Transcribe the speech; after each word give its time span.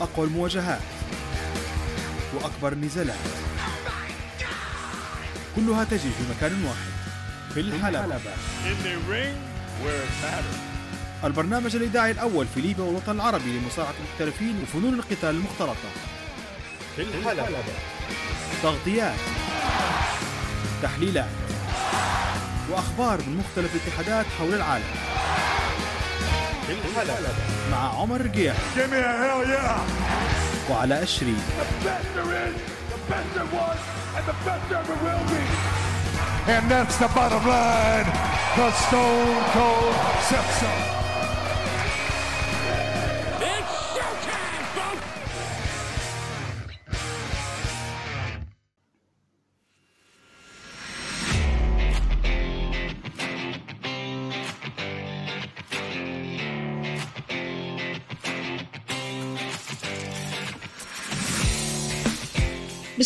أقوى 0.00 0.26
المواجهات 0.26 0.80
وأكبر 2.34 2.72
النزالات 2.72 3.16
كلها 5.56 5.84
تجري 5.84 6.10
في 6.10 6.34
مكان 6.36 6.64
واحد 6.64 6.88
في 7.54 7.60
الحلبة. 7.60 8.20
البرنامج 11.24 11.76
الإذاعي 11.76 12.10
الأول 12.10 12.46
في 12.54 12.60
ليبيا 12.60 12.84
والوطن 12.84 13.12
العربي 13.12 13.58
لمصارعة 13.58 13.94
المحترفين 14.00 14.62
وفنون 14.62 14.94
القتال 14.94 15.30
المختلطة. 15.30 15.88
في 16.96 17.02
الحلبة. 17.02 17.48
تغطيات 18.62 19.16
تحليلات 20.82 21.28
وأخبار 22.70 23.18
من 23.26 23.36
مختلف 23.36 23.74
الاتحادات 23.74 24.26
حول 24.38 24.54
العالم. 24.54 24.84
الحلبة 26.69 27.33
مع 27.71 27.99
عمر 27.99 28.21
رقيع 28.21 28.53
Give 28.75 28.89
me 28.91 28.97
a 28.97 29.13
hell 29.23 29.43
yeah! 29.47 30.71
وعلى 30.71 31.03
أشري 31.03 31.35
The 31.35 31.85
best 31.85 32.07
there 32.15 32.47
is, 32.47 32.55
the 32.93 33.11
best 33.11 33.29
there 33.35 33.49
was, 33.59 33.79
and 34.17 34.25
the 34.25 34.35
best 34.45 34.69
there 34.69 34.79
ever 34.79 34.95
will 35.05 35.23
be. 35.33 35.43
And 36.55 36.69
that's 36.71 36.97
the 36.97 37.07
bottom 37.07 37.43
line. 37.47 38.07
The 38.57 38.71
Stone 38.71 39.43
Cold 39.53 39.95
Simpson. 40.29 40.96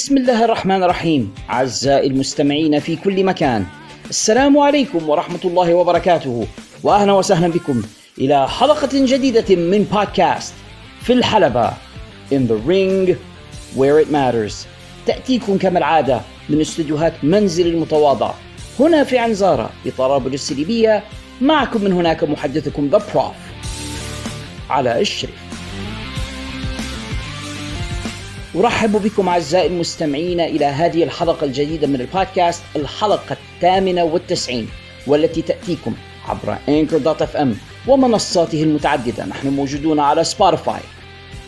بسم 0.03 0.17
الله 0.17 0.45
الرحمن 0.45 0.83
الرحيم. 0.83 1.35
أعزائي 1.51 2.07
المستمعين 2.07 2.81
في 2.81 2.97
كل 2.97 3.25
مكان 3.25 3.67
السلام 4.11 4.59
عليكم 4.59 5.09
ورحمة 5.09 5.39
الله 5.45 5.75
وبركاته. 5.75 6.47
وأهلا 6.83 7.13
وسهلا 7.13 7.49
بكم 7.49 7.83
إلى 8.19 8.49
حلقة 8.49 8.89
جديدة 8.93 9.57
من 9.57 9.87
بودكاست 9.93 10.55
في 11.03 11.13
الحلبة. 11.13 11.71
In 12.33 12.49
the 12.51 12.59
Ring 12.69 13.17
Where 13.77 14.05
It 14.05 14.11
Matters. 14.13 14.67
تأتيكم 15.07 15.59
كما 15.59 15.79
العادة 15.79 16.21
من 16.49 16.61
استديوهات 16.61 17.13
منزل 17.23 17.67
المتواضع. 17.67 18.33
هنا 18.81 19.05
في 19.05 19.19
عنزارة 19.19 19.71
بطرابلس 19.85 20.53
الليبية 20.53 21.03
معكم 21.41 21.85
من 21.85 21.93
هناك 21.93 22.25
محدثكم 22.25 22.91
The 22.91 23.01
Prof. 23.01 23.37
على 24.71 25.01
الشريف. 25.01 25.42
أرحب 28.57 29.03
بكم 29.03 29.29
أعزائي 29.29 29.67
المستمعين 29.67 30.41
إلى 30.41 30.65
هذه 30.65 31.05
الحلقة 31.05 31.45
الجديدة 31.45 31.87
من 31.87 32.01
البودكاست 32.01 32.63
الحلقة 32.77 33.37
الثامنة 33.57 34.05
والتسعين 34.05 34.69
والتي 35.07 35.43
تأتيكم 35.43 35.95
عبر 36.29 36.57
Anchor.fm 36.69 37.49
ومنصاته 37.89 38.63
المتعددة. 38.63 39.27
نحن 39.27 39.49
موجودون 39.49 40.01
على 40.01 40.25
Spotify 40.25 40.81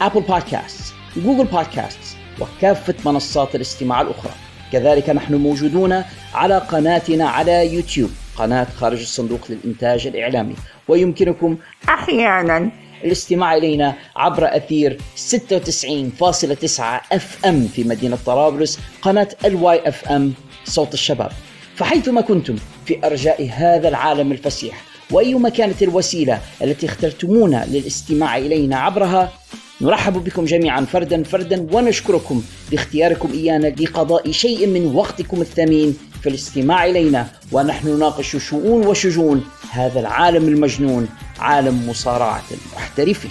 Apple 0.00 0.20
Podcast 0.20 0.94
Google 1.16 1.44
Podcast 1.44 2.16
وكافة 2.40 2.94
منصات 3.04 3.54
الاستماع 3.54 4.00
الأخرى. 4.00 4.32
كذلك 4.72 5.10
نحن 5.10 5.34
موجودون 5.34 6.02
على 6.34 6.58
قناتنا 6.58 7.28
على 7.28 7.74
يوتيوب 7.74 8.10
قناة 8.36 8.66
خارج 8.76 9.00
الصندوق 9.00 9.40
للإنتاج 9.48 10.06
الإعلامي. 10.06 10.54
ويمكنكم 10.88 11.56
أحيانا 11.88 12.70
الاستماع 13.04 13.56
إلينا 13.56 13.94
عبر 14.16 14.56
أثير 14.56 14.98
96.9 15.16 16.80
FM 17.12 17.68
في 17.68 17.84
مدينة 17.84 18.18
طرابلس 18.26 18.78
قناة 19.02 19.28
ال 19.44 19.88
Y 19.88 20.08
FM 20.08 20.32
صوت 20.64 20.94
الشباب. 20.94 21.30
فحيثما 21.76 22.20
كنتم 22.20 22.56
في 22.86 23.06
أرجاء 23.06 23.50
هذا 23.52 23.88
العالم 23.88 24.32
الفسيح 24.32 24.82
وأيما 25.10 25.48
كانت 25.48 25.82
الوسيلة 25.82 26.40
التي 26.62 26.86
اخترتمونا 26.86 27.64
للاستماع 27.68 28.38
إلينا 28.38 28.76
عبرها 28.76 29.32
نرحب 29.80 30.24
بكم 30.24 30.44
جميعا 30.44 30.80
فردا 30.80 31.22
فردا 31.22 31.66
ونشكركم 31.72 32.42
لاختياركم 32.72 33.32
إيانا 33.32 33.66
لقضاء 33.66 34.30
شيء 34.30 34.66
من 34.66 34.94
وقتكم 34.94 35.40
الثمين 35.40 35.98
في 36.22 36.28
الاستماع 36.28 36.86
إلينا. 36.86 37.26
ونحن 37.52 37.88
نناقش 37.88 38.36
شؤون 38.36 38.86
وشجون 38.86 39.44
هذا 39.70 40.00
العالم 40.00 40.48
المجنون 40.48 41.08
عالم 41.44 41.88
مصارعة 41.88 42.42
المحترفين 42.50 43.30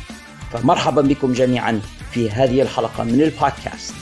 فمرحبا 0.51 1.01
بكم 1.01 1.33
جميعا 1.33 1.81
في 2.11 2.29
هذه 2.29 2.61
الحلقة 2.61 3.03
من 3.03 3.21
البودكاست. 3.21 3.93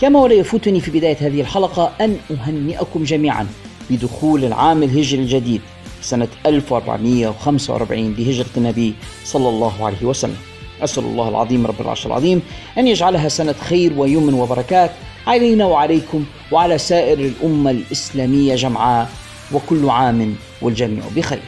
كما 0.00 0.20
ولا 0.20 0.34
يفوتني 0.34 0.80
في 0.80 0.90
بداية 0.90 1.16
هذه 1.20 1.40
الحلقة 1.40 1.92
أن 2.00 2.16
أهنئكم 2.30 3.04
جميعا 3.04 3.46
بدخول 3.90 4.44
العام 4.44 4.82
الهجري 4.82 5.22
الجديد 5.22 5.60
سنة 6.02 6.28
1445 6.46 8.14
لهجرة 8.18 8.46
النبي 8.56 8.94
صلى 9.24 9.48
الله 9.48 9.86
عليه 9.86 10.04
وسلم. 10.04 10.36
أسأل 10.82 11.04
الله 11.04 11.28
العظيم 11.28 11.66
رب 11.66 11.80
العرش 11.80 12.06
العظيم 12.06 12.42
أن 12.78 12.88
يجعلها 12.88 13.28
سنة 13.28 13.52
خير 13.52 13.92
ويمن 13.96 14.34
وبركات 14.34 14.90
علينا 15.26 15.64
وعليكم 15.64 16.24
وعلى 16.52 16.78
سائر 16.78 17.18
الأمة 17.18 17.70
الإسلامية 17.70 18.54
جمعاء 18.54 19.10
وكل 19.52 19.90
عام 19.90 20.36
والجميع 20.62 21.02
بخير. 21.16 21.42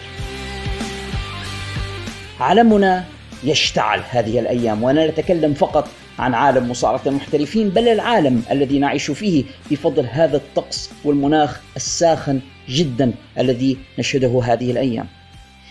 عالمنا 2.41 3.05
يشتعل 3.45 4.00
هذه 4.11 4.39
الأيام 4.39 4.83
وأنا 4.83 5.06
نتكلم 5.06 5.55
فقط 5.55 5.89
عن 6.19 6.34
عالم 6.34 6.71
مصارعة 6.71 7.00
المحترفين 7.06 7.69
بل 7.69 7.89
العالم 7.89 8.43
الذي 8.50 8.78
نعيش 8.78 9.11
فيه 9.11 9.45
بفضل 9.71 10.06
هذا 10.06 10.37
الطقس 10.37 10.91
والمناخ 11.05 11.61
الساخن 11.77 12.41
جدا 12.69 13.12
الذي 13.39 13.78
نشهده 13.99 14.41
هذه 14.44 14.71
الأيام. 14.71 15.06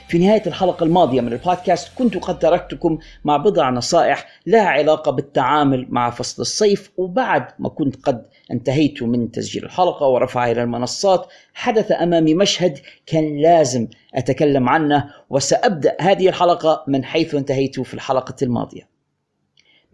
في 0.07 0.17
نهاية 0.17 0.43
الحلقة 0.47 0.83
الماضية 0.83 1.21
من 1.21 1.33
البودكاست 1.33 1.91
كنت 1.95 2.17
قد 2.17 2.39
تركتكم 2.39 2.97
مع 3.23 3.37
بضع 3.37 3.69
نصائح 3.69 4.27
لها 4.47 4.67
علاقة 4.67 5.11
بالتعامل 5.11 5.87
مع 5.89 6.09
فصل 6.09 6.41
الصيف 6.41 6.91
وبعد 6.97 7.47
ما 7.59 7.69
كنت 7.69 7.95
قد 8.05 8.25
انتهيت 8.51 9.03
من 9.03 9.31
تسجيل 9.31 9.63
الحلقة 9.63 10.07
ورفعها 10.07 10.51
إلى 10.51 10.63
المنصات. 10.63 11.27
حدث 11.53 11.91
أمامي 11.91 12.33
مشهد 12.33 12.79
كان 13.05 13.37
لازم 13.37 13.87
أتكلم 14.15 14.69
عنه 14.69 15.09
وسأبدأ 15.29 15.97
هذه 16.01 16.27
الحلقة 16.27 16.83
من 16.87 17.03
حيث 17.03 17.35
انتهيت 17.35 17.79
في 17.79 17.93
الحلقة 17.93 18.35
الماضية. 18.41 18.89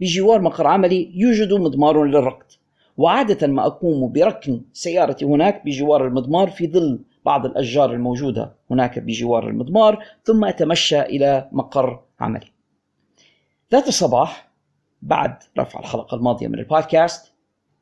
بجوار 0.00 0.40
مقر 0.40 0.66
عملي 0.66 1.10
يوجد 1.14 1.52
مضمار 1.52 2.04
للركض 2.04 2.46
وعادة 2.96 3.46
ما 3.46 3.66
أقوم 3.66 4.12
بركن 4.12 4.62
سيارتي 4.72 5.24
هناك 5.24 5.64
بجوار 5.64 6.06
المضمار 6.06 6.50
في 6.50 6.66
ظل 6.66 7.04
بعض 7.24 7.46
الأشجار 7.46 7.92
الموجودة 7.92 8.56
هناك 8.70 8.98
بجوار 8.98 9.48
المضمار 9.48 10.04
ثم 10.24 10.44
أتمشى 10.44 11.00
إلى 11.00 11.48
مقر 11.52 12.00
عملي. 12.20 12.52
ذات 13.72 13.90
صباح 13.90 14.50
بعد 15.02 15.36
رفع 15.58 15.80
الحلقة 15.80 16.14
الماضية 16.14 16.48
من 16.48 16.58
البودكاست 16.58 17.29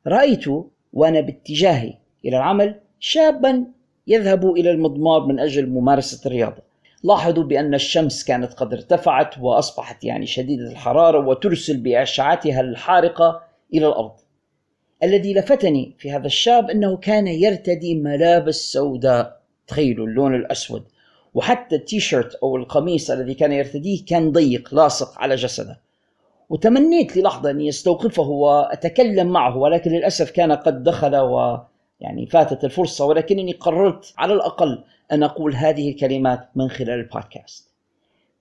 رأيت 0.08 0.44
وأنا 0.92 1.20
باتجاهي 1.20 1.94
إلى 2.24 2.36
العمل 2.36 2.74
شابا 3.00 3.64
يذهب 4.06 4.50
إلى 4.50 4.70
المضمار 4.70 5.26
من 5.26 5.41
أجل 5.41 5.66
ممارسة 5.66 6.26
الرياضة. 6.26 6.62
لاحظوا 7.04 7.44
بأن 7.44 7.74
الشمس 7.74 8.24
كانت 8.24 8.52
قد 8.52 8.72
ارتفعت 8.72 9.38
وأصبحت 9.38 10.04
يعني 10.04 10.26
شديدة 10.26 10.70
الحرارة 10.70 11.28
وترسل 11.28 11.76
بأشعتها 11.76 12.60
الحارقة 12.60 13.42
إلى 13.74 13.86
الأرض. 13.86 14.12
الذي 15.02 15.34
لفتني 15.34 15.94
في 15.98 16.12
هذا 16.12 16.26
الشاب 16.26 16.70
أنه 16.70 16.97
كان 16.97 17.26
يرتدي 17.26 17.94
ملابس 17.94 18.72
سوداء. 18.72 19.41
تخيلوا 19.66 20.06
اللون 20.06 20.34
الأسود. 20.34 20.83
وحتى 21.34 21.77
التيشيرت 21.77 22.34
أو 22.34 22.56
القميص 22.56 23.10
الذي 23.10 23.34
كان 23.34 23.53
يرتديه 23.53 24.04
كان 24.04 24.33
ضيق 24.33 24.74
لاصق 24.74 25.18
على 25.18 25.34
جسده. 25.34 25.80
وتمنيت 26.48 27.16
للحظة 27.16 27.50
أن 27.50 27.60
يستوقفه 27.60 28.28
وأتكلم 28.28 29.27
معه 29.27 29.56
ولكن 29.56 29.91
للأسف 29.91 30.30
كان 30.30 30.53
قد 30.53 30.83
دخل 30.83 31.16
و 31.16 31.59
يعني 32.00 32.27
فاتت 32.27 32.65
الفرصة 32.65 33.04
ولكنني 33.04 33.53
قررت 33.53 34.15
على 34.18 34.34
الأقل 34.34 34.84
أن 35.12 35.22
أقول 35.22 35.54
هذه 35.54 35.91
الكلمات 35.91 36.48
من 36.54 36.68
خلال 36.68 36.91
البودكاست. 37.00 37.68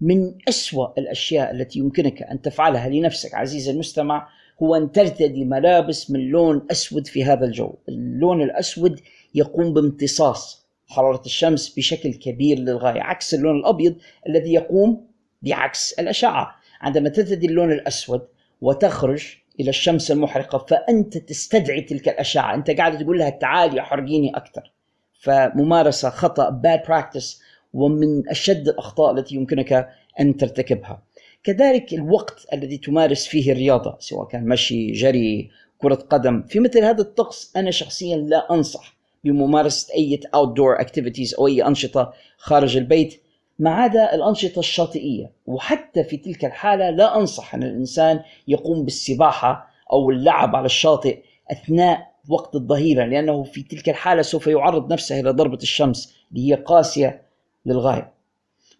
من 0.02 0.34
أسوأ 0.50 0.88
الأشياء 0.98 1.52
التي 1.52 1.80
يمكنك 1.80 2.22
أن 2.22 2.42
تفعلها 2.42 2.90
لنفسك 2.90 3.34
عزيزي 3.34 3.72
المستمع 3.72 4.28
هو 4.64 4.76
أن 4.76 4.92
ترتدي 4.92 5.46
ملابس 5.46 6.12
من 6.12 6.20
لون 6.20 6.68
أسود 6.72 7.08
في 7.08 7.24
هذا 7.24 7.46
الجو. 7.46 7.74
اللون 7.90 8.42
الأسود 8.42 9.00
يقوم 9.36 9.74
بامتصاص 9.74 10.68
حرارة 10.88 11.22
الشمس 11.26 11.70
بشكل 11.70 12.14
كبير 12.14 12.60
للغاية 12.60 13.02
عكس 13.02 13.34
اللون 13.34 13.60
الأبيض 13.60 13.96
الذي 14.28 14.54
يقوم 14.54 15.08
بعكس 15.42 15.94
الأشعة. 15.94 16.56
عندما 16.82 17.10
ترتدي 17.10 17.48
اللون 17.48 17.72
الأسود 17.72 18.28
وتخرج 18.62 19.38
إلى 19.60 19.70
الشمس 19.70 20.12
المحرقة 20.12 20.58
فأنت 20.58 21.18
تستدعي 21.18 21.82
تلك 21.82 22.10
الأشعة. 22.10 22.56
أنت 22.56 22.72
قاعد 22.72 22.98
تقول 22.98 23.20
لها 23.20 23.30
تعالي 23.30 23.82
حرقيني 23.82 24.38
أكثر 24.38 24.72
فممارسة 25.20 26.10
خطأ 26.10 26.62
bad 26.66 26.88
practice 26.88 27.42
ومن 27.74 28.30
أشد 28.30 28.68
الأخطاء 28.68 29.18
التي 29.18 29.36
يمكنك 29.36 29.90
أن 30.20 30.38
ترتكبها. 30.38 31.04
كذلك 31.44 31.94
الوقت 31.94 32.46
الذي 32.54 32.78
تمارس 32.78 33.28
فيه 33.28 33.52
الرياضة 33.52 33.98
سواء 34.00 34.28
كان 34.28 34.48
مشي 34.48 34.92
جري 34.92 35.50
كرة 35.78 35.96
قدم. 35.96 36.44
في 36.44 36.60
مثل 36.60 36.80
هذا 36.84 37.02
الطقس 37.02 37.54
أنا 37.56 37.72
شخصيا 37.72 38.18
لا 38.18 38.54
أنصح 38.54 38.98
بممارسة 39.24 39.94
أي 39.94 40.20
outdoor 40.36 40.86
activities 40.86 41.40
أو 41.40 41.48
أي 41.48 41.68
أنشطة 41.68 42.14
خارج 42.38 42.78
البيت. 42.78 43.22
ما 43.60 43.70
عدا 43.70 44.16
الأنشطة 44.16 44.60
الشاطئية. 44.60 45.32
وحتى 45.46 46.04
في 46.04 46.18
تلك 46.18 46.46
الحالة 46.46 46.90
لا 46.90 47.18
أنصح 47.18 47.56
أن 47.56 47.64
الإنسان 47.64 48.20
يقوم 48.48 48.84
بالسباحة 48.84 49.70
أو 49.94 50.10
اللعب 50.10 50.56
على 50.56 50.66
الشاطئ 50.66 51.20
أثناء 51.52 52.12
وقت 52.30 52.56
الظهيرة 52.56 53.06
لأنه 53.06 53.44
في 53.44 53.64
تلك 53.64 53.90
الحالة 53.90 54.22
سوف 54.22 54.48
يعرض 54.48 54.94
نفسه 54.94 55.20
إلى 55.20 55.30
ضربة 55.30 55.58
الشمس 55.58 56.16
اللي 56.32 56.50
هي 56.50 56.56
قاسية 56.56 57.22
للغاية. 57.66 58.14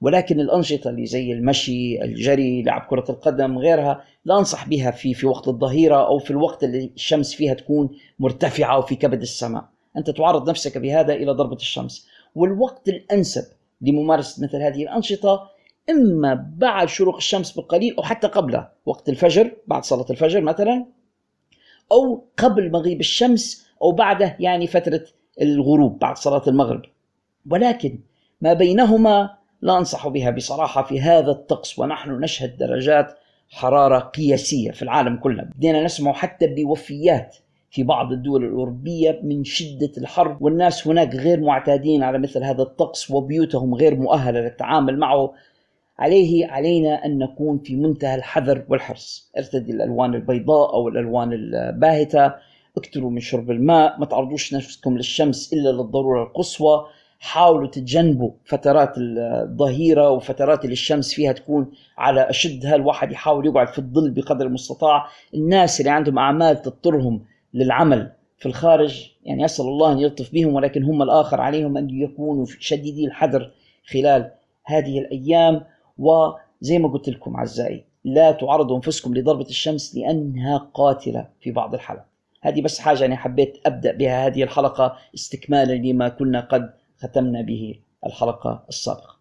ولكن 0.02 0.40
الأنشطة 0.40 0.90
اللي 0.90 1.06
زي 1.06 1.32
المشي 1.32 2.02
الجري 2.04 2.64
لعب 2.64 2.82
كرة 2.90 3.06
القدم 3.10 3.58
غيرها 3.58 4.04
لا 4.26 4.40
أنصح 4.40 4.68
بها 4.68 4.92
في 4.92 5.14
في 5.14 5.28
وقت 5.28 5.48
الظهيرة 5.48 6.08
أو 6.08 6.20
في 6.20 6.32
الوقت 6.32 6.64
اللي 6.64 6.92
الشمس 6.96 7.34
فيها 7.34 7.54
تكون 7.54 7.90
مرتفعة 8.20 8.76
أو 8.76 8.82
في 8.82 8.96
كبد 8.96 9.22
السماء. 9.22 9.66
أنت 9.98 10.10
تعرض 10.10 10.50
نفسك 10.50 10.78
بهذا 10.78 11.14
إلى 11.14 11.32
ضربة 11.32 11.56
الشمس. 11.56 12.08
والوقت 12.36 12.90
الأنسب 12.90 13.57
لممارسة 13.82 14.44
مثل 14.44 14.62
هذه 14.62 14.84
الأنشطة 14.84 15.50
إما 15.90 16.52
بعد 16.58 16.88
شروق 16.90 17.16
الشمس 17.16 17.52
بقليل 17.52 17.96
أو 17.96 18.04
حتى 18.04 18.28
قبله 18.28 18.70
وقت 18.86 19.10
الفجر 19.10 19.52
بعد 19.68 19.86
صلاة 19.86 20.06
الفجر 20.10 20.42
مثلا 20.42 20.86
أو 21.92 22.24
قبل 22.38 22.72
مغيب 22.72 23.00
الشمس 23.00 23.68
أو 23.82 23.92
بعده 23.92 24.38
يعني 24.40 24.68
فترة 24.68 25.06
الغروب 25.42 26.00
بعد 26.00 26.18
صلاة 26.18 26.44
المغرب. 26.48 26.82
ولكن 27.50 28.00
ما 28.42 28.54
بينهما 28.54 29.38
لا 29.62 29.78
أنصح 29.78 30.08
بها 30.08 30.30
بصراحة 30.30 30.84
في 30.84 31.02
هذا 31.02 31.32
الطقس 31.32 31.80
ونحن 31.80 32.12
نشهد 32.12 32.58
درجات 32.58 33.20
حرارة 33.50 34.00
قياسية 34.00 34.72
في 34.72 34.82
العالم 34.82 35.18
كله. 35.18 35.44
بدينا 35.44 35.84
نسمع 35.84 36.14
حتى 36.14 36.48
بوفيات 36.48 37.38
في 37.70 37.84
بعض 37.84 38.12
الدول 38.12 38.46
الأوروبية 38.46 39.20
من 39.24 39.44
شدة 39.44 39.92
الحر 39.98 40.38
والناس 40.42 40.88
هناك 40.88 41.16
غير 41.16 41.42
معتادين 41.42 42.04
على 42.04 42.20
مثل 42.20 42.44
هذا 42.44 42.62
الطقس 42.62 43.12
وبيوتهم 43.12 43.76
غير 43.76 43.96
مؤهلة 43.96 44.40
للتعامل 44.40 45.00
معه. 45.00 45.34
عليه 46.00 46.48
علينا 46.48 47.06
أن 47.06 47.18
نكون 47.18 47.60
في 47.60 47.76
منتهى 47.76 48.16
الحذر 48.16 48.66
والحرص. 48.70 49.32
ارتدي 49.38 49.72
الألوان 49.72 50.16
البيضاء 50.16 50.74
أو 50.74 50.88
الألوان 50.88 51.34
الباهتة. 51.34 52.34
اكتروا 52.78 53.12
من 53.12 53.20
شرب 53.20 53.52
الماء. 53.52 54.00
ما 54.00 54.06
تعرضوش 54.06 54.54
نفسكم 54.54 54.98
للشمس 54.98 55.54
إلا 55.54 55.70
للضرورة 55.70 56.24
القصوى. 56.24 56.86
حاولوا 57.20 57.68
تتجنبوا 57.68 58.32
فترات 58.46 58.94
الظهيرة 58.98 60.10
وفترات 60.10 60.64
اللي 60.64 60.74
الشمس 60.74 61.14
فيها 61.14 61.32
تكون 61.32 61.72
على 61.98 62.22
أشدها. 62.30 62.76
الواحد 62.76 63.12
يحاول 63.12 63.46
يقعد 63.46 63.68
في 63.68 63.80
الظل 63.80 64.12
بقدر 64.12 64.46
المستطاع. 64.46 65.08
الناس 65.34 65.80
اللي 65.80 65.92
عندهم 65.92 66.20
أعمال 66.20 66.62
تضطرهم 66.62 67.22
للعمل 67.58 68.12
في 68.38 68.46
الخارج 68.46 69.12
يعني 69.24 69.46
أسأل 69.46 69.66
الله 69.66 69.92
أن 69.92 70.00
يلطف 70.00 70.34
بهم 70.34 70.54
ولكن 70.54 70.84
هم 70.84 71.02
الآخر 71.02 71.42
عليهم 71.42 71.78
أن 71.78 71.90
يكونوا 71.90 72.46
شديدي 72.60 73.06
الحذر 73.06 73.52
خلال 73.92 74.32
هذه 74.66 75.00
الأيام. 75.00 75.64
وزي 75.98 76.80
ما 76.80 76.88
قلت 76.88 77.10
لكم 77.10 77.36
أعزائي 77.36 77.84
لا 78.04 78.32
تعرضوا 78.32 78.76
أنفسكم 78.76 79.16
لضربة 79.16 79.46
الشمس 79.46 79.96
لأنها 79.96 80.58
قاتلة 80.74 81.28
في 81.42 81.52
بعض 81.52 81.74
الحالات. 81.74 82.06
هذه 82.42 82.62
بس 82.62 82.80
حاجة 82.80 83.06
أنا 83.06 83.16
حبيت 83.16 83.58
أبدأ 83.66 83.92
بها 83.92 84.28
هذه 84.28 84.44
الحلقة 84.44 84.98
استكمالا 85.16 85.74
لما 85.74 86.10
كنا 86.10 86.40
قد 86.40 86.74
ختمنا 86.98 87.42
به 87.42 87.80
الحلقة 88.06 88.66
السابقة. 88.70 89.17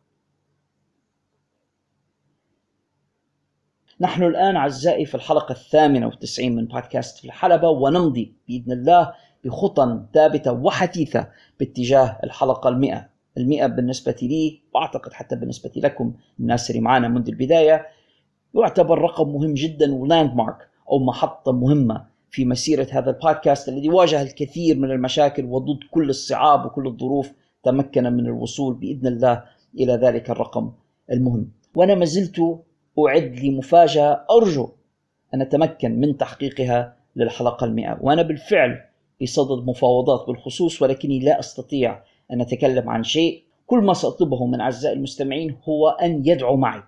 نحن 4.01 4.23
الآن 4.23 4.57
أعزائي 4.57 5.05
في 5.07 5.15
الحلقة 5.15 5.53
الثامنة 5.53 6.07
والتسعين 6.07 6.57
من 6.57 6.67
بودكاست 6.67 7.19
في 7.19 7.25
الحلبة 7.25 7.69
ونمضي 7.69 8.35
بإذن 8.49 8.73
الله 8.73 9.13
بخطى 9.45 10.03
ثابتة 10.15 10.53
وحثيثة 10.53 11.29
باتجاه 11.61 12.19
الحلقة 12.25 12.69
المئة. 12.69 13.09
المئة 13.39 13.67
بالنسبة 13.67 14.17
لي 14.23 14.63
وأعتقد 14.75 15.13
حتى 15.13 15.37
بالنسبة 15.37 15.71
لكم 15.77 16.15
الناس 16.41 16.71
اللي 16.71 16.81
معنا 16.81 17.09
منذ 17.09 17.29
البداية 17.29 17.87
يعتبر 18.55 18.99
رقم 18.99 19.29
مهم 19.29 19.55
جدا 19.55 19.95
ولاند 19.95 20.35
مارك 20.35 20.57
أو 20.91 20.99
محطة 20.99 21.53
مهمة 21.53 22.07
في 22.31 22.45
مسيرة 22.45 22.87
هذا 22.93 23.11
البودكاست 23.11 23.69
الذي 23.69 23.89
واجه 23.89 24.23
الكثير 24.23 24.79
من 24.79 24.91
المشاكل 24.91 25.45
وضد 25.45 25.79
كل 25.91 26.11
الصعاب 26.11 26.67
وكل 26.67 26.87
الظروف 26.87 27.33
تمكن 27.63 28.13
من 28.13 28.27
الوصول 28.27 28.75
بإذن 28.75 29.07
الله 29.07 29.45
إلى 29.75 29.93
ذلك 29.93 30.31
الرقم 30.31 30.73
المهم. 31.13 31.51
وأنا 31.75 31.95
ما 31.95 32.05
زلت 32.05 32.41
أعد 32.99 33.35
لي 33.39 33.51
مفاجأة 33.51 34.25
أرجو 34.31 34.69
أن 35.35 35.41
أتمكن 35.41 36.01
من 36.01 36.17
تحقيقها 36.17 36.97
للحلقة 37.17 37.65
المئة. 37.65 37.99
وأنا 38.01 38.23
بالفعل 38.23 38.81
بصدد 39.23 39.67
مفاوضات 39.67 40.27
بالخصوص 40.27 40.83
ولكني 40.83 41.19
لا 41.19 41.41
أستطيع 41.41 42.03
أن 42.33 42.41
أتكلم 42.41 42.91
عن 42.91 43.03
شيء. 43.03 43.43
كل 43.67 43.79
ما 43.79 43.95
سأطلبه 43.95 44.47
من 44.47 44.61
أعزائي 44.61 44.97
المستمعين 44.97 45.57
هو 45.69 45.89
أن 45.89 46.23
يدعوا 46.27 46.57
معي 46.57 46.83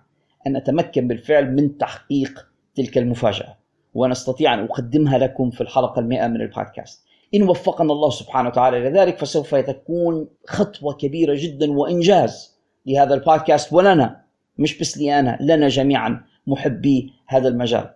أن 0.47 0.55
أتمكن 0.55 1.07
بالفعل 1.07 1.55
من 1.55 1.77
تحقيق 1.77 2.47
تلك 2.75 2.97
المفاجأة. 2.97 3.57
وأنا 3.93 4.13
أستطيع 4.13 4.53
أن 4.53 4.59
أقدمها 4.59 5.17
لكم 5.17 5.49
في 5.49 5.61
الحلقة 5.61 5.99
المئة 5.99 6.27
من 6.27 6.41
البودكاست. 6.41 7.05
إن 7.35 7.49
وفقنا 7.49 7.93
الله 7.93 8.09
سبحانه 8.09 8.49
وتعالى 8.49 8.77
إلى 8.77 8.99
ذلك 8.99 9.17
فسوف 9.17 9.55
تكون 9.55 10.27
خطوة 10.47 10.93
كبيرة 10.93 11.35
جدا 11.37 11.71
وإنجاز 11.71 12.59
لهذا 12.85 13.13
البودكاست 13.13 13.73
ولنا. 13.73 14.28
مش 14.59 14.79
بس 14.79 14.97
لي 14.97 15.19
أنا 15.19 15.37
لنا 15.41 15.67
جميعا 15.67 16.21
محبي 16.47 17.13
هذا 17.27 17.47
المجال. 17.47 17.89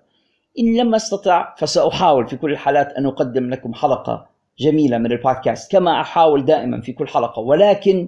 إن 0.60 0.78
لم 0.78 0.96
أستطع 0.96 1.56
فسأحاول 1.58 2.28
في 2.28 2.38
كل 2.38 2.52
الحالات 2.52 2.94
أن 2.94 3.06
أقدم 3.06 3.50
لكم 3.50 3.74
حلقة 3.74 4.30
جميلة 4.60 4.98
من 4.98 5.12
البودكاست 5.12 5.72
كما 5.72 6.02
أحاول 6.02 6.46
دائما 6.46 6.82
في 6.82 6.94
كل 6.94 7.08
حلقة. 7.08 7.40
ولكن 7.40 8.08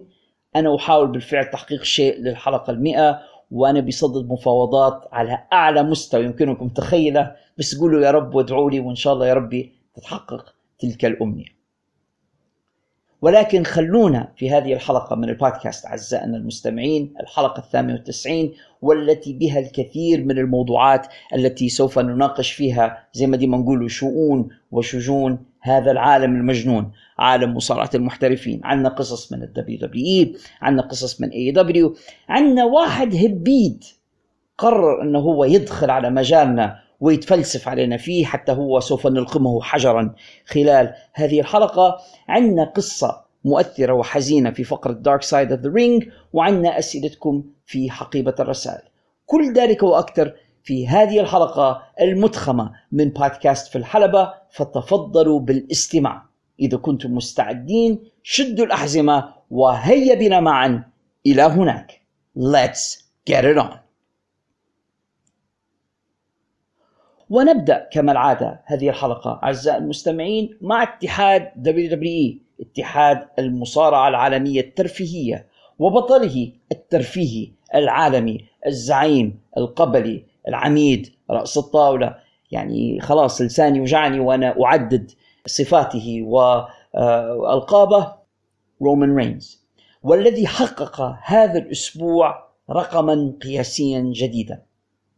أنا 0.55 0.75
أحاول 0.75 1.07
بالفعل 1.07 1.49
تحقيق 1.49 1.83
شيء 1.83 2.19
للحلقة 2.19 2.71
المئة 2.71 3.19
وأنا 3.51 3.79
بصدد 3.79 4.29
مفاوضات 4.29 5.07
على 5.11 5.43
أعلى 5.53 5.83
مستوى 5.83 6.23
يمكنكم 6.23 6.69
تخيله. 6.69 7.35
بس 7.57 7.79
قولوا 7.79 8.05
يا 8.05 8.11
رب 8.11 8.35
وادعوا 8.35 8.71
لي 8.71 8.79
وإن 8.79 8.95
شاء 8.95 9.13
الله 9.13 9.27
يا 9.27 9.33
ربي 9.33 9.73
تتحقق 9.95 10.53
تلك 10.79 11.05
الأمنية. 11.05 11.54
ولكن 13.25 13.63
خلونا 13.63 14.31
في 14.37 14.51
هذه 14.51 14.73
الحلقة 14.73 15.15
من 15.15 15.29
البودكاست 15.29 15.85
أعزائنا 15.85 16.37
المستمعين 16.37 17.13
الحلقة 17.19 17.59
الثامنة 17.59 17.93
والتسعين 17.93 18.53
والتي 18.81 19.33
بها 19.33 19.59
الكثير 19.59 20.23
من 20.23 20.37
الموضوعات 20.37 21.07
التي 21.35 21.69
سوف 21.69 21.99
نناقش 21.99 22.51
فيها 22.51 22.97
زي 23.13 23.27
ما 23.27 23.37
ديما 23.37 23.57
نقول 23.57 23.91
شؤون 23.91 24.49
وشجون 24.71 25.39
هذا 25.61 25.91
العالم 25.91 26.35
المجنون 26.35 26.91
عالم 27.19 27.53
مصارعة 27.53 27.89
المحترفين. 27.95 28.61
عندنا 28.63 28.89
قصص 28.89 29.33
من 29.33 29.43
ال 29.43 29.79
WWE 29.79 30.35
عندنا 30.61 30.87
قصص 30.87 31.21
من 31.21 31.29
AEW 31.29 31.95
عندنا 32.29 32.65
واحد 32.65 33.15
هبيد 33.15 33.83
قرر 34.57 35.01
إنه 35.01 35.19
هو 35.19 35.43
يدخل 35.43 35.89
على 35.89 36.09
مجالنا 36.09 36.84
ويتفلسف 36.99 37.67
علينا 37.67 37.97
فيه 37.97 38.25
حتى 38.25 38.51
هو 38.51 38.79
سوف 38.79 39.07
نلقمه 39.07 39.61
حجرا 39.61 40.15
خلال 40.45 40.93
هذه 41.13 41.39
الحلقة. 41.39 41.97
عندنا 42.27 42.63
قصة 42.63 43.25
مؤثرة 43.45 43.93
وحزينة 43.93 44.51
في 44.51 44.63
فقرة 44.63 44.91
Dark 44.91 45.21
Side 45.21 45.51
of 45.51 45.61
the 45.61 45.69
Ring 45.69 46.07
وعندنا 46.33 46.79
أسئلتكم 46.79 47.43
في 47.65 47.91
حقيبة 47.91 48.35
الرسائل. 48.39 48.81
كل 49.25 49.53
ذلك 49.53 49.83
وأكثر 49.83 50.33
في 50.63 50.87
هذه 50.87 51.19
الحلقة 51.19 51.81
المتخمة 52.01 52.71
من 52.91 53.09
بودكاست 53.09 53.67
في 53.67 53.77
الحلبة. 53.77 54.33
فتفضلوا 54.49 55.39
بالاستماع. 55.39 56.25
إذا 56.59 56.77
كنتم 56.77 57.15
مستعدين 57.15 57.99
شدوا 58.23 58.65
الأحزمة 58.65 59.33
وهيا 59.49 60.15
بنا 60.15 60.39
معا 60.39 60.83
إلى 61.25 61.41
هناك. 61.41 62.01
Let's 62.37 62.97
get 63.29 63.43
it 63.43 63.57
on. 63.57 63.84
ونبدأ 67.29 67.89
كما 67.91 68.11
العادة 68.11 68.61
هذه 68.65 68.89
الحلقة. 68.89 69.39
أعزائي 69.43 69.77
المستمعين 69.77 70.57
مع 70.61 70.83
اتحاد 70.83 71.51
WWE 71.67 72.61
اتحاد 72.61 73.27
المصارعة 73.39 74.07
العالمية 74.07 74.61
الترفيهية 74.61 75.47
وبطله 75.79 76.51
الترفيهي 76.71 77.51
العالمي 77.75 78.45
الزعيم 78.67 79.39
القبلي 79.57 80.23
العميد 80.47 81.09
رأس 81.31 81.57
الطاولة. 81.57 82.15
يعني 82.51 82.99
خلاص 82.99 83.41
لساني 83.41 83.81
وجعني 83.81 84.19
وأنا 84.19 84.55
أعدد 84.65 85.11
صفاته 85.45 86.21
وألقابه. 86.23 88.13
رومان 88.81 89.15
رينز. 89.15 89.65
والذي 90.03 90.47
حقق 90.47 91.17
هذا 91.23 91.59
الأسبوع 91.59 92.45
رقما 92.69 93.33
قياسيا 93.43 94.11
جديدا. 94.15 94.61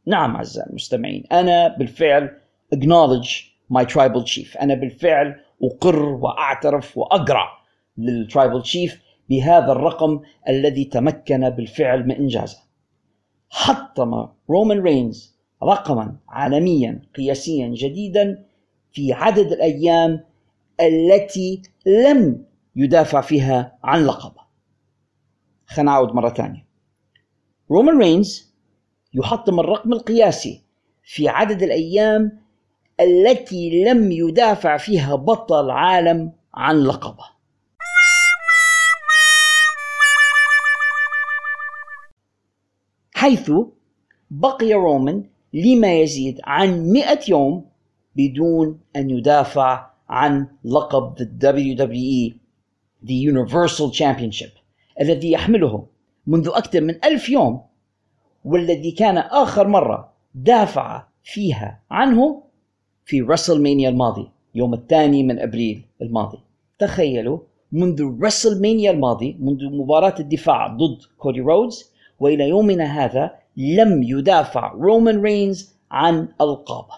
نعم 0.07 0.35
أعزائي 0.35 0.69
المستمعين 0.69 1.23
أنا 1.31 1.77
بالفعل 1.77 2.37
acknowledge 2.75 3.29
my 3.73 3.85
tribal 3.85 4.23
chief 4.23 4.61
أنا 4.61 4.73
بالفعل 4.73 5.39
أقر 5.63 6.03
وأعترف 6.03 6.97
وأقرع 6.97 7.57
لل 7.97 8.13
tribal 8.13 8.61
chief 8.61 9.01
بهذا 9.29 9.71
الرقم 9.71 10.21
الذي 10.49 10.85
تمكن 10.85 11.49
بالفعل 11.49 12.07
من 12.07 12.11
إنجازه. 12.11 12.57
حطم 13.49 14.27
رومان 14.49 14.81
رينز 14.81 15.37
رقما 15.63 16.15
عالميا 16.29 17.01
قياسيا 17.15 17.67
جديدا 17.67 18.45
في 18.91 19.13
عدد 19.13 19.51
الأيام 19.51 20.23
التي 20.81 21.61
لم 21.85 22.45
يدافع 22.75 23.21
فيها 23.21 23.77
عن 23.83 24.05
لقبه. 24.05 24.41
خلينا 25.65 25.91
نعود 25.91 26.13
مرة 26.13 26.29
ثانية. 26.29 26.67
رومان 27.71 27.99
رينز 27.99 28.46
يحطم 29.13 29.59
الرقم 29.59 29.93
القياسي 29.93 30.61
في 31.03 31.27
عدد 31.27 31.63
الأيام 31.63 32.39
التي 32.99 33.83
لم 33.83 34.11
يدافع 34.11 34.77
فيها 34.77 35.15
بطل 35.15 35.69
عالم 35.69 36.31
عن 36.53 36.83
لقبه. 36.83 37.37
حيث 43.13 43.51
بقي 44.31 44.73
رومان 44.73 45.23
لما 45.53 45.99
يزيد 45.99 46.39
عن 46.43 46.91
100 46.91 47.19
يوم 47.27 47.65
بدون 48.15 48.79
أن 48.95 49.09
يدافع 49.09 49.89
عن 50.09 50.47
لقب 50.63 51.15
the 51.17 51.45
WWE 51.45 52.33
the 53.03 53.13
Universal 53.13 53.91
Championship 53.91 54.51
الذي 55.01 55.31
يحمله 55.31 55.87
منذ 56.27 56.49
أكثر 56.53 56.81
من 56.81 57.05
ألف 57.05 57.29
يوم 57.29 57.66
والذي 58.47 58.91
كان 58.91 59.17
آخر 59.17 59.67
مرة 59.67 60.13
دافع 60.35 61.03
فيها 61.23 61.81
عنه 61.91 62.43
في 63.05 63.21
رسلمانيا 63.21 63.89
الماضي 63.89 64.29
يوم 64.55 64.73
الثاني 64.73 65.23
من 65.23 65.39
أبريل 65.39 65.85
الماضي. 66.01 66.37
تخيلوا 66.79 67.39
منذ 67.71 68.23
رسلمانيا 68.23 68.91
الماضي 68.91 69.37
منذ 69.39 69.65
مباراة 69.65 70.15
الدفاع 70.19 70.67
ضد 70.67 70.97
كودي 71.17 71.39
رودز 71.41 71.91
وإلى 72.19 72.49
يومنا 72.49 73.05
هذا 73.05 73.31
لم 73.57 74.03
يدافع 74.03 74.71
رومان 74.71 75.21
رينز 75.21 75.75
عن 75.91 76.27
ألقابه. 76.41 76.95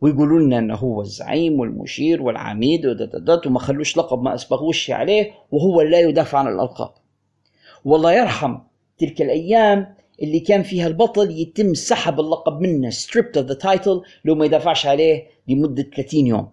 ويقولوا 0.00 0.40
لنا 0.40 0.58
إنه 0.58 0.74
هو 0.74 1.00
الزعيم 1.00 1.60
والمشير 1.60 2.22
والعميد 2.22 2.86
ودددت 2.86 3.46
وما 3.46 3.58
خلوش 3.58 3.96
لقب 3.96 4.22
ما 4.22 4.34
أسبغوش 4.34 4.90
عليه 4.90 5.32
وهو 5.50 5.80
لا 5.80 6.00
يدافع 6.00 6.38
عن 6.38 6.48
الألقاب. 6.48 6.90
والله 7.84 8.12
يرحم 8.12 8.58
تلك 8.98 9.22
الأيام 9.22 9.96
اللي 10.22 10.40
كان 10.40 10.62
فيها 10.62 10.86
البطل 10.86 11.30
يتم 11.30 11.74
سحب 11.74 12.20
اللقب 12.20 12.60
منه 12.60 12.90
stripped 12.90 13.40
of 13.40 13.48
the 13.48 13.58
title 13.66 14.02
لو 14.24 14.34
ما 14.34 14.44
يدافعش 14.44 14.86
عليه 14.86 15.26
لمدة 15.48 15.82
30 15.82 16.26
يوم. 16.26 16.48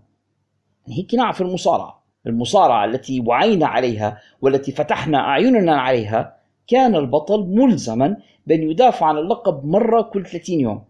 يعني 0.87 0.99
هيك 0.99 1.15
نعرف 1.15 1.41
المصارعة. 1.41 2.03
المصارعة 2.27 2.85
التي 2.85 3.19
وعينا 3.19 3.67
عليها 3.67 4.17
والتي 4.41 4.71
فتحنا 4.71 5.17
أعيننا 5.17 5.81
عليها 5.81 6.37
كان 6.67 6.95
البطل 6.95 7.45
ملزما 7.47 8.17
بأن 8.47 8.69
يدافع 8.71 9.05
عن 9.05 9.17
اللقب 9.17 9.65
مرة 9.65 10.01
كل 10.01 10.25
30 10.25 10.59
يوم. 10.59 10.83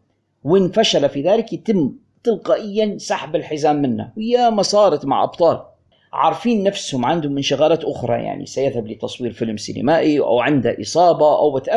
وإن 0.43 0.69
فشل 0.69 1.09
في 1.09 1.21
ذلك 1.21 1.53
يتم 1.53 1.93
تلقائيا 2.23 2.97
سحب 2.97 3.35
الحزام 3.35 3.81
منه. 3.81 4.11
ويا 4.17 4.49
ما 4.49 4.61
صارت 4.61 5.05
مع 5.05 5.23
أبطال. 5.23 5.72
عارفين 6.13 6.63
نفسهم 6.63 7.05
عندهم 7.05 7.37
انشغالات 7.37 7.83
أخرى 7.83 8.23
يعني 8.23 8.45
سيذهب 8.45 8.87
لتصوير 8.87 9.31
فيلم 9.31 9.57
سينمائي 9.57 10.19
أو 10.19 10.39
عنده 10.39 10.77
إصابة 10.81 11.37
أو 11.37 11.53
وات 11.53 11.67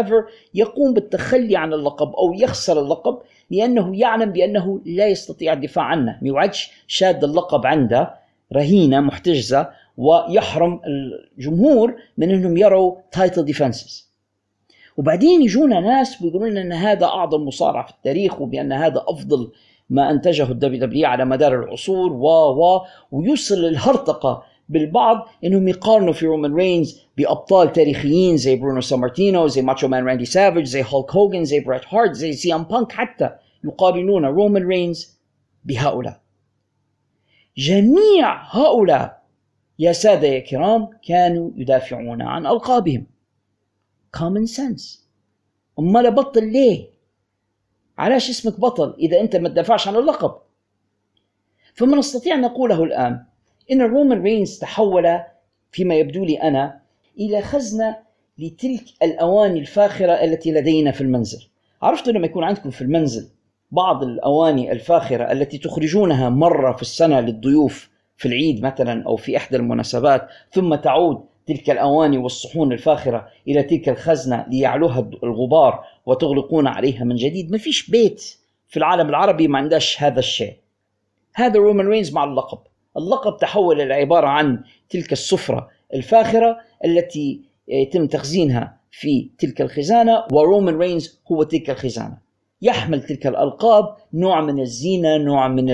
يقوم 0.55 0.95
بالتخلي 0.95 1.57
عن 1.57 1.73
اللقب 1.73 2.15
أو 2.15 2.33
يخسر 2.33 2.81
اللقب 2.81 3.19
لأنه 3.51 3.99
يعلم 3.99 4.33
بأنه 4.33 4.81
لا 4.85 5.07
يستطيع 5.07 5.53
الدفاع 5.53 5.85
عنه. 5.85 6.19
مش 6.23 6.51
شاد 6.87 7.25
اللقب 7.25 7.67
عنده 7.67 8.15
رهينة 8.53 9.01
محتجزة 9.01 9.69
ويحرم 9.97 10.81
الجمهور 11.39 11.97
من 12.19 12.31
أنهم 12.31 12.57
يروا 12.57 12.97
title 13.13 13.45
defenses 13.45 14.07
وبعدين 14.97 15.43
يجونا 15.43 15.81
ناس 15.81 16.23
ويقولون 16.23 16.51
لنا 16.51 16.63
إن 16.63 16.73
هذا 16.73 17.07
أعظم 17.07 17.47
مصارع 17.47 17.83
في 17.83 17.91
التاريخ 17.91 18.41
وبأن 18.41 18.73
هذا 18.73 19.05
أفضل 19.09 19.51
ما 19.91 20.11
أنتجه 20.11 20.51
ال 20.51 20.81
WWE 20.81 21.07
على 21.07 21.25
مدار 21.25 21.63
العصور 21.63 22.13
و 22.13 22.27
و 22.29 22.81
ويوصل 23.13 23.65
الهرطقه 23.65 24.43
بالبعض 24.69 25.29
إنهم 25.45 25.69
يقارنوا 25.69 26.13
في 26.13 26.27
رومان 26.27 26.55
رينز 26.55 27.01
بأبطال 27.17 27.73
تاريخيين 27.73 28.37
زي 28.37 28.57
برونو 28.57 28.81
سامارتينو 28.81 29.47
زي 29.47 29.63
ماتشو 29.63 29.89
مان 29.89 30.05
راندي 30.05 30.25
سافيج 30.25 30.65
زي 30.65 30.85
هولك 30.89 31.17
هوجن 31.17 31.45
زي 31.45 31.61
بريت 31.61 31.83
هارت 31.89 32.13
زي 32.13 32.33
سي 32.33 32.55
ام 32.55 32.63
بانك 32.63 32.93
حتى 32.93 33.31
يقارنون 33.65 34.25
رومان 34.25 34.67
رينز 34.67 35.19
بهؤلاء. 35.65 36.21
جميع 37.57 38.57
هؤلاء 38.57 39.23
يا 39.79 39.93
سادة 39.93 40.29
يا 40.29 40.39
كرام 40.39 40.89
كانوا 41.09 41.51
يدافعون 41.57 42.23
عن 42.23 42.47
ألقابهم. 42.47 43.07
Common 44.17 44.47
sense. 44.57 44.99
أمال 45.79 46.11
بطل 46.11 46.53
ليه؟ 46.53 46.96
علاش 47.99 48.31
اسمك 48.31 48.61
بطل 48.61 48.95
إذا 48.99 49.21
أنت 49.21 49.37
ما 49.37 49.49
تدافعش 49.49 49.89
عن 49.89 49.97
اللقب؟ 49.97 50.35
فما 51.75 51.97
نستطيع 51.97 52.37
نقوله 52.37 52.85
الآن 52.85 53.25
إن 53.73 53.81
الرومان 53.81 54.23
رينز 54.23 54.59
تحول 54.59 55.21
فيما 55.71 55.95
يبدو 55.95 56.25
لي 56.25 56.43
أنا 56.43 56.81
إلى 57.21 57.43
خزنة 57.43 57.97
لتلك 58.39 58.85
الأواني 59.03 59.61
الفاخرة 59.61 60.13
التي 60.13 60.53
لدينا 60.53 60.91
في 60.91 61.01
المنزل. 61.01 61.49
عرفتوا 61.83 62.13
لما 62.13 62.27
يكون 62.27 62.45
عندكم 62.45 62.71
في 62.71 62.83
المنزل 62.83 63.29
بعض 63.71 64.03
الأواني 64.03 64.73
الفاخرة 64.73 65.33
التي 65.33 65.59
تخرجونها 65.59 66.29
مرة 66.29 66.73
في 66.73 66.83
السنة 66.83 67.21
للضيوف 67.21 67.91
في 68.17 68.29
العيد 68.29 68.63
مثلا 68.63 69.05
أو 69.07 69.17
في 69.17 69.37
إحدى 69.37 69.57
المناسبات 69.57 70.29
ثم 70.53 70.75
تعود 70.75 71.25
تلك 71.47 71.71
الأواني 71.71 72.19
والصحون 72.19 72.73
الفاخرة 72.73 73.29
إلى 73.49 73.63
تلك 73.63 73.89
الخزنة 73.89 74.47
ليعلوها 74.49 75.11
الغبار 75.23 75.85
وتغلقون 76.07 76.67
عليها 76.67 77.05
من 77.05 77.17
جديد. 77.17 77.51
ما 77.51 77.59
فيش 77.59 77.91
بيت 77.91 78.37
في 78.69 78.77
العالم 78.77 79.09
العربي 79.09 79.49
ما 79.49 79.59
عندهش 79.59 80.03
هذا 80.03 80.19
الشيء. 80.19 80.55
هذا 81.35 81.59
رومان 81.59 81.87
رينز 81.87 82.13
مع 82.13 82.25
اللقب. 82.25 82.59
اللقب 82.97 83.37
تحول 83.37 83.81
إلى 83.81 83.95
عبارة 83.95 84.27
عن 84.27 84.63
تلك 84.91 85.13
السفرة 85.13 85.69
الفاخرة 85.95 86.59
التي 86.85 87.41
يتم 87.69 88.07
تخزينها 88.07 88.77
في 88.91 89.31
تلك 89.39 89.61
الخزانة 89.61 90.25
ورومان 90.33 90.79
رينز 90.79 91.21
هو 91.33 91.43
تلك 91.43 91.71
الخزانة. 91.71 92.19
يحمل 92.63 93.03
تلك 93.03 93.27
الألقاب 93.27 93.97
نوع 94.15 94.41
من 94.41 94.61
الزينة 94.61 95.17
نوع 95.17 95.49
من 95.49 95.67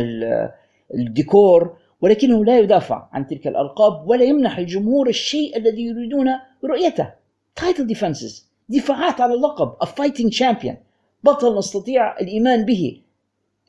الديكور 0.94 1.76
ولكنه 2.02 2.44
لا 2.44 2.58
يدافع 2.58 3.08
عن 3.12 3.26
تلك 3.26 3.46
الألقاب 3.46 4.08
ولا 4.08 4.24
يمنح 4.24 4.58
الجمهور 4.58 5.08
الشيء 5.08 5.56
الذي 5.56 5.82
يريدون 5.82 6.28
رؤيته. 6.64 7.12
title 7.56 7.86
defenses 7.86 8.48
دفاعات 8.68 9.20
على 9.20 9.34
اللقب 9.34 9.72
fighting 9.84 10.30
champion. 10.38 10.74
بطل 11.24 11.58
نستطيع 11.58 12.20
الإيمان 12.20 12.64
به. 12.64 13.00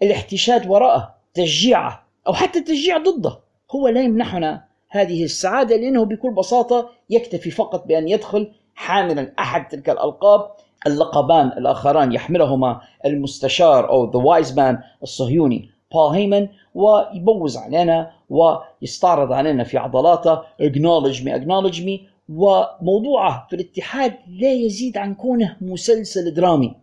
الاحتشاد 0.04 0.70
وراءه 0.70 1.16
تشجيعه 1.34 2.08
أو 2.28 2.34
حتى 2.34 2.60
التشجيع 2.60 2.98
ضده. 2.98 3.40
هو 3.72 3.88
لا 3.88 4.02
يمنحنا 4.02 4.64
هذه 4.90 5.24
السعادة 5.24 5.76
لأنه 5.76 6.06
بكل 6.06 6.32
بساطة 6.32 6.90
يكتفي 7.10 7.52
فقط 7.52 7.88
بأن 7.88 8.10
يدخل 8.10 8.52
حاملا 8.76 9.32
أحد 9.40 9.68
تلك 9.68 9.90
الألقاب. 9.90 10.52
اللقبان 10.88 11.48
الآخران 11.48 12.14
يحملهما 12.14 12.82
المستشار 13.06 13.90
أو 13.90 14.12
the 14.12 14.20
wise 14.20 14.60
man 14.60 14.80
الصهيوني 15.04 15.70
بول 15.94 16.16
هيمن 16.16 16.48
ويبوز 16.76 17.58
علينا 17.58 18.12
ويستعرض 18.34 19.32
علينا 19.32 19.64
في 19.64 19.78
عضلاته 19.78 20.42
acknowledge 20.42 21.20
me 21.24 21.32
acknowledge 21.32 21.80
me. 21.80 22.00
وموضوعه 22.30 23.48
في 23.50 23.56
الاتحاد 23.56 24.14
لا 24.28 24.52
يزيد 24.52 24.98
عن 24.98 25.14
كونه 25.16 25.58
مسلسل 25.62 26.34
درامي. 26.34 26.76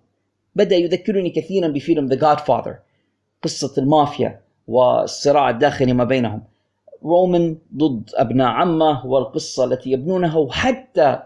بدأ 0.56 0.76
يذكرني 0.76 1.30
كثيرا 1.30 1.68
بفيلم 1.68 2.08
The 2.08 2.18
Godfather 2.18 2.74
قصة 3.42 3.82
المافيا 3.82 4.40
والصراع 4.68 5.50
الداخلي 5.50 5.92
ما 5.92 6.04
بينهم. 6.04 6.42
رومان 7.04 7.58
ضد 7.76 8.10
أبناء 8.14 8.48
عمه 8.48 9.06
والقصة 9.06 9.64
التي 9.64 9.90
يبنونها 9.90 10.38
وحتى 10.38 11.22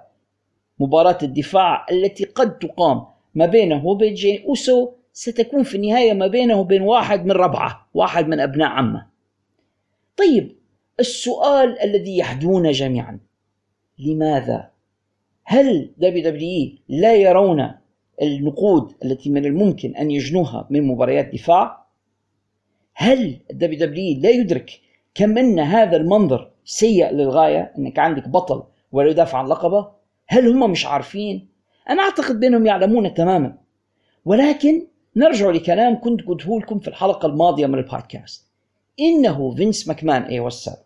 مباراة 0.80 1.18
الدفاع 1.22 1.86
التي 1.90 2.24
قد 2.24 2.58
تقام 2.58 3.06
ما 3.34 3.46
بينه 3.46 3.86
وبين 3.86 4.14
جين 4.14 4.44
أوسو 4.48 4.90
ستكون 5.12 5.62
في 5.62 5.76
النهاية 5.76 6.12
ما 6.12 6.26
بينه 6.26 6.60
وبين 6.60 6.82
واحد 6.82 7.26
من 7.26 7.32
ربعه 7.32 7.86
واحد 7.94 8.28
من 8.28 8.40
أبناء 8.40 8.68
عمه. 8.68 9.13
طيب 10.16 10.56
السؤال 11.00 11.78
الذي 11.80 12.18
يحدونا 12.18 12.72
جميعا 12.72 13.20
لماذا؟ 13.98 14.70
هل 15.44 15.90
WWE 15.98 16.70
لا 16.88 17.14
يرون 17.14 17.70
النقود 18.22 18.92
التي 19.04 19.30
من 19.30 19.44
الممكن 19.44 19.96
أن 19.96 20.10
يجنوها 20.10 20.66
من 20.70 20.86
مباريات 20.86 21.32
دفاع؟ 21.32 21.86
هل 22.94 23.40
WWE 23.50 24.20
لا 24.20 24.30
يدرك 24.30 24.80
كم 25.14 25.38
أن 25.38 25.60
هذا 25.60 25.96
المنظر 25.96 26.50
سيء 26.64 27.10
للغاية 27.10 27.72
أنك 27.78 27.98
عندك 27.98 28.28
بطل 28.28 28.62
ولا 28.92 29.10
يدافع 29.10 29.38
عن 29.38 29.46
لقبه؟ 29.46 29.88
هل 30.26 30.48
هم 30.48 30.70
مش 30.70 30.86
عارفين؟ 30.86 31.48
أنا 31.88 32.02
أعتقد 32.02 32.40
بأنهم 32.40 32.66
يعلمون 32.66 33.14
تماما. 33.14 33.58
ولكن 34.24 34.86
نرجع 35.16 35.50
لكلام 35.50 36.00
كنت 36.00 36.22
قلته 36.22 36.60
لكم 36.60 36.78
في 36.78 36.88
الحلقة 36.88 37.26
الماضية 37.26 37.66
من 37.66 37.78
البودكاست. 37.78 38.43
إنه 39.00 39.54
فينس 39.54 39.88
ماكمان. 39.88 40.22
أيها 40.22 40.48
السادة 40.48 40.84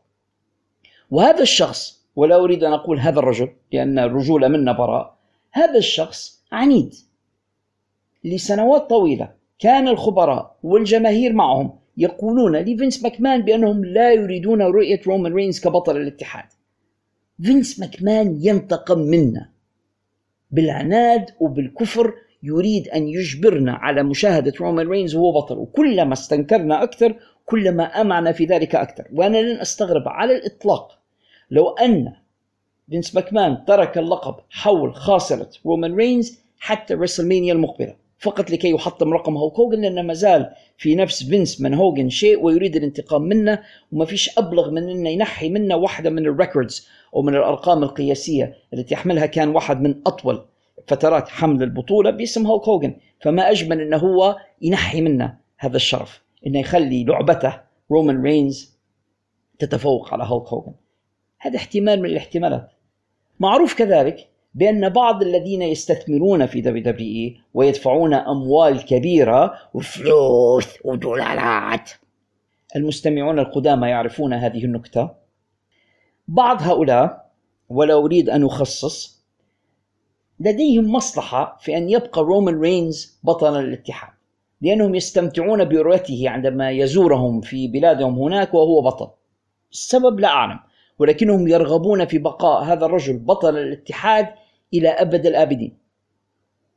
وهذا 1.11 1.43
الشخص 1.43 1.99
ولا 2.17 2.37
أريد 2.37 2.65
أن 2.65 2.73
أقول 2.73 2.99
هذا 2.99 3.19
الرجل 3.19 3.49
لأن 3.73 3.99
الرجولة 3.99 4.49
منه 4.49 4.73
براء 4.73 5.19
هذا 5.53 5.79
الشخص 5.79 6.43
عنيد. 6.53 6.95
لسنوات 8.25 8.91
طويلة 8.91 9.33
كان 9.59 9.88
الخبراء 9.88 10.57
والجماهير 10.62 11.33
معهم 11.33 11.79
يقولون 11.97 12.57
لفينس 12.57 13.03
ماكمان 13.03 13.43
بأنهم 13.43 13.85
لا 13.85 14.12
يريدون 14.12 14.62
رؤية 14.62 15.00
رومان 15.07 15.35
رينز 15.35 15.61
كبطل 15.61 15.97
الاتحاد. 15.97 16.45
فينس 17.43 17.81
ماكمان 17.81 18.38
ينتقم 18.41 18.99
منا. 18.99 19.50
بالعناد 20.50 21.31
وبالكفر 21.41 22.15
يريد 22.43 22.88
أن 22.88 23.09
يجبرنا 23.09 23.73
على 23.73 24.03
مشاهدة 24.03 24.53
رومان 24.61 24.88
رينز 24.88 25.15
وهو 25.15 25.33
بطل. 25.33 25.59
وكلما 25.59 26.12
استنكرنا 26.12 26.83
أكثر 26.83 27.17
كلما 27.50 27.85
أمعنا 27.85 28.33
في 28.33 28.45
ذلك 28.45 28.75
أكثر. 28.75 29.05
وأنا 29.12 29.38
لن 29.38 29.61
أستغرب 29.61 30.09
على 30.09 30.37
الإطلاق. 30.37 30.99
لو 31.50 31.69
أن 31.69 32.12
فينس 32.90 33.14
ماكمان 33.14 33.64
ترك 33.64 33.99
اللقب 33.99 34.35
حول 34.50 34.95
خاصرة 34.95 35.50
رومان 35.67 35.95
رينز 35.95 36.38
حتى 36.59 36.95
ريسلمانيا 36.95 37.52
المقبلة 37.52 37.95
فقط 38.19 38.50
لكي 38.50 38.71
يحطم 38.71 39.12
رقم 39.12 39.37
هولك 39.37 39.59
هوجن 39.59 39.81
لأنه 39.81 40.02
ما 40.02 40.14
زال 40.14 40.50
في 40.78 40.95
نفس 40.95 41.23
فينس 41.23 41.61
من 41.61 41.75
هوجن 41.75 42.09
شيء 42.09 42.45
ويريد 42.45 42.76
الانتقام 42.76 43.23
منا 43.23 43.62
وما 43.93 44.05
فيش 44.05 44.38
أبلغ 44.38 44.71
من 44.71 44.90
أنه 44.90 45.11
ينحي 45.11 45.49
منا 45.49 45.75
واحدة 45.75 46.11
من 46.11 46.26
ال 46.26 46.34
records 46.34 46.88
أو 47.14 47.23
من 47.23 47.35
الأرقام 47.35 47.83
القياسية 47.83 48.55
التي 48.75 48.95
يحملها 48.95 49.26
كان 49.26 49.49
واحد 49.49 49.81
من 49.81 49.95
أطول 50.07 50.45
فترات 50.87 51.28
حمل 51.28 51.62
البطولة 51.62 52.11
باسم 52.11 52.47
هولك 52.47 52.69
هوجن 52.69 52.97
فما 53.21 53.50
أجمل 53.50 53.81
أنه 53.81 53.97
هو 53.97 54.37
ينحي 54.62 55.00
منا 55.00 55.37
هذا 55.59 55.76
الشرف. 55.76 56.23
أنه 56.47 56.59
يخلي 56.59 57.04
لعبته 57.04 57.61
رومان 57.90 58.23
رينز 58.23 58.78
تتفوق 59.59 60.12
على 60.12 60.25
هولك 60.25 60.49
هوجن 60.49 60.75
هذا 61.38 61.57
احتمال 61.57 62.02
من 62.02 62.09
الاحتمالات. 62.09 62.73
معروف 63.40 63.75
كذلك 63.75 64.28
بأن 64.54 64.88
بعض 64.88 65.23
الذين 65.23 65.62
يستثمرون 65.62 66.47
في 66.47 66.61
WWE 66.61 67.40
ويدفعون 67.54 68.14
أموال 68.14 68.85
كبيرة 68.85 69.54
وفلوس 69.75 70.66
ودولارات. 70.85 71.90
المستمعون 72.76 73.38
القدامى 73.38 73.88
يعرفون 73.88 74.33
هذه 74.33 74.64
النكتة. 74.64 75.11
بعض 76.28 76.62
هؤلاء 76.62 77.30
ولا 77.68 77.95
أريد 77.95 78.30
أن 78.30 78.45
أخصص 78.45 79.25
لديهم 80.40 80.92
مصلحة 80.92 81.59
في 81.61 81.76
أن 81.76 81.90
يبقى 81.90 82.23
رومان 82.23 82.61
رينز 82.61 83.21
بطل 83.23 83.61
الاتحاد. 83.61 84.18
لأنهم 84.61 84.95
يستمتعون 84.95 85.65
برؤيته 85.65 86.23
عندما 86.29 86.71
يزورهم 86.71 87.41
في 87.41 87.69
بلادهم 87.69 88.19
هناك 88.19 88.55
وهو 88.55 88.83
بطل. 88.83 89.11
السبب 89.73 90.21
لا 90.21 90.29
أعلم 90.29 90.59
ولكنهم 90.99 91.49
يرغبون 91.49 92.05
في 92.05 92.19
بقاء 92.19 92.62
هذا 92.62 92.87
الرجل 92.87 93.19
بطل 93.19 93.57
الاتحاد 93.57 94.29
إلى 94.75 94.88
أبد 94.88 95.27
الآبدين. 95.27 95.79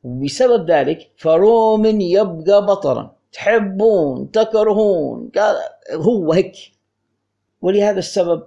وبسبب 0.04 0.72
ذلك 0.72 1.12
فرومن 1.16 2.02
يبقى 2.02 2.66
بطلا. 2.66 3.12
تحبون 3.32 4.32
تكرهون 4.32 5.32
هو 5.94 6.34
هيك. 6.34 6.56
ولهذا 7.62 8.00
السبب 8.00 8.44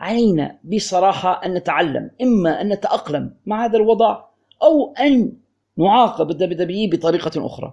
علينا 0.00 0.58
بصراحة 0.64 1.46
أن 1.46 1.54
نتعلم 1.54 2.10
إما 2.22 2.60
أن 2.60 2.68
نتأقلم 2.68 3.34
مع 3.46 3.64
هذا 3.64 3.76
الوضع 3.76 4.24
أو 4.62 4.94
أن 5.00 5.32
نعاقب 5.76 6.28
WWE 6.32 6.90
بطريقة 6.90 7.46
أخرى. 7.46 7.72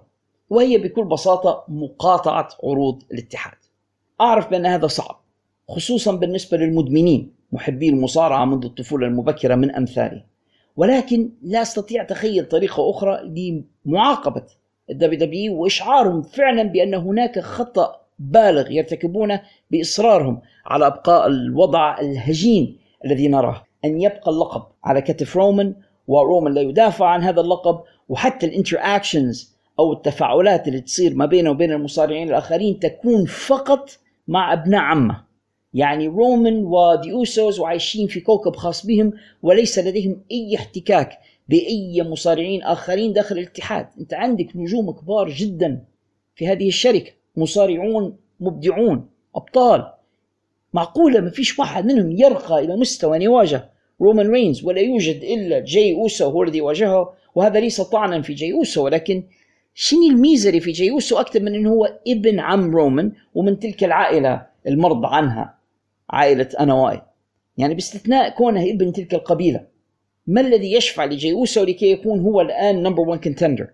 وهي 0.52 0.78
بكل 0.78 1.04
بساطة 1.04 1.64
مقاطعة 1.68 2.48
عروض 2.64 3.02
الاتحاد. 3.12 3.54
أعرف 4.20 4.50
بأن 4.50 4.66
هذا 4.66 4.86
صعب 4.86 5.20
خصوصا 5.68 6.12
بالنسبة 6.12 6.56
للمدمنين 6.56 7.32
محبي 7.52 7.88
المصارعة 7.88 8.44
منذ 8.44 8.64
الطفولة 8.64 9.06
المبكرة 9.06 9.54
من 9.54 9.70
أمثالي. 9.70 10.24
ولكن 10.76 11.30
لا 11.42 11.62
أستطيع 11.62 12.04
تخيل 12.04 12.44
طريقة 12.44 12.90
أخرى 12.90 13.20
لمعاقبة 13.86 14.42
ال 14.90 15.18
WWE 15.18 15.62
وإشعارهم 15.62 16.22
فعلا 16.22 16.62
بأن 16.62 16.94
هناك 16.94 17.38
خطأ 17.38 18.00
بالغ 18.18 18.70
يرتكبونه 18.70 19.42
بإصرارهم 19.70 20.40
على 20.66 20.86
أبقاء 20.86 21.26
الوضع 21.26 22.00
الهجين 22.00 22.78
الذي 23.04 23.28
نراه. 23.28 23.64
أن 23.84 24.00
يبقى 24.00 24.30
اللقب 24.30 24.62
على 24.84 25.00
كتف 25.00 25.36
رومان 25.36 25.74
ورومان 26.08 26.54
لا 26.54 26.60
يدافع 26.60 27.06
عن 27.06 27.22
هذا 27.22 27.40
اللقب 27.40 27.80
وحتى 28.08 28.46
الإنتراكشنز 28.46 29.51
أو 29.82 29.92
التفاعلات 29.92 30.68
اللي 30.68 30.80
تصير 30.80 31.14
ما 31.14 31.26
بينه 31.26 31.50
وبين 31.50 31.72
المصارعين 31.72 32.28
الآخرين 32.28 32.78
تكون 32.78 33.24
فقط 33.26 33.90
مع 34.28 34.52
أبناء 34.52 34.80
عمه. 34.80 35.24
يعني 35.74 36.06
رومان 36.06 36.64
ودي 36.64 37.12
أوسوس 37.12 37.58
وعايشين 37.58 38.06
في 38.06 38.20
كوكب 38.20 38.56
خاص 38.56 38.86
بهم 38.86 39.12
وليس 39.42 39.78
لديهم 39.78 40.22
أي 40.30 40.56
احتكاك 40.56 41.18
بأي 41.48 42.02
مصارعين 42.02 42.62
آخرين 42.62 43.12
داخل 43.12 43.38
الاتحاد. 43.38 43.86
أنت 44.00 44.14
عندك 44.14 44.48
نجوم 44.54 44.90
كبار 44.90 45.28
جدا 45.28 45.84
في 46.34 46.48
هذه 46.48 46.68
الشركة. 46.68 47.12
مصارعون 47.36 48.16
مبدعون 48.40 49.08
أبطال. 49.36 49.92
معقولة 50.72 51.20
ما 51.20 51.30
فيش 51.30 51.58
واحد 51.58 51.86
منهم 51.86 52.12
يرقى 52.12 52.64
إلى 52.64 52.76
مستوى 52.76 53.16
أن 53.16 53.22
يواجه 53.22 53.70
رومان 54.00 54.30
رينز 54.30 54.64
ولا 54.64 54.80
يوجد 54.80 55.22
إلا 55.22 55.60
جاي 55.60 55.94
أوسو 55.94 56.30
هو 56.30 56.42
الذي 56.42 56.60
واجهه 56.60 57.12
وهذا 57.34 57.60
ليس 57.60 57.80
طعنا 57.80 58.22
في 58.22 58.34
جاي 58.34 58.52
أوسو 58.52 58.84
ولكن 58.84 59.22
شنو 59.74 60.02
الميزة 60.02 60.48
اللي 60.48 60.60
في 60.60 60.72
جاي؟ 60.72 60.90
أوسو 60.90 61.20
أكثر 61.20 61.40
من 61.40 61.54
أنه 61.54 61.70
هو 61.70 61.98
ابن 62.08 62.40
عم 62.40 62.76
رومان 62.76 63.12
ومن 63.34 63.58
تلك 63.58 63.84
العائلة 63.84 64.46
المرضى 64.66 65.06
عنها 65.10 65.58
عائلة 66.10 66.48
أنواي 66.60 67.02
يعني 67.58 67.74
باستثناء 67.74 68.30
كونه 68.30 68.70
ابن 68.70 68.92
تلك 68.92 69.14
القبيلة. 69.14 69.66
ما 70.26 70.40
الذي 70.40 70.72
يشفع 70.72 71.04
لجي 71.04 71.32
أوسو 71.32 71.64
لكي 71.64 71.90
يكون 71.90 72.20
هو 72.20 72.40
الآن 72.40 72.82
number 72.82 73.02
1 73.02 73.20
contender 73.20 73.70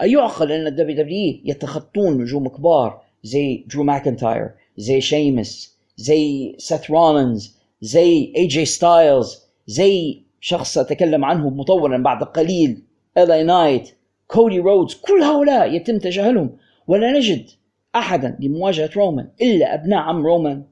أيعقل 0.00 0.52
أن 0.52 0.66
ال 0.66 1.02
WWE 1.02 1.40
يتخطون 1.44 2.22
نجوم 2.22 2.48
كبار 2.48 3.02
زي 3.22 3.64
درو 3.68 3.82
ماكنتاير 3.82 4.50
زي 4.76 5.00
شيمس 5.00 5.78
زي 5.96 6.54
سيث 6.58 6.90
رولينز 6.90 7.56
زي 7.80 8.32
اي 8.36 8.46
جي 8.46 8.64
ستايلز 8.64 9.42
زي 9.66 10.22
شخص 10.40 10.78
أتكلم 10.78 11.24
عنه 11.24 11.50
مطولا 11.50 12.02
بعد 12.02 12.22
قليل 12.22 12.82
L.A. 13.18 13.42
Knight 13.42 13.90
كودي 14.28 14.58
رودز 14.58 14.94
كل 14.94 15.22
هؤلاء 15.22 15.74
يتم 15.74 15.98
تجاهلهم 15.98 16.56
ولا 16.86 17.12
نجد 17.12 17.50
أحدا 17.96 18.38
لمواجهة 18.40 18.90
رومان 18.96 19.28
إلا 19.42 19.74
أبناء 19.74 19.98
عم 19.98 20.26
رومان. 20.26 20.64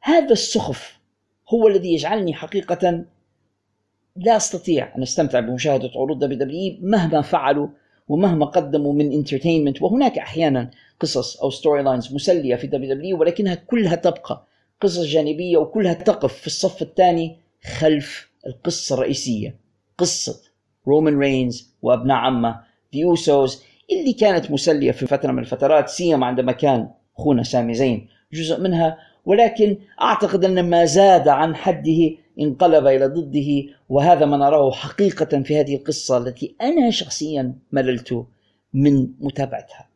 هذا 0.00 0.32
السخف 0.32 0.98
هو 1.48 1.68
الذي 1.68 1.92
يجعلني 1.92 2.34
حقيقة 2.34 3.04
لا 4.16 4.36
أستطيع 4.36 4.96
أن 4.96 5.02
أستمتع 5.02 5.40
بمشاهدة 5.40 5.90
عروض 5.96 6.18
WWE 6.18 6.76
مهما 6.80 7.20
فعلوا 7.22 7.68
ومهما 8.08 8.46
قدموا 8.46 8.92
من 8.92 9.12
entertainment 9.12 9.82
وهناك 9.82 10.18
أحيانا 10.18 10.70
قصص 11.00 11.40
أو 11.40 11.50
storylines 11.50 12.14
مسلية 12.14 12.56
في 12.56 12.66
WWE 12.66 13.20
ولكنها 13.20 13.54
كلها 13.54 13.94
تبقى 13.94 14.46
قصص 14.80 15.04
جانبية 15.04 15.56
وكلها 15.56 15.92
تقف 15.92 16.34
في 16.34 16.46
الصف 16.46 16.82
الثاني 16.82 17.36
خلف 17.78 18.30
القصة 18.46 18.94
الرئيسية. 18.94 19.56
قصة 19.98 20.49
رومان 20.90 21.18
رينز 21.18 21.74
وأبناء 21.82 22.16
عمه 22.16 22.60
The 22.96 23.04
Usos 23.04 23.64
اللي 23.92 24.12
كانت 24.12 24.50
مسلية 24.50 24.92
في 24.92 25.06
فترة 25.06 25.32
من 25.32 25.38
الفترات 25.38 25.88
سيما 25.88 26.26
عندما 26.26 26.52
كان 26.52 26.90
أخونا 27.18 27.42
سامي 27.42 27.74
زين 27.74 28.08
جزء 28.32 28.60
منها 28.60 28.98
ولكن 29.24 29.76
أعتقد 30.00 30.44
أن 30.44 30.70
ما 30.70 30.84
زاد 30.84 31.28
عن 31.28 31.56
حده 31.56 32.10
انقلب 32.40 32.86
إلى 32.86 33.06
ضده 33.06 33.74
وهذا 33.88 34.26
ما 34.26 34.36
نراه 34.36 34.70
حقيقة 34.70 35.42
في 35.42 35.60
هذه 35.60 35.76
القصة 35.76 36.16
التي 36.16 36.56
أنا 36.60 36.90
شخصيا 36.90 37.54
مللت 37.72 38.26
من 38.74 39.08
متابعتها. 39.20 39.88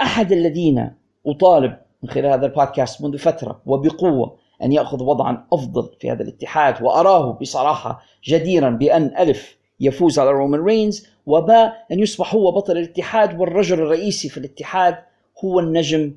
أحد 0.00 0.32
الذين 0.32 0.90
أطالب 1.26 1.78
من 2.02 2.10
خلال 2.10 2.26
هذا 2.26 2.46
البودكاست 2.46 3.02
منذ 3.02 3.18
فترة 3.18 3.62
وبقوة 3.66 4.38
أن 4.62 4.72
يأخذ 4.72 5.02
وضعا 5.02 5.46
أفضل 5.52 5.90
في 6.00 6.10
هذا 6.10 6.22
الاتحاد 6.22 6.82
وأراه 6.82 7.32
بصراحة 7.32 8.02
جديرا 8.24 8.70
بأن 8.70 9.14
ألف 9.18 9.58
يفوز 9.80 10.18
على 10.18 10.30
رومان 10.30 10.60
رينز 10.60 11.06
وباء 11.26 11.86
أن 11.92 11.98
يصبح 11.98 12.34
هو 12.34 12.52
بطل 12.52 12.76
الاتحاد 12.76 13.40
والرجل 13.40 13.80
الرئيسي 13.80 14.28
في 14.28 14.36
الاتحاد 14.38 14.98
هو 15.44 15.60
النجم 15.60 16.14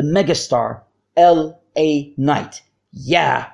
the 0.00 0.02
megastar 0.02 0.82
L.A. 1.18 2.14
Knight 2.18 2.62
يا 3.06 3.46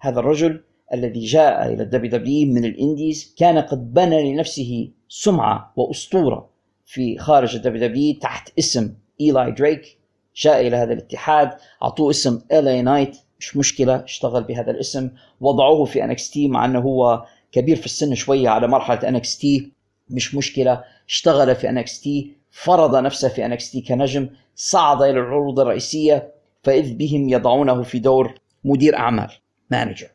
هذا 0.00 0.20
الرجل 0.20 0.60
الذي 0.94 1.24
جاء 1.24 1.72
إلى 1.72 1.82
الدبليو 1.82 2.10
دبليو 2.10 2.46
من 2.46 2.64
الإنديز 2.64 3.34
كان 3.38 3.58
قد 3.58 3.94
بنى 3.94 4.32
لنفسه 4.32 4.90
سمعة 5.08 5.72
وأسطورة 5.76 6.50
في 6.86 7.18
خارج 7.18 7.56
ال 7.56 7.88
WWE 7.88 8.14
تحت 8.14 8.52
اسم 8.58 8.94
إيلاي 9.20 9.50
دريك 9.50 9.98
جاء 10.36 10.66
إلى 10.66 10.76
هذا 10.76 10.92
الاتحاد 10.92 11.50
أعطوه 11.82 12.10
اسم 12.10 12.38
L.A. 12.38 12.84
Knight 12.84 13.16
مش 13.38 13.56
مشكلة 13.56 14.04
اشتغل 14.04 14.44
بهذا 14.44 14.70
الاسم. 14.70 15.10
وضعوه 15.40 15.84
في 15.84 16.02
NXT 16.02 16.36
مع 16.50 16.64
أنه 16.64 16.78
هو 16.80 17.24
كبير 17.52 17.76
في 17.76 17.86
السن 17.86 18.14
شوية 18.14 18.48
على 18.48 18.68
مرحلة 18.68 19.20
NXT 19.20 19.62
مش 20.10 20.34
مشكلة. 20.34 20.84
اشتغل 21.08 21.54
في 21.54 21.68
NXT 21.68 22.38
فرض 22.50 22.96
نفسه 22.96 23.28
في 23.28 23.48
NXT 23.48 23.88
كنجم 23.88 24.28
صعد 24.54 25.02
إلى 25.02 25.20
العروض 25.20 25.60
الرئيسية 25.60 26.32
فإذ 26.62 26.94
بهم 26.94 27.28
يضعونه 27.28 27.82
في 27.82 27.98
دور 27.98 28.34
مدير 28.64 28.96
أعمال 28.96 29.30
مانجر 29.70 30.08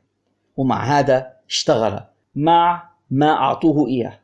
ومع 0.58 1.00
هذا 1.00 1.34
اشتغل 1.50 2.00
مع 2.36 2.90
ما 3.12 3.32
أعطوه 3.32 3.88
إياه. 3.88 4.20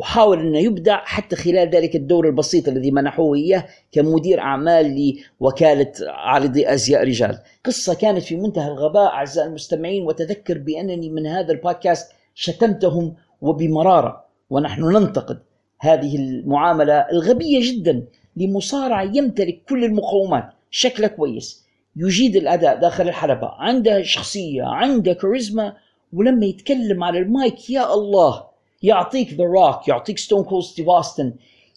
وحاول 0.00 0.40
أنه 0.40 0.58
يبدع 0.58 1.04
حتى 1.04 1.36
خلال 1.36 1.70
ذلك 1.70 1.96
الدور 1.96 2.26
البسيط 2.26 2.68
الذي 2.68 2.90
منحوه 2.90 3.36
إياه 3.36 3.64
كمدير 3.92 4.40
أعمال 4.40 5.14
لوكالة 5.40 5.92
عارضي 6.08 6.72
أزياء 6.72 7.04
رجال. 7.04 7.38
قصة 7.64 7.94
كانت 7.94 8.22
في 8.22 8.36
منتهى 8.36 8.68
الغباء 8.68 9.06
أعزائي 9.06 9.48
المستمعين 9.48 10.02
وتذكر 10.02 10.58
بأنني 10.58 11.10
من 11.10 11.26
هذا 11.26 11.52
البودكاست 11.52 12.12
شتمتهم 12.34 13.14
وبمرارة 13.40 14.24
ونحن 14.50 14.82
ننتقد 14.82 15.38
هذه 15.80 16.16
المعاملة 16.16 16.94
الغبية 16.94 17.72
جدا 17.72 18.04
لمصارع 18.36 19.02
يمتلك 19.02 19.62
كل 19.68 19.84
المقومات 19.84 20.48
شكله 20.70 21.06
كويس. 21.06 21.66
يجيد 21.96 22.36
الأداء 22.36 22.80
داخل 22.80 23.08
الحلبة 23.08 23.48
عنده 23.48 24.02
شخصية 24.02 24.62
عنده 24.62 25.12
كاريزما 25.12 25.76
ولما 26.12 26.46
يتكلم 26.46 27.04
على 27.04 27.18
المايك 27.18 27.70
يا 27.70 27.94
الله! 27.94 28.49
يعطيك 28.82 29.32
ذا 29.32 29.44
روك 29.44 29.88
يعطيك 29.88 30.18
ستون 30.18 30.44
كول 30.44 30.62
ستيف 30.62 30.88
اوستن 30.88 31.34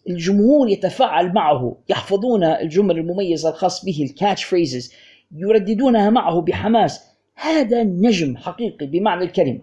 الجمهور 0.10 0.70
يتفاعل 0.70 1.34
معه 1.34 1.78
يحفظون 1.90 2.44
الجمل 2.44 2.98
المميزة 2.98 3.50
الخاصة 3.50 3.86
به 3.86 4.04
ال 4.10 4.44
catchphrases 4.44 4.94
يرددونها 5.32 6.10
معه 6.10 6.42
بحماس. 6.42 7.14
هذا 7.36 7.84
نجم 7.84 8.38
حقيقي 8.38 8.86
بمعنى 8.86 9.24
الكلمة. 9.24 9.62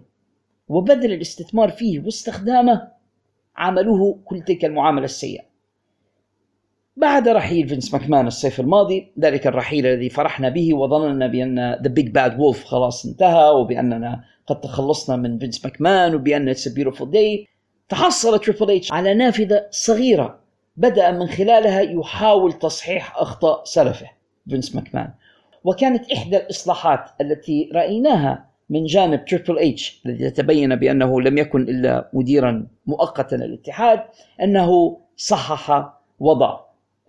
وبدل 0.69 1.13
الاستثمار 1.13 1.71
فيه 1.71 2.01
واستخدامه 2.01 2.89
عاملوه 3.57 4.21
كل 4.25 4.43
تلك 4.43 4.65
المعاملة 4.65 5.05
السيئة. 5.05 5.51
بعد 6.97 7.29
رحيل 7.29 7.69
فينس 7.69 7.95
ماكمان 7.95 8.27
الصيف 8.27 8.61
الماضي 8.61 9.13
ذلك 9.21 9.47
الرحيل 9.47 9.87
الذي 9.87 10.09
فرحنا 10.09 10.49
به 10.49 10.75
وظننا 10.75 11.27
بأن 11.27 11.73
the 11.83 11.89
big 11.89 12.09
bad 12.09 12.41
wolf 12.41 12.65
خلاص 12.65 13.07
انتهى 13.07 13.51
وبأننا 13.51 14.25
قد 14.51 14.61
تخلصنا 14.61 15.17
من 15.17 15.39
فينس 15.39 15.65
ماكمان 15.65 16.15
وبأن 16.15 16.49
it's 16.49 16.69
a 16.69 16.73
beautiful 16.73 17.11
day 17.11 17.49
تحصل 17.89 18.41
تريبل 18.41 18.71
اتش 18.71 18.93
على 18.93 19.15
نافذة 19.15 19.67
صغيرة 19.71 20.41
بدأ 20.77 21.11
من 21.11 21.27
خلالها 21.27 21.81
يحاول 21.81 22.53
تصحيح 22.53 23.17
أخطاء 23.17 23.65
سلفه 23.65 24.11
فينس 24.49 24.75
ماكمان. 24.75 25.11
وكانت 25.65 26.13
إحدى 26.13 26.37
الإصلاحات 26.37 27.05
التي 27.21 27.71
رأيناها 27.75 28.51
من 28.71 28.85
جانب 28.85 29.25
تريبل 29.25 29.59
اتش 29.59 30.03
الذي 30.07 30.31
تبين 30.31 30.77
بأنه 30.77 31.21
لم 31.21 31.39
يكن 31.39 31.63
إلا 31.63 32.11
مديرا 32.13 32.67
مؤقتا 32.87 33.37
للاتحاد 33.37 34.01
أنه 34.43 35.01
صحح 35.17 35.93
وضع 36.21 36.61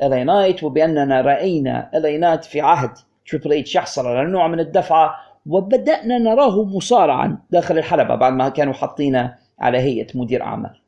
L.A. 0.04 0.24
Knight 0.24 0.64
وبأننا 0.64 1.22
رأينا 1.22 1.90
L.A. 1.96 2.18
Knight 2.18 2.46
في 2.46 2.62
عهد 2.62 2.92
تريبل 3.28 3.54
اتش 3.54 3.76
يحصل 3.76 4.08
على 4.08 4.30
نوع 4.30 4.48
من 4.48 4.60
الدفعة 4.60 5.31
وبدأنا 5.46 6.18
نراه 6.18 6.64
مصارعا 6.64 7.38
داخل 7.52 7.78
الحلبة 7.78 8.16
بعد 8.16 8.34
ما 8.34 8.50
كانوا 8.50 8.74
حاطينه 8.74 9.36
على 9.60 9.78
هيئة 9.78 10.08
مدير 10.16 10.42
أعمال. 10.42 10.82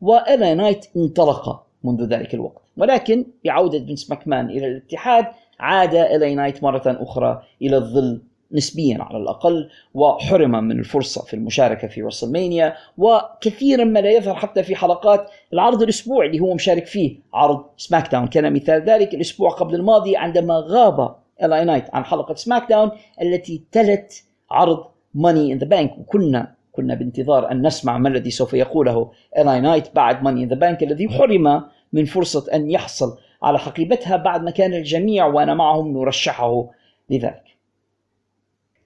و 0.00 0.11
L.A. 0.11 0.54
Knight 0.54 0.86
انطلق 0.96 1.66
منذ 1.84 2.04
ذلك 2.04 2.34
الوقت 2.34 2.62
ولكن 2.76 3.26
بعودة 3.44 3.78
فينس 3.78 4.10
ماكمان 4.10 4.50
إلى 4.50 4.66
الاتحاد 4.66 5.26
عاد 5.60 5.94
L.A. 5.94 6.34
Knight 6.34 6.62
مرة 6.62 6.82
أخرى 6.86 7.42
إلى 7.62 7.76
الظل 7.76 8.22
نسبيا 8.52 9.02
على 9.02 9.18
الأقل 9.18 9.68
وحرم 9.94 10.50
من 10.50 10.78
الفرصة 10.78 11.24
في 11.24 11.34
المشاركة 11.34 11.88
في 11.88 12.02
WrestleMania 12.02 12.74
وكثيرا 12.98 13.84
ما 13.84 13.98
لا 13.98 14.10
يظهر 14.10 14.34
حتى 14.34 14.62
في 14.62 14.76
حلقات 14.76 15.30
العرض 15.52 15.82
الأسبوع 15.82 16.24
اللي 16.26 16.40
هو 16.40 16.54
مشارك 16.54 16.86
فيه 16.86 17.16
عرض 17.34 17.64
SmackDown 17.76 18.26
كان 18.26 18.52
مثال 18.52 18.82
ذلك 18.82 19.14
الأسبوع 19.14 19.50
قبل 19.50 19.74
الماضي 19.74 20.16
عندما 20.16 20.64
غاب 20.66 21.16
L.A. 21.42 21.64
Knight 21.64 21.94
عن 21.94 22.04
حلقة 22.04 22.34
SmackDown 22.34 22.90
التي 23.22 23.64
تلت 23.72 24.24
عرض 24.50 24.86
Money 25.14 25.52
in 25.52 25.58
the 25.58 25.66
Bank 25.66 25.98
وكنا 25.98 26.54
كنا 26.72 26.94
بانتظار 26.94 27.50
أن 27.50 27.66
نسمع 27.66 27.98
ما 27.98 28.08
الذي 28.08 28.30
سوف 28.30 28.54
يقوله 28.54 29.12
L.A. 29.38 29.60
Knight 29.60 29.94
بعد 29.94 30.22
Money 30.22 30.44
in 30.44 30.48
the 30.48 30.54
Bank 30.54 30.82
الذي 30.82 31.08
حرم 31.08 31.62
من 31.92 32.04
فرصة 32.04 32.54
أن 32.54 32.70
يحصل 32.70 33.18
على 33.42 33.58
حقيبتها 33.58 34.16
بعد 34.16 34.42
ما 34.42 34.50
كان 34.50 34.74
الجميع 34.74 35.26
وأنا 35.26 35.54
معهم 35.54 35.98
نرشحه 35.98 36.70
لذلك. 37.10 37.44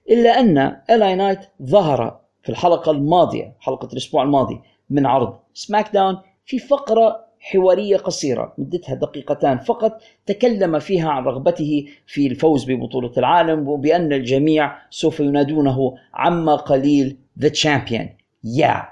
إلا 0.09 0.39
أن 0.39 0.57
L.A. 0.89 1.15
Knight 1.15 1.39
ظهر 1.63 2.21
في 2.43 2.49
الحلقة 2.49 2.91
الماضية 2.91 3.55
حلقة 3.59 3.87
الأسبوع 3.93 4.23
الماضي 4.23 4.61
من 4.89 5.05
عرض 5.05 5.39
SmackDown 5.53 6.17
في 6.45 6.59
فقرة 6.59 7.25
حوارية 7.41 7.97
قصيرة 7.97 8.53
مدتها 8.57 8.95
دقيقتان 8.95 9.57
فقط 9.57 10.01
تكلم 10.25 10.79
فيها 10.79 11.09
عن 11.09 11.23
رغبته 11.23 11.85
في 12.07 12.27
الفوز 12.27 12.71
ببطولة 12.71 13.11
العالم 13.17 13.67
وبأن 13.67 14.13
الجميع 14.13 14.77
سوف 14.89 15.19
ينادونه 15.19 15.97
عما 16.13 16.55
قليل 16.55 17.17
The 17.39 17.49
Champion 17.49 18.07
يا 18.43 18.67
yeah. 18.67 18.85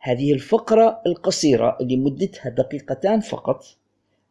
هذه 0.00 0.32
الفقرة 0.32 1.02
القصيرة 1.06 1.76
اللي 1.80 1.96
مدتها 1.96 2.48
دقيقتان 2.50 3.20
فقط 3.20 3.64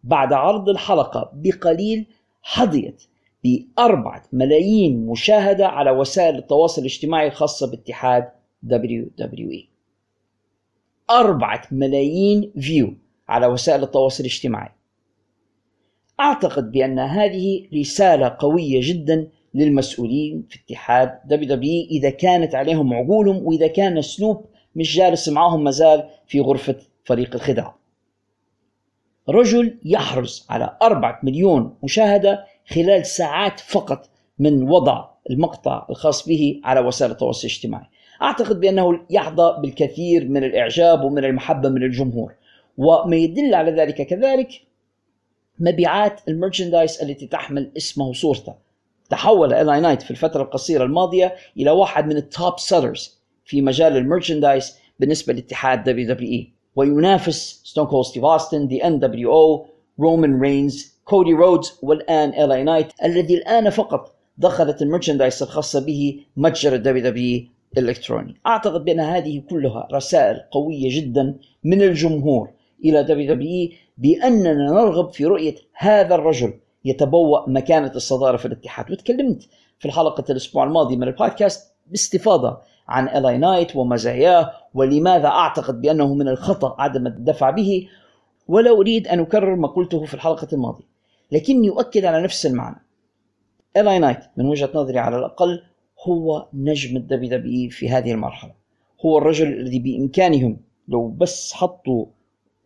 بعد 0.04 0.34
عرض 0.34 0.70
الحلقة 0.70 1.32
بقليل 1.34 2.06
حظيت 2.42 3.04
بأربعة 3.44 4.24
ملايين 4.34 5.06
مشاهدة 5.06 5.68
على 5.68 5.92
وسائل 5.92 6.36
التواصل 6.36 6.82
الاجتماعي 6.82 7.28
الخاصة 7.28 7.72
باتحاد 7.72 8.30
WWE 8.72 9.75
أربعة 11.10 11.62
ملايين 11.72 12.52
فيو 12.60 12.94
على 13.30 13.48
وسائل 13.48 13.84
التواصل 13.84 14.24
الاجتماعي. 14.24 14.70
أعتقد 16.20 16.72
بأن 16.72 17.00
هذه 17.00 17.68
رسالة 17.74 18.36
قوية 18.40 18.80
جدا 18.84 19.28
للمسؤولين 19.54 20.46
في 20.50 20.60
اتحاد 20.66 21.10
WWE 21.30 21.92
إذا 21.92 22.10
كانت 22.10 22.56
عليهم 22.56 22.94
عقولهم 22.94 23.46
وإذا 23.48 23.68
كان 23.68 24.02
سنوب 24.02 24.46
مش 24.76 24.96
جالس 24.96 25.30
معهم 25.30 25.64
مازال 25.64 26.10
في 26.28 26.40
غرفة 26.40 26.76
فريق 27.04 27.36
الخداع. 27.36 27.76
رجل 29.30 29.80
يحرص 29.86 30.46
على 30.50 30.78
أربعة 30.82 31.20
مليون 31.24 31.78
مشاهدة 31.84 32.46
خلال 32.68 33.06
ساعات 33.06 33.60
فقط 33.60 34.10
من 34.40 34.70
وضع 34.70 35.06
المقطع 35.30 35.88
الخاص 35.90 36.28
به 36.28 36.62
على 36.64 36.80
وسائل 36.80 37.12
التواصل 37.12 37.48
الاجتماعي. 37.48 37.86
أعتقد 38.22 38.60
بأنه 38.60 39.00
يحظى 39.10 39.58
بالكثير 39.62 40.28
من 40.28 40.44
الإعجاب 40.44 41.04
ومن 41.04 41.26
المحبة 41.26 41.70
من 41.70 41.84
الجمهور. 41.84 42.34
وما 42.78 43.16
يدل 43.16 43.56
على 43.56 43.72
ذلك 43.72 44.02
كذلك 44.02 44.50
مبيعات 45.60 46.22
ال 46.28 46.34
merchandise 46.34 47.02
التي 47.02 47.28
تحمل 47.28 47.72
اسمه 47.78 48.08
وصورته 48.08 48.56
تحول 49.10 49.54
L.A. 49.54 49.80
Knight 49.80 50.02
في 50.02 50.12
الفترة 50.12 50.44
القصيرة 50.44 50.84
الماضية 50.84 51.36
إلى 51.58 51.72
واحد 51.72 52.08
من 52.08 52.18
ال 52.18 52.28
top 52.28 52.60
sellers 52.60 53.20
في 53.46 53.62
مجال 53.62 53.98
ال 53.98 54.04
merchandise 54.04 54.78
بالنسبة 55.00 55.34
لاتحاد 55.34 55.84
WWE. 55.84 56.52
وينافس 56.76 57.62
ستون 57.64 57.86
كول 57.86 58.06
ستيف 58.06 58.24
أوستن 58.24 58.68
the 58.68 58.88
nWo 58.88 59.68
رومان 60.00 60.42
رينز 60.42 60.96
كودي 61.06 61.34
رودز 61.34 61.80
والآن 61.84 62.30
L.A. 62.30 62.64
Knight 62.64 62.88
الذي 63.04 63.36
الآن 63.38 63.70
فقط 63.70 64.16
دخلت 64.38 64.82
ال 64.82 64.87
merchandise 64.87 65.44
الخاصة 65.44 65.86
به 65.86 66.20
متجر 66.38 66.74
ال 66.74 67.04
WWE 67.04 67.48
الإلكتروني 67.78 68.36
أعتقد 68.48 68.86
بأن 68.86 69.00
هذه 69.00 69.42
كلها 69.50 69.88
رسائل 69.94 70.40
قوية 70.52 71.00
جدا 71.02 71.36
من 71.64 71.82
الجمهور 71.82 72.50
إلى 72.86 73.04
WWE 73.04 73.70
بأننا 73.98 74.54
نرغب 74.54 75.14
في 75.14 75.26
رؤية 75.26 75.56
هذا 75.74 76.16
الرجل 76.16 76.54
يتبوأ 76.86 77.50
مكانة 77.50 77.92
الصدارة 77.96 78.38
في 78.38 78.46
الاتحاد. 78.46 78.92
وتكلمت 78.92 79.48
في 79.80 79.86
الحلقة 79.86 80.24
الأسبوع 80.30 80.64
الماضي 80.64 80.96
من 80.96 81.08
البودكاست 81.08 81.74
باستفاضة 81.88 82.58
عن 82.88 83.08
L.A. 83.08 83.38
Knight 83.38 83.76
ومزاياه 83.76 84.52
ولماذا 84.74 85.28
أعتقد 85.28 85.82
بأنه 85.82 86.14
من 86.14 86.28
الخطأ 86.28 86.76
عدم 86.80 87.08
الدفع 87.08 87.50
به. 87.50 87.88
ولا 88.48 88.72
أريد 88.72 89.08
أن 89.08 89.20
أكرر 89.20 89.56
ما 89.56 89.68
قلته 89.68 90.06
في 90.06 90.14
الحلقة 90.14 90.48
الماضية 90.54 90.86
لكني 91.32 91.70
أؤكد 91.70 92.06
على 92.06 92.24
نفس 92.24 92.46
المعنى. 92.46 92.86
L.A. 93.78 94.00
Knight 94.00 94.20
من 94.38 94.46
وجهة 94.46 94.70
نظري 94.74 95.00
على 95.00 95.18
الأقل 95.18 95.62
هو 96.06 96.48
نجم 96.54 96.98
ال 96.98 97.28
WWE 97.28 97.70
في 97.70 97.90
هذه 97.90 98.12
المرحلة. 98.12 98.52
هو 99.06 99.18
الرجل 99.18 99.48
الذي 99.48 99.80
بإمكانهم 99.80 100.58
لو 100.88 101.08
بس 101.08 101.54
حطوا 101.54 102.06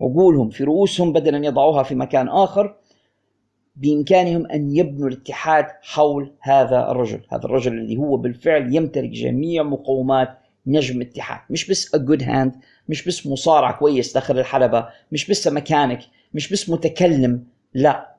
عقولهم 0.02 0.50
في 0.50 0.64
رؤوسهم 0.64 1.14
بدل 1.14 1.36
أن 1.36 1.44
يضعوها 1.44 1.84
في 1.84 1.96
مكان 1.96 2.28
آخر 2.28 2.76
بإمكانهم 3.76 4.46
أن 4.46 4.76
يبنوا 4.76 5.10
الاتحاد 5.10 5.66
حول 5.82 6.34
هذا 6.40 6.92
الرجل. 6.92 7.22
هذا 7.30 7.46
الرجل 7.46 7.74
الذي 7.74 7.98
هو 7.98 8.18
بالفعل 8.18 8.76
يمتلك 8.76 9.10
جميع 9.10 9.64
مقومات 9.64 10.38
نجم 10.68 11.02
اتحاد 11.02 11.40
مش 11.50 11.70
بس 11.70 11.96
a 11.96 12.00
good 12.00 12.22
hand 12.22 12.58
مش 12.90 13.08
بس 13.08 13.28
مصارع 13.28 13.72
كويس 13.72 14.14
داخل 14.14 14.40
الحلبة 14.40 14.88
مش 15.12 15.30
بس 15.30 15.48
مكانك 15.48 16.00
مش 16.34 16.52
بس 16.54 16.70
متكلم 16.70 17.44
لا. 17.74 18.16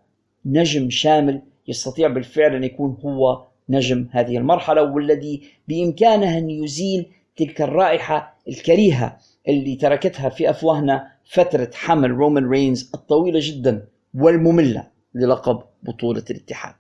نجم 0.46 0.90
شامل 0.90 1.42
يستطيع 1.68 2.09
بالفعل 2.09 2.54
أن 2.54 2.64
يكون 2.64 2.96
هو 3.04 3.46
نجم 3.70 4.09
هذه 4.11 4.37
المرحلة 4.37 4.83
والذي 4.83 5.42
بإمكانه 5.68 6.38
أن 6.38 6.50
يزيل 6.50 7.06
تلك 7.37 7.62
الرائحة 7.62 8.38
الكريهة 8.48 9.18
اللي 9.48 9.76
تركتها 9.76 10.28
في 10.28 10.50
أفواهنا 10.50 11.12
فترة 11.24 11.70
حمل 11.74 12.11
رومان 12.11 12.48
رينز 12.48 12.90
الطويلة 12.94 13.40
جدا 13.42 13.87
والمملة 14.14 14.90
للقب 15.14 15.62
بطولة 15.83 16.24
الاتحاد. 16.30 16.74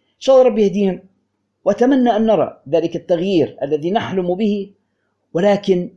إن 0.00 0.20
شاء 0.20 0.36
الله 0.36 0.48
ربي 0.48 0.62
يهديهم 0.62 1.02
وأتمنى 1.64 2.16
أن 2.16 2.26
نرى 2.26 2.62
ذلك 2.68 2.96
التغيير 2.96 3.56
الذي 3.62 3.90
نحلم 3.90 4.34
به 4.34 4.72
ولكن 5.32 5.90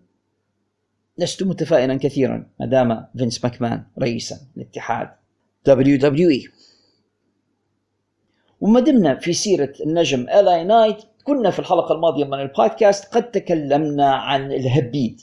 لست 1.18 1.44
متفائلا 1.44 1.96
كثيرا 1.98 2.50
ما 2.60 2.66
دام 2.66 3.06
فينس 3.18 3.44
ماكمان 3.44 3.84
رئيسا 4.00 4.38
الاتحاد 4.58 5.10
WWE 5.70 6.50
وما 8.63 8.80
دمنا 8.80 9.15
في 9.15 9.34
سيرة 9.34 9.73
النجم 9.86 10.21
الاي 10.21 10.63
نايت 10.63 10.97
كنا 11.23 11.52
في 11.52 11.60
الحلقة 11.60 11.95
الماضية 11.95 12.23
من 12.23 12.39
البودكاست 12.39 13.15
قد 13.15 13.32
تكلمنا 13.32 14.13
عن 14.15 14.52
الهبيد. 14.52 15.21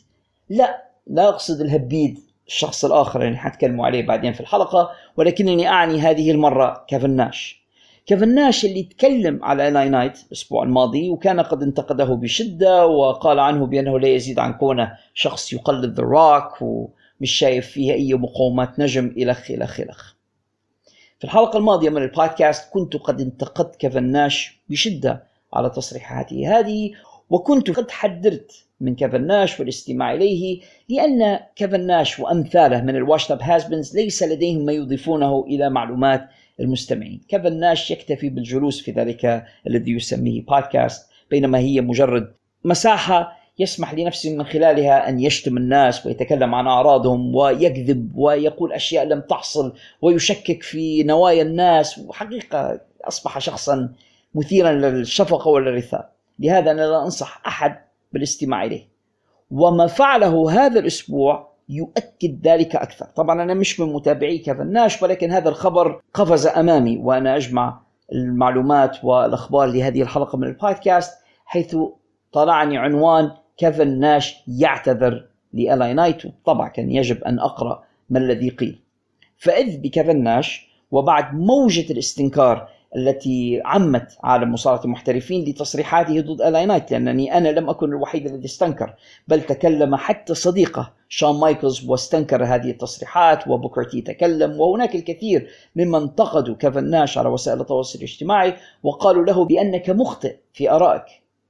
لا 0.48 0.84
لا 1.06 1.28
أقصد 1.28 1.60
الهبيد 1.60 2.18
الشخص 2.46 2.84
الآخر 2.84 3.26
اللي 3.26 3.36
حتكلموا 3.36 3.86
عليه 3.86 4.06
بعدين 4.06 4.32
في 4.32 4.40
الحلقة 4.40 4.90
ولكنني 5.16 5.68
أعني 5.68 6.00
هذه 6.00 6.30
المرة 6.30 6.84
كيفن 6.88 7.10
ناش 7.10 7.64
كيفن 8.06 8.34
ناش 8.34 8.64
اللي 8.64 8.82
تكلم 8.82 9.44
على 9.44 9.68
الاي 9.68 9.88
نايت 9.88 10.18
الأسبوع 10.26 10.62
الماضي 10.62 11.10
وكان 11.10 11.40
قد 11.40 11.62
انتقده 11.62 12.04
بشدة 12.04 12.86
وقال 12.86 13.38
عنه 13.38 13.66
بأنه 13.66 13.98
لا 13.98 14.08
يزيد 14.08 14.38
عن 14.38 14.52
كونه 14.52 14.92
شخص 15.14 15.52
يقلد 15.52 15.94
The 15.94 16.02
Rock 16.02 16.62
ومش 16.62 17.30
شايف 17.30 17.66
فيه 17.66 17.92
أي 17.92 18.14
مقومات 18.14 18.80
نجم 18.80 19.14
إلخ 19.16 19.50
إلخ 19.50 19.80
إلخ. 19.80 20.19
في 21.20 21.24
الحلقة 21.24 21.58
الماضية 21.58 21.90
من 21.90 22.02
البودكاست 22.02 22.72
كنت 22.72 22.96
قد 22.96 23.20
انتقدت 23.20 23.76
كيفن 23.76 24.02
ناش 24.02 24.60
بشدة 24.68 25.24
على 25.52 25.70
تصريحاته 25.70 26.58
هذه 26.58 26.90
وكنت 27.30 27.70
قد 27.70 27.90
حذرت 27.90 28.66
من 28.80 28.94
كيفن 28.94 29.26
ناش 29.26 29.60
والاستماع 29.60 30.14
إليه 30.14 30.60
لأن 30.88 31.40
كيفن 31.56 31.86
ناش 31.86 32.20
وأمثاله 32.20 32.82
من 32.82 32.96
ال 32.96 33.01
washed 33.01 33.30
up 33.30 33.42
has-beens 33.42 33.96
ليس 33.96 34.22
لديهم 34.22 34.64
ما 34.64 34.72
يضيفونه 34.72 35.44
إلى 35.46 35.70
معلومات 35.70 36.28
المستمعين. 36.60 37.20
كيفن 37.28 37.60
ناش 37.60 37.90
يكتفي 37.90 38.28
بالجلوس 38.28 38.82
في 38.82 38.90
ذلك 38.90 39.44
الذي 39.66 39.92
يسميه 39.92 40.44
بودكاست 40.44 41.10
بينما 41.30 41.58
هي 41.58 41.80
مجرد 41.80 42.32
مساحة 42.64 43.39
يسمح 43.60 43.94
لنفسه 43.94 44.36
من 44.36 44.44
خلالها 44.44 45.08
أن 45.08 45.20
يشتم 45.20 45.56
الناس 45.56 46.06
ويتكلم 46.06 46.54
عن 46.54 46.66
أعراضهم 46.66 47.34
ويكذب 47.34 48.12
ويقول 48.14 48.72
أشياء 48.72 49.04
لم 49.04 49.20
تحصل 49.20 49.72
ويشكك 50.02 50.62
في 50.62 51.02
نوايا 51.02 51.42
الناس. 51.42 51.98
وحقيقة 51.98 52.80
أصبح 53.04 53.38
شخصا 53.38 53.92
مثيرا 54.34 54.72
للشفقة 54.72 55.48
والرثاء. 55.48 56.12
لهذا 56.38 56.70
أنا 56.70 56.82
لا 56.82 57.02
أنصح 57.02 57.42
أحد 57.46 57.76
بالاستماع 58.12 58.64
إليه. 58.64 58.88
وما 59.50 59.86
فعله 59.86 60.50
هذا 60.50 60.80
الأسبوع 60.80 61.50
يؤكد 61.68 62.46
ذلك 62.46 62.76
أكثر. 62.76 63.04
طبعا 63.04 63.42
أنا 63.42 63.54
مش 63.54 63.80
من 63.80 63.92
متابعي 63.92 64.38
كيفن 64.38 64.72
ناش 64.72 65.02
ولكن 65.02 65.30
هذا 65.30 65.48
الخبر 65.48 66.00
قفز 66.14 66.46
أمامي 66.46 66.96
وأنا 66.96 67.36
أجمع 67.36 67.80
المعلومات 68.12 69.04
والأخبار 69.04 69.66
لهذه 69.66 70.02
الحلقة 70.02 70.38
من 70.38 70.48
البودكاست 70.48 71.18
حيث 71.44 71.76
طلعني 72.32 72.78
عنوان 72.78 73.30
كيفن 73.60 73.98
ناش 74.00 74.36
يعتذر 74.48 75.26
لألاي 75.52 75.94
نايت 75.94 76.22
طبعا 76.44 76.68
كان 76.68 76.90
يجب 76.90 77.24
أن 77.24 77.38
أقرأ 77.38 77.84
ما 78.10 78.18
الذي 78.18 78.48
قيل. 78.48 78.78
فإذ 79.36 79.78
بكيفن 79.78 80.22
ناش 80.22 80.70
وبعد 80.90 81.34
موجة 81.34 81.92
الاستنكار 81.92 82.68
التي 82.96 83.62
عمت 83.64 84.18
عالم 84.24 84.52
مصارعة 84.52 84.84
المحترفين 84.84 85.44
لتصريحاته 85.44 86.20
ضد 86.20 86.42
الاي 86.42 86.66
نايت 86.66 86.90
لأنني 86.90 87.38
أنا 87.38 87.48
لم 87.48 87.70
أكن 87.70 87.88
الوحيد 87.88 88.26
الذي 88.26 88.44
استنكر 88.44 88.94
بل 89.28 89.40
تكلم 89.42 89.96
حتى 89.96 90.34
صديقه 90.34 90.92
شون 91.08 91.40
مايكلز 91.40 91.88
واستنكر 91.88 92.44
هذه 92.44 92.70
التصريحات 92.70 93.48
وبوكرتي 93.48 94.00
تكلم 94.00 94.60
وهناك 94.60 94.94
الكثير 94.94 95.48
ممن 95.76 95.94
انتقدوا 95.94 96.54
كيفن 96.54 96.90
ناش 96.90 97.18
على 97.18 97.28
وسائل 97.28 97.60
التواصل 97.60 97.98
الاجتماعي 97.98 98.54
وقالوا 98.82 99.24
له 99.24 99.44
بأنك 99.44 99.90
مخطئ 99.90 100.36
في 100.52 100.70
آرائك. 100.70 101.04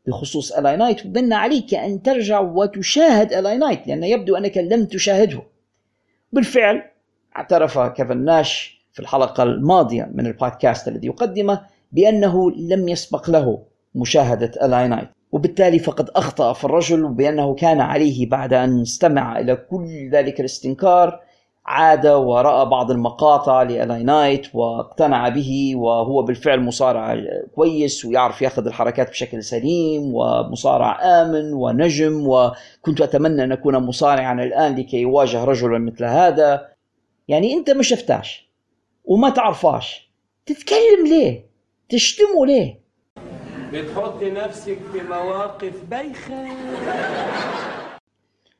بخصوص 0.07 0.53
الاي 0.53 0.77
نايت 0.77 1.07
وبأن 1.07 1.33
عليك 1.33 1.75
أن 1.75 2.03
ترجع 2.03 2.41
وتشاهد 2.41 3.33
الاي 3.33 3.59
نايت 3.59 3.87
لأن 3.87 4.05
يبدو 4.05 4.37
أنك 4.37 4.59
لم 4.59 4.85
تشاهده. 4.85 5.43
بالفعل 6.33 6.83
اعترف 7.37 7.79
كيفن 7.79 8.25
ناش 8.25 8.81
في 8.93 9.01
الحلقة 9.01 9.43
الماضية 9.43 10.11
من 10.15 10.27
البودكاست 10.27 10.89
الذي 10.89 11.07
يقدمه 11.07 11.61
بأنه 11.93 12.51
لم 12.51 12.89
يسبق 12.89 13.31
له 13.31 13.63
مشاهدة 13.95 14.67
الاي 14.67 14.89
نايت 14.89 15.09
وبالتالي 15.33 15.79
فقد 15.79 16.11
أخطأ 16.11 16.53
في 16.53 16.65
الرجل 16.65 17.09
بانه 17.09 17.55
كان 17.55 17.81
عليه 17.81 18.29
بعد 18.29 18.53
أن 18.53 18.81
استمع 18.81 19.39
إلى 19.39 19.57
كل 19.57 20.11
ذلك 20.13 20.41
الاستنكار. 20.41 21.21
عاد 21.67 22.07
ورأى 22.07 22.67
بعض 22.67 22.91
المقاطع 22.91 23.63
لألاي 23.63 24.03
نايت 24.03 24.55
واقتنع 24.55 25.29
به 25.29 25.73
وهو 25.77 26.23
بالفعل 26.23 26.61
مصارع 26.61 27.17
كويس 27.55 28.05
ويعرف 28.05 28.43
ياخذ 28.43 28.67
الحركات 28.67 29.11
بشكل 29.11 29.43
سليم 29.43 30.15
ومصارع 30.15 31.01
آمن 31.23 31.53
ونجم 31.53 32.27
وكنت 32.27 33.01
أتمنى 33.01 33.45
أن 33.45 33.53
أكون 33.53 33.77
مصارعا 33.77 34.33
الآن 34.33 34.77
لكي 34.77 35.01
يواجه 35.01 35.45
رجلا 35.45 35.79
مثل 35.79 36.05
هذا. 36.05 36.69
يعني 37.29 37.53
أنت 37.53 37.71
ما 37.71 37.83
شفتاش 37.83 38.51
وما 39.05 39.31
تعرفاش 39.31 40.11
تتكلم 40.47 41.07
ليه؟ 41.07 41.51
تشتمه 41.89 42.47
ليه؟ 42.47 42.81
بتحطي 43.73 44.31
نفسك 44.31 44.79
في 44.93 45.01
مواقف 45.09 45.85
بايخة 45.85 46.47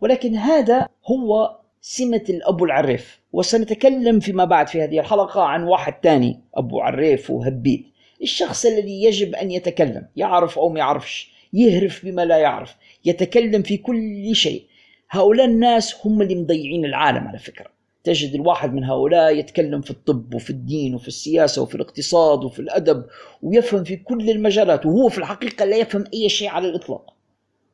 ولكن 0.01 0.37
هذا 0.37 0.89
هو 1.07 1.60
سمة 1.83 2.25
الأبو 2.29 2.65
العريف. 2.65 3.21
وسنتكلم 3.33 4.21
فيما 4.21 4.45
بعد 4.45 4.69
في 4.69 4.83
هذه 4.83 5.01
الحلقة 5.01 5.43
عن 5.43 5.63
واحد 5.63 5.93
تاني 5.93 6.41
أبو 6.55 6.81
عريف 6.81 7.31
وهبيد 7.31 7.85
الشخص 8.23 8.67
الذي 8.67 9.05
يجب 9.05 9.35
أن 9.35 9.51
يتكلم 9.51 10.07
يعرف 10.17 10.59
أو 10.59 10.69
ما 10.69 10.79
يعرفش 10.79 11.33
يهرف 11.53 12.05
بما 12.05 12.25
لا 12.25 12.37
يعرف 12.37 12.77
يتكلم 13.05 13.63
في 13.63 13.77
كل 13.77 14.31
شيء. 14.35 14.65
هؤلاء 15.11 15.47
الناس 15.47 16.07
هم 16.07 16.23
اللي 16.23 16.35
مضيعين 16.35 16.85
العالم 16.85 17.29
على 17.29 17.39
فكرة. 17.39 17.67
تجد 18.05 18.35
الواحد 18.35 18.75
من 18.75 18.85
هؤلاء 18.85 19.37
يتكلم 19.37 19.81
في 19.81 19.91
الطب 19.91 20.35
وفي 20.35 20.51
الدين 20.51 20.95
وفي 20.95 21.09
السياسة 21.09 21.63
وفي 21.63 21.75
الاقتصاد 21.75 22.45
وفي 22.45 22.59
الأدب 22.59 23.05
ويفهم 23.43 23.85
في 23.85 23.97
كل 23.97 24.31
المجالات 24.31 24.87
وهو 24.87 25.09
في 25.09 25.19
الحقيقة 25.19 25.65
لا 25.65 25.77
يفهم 25.77 26.05
أي 26.15 26.29
شيء 26.29 26.49
على 26.49 26.69
الإطلاق. 26.69 27.20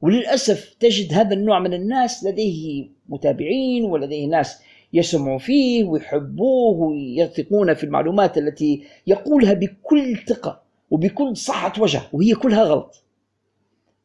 وللأسف 0.00 0.76
تجد 0.80 1.14
هذا 1.14 1.34
النوع 1.34 1.58
من 1.58 1.74
الناس 1.74 2.24
لديه 2.24 2.88
متابعين 3.08 3.84
ولديه 3.84 4.26
ناس 4.26 4.62
يسمعوا 4.92 5.38
فيه 5.38 5.84
ويحبوه 5.84 6.76
ويثقون 6.76 7.74
في 7.74 7.84
المعلومات 7.84 8.38
التي 8.38 8.84
يقولها 9.06 9.52
بكل 9.52 10.16
ثقة 10.16 10.62
وبكل 10.90 11.36
صحة 11.36 11.72
وجه 11.78 12.00
وهي 12.12 12.34
كلها 12.34 12.62
غلط. 12.62 13.04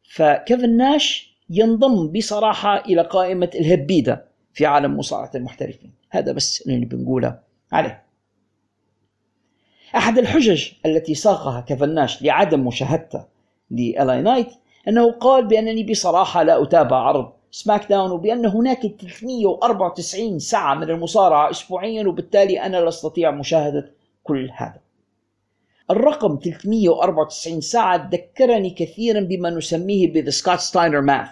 فكيفن 0.02 0.76
ناش 0.76 1.36
ينضم 1.50 2.12
بصراحة 2.12 2.84
إلى 2.84 3.02
قائمة 3.02 3.50
الهبيدة 3.54 4.24
في 4.52 4.66
عالم 4.66 4.96
مصارعة 4.96 5.30
المحترفين؟ 5.34 5.92
هذا 6.10 6.32
بس 6.32 6.62
اللي 6.66 6.86
بنقوله 6.86 7.38
عليه. 7.72 8.02
أحد 9.96 10.18
الحجج 10.18 10.68
التي 10.86 11.14
ساقها 11.14 11.60
كيفن 11.60 11.94
ناش 11.94 12.22
لعدم 12.22 12.66
مشاهدته 12.66 13.24
لألاي 13.70 14.22
نايت 14.22 14.48
أنه 14.88 15.12
قال 15.12 15.46
بأنني 15.46 15.84
بصراحة 15.84 16.42
لا 16.42 16.62
أتابع 16.62 16.96
عرض 16.96 17.32
SmackDown 17.50 18.10
وبأن 18.10 18.46
هناك 18.46 18.80
394 18.80 20.38
ساعة 20.38 20.74
من 20.74 20.90
المصارعة 20.90 21.50
أسبوعيا 21.50 22.06
وبالتالي 22.08 22.60
أنا 22.60 22.76
لا 22.76 22.88
أستطيع 22.88 23.30
مشاهدة 23.30 23.90
كل 24.22 24.50
هذا. 24.56 24.80
الرقم 25.90 26.38
394 26.44 27.60
ساعة 27.60 28.08
ذكرني 28.12 28.70
كثيرا 28.70 29.20
بما 29.20 29.50
نسميه 29.50 30.12
ب 30.12 30.16
the 30.16 30.30
Scott 30.30 30.58
Steiner 30.58 31.00
math 31.00 31.28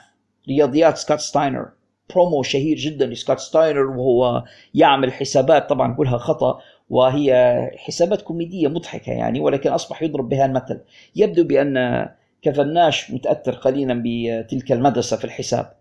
رياضيات 0.49 0.97
سكوت 0.97 1.19
ستاينر 1.19 1.69
برومو 2.15 2.43
شهير 2.43 2.77
جدا 2.77 3.07
لسكوت 3.07 3.39
ستاينر 3.39 3.87
وهو 3.87 4.45
يعمل 4.75 5.13
حسابات 5.13 5.69
طبعا 5.69 5.95
كلها 5.95 6.19
خطأ 6.19 6.61
وهي 6.91 7.55
حسابات 7.77 8.23
كوميدية 8.23 8.69
مضحكة 8.69 9.13
يعني 9.13 9.41
ولكن 9.41 9.71
أصبح 9.71 10.03
يضرب 10.03 10.29
بها 10.29 10.47
المثل. 10.47 10.81
يبدو 11.17 11.45
بأن 11.45 12.09
كيفن 12.43 12.82
ناش 12.82 13.11
متأثر 13.11 13.53
قليلا 13.53 14.03
بتلك 14.05 14.73
المدرسة 14.73 15.17
في 15.17 15.25
الحساب. 15.25 15.73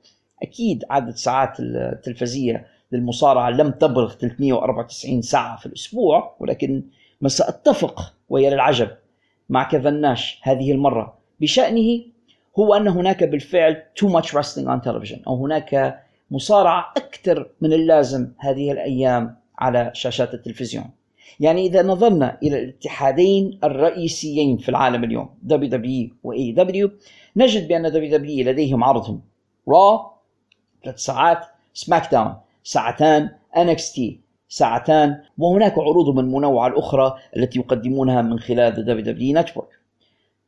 أكيد 0.43 0.86
عدد 0.89 1.15
ساعات 1.15 1.60
التلفزية 1.60 2.67
للمصارعة 2.91 3.50
لم 3.50 3.72
تبلغ 3.72 4.13
394 4.13 5.22
ساعة 5.22 5.58
في 5.58 5.65
الأسبوع 5.65 6.36
ولكن 6.39 6.84
ما 7.22 7.30
سأتفق 7.30 8.13
ويا 8.30 8.50
للعجب 8.50 8.89
مع 9.50 9.63
كفناش 9.63 10.39
هذه 10.43 10.72
المرة. 10.72 11.17
بشأنه 11.41 12.02
هو 12.60 12.74
أن 12.74 12.88
هناك 12.88 13.24
بالفعل 13.24 13.84
too 14.02 14.08
much 14.08 14.26
wrestling 14.26 14.67
on 14.67 14.89
television 14.89 15.28
أو 15.28 15.45
هناك 15.45 16.04
مصارعة 16.32 16.93
أكثر 16.98 17.50
من 17.62 17.74
اللازم 17.74 18.32
هذه 18.38 18.72
الأيام 18.72 19.36
على 19.60 19.91
شاشات 19.93 20.34
التلفزيون. 20.34 20.89
يعني 21.39 21.65
إذا 21.65 21.84
نظرنا 21.84 22.38
إلى 22.43 22.60
الاتحادين 22.60 23.60
الرئيسيين 23.63 24.58
في 24.58 24.69
العالم 24.69 25.04
اليوم 25.04 25.30
WWE 25.49 26.12
و 26.23 26.34
AEW 26.34 26.89
نجد 27.36 27.67
بأن 27.67 27.91
WWE 27.91 28.45
لديهم 28.45 28.84
عرضهم 28.84 29.21
Raw 29.69 29.99
ثلاث 30.84 30.99
ساعات 30.99 31.45
سماك 31.73 32.12
داون 32.12 32.34
ساعتان 32.63 33.30
NXT 33.56 34.02
ساعتان 34.49 35.21
وهناك 35.38 35.80
عروضهم 35.80 36.19
المنوعة 36.19 36.67
الأخرى 36.67 37.15
التي 37.38 37.60
يقدمونها 37.60 38.21
من 38.21 38.39
خلال 38.39 39.06
WWE 39.08 39.43
Network. 39.43 39.80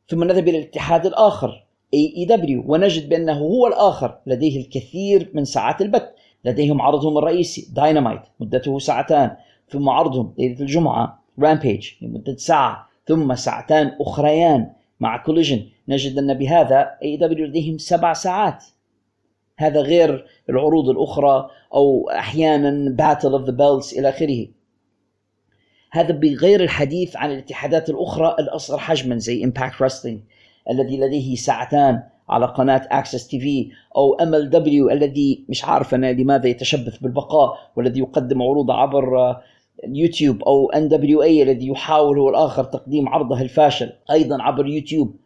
ثم 0.08 0.24
نذهب 0.24 0.48
إلى 0.48 0.58
الاتحاد 0.58 1.06
الآخر 1.06 1.66
AEW 1.96 2.66
ونجد 2.66 3.08
بأنه 3.08 3.38
هو 3.38 3.66
الآخر 3.66 4.18
لديه 4.26 4.60
الكثير 4.60 5.30
من 5.34 5.44
ساعات 5.44 5.82
البث. 5.82 6.08
لديهم 6.44 6.82
عرضهم 6.82 7.18
الرئيسي 7.18 7.68
داينامايت 7.74 8.20
مدته 8.40 8.78
ساعتان. 8.78 9.36
ثم 9.72 9.88
عرضهم 9.88 10.34
ليلة 10.38 10.60
الجمعة. 10.60 11.22
Rampage 11.38 11.90
لمدة 12.02 12.36
ساعة. 12.36 12.88
ثم 13.06 13.34
ساعتان 13.34 13.96
أخريان 14.00 14.70
مع 15.00 15.16
Collision 15.16 15.62
نجد 15.88 16.18
أن 16.18 16.34
بهذا 16.34 16.90
AEW 17.02 17.46
لديهم 17.46 17.78
سبع 17.78 18.12
ساعات. 18.12 18.64
هذا 19.58 19.80
غير 19.80 20.26
العروض 20.50 20.88
الأخرى 20.88 21.48
أو 21.74 22.10
أحيانا 22.10 22.90
Battle 22.90 23.32
of 23.32 23.42
the 23.42 23.52
Belts 23.52 23.92
إلى 23.92 24.08
آخره. 24.08 24.46
هذا 25.92 26.12
بغير 26.12 26.62
الحديث 26.62 27.16
عن 27.16 27.30
الاتحادات 27.30 27.90
الأخرى 27.90 28.36
الأصغر 28.38 28.78
حجما 28.78 29.18
زي 29.18 29.44
Impact 29.44 29.82
Wrestling 29.82 30.20
الذي 30.70 31.00
لديه 31.00 31.34
ساعتان 31.34 32.02
على 32.28 32.46
قناة 32.46 32.88
AXS 32.90 33.28
TV 33.28 33.70
أو 33.96 34.14
MLW 34.14 34.90
الذي 34.90 35.44
مش 35.48 35.64
عارف 35.64 35.94
أنا 35.94 36.12
لماذا 36.12 36.48
يتشبث 36.48 36.98
بالبقاء 36.98 37.58
والذي 37.76 38.00
يقدم 38.00 38.42
عروضه 38.42 38.74
عبر 38.74 39.36
يوتيوب 39.84 40.42
أو 40.42 40.70
NWA 40.70 41.42
الذي 41.42 41.66
يحاول 41.66 42.18
هو 42.18 42.28
الآخر 42.28 42.64
تقديم 42.64 43.08
عرضه 43.08 43.40
الفاشل 43.40 43.92
أيضا 44.10 44.42
عبر 44.42 44.66
يوتيوب 44.66 45.16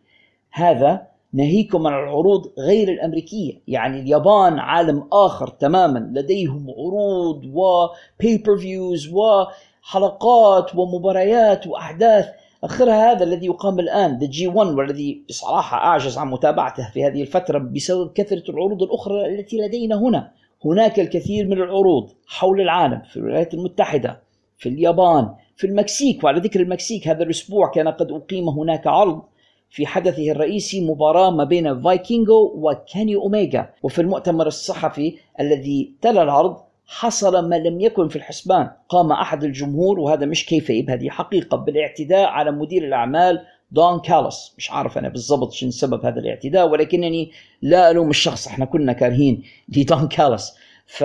هذا 0.52 1.06
ناهيكم 1.32 1.86
عن 1.86 1.92
العروض 1.92 2.52
غير 2.58 2.88
الأمريكية. 2.88 3.62
يعني 3.68 4.00
اليابان 4.00 4.58
عالم 4.58 5.08
آخر 5.12 5.48
تماما. 5.48 5.98
لديهم 5.98 6.66
عروض 6.70 7.42
و 7.44 8.56
pay-per-views 8.56 9.12
وحلقات 9.12 10.74
ومباريات 10.74 11.66
واحداث 11.66 12.28
آخرها 12.64 13.12
هذا 13.12 13.24
الذي 13.24 13.46
يقام 13.46 13.78
الآن 13.78 14.18
the 14.18 14.26
G 14.26 14.46
1 14.46 14.70
والذي 14.70 15.24
بصراحه 15.28 15.76
أعجز 15.76 16.18
عن 16.18 16.30
متابعته 16.30 16.90
في 16.90 17.04
هذه 17.04 17.22
الفترة 17.22 17.58
بسبب 17.58 18.12
كثرة 18.12 18.50
العروض 18.50 18.82
الأخرى 18.82 19.26
التي 19.26 19.56
لدينا 19.56 19.96
هنا. 19.96 20.32
هناك 20.64 21.00
الكثير 21.00 21.46
من 21.46 21.52
العروض 21.52 22.10
حول 22.26 22.60
العالم 22.60 23.02
في 23.02 23.16
الولايات 23.16 23.54
المتحدة. 23.54 24.25
في 24.58 24.68
اليابان 24.68 25.34
في 25.56 25.66
المكسيك 25.66 26.24
وعلى 26.24 26.40
ذكر 26.40 26.60
المكسيك 26.60 27.08
هذا 27.08 27.22
الأسبوع 27.22 27.70
كان 27.70 27.88
قد 27.88 28.12
أقيم 28.12 28.48
هناك 28.48 28.86
عرض 28.86 29.22
في 29.70 29.86
حدثه 29.86 30.30
الرئيسي 30.30 30.80
مباراة 30.80 31.30
ما 31.30 31.44
بين 31.44 31.82
فايكينغو 31.82 32.52
وكاني 32.56 33.16
أوميجا 33.16 33.70
وفي 33.82 34.00
المؤتمر 34.00 34.46
الصحفي 34.46 35.18
الذي 35.40 35.94
تلا 36.02 36.22
العرض 36.22 36.56
حصل 36.86 37.48
ما 37.48 37.56
لم 37.56 37.80
يكن 37.80 38.08
في 38.08 38.16
الحسبان. 38.16 38.70
قام 38.88 39.12
أحد 39.12 39.44
الجمهور 39.44 40.00
وهذا 40.00 40.26
مش 40.26 40.46
kayfabe 40.46 40.90
هذه 40.90 41.08
حقيقة 41.08 41.56
بالاعتداء 41.56 42.26
على 42.26 42.50
مدير 42.50 42.84
الأعمال 42.84 43.44
دون 43.70 44.00
كالس. 44.00 44.54
مش 44.58 44.70
عارف 44.70 44.98
أنا 44.98 45.08
بالضبط 45.08 45.52
شنو 45.52 45.70
سبب 45.70 46.06
هذا 46.06 46.20
الاعتداء 46.20 46.68
ولكنني 46.68 47.30
لا 47.62 47.90
ألوم 47.90 48.10
الشخص 48.10 48.46
إحنا 48.46 48.64
كنا 48.64 48.92
كارهين 48.92 49.42
لدون 49.68 50.08
كالس. 50.08 50.56
ف 50.86 51.04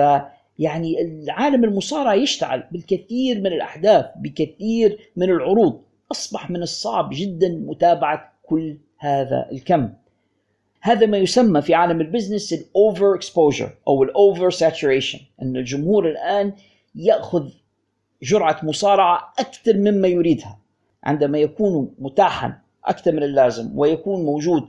يعني 0.58 1.02
العالم 1.02 1.64
المصارعة 1.64 2.14
يشتعل 2.14 2.64
بالكثير 2.72 3.40
من 3.40 3.46
الأحداث 3.46 4.06
بكثير 4.16 4.98
من 5.16 5.30
العروض. 5.30 5.80
أصبح 6.12 6.50
من 6.50 6.62
الصعب 6.62 7.10
جدا 7.12 7.48
متابعة 7.48 8.32
كل 8.42 8.78
هذا 8.98 9.48
الكم. 9.52 9.88
هذا 10.80 11.06
ما 11.06 11.18
يسمى 11.18 11.62
في 11.62 11.74
عالم 11.74 12.00
ال 12.00 12.06
business 12.06 12.52
ال 12.52 13.14
overexposure 13.14 13.70
أو 13.88 14.02
ال 14.02 14.50
oversaturation 14.50 15.18
أن 15.42 15.56
الجمهور 15.56 16.10
الآن 16.10 16.52
يأخذ 16.94 17.48
جرعة 18.22 18.60
مصارعة 18.62 19.32
أكثر 19.38 19.76
مما 19.76 20.08
يريدها. 20.08 20.58
عندما 21.04 21.38
يكون 21.38 21.94
متاحا 21.98 22.58
أكثر 22.84 23.12
من 23.12 23.22
اللازم 23.22 23.78
ويكون 23.78 24.24
موجود 24.24 24.62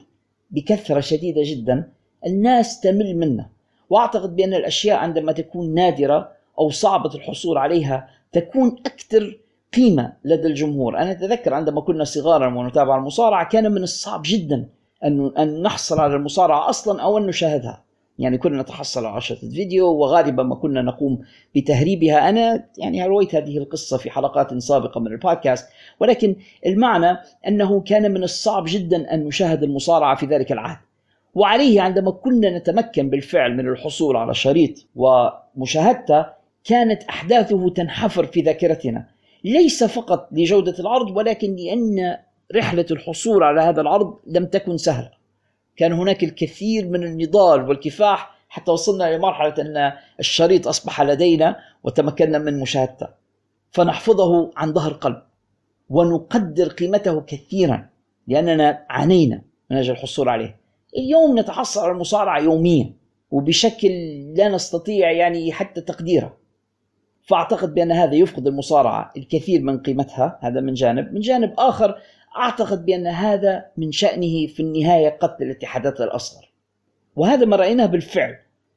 بكثرة 0.52 1.00
شديدة 1.00 1.41
جدا 1.46 1.91
الناس 2.26 2.80
تمل 2.80 3.17
منه. 3.17 3.53
وأعتقد 3.93 4.36
بأن 4.36 4.53
الأشياء 4.53 4.97
عندما 4.97 5.32
تكون 5.32 5.73
نادرة 5.73 6.32
أو 6.60 6.69
صعبة 6.69 7.15
الحصول 7.15 7.58
عليها 7.58 8.08
تكون 8.32 8.75
أكثر 8.86 9.38
قيمة 9.73 10.13
لدى 10.25 10.47
الجمهور. 10.47 10.97
أنا 10.97 11.12
أتذكر 11.12 11.53
عندما 11.53 11.82
كنا 11.82 12.03
صغارا 12.03 12.47
ونتابع 12.47 12.97
المصارعة 12.97 13.49
كان 13.49 13.71
من 13.71 13.84
الصعب 13.84 14.21
جدا 14.25 14.69
أن 15.03 15.32
أن 15.38 15.62
نحصل 15.62 15.99
على 15.99 16.15
المصارعة 16.15 16.69
أصلا 16.69 17.01
أو 17.01 17.17
أن 17.17 17.27
نشاهدها. 17.27 17.84
يعني 18.19 18.38
كنا 18.38 18.62
نتحصل 18.62 19.06
على 19.06 19.15
عشرة 19.15 19.36
فيديو 19.36 19.88
وغالبا 19.88 20.43
ما 20.43 20.56
كنا 20.56 20.82
نقوم 20.82 21.19
بتهريبها. 21.56 22.29
أنا 22.29 22.65
يعني 22.77 23.08
رويت 23.08 23.36
هذه 23.36 23.58
القصة 23.58 23.97
في 23.97 24.10
حلقات 24.10 24.58
سابقة 24.58 24.99
من 24.99 25.08
البودكاست 25.08 25.69
ولكن 25.99 26.36
المعنى 26.65 27.17
أنه 27.47 27.82
كان 27.82 28.12
من 28.12 28.23
الصعب 28.23 28.63
جدا 28.67 29.13
أن 29.13 29.25
نشاهد 29.25 29.63
المصارعة 29.63 30.15
في 30.15 30.25
ذلك 30.25 30.51
العهد. 30.51 30.77
وعليه 31.34 31.82
عندما 31.82 32.12
كنا 32.12 32.58
نتمكن 32.58 33.10
بالفعل 33.10 33.58
من 33.58 33.67
الحصول 33.67 34.15
على 34.15 34.34
شريط 34.34 34.88
ومشاهدته 34.96 36.26
كانت 36.63 37.04
أحداثه 37.04 37.69
تنحفر 37.69 38.26
في 38.26 38.41
ذاكرتنا. 38.41 39.08
ليس 39.43 39.84
فقط 39.84 40.30
لجودة 40.32 40.76
العرض 40.80 41.17
ولكن 41.17 41.56
لأن 41.56 42.17
رحلة 42.56 42.86
الحصول 42.91 43.43
على 43.43 43.62
هذا 43.62 43.82
العرض 43.82 44.19
لم 44.28 44.46
تكن 44.46 44.78
سهلة. 44.78 45.12
كان 45.78 45.93
هناك 45.93 46.24
الكثير 46.24 46.88
من 46.88 47.04
النضال 47.04 47.69
والكفاح 47.69 48.36
حتى 48.50 48.72
وصلنا 48.72 49.17
لمرحلة 49.17 49.54
أن 49.60 49.93
الشريط 50.19 50.67
أصبح 50.67 51.02
لدينا 51.02 51.56
وتمكنا 51.84 52.38
من 52.38 52.60
مشاهدته. 52.60 53.08
فنحفظه 53.72 54.52
عن 54.58 54.74
ظهر 54.74 54.93
قلب 54.93 55.22
ونقدر 55.89 56.67
قيمته 56.67 57.22
كثيرا 57.22 57.89
لأننا 58.28 58.86
عانينا 58.89 59.41
من 59.72 59.78
أجل 59.78 59.91
الحصول 59.91 60.30
عليه. 60.30 60.62
اليوم 60.97 61.39
نتحصل 61.39 61.82
على 61.82 61.91
المصارعة 61.91 62.39
يوميا 62.39 62.93
وبشكل 63.32 63.89
لا 64.36 64.49
نستطيع 64.49 65.12
يعني 65.12 65.51
حتى 65.51 65.82
تقديره 65.82 66.38
فأعتقد 67.23 67.73
بأن 67.73 67.91
هذا 67.91 68.15
يفقد 68.15 68.47
المصارعة 68.47 69.12
الكثير 69.17 69.62
من 69.62 69.79
قيمتها 69.79 70.39
هذا 70.41 70.62
من 70.62 70.73
جانب، 70.73 71.13
من 71.13 71.19
جانب 71.19 71.53
آخر 71.58 71.97
أعتقد 72.38 72.86
بأن 72.86 73.08
هذا 73.08 73.65
من 73.77 73.91
شأنه 73.91 74.47
في 74.47 74.60
النهاية 74.60 75.10
قتل 75.10 75.43
الاتحادات 75.43 76.01
الأصغر. 76.01 76.51
وهذا 77.15 77.45
ما 77.45 77.56
رأيناه 77.56 77.86
بالفعل. 77.86 78.36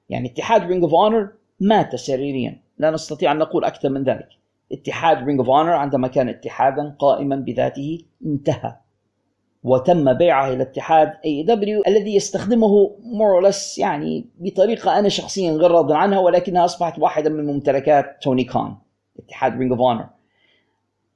يعني 0.08 0.28
اتحاد 0.28 0.62
Ring 0.62 0.82
of 0.82 0.94
Honor 0.94 1.28
مات 1.60 1.96
سريريا، 1.96 2.62
لا 2.78 2.90
نستطيع 2.90 3.32
أن 3.32 3.38
نقول 3.38 3.64
أكثر 3.64 3.88
من 3.88 4.04
ذلك. 4.04 4.28
اتحاد 4.72 5.24
Ring 5.24 5.38
of 5.38 5.48
Honor 5.48 5.72
عندما 5.72 6.08
كان 6.08 6.28
اتحادا 6.28 6.96
قائما 6.98 7.36
بذاته 7.36 7.98
انتهى. 8.26 8.76
وتم 9.66 10.12
بيعه 10.12 10.52
إلى 10.52 10.62
اتحاد 10.62 11.12
AEW 11.24 11.82
الذي 11.86 12.14
يستخدمه 12.14 12.96
more 13.02 13.33
or 13.33 13.48
less 13.48 13.78
يعني 13.78 14.26
بطريقة 14.38 14.98
أنا 14.98 15.08
شخصيا 15.08 15.52
غير 15.52 15.70
راض 15.70 15.92
عنها 15.92 16.18
ولكنها 16.18 16.64
أصبحت 16.64 16.98
واحدة 16.98 17.30
من 17.30 17.46
ممتلكات 17.46 18.16
توني 18.22 18.44
خان 18.44 18.74
اتحاد 19.18 19.58
Ring 19.58 19.70
of 19.70 19.80
Honor 19.80 20.06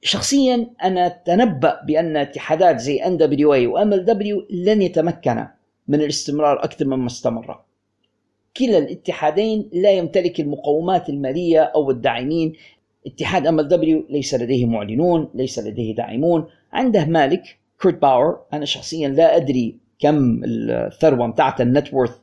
شخصيا 0.01 0.69
أنا 0.83 1.05
أتنبأ 1.07 1.81
بأن 1.87 2.17
اتحادات 2.17 2.79
زي 2.79 2.97
NWA 2.97 3.67
و 3.67 3.93
MLW 3.93 4.47
لن 4.49 4.81
يتمكن 4.81 5.47
من 5.87 6.01
الاستمرار 6.01 6.63
أكثر 6.63 6.85
مما 6.85 7.07
استمر. 7.07 7.59
كلا 8.57 8.77
الاتحادين 8.77 9.69
لا 9.73 9.91
يمتلك 9.91 10.39
المقومات 10.39 11.09
المالية 11.09 11.59
أو 11.59 11.91
الداعمين. 11.91 12.53
اتحاد 13.07 13.47
MLW 13.47 14.05
ليس 14.09 14.35
لديه 14.35 14.65
معلنون 14.65 15.29
ليس 15.33 15.59
لديه 15.59 15.95
داعمون. 15.95 16.45
عنده 16.73 17.05
مالك 17.05 17.60
كورت 17.81 18.01
باور 18.01 18.41
أنا 18.53 18.65
شخصيا 18.65 19.07
لا 19.07 19.35
أدري 19.35 19.79
كم 19.99 20.41
الثروة 20.43 21.27
بتاعته 21.27 21.61
ال 21.61 21.67
net 21.67 21.86
worth 21.86 22.17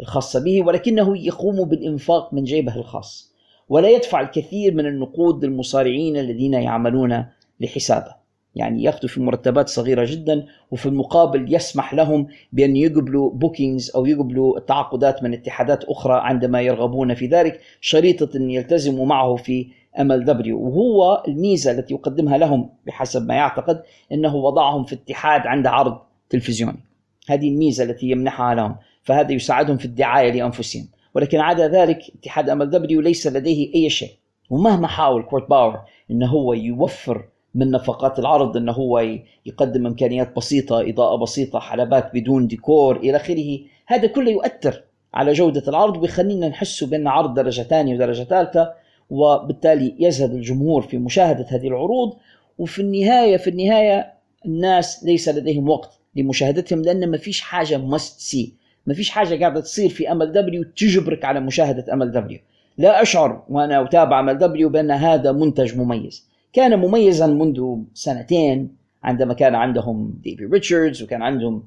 الخاصة 0.00 0.44
به 0.44 0.62
ولكنه 0.66 1.26
يقوم 1.26 1.64
بالإنفاق 1.64 2.34
من 2.34 2.44
جيبه 2.44 2.76
الخاص. 2.76 3.32
ولا 3.68 3.88
يدفع 3.90 4.20
الكثير 4.20 4.74
من 4.74 4.86
النقود 4.86 5.44
للمصارعين 5.44 6.16
الذين 6.16 6.54
يعملون 6.54 7.26
لحسابه. 7.60 8.21
يعني 8.54 8.82
ياخذوا 8.82 9.08
في 9.08 9.20
مرتبات 9.20 9.68
صغيرة 9.68 10.04
جدا 10.10 10.46
وفي 10.70 10.86
المقابل 10.86 11.54
يسمح 11.54 11.94
لهم 11.94 12.26
بأن 12.52 12.76
يقبلوا 12.76 13.30
bookings 13.30 13.90
أو 13.94 14.06
يقبلوا 14.06 14.60
تعاقدات 14.60 15.22
من 15.22 15.32
اتحادات 15.32 15.84
أخرى 15.84 16.20
عندما 16.22 16.60
يرغبون 16.60 17.14
في 17.14 17.26
ذلك. 17.26 17.60
شريطة 17.80 18.36
أن 18.36 18.50
يلتزموا 18.50 19.06
معه 19.06 19.36
في 19.36 19.68
MLW 20.00 20.60
وهو 20.60 21.22
الميزة 21.28 21.70
التي 21.70 21.94
يقدمها 21.94 22.38
لهم 22.38 22.70
بحسب 22.86 23.26
ما 23.26 23.34
يعتقد 23.34 23.82
إنه 24.12 24.36
وضعهم 24.36 24.84
في 24.84 24.94
اتحاد 24.94 25.46
عند 25.46 25.66
عرض 25.66 25.98
تلفزيوني. 26.30 26.80
هذه 27.28 27.48
الميزة 27.48 27.84
التي 27.84 28.06
يمنحها 28.06 28.54
لهم 28.54 28.76
فهذا 29.02 29.32
يساعدهم 29.32 29.76
في 29.76 29.84
الدعاية 29.84 30.32
لأنفسهم. 30.32 30.88
ولكن 31.14 31.38
عدا 31.38 31.68
ذلك 31.68 31.98
اتحاد 32.18 32.50
MLW 32.50 33.00
ليس 33.00 33.26
لديه 33.26 33.74
أي 33.74 33.90
شيء. 33.90 34.10
ومهما 34.50 34.86
حاول 34.86 35.22
كورت 35.22 35.48
باور 35.50 35.80
إنه 36.10 36.26
هو 36.26 36.52
يوفر 36.52 37.24
من 37.54 37.70
نفقات 37.70 38.18
العرض 38.18 38.56
إنه 38.56 38.72
هو 38.72 39.16
يقدم 39.46 39.86
إمكانيات 39.86 40.36
بسيطة 40.36 40.80
إضاءة 40.80 41.16
بسيطة 41.16 41.58
حلبات 41.58 42.10
بدون 42.14 42.46
ديكور 42.46 42.96
إلى 42.96 43.16
آخره. 43.16 43.58
هذا 43.86 44.06
كله 44.06 44.30
يؤثر 44.30 44.82
على 45.14 45.32
جودة 45.32 45.62
العرض 45.68 45.96
ويخلينا 45.96 46.48
نحسه 46.48 46.86
بأن 46.86 47.06
عرض 47.06 47.34
درجة 47.34 47.62
ثانية 47.62 47.94
ودرجة 47.94 48.22
ثالثة 48.22 48.72
وبالتالي 49.10 49.94
يزهد 49.98 50.34
الجمهور 50.34 50.82
في 50.82 50.98
مشاهدة 50.98 51.46
هذه 51.48 51.68
العروض. 51.68 52.16
وفي 52.58 52.82
النهاية 52.82 53.36
في 53.36 53.50
النهاية 53.50 54.12
الناس 54.46 55.04
ليس 55.04 55.28
لديهم 55.28 55.68
وقت 55.68 55.98
لمشاهدتهم 56.16 56.82
لأن 56.82 57.10
ما 57.10 57.16
فيش 57.16 57.40
حاجة 57.40 57.78
must 57.78 58.20
see 58.20 58.54
ما 58.86 58.94
فيش 58.94 59.10
حاجة 59.10 59.40
قاعدة 59.40 59.60
تصير 59.60 59.88
في 59.88 60.12
MLW 60.12 60.64
تجبرك 60.76 61.24
على 61.24 61.40
مشاهدة 61.40 61.92
MLW 61.92 62.38
لا 62.78 63.02
أشعر 63.02 63.44
وأنا 63.48 63.82
أتابع 63.82 64.20
MLW 64.20 64.68
بأن 64.68 64.90
هذا 64.90 65.32
منتج 65.32 65.76
مميز. 65.76 66.31
كان 66.52 66.78
مميزا 66.78 67.26
منذ 67.26 67.76
سنتين 67.94 68.76
عندما 69.02 69.34
كان 69.34 69.54
عندهم 69.54 70.14
ديفي 70.22 70.44
ريتشاردز 70.44 71.02
وكان 71.02 71.22
عندهم 71.22 71.62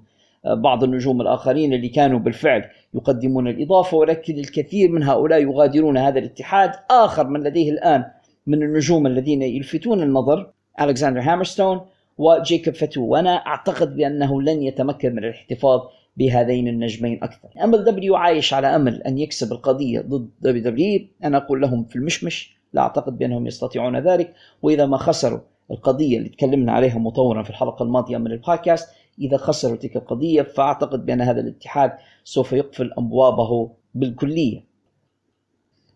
آه، 0.46 0.54
بعض 0.54 0.84
النجوم 0.84 1.22
الآخرين 1.22 1.74
اللي 1.74 1.90
كانوا 1.90 2.20
بالفعل 2.20 2.66
يقدمون 2.94 3.48
الإضافة 3.48 3.98
ولكن 3.98 4.40
الكثير 4.40 4.92
من 4.92 5.04
هؤلاء 5.04 5.42
يغادرون 5.42 5.98
هذا 5.98 6.20
الاتحاد. 6.20 6.72
آخر 6.90 7.28
من 7.28 7.44
لديه 7.44 7.72
الآن 7.72 8.06
من 8.48 8.64
النجوم 8.64 9.08
الذين 9.08 9.42
يلفتون 9.42 10.04
النظر 10.04 10.52
ألكسندر 10.82 11.22
هامرستون 11.22 11.82
وجيكوب 12.18 12.74
فاتو 12.74 13.02
وأنا 13.02 13.36
أعتقد 13.36 13.96
بأنه 13.96 14.42
لن 14.42 14.64
يتمكن 14.64 15.12
من 15.16 15.24
الاحتفاظ 15.24 15.82
بهذين 16.18 16.68
النجمين 16.68 17.24
أكثر. 17.24 17.50
MLW 17.64 18.16
عايش 18.16 18.54
على 18.54 18.76
أمل 18.76 19.04
أن 19.04 19.18
يكسب 19.18 19.52
القضية 19.52 20.00
ضد 20.00 20.30
WWE 20.42 21.02
أنا 21.24 21.38
أقول 21.38 21.62
لهم 21.62 21.84
في 21.84 21.96
المشمش 21.96 22.56
لا 22.74 22.82
أعتقد 22.82 23.18
بأنهم 23.18 23.48
يستطيعون 23.48 23.98
ذلك. 24.00 24.34
وإذا 24.62 24.86
ما 24.86 24.98
خسروا 24.98 25.40
القضية 25.72 26.18
اللي 26.18 26.30
تكلمنا 26.30 26.72
عليها 26.72 26.98
مطولا 26.98 27.44
في 27.44 27.50
الحلقة 27.50 27.84
الماضية 27.84 28.18
من 28.18 28.32
البودكاست 28.32 28.90
إذا 29.20 29.38
خسروا 29.38 29.76
تلك 29.76 29.96
القضية 29.96 30.42
فأعتقد 30.42 31.06
بأن 31.06 31.22
هذا 31.22 31.42
الاتحاد 31.42 31.92
سوف 32.24 32.54
يقفل 32.54 32.92
أبوابه 32.98 33.72
بالكلية. 33.96 34.66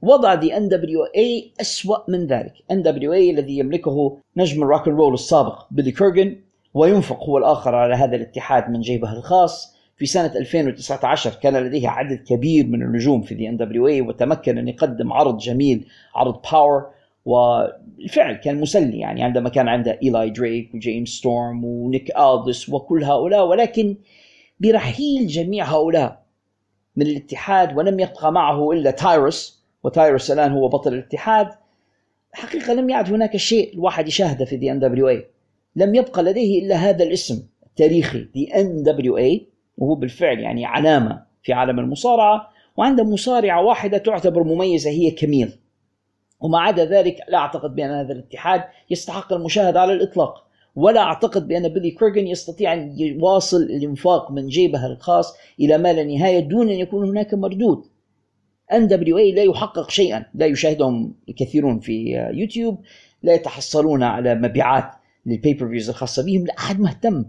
وضع 0.02 0.34
the 0.36 0.58
NWA 0.58 1.52
اسوء 1.62 2.12
من 2.12 2.28
ذلك. 2.28 2.54
NWA 2.72 3.32
الذي 3.32 3.58
يملكه 3.58 4.18
نجم 4.38 4.64
ال 4.64 4.69
rock 4.69 4.88
roll 4.88 5.14
السابق 5.14 5.66
بيلي 5.72 5.92
كورجن 5.92 6.42
وينفق 6.74 7.24
هو 7.24 7.38
الآخر 7.38 7.76
على 7.76 7.96
هذا 7.96 8.16
الاتحاد 8.16 8.70
من 8.70 8.82
جيبه 8.82 9.14
الخاص. 9.14 9.79
في 10.00 10.06
سنة 10.06 10.32
2019 10.36 11.34
كان 11.44 11.58
لديه 11.58 11.90
عدد 11.90 12.24
كبير 12.24 12.68
من 12.68 12.82
النجوم 12.82 13.22
في 13.22 13.36
the 13.36 13.50
NWA 13.50 14.02
وتمكن 14.02 14.58
أن 14.58 14.68
يقدم 14.68 15.14
عرض 15.14 15.38
جميل 15.38 15.86
عرض 16.16 16.42
Power 16.52 16.86
وبالفعل 17.26 18.36
كان 18.36 18.62
مسلي. 18.62 19.00
يعني 19.00 19.24
عندما 19.24 19.50
كان 19.50 19.68
عنده 19.68 20.00
ايلاي 20.04 20.30
دريك 20.30 20.76
وجيمس 20.76 21.10
ستورم 21.10 21.66
ونيك 21.66 22.12
الدس 22.18 22.70
وكل 22.70 23.04
هؤلاء 23.04 23.48
ولكن 23.48 23.96
برحيل 24.60 25.28
جميع 25.28 25.66
هؤلاء 25.66 26.24
من 26.96 27.06
الاتحاد 27.06 27.78
ولم 27.78 28.00
يبقى 28.00 28.32
معه 28.32 28.72
إلا 28.72 28.92
تايروس 28.92 29.64
وتايروس 29.84 30.32
الآن 30.32 30.52
هو 30.52 30.68
بطل 30.68 30.94
الاتحاد 30.94 31.48
الحقيقة 32.34 32.74
لم 32.74 32.90
يعد 32.90 33.14
هناك 33.14 33.38
شيء 33.38 33.74
الواحد 33.74 34.08
يشاهده 34.08 34.46
في 34.46 34.58
the 34.58 34.72
NWA 34.72 35.26
لم 35.76 35.96
يبقى 35.96 36.24
لديه 36.24 36.62
إلا 36.62 36.76
هذا 36.76 37.04
الاسم 37.04 37.44
التاريخي 37.64 38.20
the 38.34 38.56
NWA 38.56 39.49
وهو 39.80 39.96
بالفعل 39.96 40.40
يعني 40.40 40.66
علامة 40.66 41.24
في 41.44 41.54
عالم 41.54 41.80
المصارعة 41.80 42.50
وعنده 42.78 43.04
مصارعة 43.04 43.64
واحدة 43.64 43.98
تعتبر 43.98 44.44
مميزة 44.44 44.90
هي 44.90 45.12
كميل. 45.12 45.60
وما 46.40 46.60
عدا 46.60 46.86
ذلك 46.86 47.16
لا 47.30 47.38
أعتقد 47.38 47.76
بأن 47.76 47.90
هذا 47.92 48.14
الاتحاد 48.14 48.64
يستحق 48.90 49.34
المشاهدة 49.34 49.82
على 49.82 49.94
الإطلاق 49.94 50.46
ولا 50.76 51.02
أعتقد 51.02 51.48
بأن 51.48 51.68
بيلي 51.68 51.92
كورجن 51.92 52.28
يستطيع 52.28 52.74
أن 52.74 53.00
يواصل 53.00 53.58
الإنفاق 53.58 54.32
من 54.32 54.48
جيبه 54.48 54.86
الخاص 54.86 55.38
إلى 55.60 55.78
ما 55.78 55.94
لا 55.94 56.04
نهايه 56.04 56.40
دون 56.40 56.70
أن 56.70 56.76
يكون 56.76 57.10
هناك 57.10 57.34
مردود. 57.34 57.86
NWA 58.74 59.32
لا 59.32 59.44
يحقق 59.44 59.90
شيئا 59.90 60.26
لا 60.34 60.46
يشاهدهم 60.46 61.16
الكثيرون 61.30 61.80
في 61.80 62.30
يوتيوب 62.34 62.82
لا 63.24 63.34
يتحصلون 63.34 64.04
على 64.04 64.36
مبيعات 64.36 64.92
لل 65.26 65.68
pay-per-views 65.68 65.90
الخاصة 65.90 66.26
بهم 66.26 66.46
لا 66.46 66.54
احد 66.58 66.80
مهتم 66.80 67.26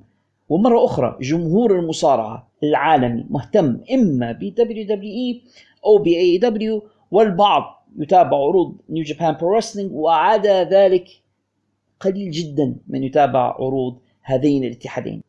ومرة 0.50 0.84
أخرى 0.84 1.16
جمهور 1.20 1.78
المصارعة 1.78 2.50
العالمي 2.62 3.24
مهتم 3.30 3.80
إما 3.92 4.32
ب 4.32 4.38
WWE 4.38 5.42
أو 5.86 5.98
ب 5.98 6.06
AEW 6.06 6.82
والبعض 7.10 7.86
يتابع 7.98 8.36
عروض 8.36 8.76
New 8.88 9.04
Japan 9.04 9.36
Pro 9.40 9.56
Wrestling 9.56 9.92
وعدا 9.92 10.64
ذلك 10.64 11.08
قليل 12.00 12.30
جدا 12.30 12.76
من 12.88 13.04
يتابع 13.04 13.54
عروض 13.58 13.98
هذين 14.22 14.64
الاتحادين. 14.64 15.22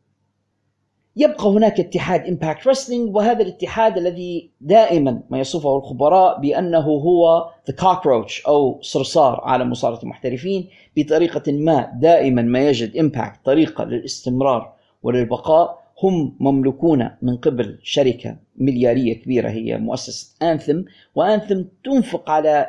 يبقى 1.16 1.44
هناك 1.48 1.80
اتحاد 1.80 2.26
Impact 2.26 2.66
Wrestling 2.68 3.16
وهذا 3.16 3.42
الاتحاد 3.42 3.98
الذي 3.98 4.50
دائما 4.60 5.22
ما 5.30 5.38
يصفه 5.38 5.76
الخبراء 5.76 6.40
بأنه 6.40 6.78
هو 6.78 7.50
the 7.68 7.76
cockroach 7.76 8.46
أو 8.46 8.78
صرصار 8.82 9.40
عالم 9.44 9.70
مصارعة 9.70 10.02
المحترفين 10.02 10.68
بطريقة 10.96 11.52
ما 11.52 11.92
دائما 11.94 12.42
ما 12.42 12.68
يجد 12.68 12.96
Impact 12.96 13.44
طريقة 13.44 13.84
للاستمرار 13.84 14.81
وللبقاء 15.02 15.82
هم 16.02 16.36
مملوكون 16.40 17.10
من 17.22 17.36
قبل 17.36 17.78
شركة 17.82 18.36
مليارية 18.56 19.14
كبيرة 19.14 19.48
هي 19.50 19.78
مؤسسة 19.78 20.36
Anthem 20.42 20.82
و 21.14 21.21
Anthem 21.21 21.62
تنفق 21.84 22.30
على 22.30 22.66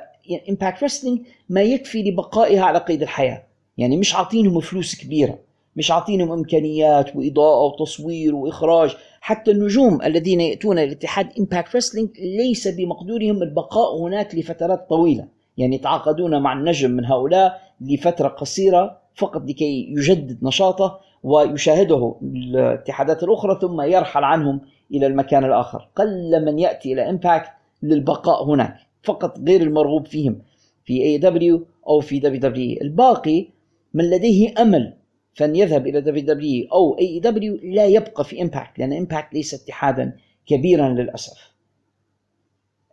Impact 0.50 0.84
Wrestling 0.84 1.20
ما 1.50 1.62
يكفي 1.62 2.04
لبقائها 2.04 2.64
على 2.64 2.80
قيد 2.80 3.02
الحياة. 3.02 3.44
يعني 3.78 3.98
مش 3.98 4.16
عاطينهم 4.16 4.60
فلوس 4.60 4.96
كبيرة 4.96 5.40
مش 5.76 5.92
عاطينهم 5.92 6.32
إمكانيات 6.32 7.16
وإضاءة 7.16 7.66
وتصوير 7.66 8.36
وإخراج. 8.36 8.96
حتى 9.22 9.52
النجوم 9.52 10.02
الذين 10.02 10.42
يأتون 10.42 10.76
لاتحاد 10.80 11.30
Impact 11.40 11.76
Wrestling 11.76 12.10
ليس 12.20 12.68
بمقدورهم 12.68 13.44
البقاء 13.44 13.98
هناك 13.98 14.36
لفترات 14.36 14.90
طويلة. 14.90 15.28
يعني 15.58 15.76
يتعاقدون 15.76 16.42
مع 16.42 16.54
النجم 16.54 16.92
من 16.92 17.06
هؤلاء 17.06 17.62
لفترة 17.82 18.28
قصيرة 18.28 18.98
فقط 19.16 19.42
لكي 19.50 19.88
يجدد 19.98 20.44
نشاطه. 20.44 21.00
ويشاهده 21.24 22.16
الاتحادات 22.22 23.24
الأخرى 23.24 23.60
ثم 23.62 23.82
يرحل 23.82 24.24
عنهم 24.24 24.62
إلى 24.92 25.08
المكان 25.08 25.46
الآخر. 25.46 25.90
قل 25.96 26.46
من 26.46 26.60
يأتي 26.60 26.94
إلى 26.94 27.10
Impact 27.10 27.50
للبقاء 27.84 28.44
هناك 28.44 28.76
فقط 29.04 29.40
غير 29.40 29.62
المرغوب 29.62 30.08
فيهم 30.08 30.42
في 30.86 31.04
AEW 31.04 31.66
أو 31.88 32.00
في 32.00 32.20
WWE 32.20 32.82
الباقي 32.82 33.48
من 33.94 34.10
لديه 34.10 34.54
أمل 34.62 34.94
فأن 35.34 35.56
يذهب 35.56 35.88
إلى 35.88 36.02
WWE 36.02 36.68
أو 36.74 36.98
AEW 37.00 37.60
لا 37.64 37.86
يبقى 37.86 38.24
في 38.24 38.42
Impact 38.42 38.80
لأن 38.80 38.94
Impact 38.94 39.34
ليس 39.34 39.54
اتحادا 39.54 40.18
كبيرا 40.46 40.90
للأسف. 40.90 41.54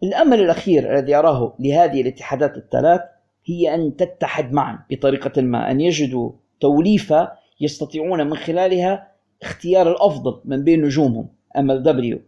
الأمل 0.02 0.40
الأخير 0.40 0.98
الذي 0.98 1.14
أراه 1.14 1.54
لهذه 1.58 2.00
الاتحادات 2.00 2.56
الثلاث 2.56 3.00
هي 3.46 3.74
أن 3.74 3.96
تتحد 3.96 4.52
معا 4.52 4.78
بطريقة 4.90 5.42
ما 5.42 5.70
أن 5.70 5.80
يجدوا 5.80 6.32
توليفة 6.60 7.32
يستطيعون 7.60 8.26
من 8.26 8.36
خلالها 8.36 9.10
اختيار 9.42 9.90
الأفضل 9.90 10.40
من 10.44 10.64
بين 10.64 10.84
نجومهم 10.84 11.28
MLW 11.58 12.20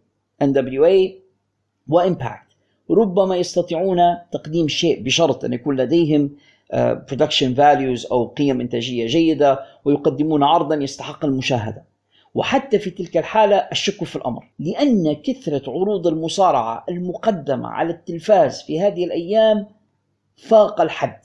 NWA 0.42 1.18
و 1.88 1.97
Impact 1.97 2.46
ربما 2.90 3.36
يستطيعون 3.36 3.98
تقديم 4.32 4.68
شيء 4.68 5.02
بشرط 5.02 5.44
أن 5.44 5.52
يكون 5.52 5.76
لديهم 5.76 6.30
production 6.72 7.54
uh, 7.54 7.56
values 7.56 8.06
أو 8.06 8.26
قيم 8.26 8.60
إنتاجية 8.60 9.06
جيدة 9.06 9.60
ويقدمون 9.84 10.42
عرضا 10.42 10.74
يستحق 10.74 11.24
المشاهدة. 11.24 11.84
وحتى 12.34 12.78
في 12.78 12.90
تلك 12.90 13.16
الحالة 13.16 13.56
الشك 13.56 14.04
في 14.04 14.16
الأمر 14.16 14.48
لأن 14.58 15.12
كثرة 15.12 15.70
عروض 15.70 16.06
المصارعة 16.06 16.84
المقدمة 16.88 17.68
على 17.68 17.90
التلفاز 17.90 18.62
في 18.62 18.80
هذه 18.80 19.04
الأيام 19.04 19.66
فاق 20.36 20.80
الحد 20.80 21.20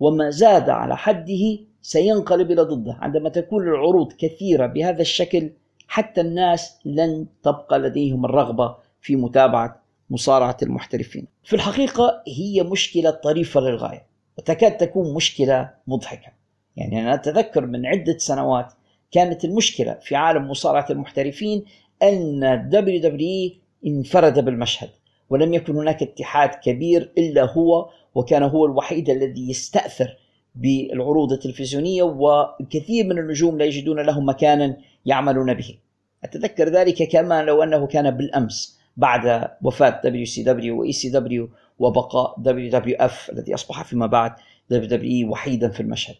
وما 0.00 0.30
زاد 0.30 0.70
على 0.70 0.96
حده 0.96 1.58
سينقلب 1.88 2.50
إلى 2.50 2.62
ضده 2.62 2.96
عندما 3.00 3.28
تكون 3.28 3.62
العروض 3.62 4.12
كثيرة 4.12 4.66
بهذا 4.66 5.00
الشكل 5.00 5.50
حتى 5.86 6.20
الناس 6.20 6.78
لن 6.84 7.26
تبقى 7.42 7.78
لديهم 7.78 8.24
الرغبة 8.24 8.76
في 9.00 9.16
متابعة 9.16 9.82
مصارعة 10.10 10.56
المحترفين. 10.62 11.26
في 11.44 11.56
الحقيقة 11.56 12.22
هي 12.26 12.62
مشكلة 12.62 13.10
طريفة 13.10 13.60
للغاية 13.60 14.06
وتكاد 14.38 14.76
تكون 14.76 15.14
مشكلة 15.14 15.70
مضحكة. 15.86 16.32
يعني 16.76 17.00
أنا 17.00 17.14
أتذكر 17.14 17.66
من 17.66 17.86
عدة 17.86 18.18
سنوات 18.18 18.72
كانت 19.12 19.44
المشكلة 19.44 19.94
في 19.94 20.16
عالم 20.16 20.50
مصارعة 20.50 20.86
المحترفين 20.90 21.64
أن 22.02 22.68
دبليو 22.68 23.00
دبليو 23.00 23.50
انفرد 23.86 24.44
بالمشهد 24.44 24.90
ولم 25.30 25.54
يكن 25.54 25.76
هناك 25.76 26.02
اتحاد 26.02 26.50
كبير 26.62 27.12
إلا 27.18 27.52
هو 27.52 27.90
وكان 28.14 28.42
هو 28.42 28.66
الوحيد 28.66 29.10
الذي 29.10 29.50
يستأثر 29.50 30.16
بالعروض 30.58 31.32
التلفزيونية 31.32 32.02
والكثير 32.02 33.06
من 33.06 33.18
النجوم 33.18 33.58
لا 33.58 33.64
يجدون 33.64 34.00
لهم 34.00 34.28
مكانا 34.28 34.76
يعملون 35.06 35.54
به. 35.54 35.74
أتذكر 36.24 36.68
ذلك 36.68 37.02
كما 37.02 37.42
لو 37.42 37.62
أنه 37.62 37.86
كان 37.86 38.10
بالأمس 38.10 38.78
بعد 38.96 39.50
وفاة 39.62 40.00
WCW 40.04 40.80
و 40.80 40.92
ECW 40.92 41.48
وبقاء 41.78 42.34
دبليو 42.38 42.70
دبليو 42.70 42.96
اف 42.96 43.30
الذي 43.30 43.54
أصبح 43.54 43.84
فيما 43.84 44.06
بعد 44.06 44.32
دبليو 44.70 44.88
دبليو 44.88 45.10
اي 45.10 45.24
وحيدا 45.24 45.68
في 45.68 45.80
المشهد. 45.80 46.16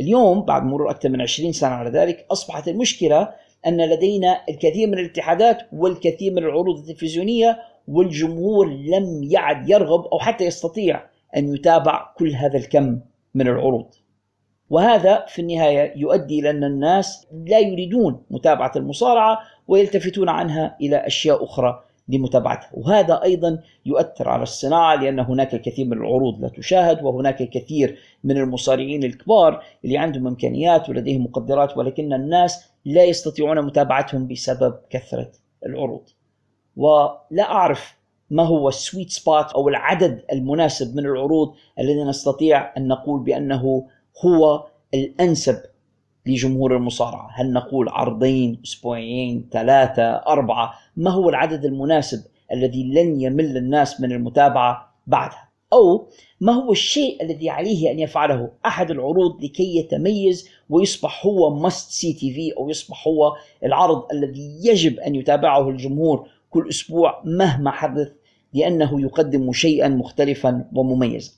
اليوم 0.00 0.44
بعد 0.44 0.62
مرور 0.62 0.90
أكثر 0.90 1.08
من 1.08 1.20
20 1.20 1.52
سنة 1.52 1.70
على 1.70 1.90
ذلك 1.90 2.26
أصبحت 2.30 2.68
المشكلة 2.68 3.28
أن 3.66 3.80
لدينا 3.90 4.40
الكثير 4.48 4.88
من 4.88 4.98
الاتحادات 4.98 5.58
والكثير 5.72 6.32
من 6.32 6.38
العروض 6.38 6.78
التلفزيونية 6.78 7.58
والجمهور 7.88 8.66
لم 8.68 9.24
يعد 9.24 9.70
يرغب 9.70 10.04
أو 10.04 10.18
حتى 10.18 10.44
يستطيع 10.44 11.02
أن 11.36 11.54
يتابع 11.54 12.12
كل 12.18 12.30
هذا 12.30 12.58
الكم 12.58 13.00
من 13.36 13.48
العروض. 13.48 13.86
وهذا 14.70 15.24
في 15.28 15.42
النهاية 15.42 15.92
يؤدي 15.96 16.40
إلى 16.40 16.50
أن 16.50 16.64
الناس 16.64 17.26
لا 17.46 17.58
يريدون 17.58 18.22
متابعة 18.30 18.72
المصارعة 18.76 19.38
ويلتفتون 19.68 20.28
عنها 20.28 20.76
إلى 20.80 20.96
أشياء 20.96 21.44
أخرى 21.44 21.84
لمتابعتها. 22.08 22.70
وهذا 22.72 23.22
أيضا 23.22 23.58
يؤثر 23.86 24.28
على 24.28 24.42
الصناعة 24.42 24.94
لأن 24.94 25.20
هناك 25.20 25.54
الكثير 25.54 25.86
من 25.86 25.92
العروض 25.92 26.40
لا 26.40 26.48
تشاهد 26.48 27.02
وهناك 27.02 27.40
الكثير 27.40 27.98
من 28.24 28.36
المصارعين 28.36 29.04
الكبار 29.04 29.62
اللي 29.84 29.98
عندهم 29.98 30.26
إمكانيات 30.26 30.88
ولديهم 30.88 31.24
مقدرات 31.24 31.76
ولكن 31.76 32.12
الناس 32.12 32.70
لا 32.84 33.04
يستطيعون 33.04 33.62
متابعتهم 33.62 34.28
بسبب 34.28 34.74
كثرة 34.90 35.32
العروض. 35.66 36.02
ولا 36.76 37.42
أعرف 37.42 37.96
ما 38.30 38.42
هو 38.42 38.68
ال 38.68 38.75
sweet 38.75 39.10
spot 39.10 39.52
أو 39.52 39.68
العدد 39.68 40.24
المناسب 40.32 40.96
من 40.96 41.06
العروض 41.06 41.54
الذي 41.78 42.04
نستطيع 42.04 42.76
أن 42.76 42.88
نقول 42.88 43.20
بأنه 43.20 43.86
هو 44.24 44.66
الأنسب 44.94 45.56
لجمهور 46.26 46.76
المصارعة. 46.76 47.30
هل 47.34 47.52
نقول 47.52 47.88
عرضين 47.88 48.60
أسبوعين 48.64 49.48
ثلاثة 49.52 50.02
أربعة؟ 50.02 50.74
ما 50.96 51.10
هو 51.10 51.28
العدد 51.28 51.64
المناسب 51.64 52.24
الذي 52.52 52.84
لن 52.84 53.20
يمل 53.20 53.56
الناس 53.56 54.00
من 54.00 54.12
المتابعة 54.12 54.94
بعدها؟ 55.06 55.46
أو 55.72 56.08
ما 56.40 56.52
هو 56.52 56.72
الشيء 56.72 57.22
الذي 57.22 57.50
عليه 57.50 57.90
أن 57.90 57.98
يفعله 57.98 58.50
أحد 58.66 58.90
العروض 58.90 59.44
لكي 59.44 59.76
يتميز 59.76 60.48
ويصبح 60.70 61.26
هو 61.26 61.54
must-see 61.54 62.12
TV 62.12 62.52
أو 62.56 62.70
يصبح 62.70 63.08
هو 63.08 63.36
العرض 63.64 64.04
الذي 64.12 64.58
يجب 64.62 64.98
أن 65.00 65.14
يتابعه 65.14 65.68
الجمهور 65.68 66.28
كل 66.50 66.68
أسبوع 66.68 67.22
مهما 67.24 67.70
حدث 67.70 68.12
لأنه 68.54 69.00
يقدم 69.00 69.52
شيئا 69.52 69.88
مختلفا 69.88 70.64
ومميزا. 70.74 71.32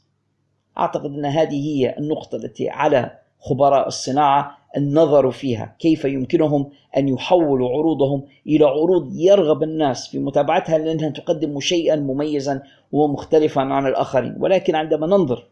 أعتقد 0.79 1.15
أن 1.15 1.25
هذه 1.25 1.77
هي 1.77 1.99
النقطة 1.99 2.37
التي 2.37 2.69
على 2.69 3.19
خبراء 3.41 3.89
الصناعة 3.89 4.59
النظر 4.77 5.31
فيها 5.31 5.77
كيف 5.79 6.05
يمكنهم 6.05 6.71
أن 6.97 7.09
يحولوا 7.09 7.71
عروضهم 7.71 8.25
إلى 8.47 8.65
عروض 8.65 9.13
يرغب 9.17 9.63
الناس 9.63 10.09
في 10.09 10.19
متابعتها 10.19 10.79
لأنها 10.79 11.09
تقدم 11.09 11.61
شيئا 11.61 11.97
مميزا 11.97 12.63
ومختلفا 12.93 13.61
عن 13.61 13.87
الآخرين. 13.87 14.35
ولكن 14.39 14.75
عندما 14.75 15.07
ننظر 15.07 15.47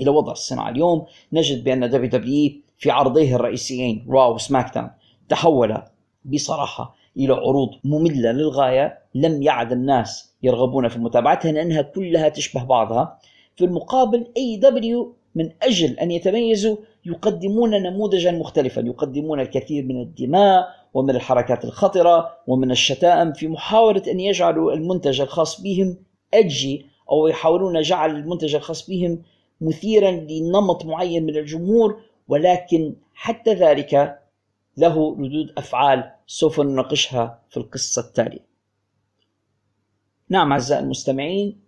إلى 0.00 0.10
وضع 0.10 0.32
الصناعة 0.32 0.68
اليوم 0.68 1.06
نجد 1.32 1.64
بأن 1.64 1.90
دبليو 1.90 2.10
دبليو 2.10 2.52
في 2.78 2.90
عرضيه 2.90 3.36
الرئيسيين 3.36 4.06
راو 4.10 4.34
وسماك 4.34 4.74
داون 4.74 4.90
تحول 5.28 5.82
بصراحة 6.24 6.97
إلى 7.18 7.32
عروض 7.32 7.68
مملة 7.84 8.32
للغاية 8.32 8.98
لم 9.14 9.42
يعد 9.42 9.72
الناس 9.72 10.34
يرغبون 10.42 10.88
في 10.88 10.98
متابعتها 10.98 11.52
لأنها 11.52 11.82
كلها 11.82 12.28
تشبه 12.28 12.64
بعضها. 12.64 13.18
في 13.56 13.64
المقابل 13.64 14.26
AEW 14.36 15.14
من 15.34 15.50
أجل 15.62 15.98
أن 15.98 16.10
يتميزوا 16.10 16.76
يقدمون 17.06 17.70
نموذجا 17.70 18.30
مختلفا. 18.30 18.80
يقدمون 18.80 19.40
الكثير 19.40 19.84
من 19.84 20.00
الدماء 20.00 20.68
ومن 20.94 21.10
الحركات 21.10 21.64
الخطرة 21.64 22.30
ومن 22.46 22.70
الشتائم 22.70 23.32
في 23.32 23.48
محاولة 23.48 24.02
أن 24.10 24.20
يجعلوا 24.20 24.72
المنتج 24.72 25.20
الخاص 25.20 25.60
بهم 25.60 25.96
أجي 26.34 26.86
أو 27.10 27.26
يحاولون 27.26 27.82
جعل 27.82 28.16
المنتج 28.16 28.54
الخاص 28.54 28.90
بهم 28.90 29.22
مثيرا 29.60 30.10
لنمط 30.10 30.84
معين 30.84 31.26
من 31.26 31.36
الجمهور. 31.36 32.00
ولكن 32.28 32.94
حتى 33.14 33.54
ذلك 33.54 34.18
له 34.78 35.16
ردود 35.18 35.52
أفعال 35.58 36.10
سوف 36.26 36.60
نناقشها 36.60 37.42
في 37.50 37.56
القصة 37.56 38.02
التالية. 38.02 38.48
نعم 40.28 40.52
أعزائي 40.52 40.82
المستمعين 40.82 41.60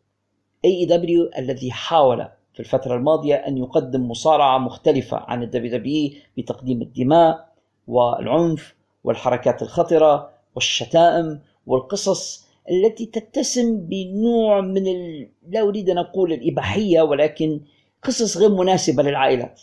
AEW 0.67 1.39
الذي 1.39 1.73
حاول 1.73 2.29
في 2.55 2.61
الفترة 2.61 2.97
الماضية 2.97 3.35
أن 3.35 3.59
يقدم 3.59 4.09
مصارعة 4.09 4.59
مختلفة 4.59 5.17
عن 5.17 5.43
الدبليو 5.43 5.79
دبليو 5.79 6.11
بتقديم 6.39 6.83
الدماء 6.83 7.53
والعنف 7.87 8.75
والحركات 9.05 9.63
الخطرة 9.63 10.31
والشتائم 10.55 11.41
والقصص 11.67 12.47
التي 12.71 13.07
تتسم 13.07 13.77
بنوع 13.81 14.61
من 14.61 14.87
ال... 14.87 15.29
لا 15.49 15.61
أريد 15.61 15.91
أن 15.91 15.99
أقول 15.99 16.33
الإباحية 16.33 17.03
ولكن 17.03 17.61
قصص 18.03 18.37
غير 18.37 18.49
مناسبة 18.49 19.03
للعائلات. 19.03 19.61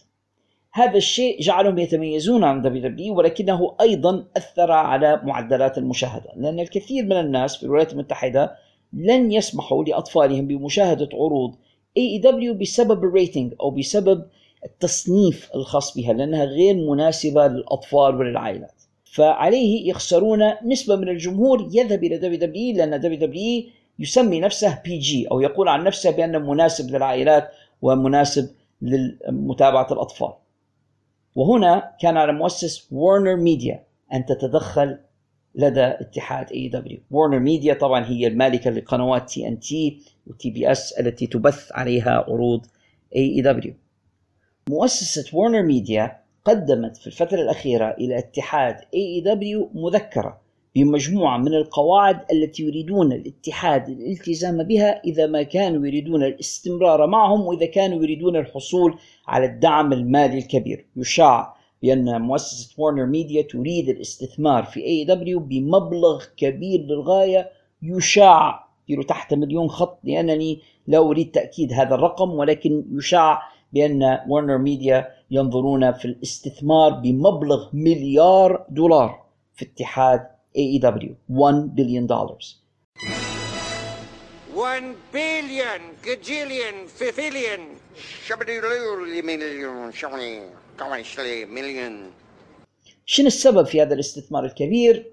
هذا 0.73 0.97
الشيء 0.97 1.41
جعلهم 1.41 1.77
يتميزون 1.77 2.43
عن 2.43 2.61
دبليو 2.61 2.81
دبليو 2.89 3.17
ولكنه 3.17 3.75
أيضا 3.81 4.25
أثر 4.37 4.71
على 4.71 5.21
معدلات 5.23 5.77
المشاهدة. 5.77 6.29
لأن 6.35 6.59
الكثير 6.59 7.05
من 7.05 7.19
الناس 7.19 7.57
في 7.57 7.63
الولايات 7.63 7.93
المتحدة 7.93 8.55
لن 8.93 9.31
يسمحوا 9.31 9.83
لأطفالهم 9.83 10.47
بمشاهدة 10.47 11.09
عروض 11.13 11.55
AEW 11.99 12.51
بسبب 12.61 13.03
ال 13.03 13.10
rating 13.10 13.53
أو 13.61 13.71
بسبب 13.71 14.25
التصنيف 14.65 15.49
الخاص 15.55 15.97
بها 15.97 16.13
لأنها 16.13 16.45
غير 16.45 16.75
مناسبة 16.75 17.47
للأطفال 17.47 18.15
وللعائلات. 18.15 18.81
فعليه 19.03 19.89
يخسرون 19.89 20.39
نسبة 20.65 20.95
من 20.95 21.09
الجمهور 21.09 21.69
يذهب 21.71 22.03
إلى 22.03 22.17
دبليو 22.17 22.39
دبليو 22.39 22.75
لأن 22.75 22.99
دبليو 22.99 23.19
دبليو 23.19 23.63
يسمي 23.99 24.39
نفسه 24.39 24.81
PG 24.85 25.27
أو 25.31 25.41
يقول 25.41 25.67
عن 25.67 25.83
نفسه 25.83 26.11
بأنه 26.11 26.39
مناسب 26.39 26.91
للعائلات 26.91 27.49
ومناسب 27.81 28.49
لمتابعة 28.81 29.87
الأطفال. 29.91 30.33
وهنا 31.37 31.95
كان 32.01 32.17
على 32.17 32.33
مؤسس 32.33 32.87
وارنر 32.91 33.35
ميديا 33.35 33.83
أن 34.13 34.25
تتدخل 34.25 34.97
لدى 35.55 35.83
اتحاد 35.83 36.51
AEW 36.51 36.99
وارنر 37.11 37.39
ميديا 37.39 37.73
طبعا 37.73 38.05
هي 38.05 38.27
المالكة 38.27 38.69
لقنوات 38.69 39.29
تي 39.29 39.47
ان 39.47 39.59
تي 39.59 40.01
وتي 40.27 40.49
بي 40.49 40.71
اس 40.71 40.93
التي 40.99 41.27
تبث 41.27 41.71
عليها 41.71 42.25
عروض 42.27 42.65
AEW 43.15 43.73
مؤسسة 44.69 45.37
وارنر 45.37 45.63
ميديا 45.63 46.17
قدمت 46.45 46.97
في 46.97 47.07
الفترة 47.07 47.41
الأخيرة 47.41 47.91
إلى 47.91 48.17
اتحاد 48.17 48.75
AEW 48.93 49.69
مذكرة. 49.73 50.41
بمجموعة 50.77 51.37
من 51.37 51.53
القواعد 51.53 52.19
التي 52.31 52.63
يريدون 52.63 53.11
الاتحاد 53.11 53.89
الالتزام 53.89 54.63
بها 54.63 55.01
إذا 55.05 55.27
ما 55.27 55.43
كانوا 55.43 55.87
يريدون 55.87 56.23
الاستمرار 56.23 57.07
معهم 57.07 57.41
وإذا 57.41 57.65
كانوا 57.65 58.03
يريدون 58.03 58.35
الحصول 58.35 58.97
على 59.27 59.45
الدعم 59.45 59.93
المالي 59.93 60.37
الكبير. 60.37 60.85
يشاع 60.95 61.55
بأن 61.83 62.21
مؤسسة 62.21 62.75
وارنر 62.77 63.05
ميديا 63.05 63.41
تريد 63.41 63.89
الاستثمار 63.89 64.63
في 64.63 64.83
AEW 64.83 65.39
بمبلغ 65.39 66.23
كبير 66.37 66.79
للغاية. 66.79 67.49
يشاع 67.81 68.67
تحت 69.07 69.33
مليون 69.33 69.67
خط 69.67 69.99
لأنني 70.03 70.59
لا 70.87 70.97
أريد 70.97 71.31
تأكيد 71.31 71.73
هذا 71.73 71.95
الرقم 71.95 72.29
ولكن 72.29 72.85
يشاع 72.91 73.41
بأن 73.73 74.19
وارنر 74.27 74.57
ميديا 74.57 75.07
ينظرون 75.31 75.91
في 75.91 76.05
الاستثمار 76.05 76.91
بمبلغ 76.91 77.69
مليار 77.73 78.65
دولار 78.69 79.23
في 79.55 79.65
اتحاد 79.65 80.36
AEW 80.57 81.11
1 81.29 81.75
billion 81.75 82.05
dollars 82.07 82.45
1 84.57 84.95
billion, 85.13 85.81
gajillion, 86.03 86.75
fifillion. 86.99 87.61
million. 91.47 92.11
شنو 93.05 93.27
السبب 93.27 93.65
في 93.65 93.81
هذا 93.81 93.93
الاستثمار 93.93 94.45
الكبير؟ 94.45 95.11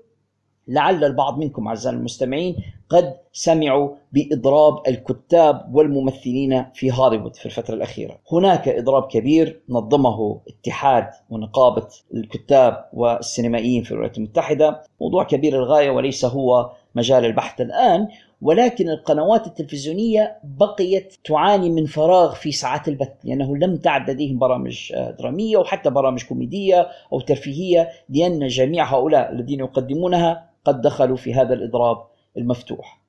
لعل 0.69 1.05
البعض 1.05 1.39
منكم 1.39 1.69
أعزائي 1.69 1.97
المستمعين 1.97 2.57
قد 2.95 3.17
سمعوا 3.33 3.91
بإضراب 4.13 4.75
الكتاب 4.89 5.75
والممثلين 5.75 6.65
في 6.75 6.93
هوليوود 6.93 7.37
في 7.37 7.47
الفترة 7.47 7.75
الأخيرة. 7.75 8.19
هناك 8.33 8.69
إضراب 8.69 9.03
كبير 9.03 9.61
نظمه 9.69 10.41
اتحاد 10.49 11.09
ونقابة 11.31 11.87
الكتاب 12.15 12.85
والسينمائيين 12.93 13.83
في 13.83 13.93
الولايات 13.93 14.19
المتحدة، 14.19 14.81
موضوع 15.01 15.25
كبير 15.25 15.57
للغاية 15.57 15.91
وليس 15.91 16.25
هو 16.25 16.71
مجال 16.95 17.25
البحث 17.25 17.61
الآن، 17.61 18.09
ولكن 18.43 18.91
القنوات 18.91 19.47
التلفزيونية 19.47 20.39
بقيت 20.45 21.17
تعاني 21.25 21.71
من 21.71 21.87
فراغ 21.87 22.35
في 22.35 22.53
ساعات 22.53 22.89
البث 22.89 23.13
لأنه 23.25 23.57
لم 23.57 23.77
تعد 23.77 24.11
لديهم 24.11 24.39
برامج 24.39 24.93
درامية 25.19 25.57
وحتى 25.57 25.91
برامج 25.91 26.25
كوميدية 26.25 26.89
أو 27.13 27.21
ترفيهية 27.21 27.89
لأن 28.09 28.47
جميع 28.47 28.95
هؤلاء 28.95 29.33
الذين 29.33 29.61
يقدمونها 29.61 30.51
قد 30.65 30.81
دخلوا 30.81 31.17
في 31.17 31.35
هذا 31.35 31.55
الإضراب 31.55 32.14
المفتوح. 32.37 33.01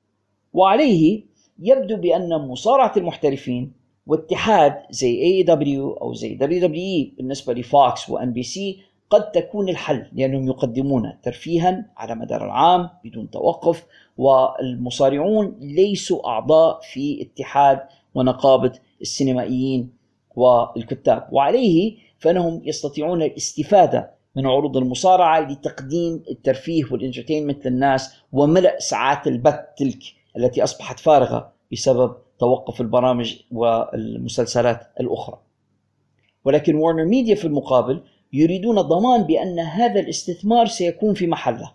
وعليه 0.52 1.22
يبدو 1.58 1.96
بأن 1.96 2.28
مصارعة 2.48 2.92
المحترفين 2.96 3.72
واتحاد 4.06 4.74
زي 4.90 5.22
AEW 5.22 5.92
أو 5.92 6.14
زي 6.14 6.34
دبليو 6.34 6.66
دبليو 6.66 7.10
بالنسبة 7.16 7.54
لفوكس 7.54 8.10
وان 8.10 8.32
بي 8.32 8.42
سي 8.42 8.80
قد 9.10 9.32
تكون 9.32 9.68
الحل 9.68 10.06
لأنهم 10.12 10.46
يقدمون 10.46 11.12
ترفيها 11.22 11.90
على 11.96 12.14
مدار 12.14 12.44
العام 12.44 12.90
بدون 13.04 13.30
توقف 13.30 13.86
والمصارعون 14.16 15.56
ليسوا 15.60 16.28
أعضاء 16.28 16.80
في 16.80 17.22
اتحاد 17.22 17.80
ونقابة 18.14 18.72
السينمائيين 19.00 19.92
والكتاب 20.36 21.28
وعليه 21.32 21.96
فإنهم 22.18 22.62
يستطيعون 22.64 23.22
الاستفادة 23.22 24.15
من 24.36 24.46
عروض 24.46 24.76
المصارعة 24.76 25.40
لتقديم 25.40 26.22
الترفيه 26.30 26.84
والانترتينمنت 26.90 27.66
للناس 27.66 28.14
وملء 28.32 28.78
ساعات 28.78 29.26
البث 29.26 29.60
تلك 29.78 29.98
التي 30.36 30.64
أصبحت 30.64 31.00
فارغة 31.00 31.52
بسبب 31.72 32.16
توقف 32.38 32.80
البرامج 32.80 33.36
والمسلسلات 33.52 34.80
الأخرى. 35.00 35.38
ولكن 36.44 36.74
وارنر 36.74 37.04
ميديا 37.04 37.34
في 37.34 37.44
المقابل 37.44 38.02
يريدون 38.32 38.80
ضمان 38.80 39.22
بأن 39.22 39.58
هذا 39.58 40.00
الاستثمار 40.00 40.66
سيكون 40.66 41.14
في 41.14 41.26
محله 41.26 41.72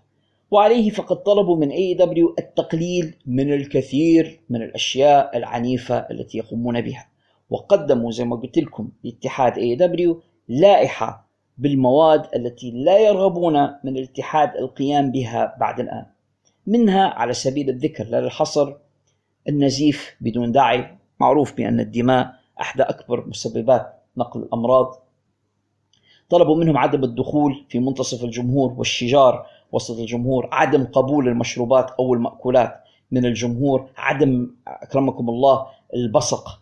وعليه 0.51 0.89
فقد 0.89 1.23
طلبوا 1.23 1.57
من 1.57 1.71
AEW 1.71 2.33
التقليل 2.39 3.13
من 3.25 3.53
الكثير 3.53 4.39
من 4.49 4.61
الأشياء 4.61 5.37
العنيفة 5.37 5.95
التي 5.95 6.37
يقومون 6.37 6.81
بها 6.81 7.07
وقدموا 7.49 8.11
زي 8.11 8.25
ما 8.25 8.35
قلت 8.35 8.57
لكم 8.57 8.89
لاتحاد 9.03 9.53
AEW 9.53 10.15
لائحة 10.47 11.30
بالمواد 11.57 12.27
التي 12.35 12.71
لا 12.71 12.99
يرغبون 12.99 13.53
من 13.83 13.97
الاتحاد 13.97 14.55
القيام 14.55 15.11
بها 15.11 15.57
بعد 15.59 15.79
الآن 15.79 16.05
منها 16.67 17.07
على 17.07 17.33
سبيل 17.33 17.69
الذكر 17.69 18.03
لا 18.03 18.21
للحصر 18.21 18.73
النزيف 19.49 20.15
بدون 20.21 20.51
داعي 20.51 20.97
معروف 21.19 21.53
بأن 21.57 21.79
الدماء 21.79 22.33
أحدى 22.61 22.83
أكبر 22.83 23.27
مسببات 23.27 23.93
نقل 24.17 24.39
الأمراض. 24.39 24.95
طلبوا 26.29 26.55
منهم 26.55 26.77
عدم 26.77 27.03
الدخول 27.03 27.65
في 27.69 27.79
منتصف 27.79 28.23
الجمهور 28.23 28.73
والشجار 28.77 29.45
وسط 29.71 29.99
الجمهور 29.99 30.49
عدم 30.51 30.83
قبول 30.85 31.27
المشروبات 31.27 31.91
أو 31.91 32.13
المأكولات 32.13 32.83
من 33.11 33.25
الجمهور 33.25 33.89
عدم 33.97 34.51
أكرمكم 34.67 35.29
الله 35.29 35.67
البصق 35.93 36.61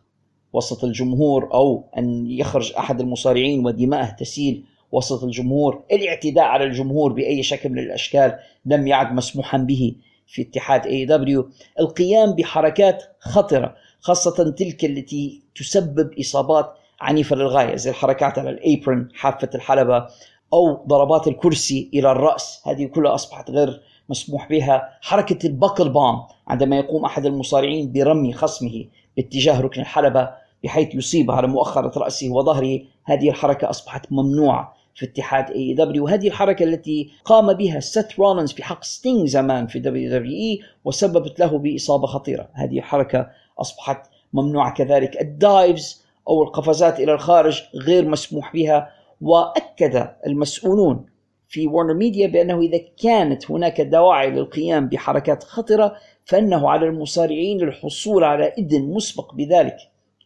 وسط 0.54 0.84
الجمهور 0.84 1.54
أو 1.54 1.84
أن 1.98 2.32
يخرج 2.32 2.74
أحد 2.74 3.02
المصارعين 3.02 3.66
ودماءه 3.66 4.10
تسيل 4.12 4.64
وسط 4.92 5.24
الجمهور 5.24 5.84
الاعتداء 5.92 6.44
على 6.44 6.64
الجمهور 6.64 7.14
بأي 7.14 7.44
شكل 7.44 7.70
من 7.70 7.80
الأشكال 7.80 8.40
لم 8.66 8.88
يعد 8.88 9.14
مسموحا 9.14 9.58
به 9.58 9.96
في 10.28 10.42
اتحاد 10.42 10.86
اي 10.86 11.06
دبليو 11.06 11.50
القيام 11.80 12.32
بحركات 12.32 13.04
خطرة 13.20 13.76
خاصة 14.00 14.52
تلك 14.52 14.86
التي 14.86 15.42
تسبب 15.56 16.20
إصابات 16.20 16.74
عنيفة 17.02 17.36
للغاية 17.36 17.76
زي 17.76 17.90
الحركات 17.90 18.40
على 18.40 18.50
ال 18.50 18.60
apron 18.60 19.10
حافة 19.14 19.50
الحلبة 19.56 20.08
أو 20.54 20.86
ضربات 20.88 21.28
الكرسي 21.28 21.90
إلى 21.94 22.12
الرأس. 22.12 22.62
هذه 22.66 22.86
كلها 22.86 23.16
أصبحت 23.16 23.52
غير 23.52 23.82
مسموح 24.10 24.50
بها. 24.50 24.90
حركة 25.02 25.48
ال 25.48 25.54
buckle 25.54 25.90
bomb 25.90 26.22
عندما 26.48 26.78
يقوم 26.78 27.06
أحد 27.06 27.26
المصارعين 27.26 27.92
برمي 27.92 28.34
خصمه 28.34 28.86
باتجاه 29.18 29.62
ركن 29.62 29.82
الحلبة 29.82 30.30
بحيث 30.64 30.96
يصيب 30.96 31.32
على 31.32 31.48
مؤخرة 31.48 32.00
رأسه 32.00 32.30
وظهره 32.30 32.80
هذه 33.04 33.30
الحركة 33.30 33.70
أصبحت 33.70 34.12
ممنوعة. 34.12 34.79
في 34.96 35.06
اتحاد 35.06 35.52
AEW 35.52 36.04
وهذه 36.04 36.28
الحركة 36.28 36.64
التي 36.64 37.12
قام 37.26 37.54
بها 37.54 37.80
سيث 37.80 38.20
رولنز 38.20 38.52
في 38.52 38.64
حق 38.64 38.84
ستينج 38.84 39.28
زمان 39.28 39.68
في 39.68 39.80
دبليو 39.80 40.12
دبليو 40.12 40.32
إي 40.32 40.60
وسببت 40.86 41.40
له 41.40 41.58
بإصابة 41.58 42.08
خطيرة. 42.08 42.50
هذه 42.54 42.78
الحركة 42.78 43.30
أصبحت 43.60 44.10
ممنوعة 44.34 44.74
كذلك. 44.74 45.22
ال 45.22 45.35
dives 45.35 46.04
أو 46.28 46.44
القفزات 46.44 47.00
إلى 47.00 47.14
الخارج 47.14 47.64
غير 47.76 48.08
مسموح 48.08 48.54
بها 48.54 48.92
وأكد 49.22 50.10
المسؤولون 50.28 51.06
في 51.48 51.68
ورنر 51.68 51.94
ميديا 51.94 52.28
بأنه 52.28 52.60
إذا 52.62 52.80
كانت 53.04 53.52
هناك 53.52 53.82
دواعي 53.82 54.30
للقيام 54.32 54.90
بحركات 54.90 55.44
خطرة 55.44 55.96
فإنه 56.26 56.70
على 56.70 56.86
المصارعين 56.86 57.58
للحصول 57.58 58.24
على 58.24 58.54
إذن 58.58 58.82
مسبق 58.82 59.34
بذلك. 59.34 59.78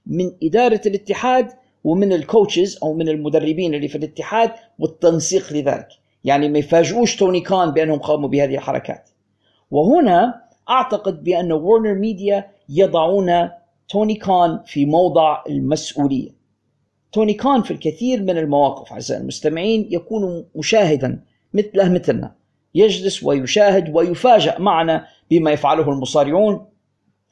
من 0.06 0.32
إدارة 0.44 0.82
الاتحاد 0.86 1.52
ومن 1.84 2.14
ال 2.14 2.22
coaches 2.22 2.80
أو 2.84 2.94
من 2.94 3.10
المدربين 3.10 3.74
اللي 3.74 3.88
في 3.88 3.98
الاتحاد 3.98 4.52
والتنسيق 4.80 5.54
لذلك. 5.54 5.88
يعني 6.24 6.50
ما 6.50 6.60
يفاجئوش 6.60 7.16
توني 7.16 7.40
كان 7.40 7.72
بأنهم 7.72 8.00
قاموا 8.00 8.30
بهذه 8.30 8.56
الحركات. 8.56 9.10
وهنا 9.72 10.44
أعتقد 10.70 11.24
بأن 11.24 11.52
ورنر 11.52 11.94
ميديا 11.94 12.52
يضعون 12.70 13.50
توني 13.90 14.16
كان 14.16 14.60
في 14.66 14.86
موضع 14.86 15.44
المسؤولية. 15.50 16.30
توني 17.12 17.34
كان 17.34 17.62
في 17.62 17.72
الكثير 17.72 18.24
من 18.24 18.38
المواقف 18.38 18.94
أعزائي 18.94 19.22
المستمعين 19.22 19.88
يكون 19.92 20.46
مشاهدا 20.56 21.24
مثله 21.54 21.90
مثلنا. 21.90 22.36
يجلس 22.76 23.24
ويشاهد 23.24 23.96
ويفاجأ 23.96 24.60
معنا 24.60 25.08
بما 25.32 25.52
يفعله 25.52 25.90
المصارعون 25.90 26.66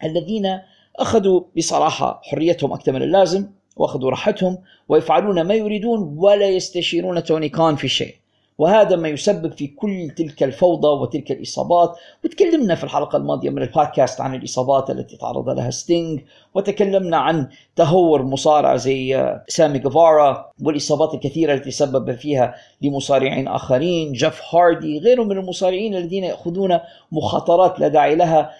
الذين 0.03 0.59
أخذوا 0.95 1.41
بصراحة 1.57 2.21
حريتهم 2.23 2.73
أكثر 2.73 2.91
من 2.91 3.01
اللازم. 3.01 3.47
وأخذوا 3.75 4.09
راحتهم 4.09 4.57
ويفعلون 4.89 5.41
ما 5.41 5.53
يريدون 5.53 6.15
ولا 6.17 6.49
يستشيرون 6.49 7.23
توني 7.23 7.49
كان 7.49 7.75
في 7.75 7.87
شيء. 7.87 8.15
وهذا 8.57 8.95
ما 8.95 9.09
يسبب 9.09 9.51
في 9.51 9.67
كل 9.67 10.09
تلك 10.17 10.43
الفوضى 10.43 10.87
وتلك 10.87 11.31
الإصابات. 11.31 11.95
وتكلمنا 12.25 12.75
في 12.75 12.83
الحلقة 12.83 13.17
الماضية 13.17 13.49
من 13.49 13.61
البودكاست 13.61 14.21
عن 14.21 14.35
الإصابات 14.35 14.89
التي 14.89 15.17
تعرض 15.17 15.49
لها 15.49 15.69
ستينج 15.69 16.21
وتكلمنا 16.53 17.17
عن 17.17 17.47
تهور 17.75 18.23
مصارع 18.23 18.75
زي 18.75 19.35
سامي 19.47 19.79
جيفارا 19.79 20.51
والإصابات 20.63 21.13
الكثيرة 21.13 21.53
التي 21.53 21.71
سبب 21.71 22.15
فيها 22.15 22.55
لمصارعين 22.81 23.47
آخرين. 23.47 24.11
جيف 24.11 24.41
هاردي 24.55 24.99
غيرهم 24.99 25.27
من 25.27 25.37
المصارعين 25.37 25.95
الذين 25.95 26.23
يأخذون 26.23 26.79
مخاطرات 27.11 27.79
لا 27.79 27.87
داعي 27.87 28.15
لها. 28.15 28.51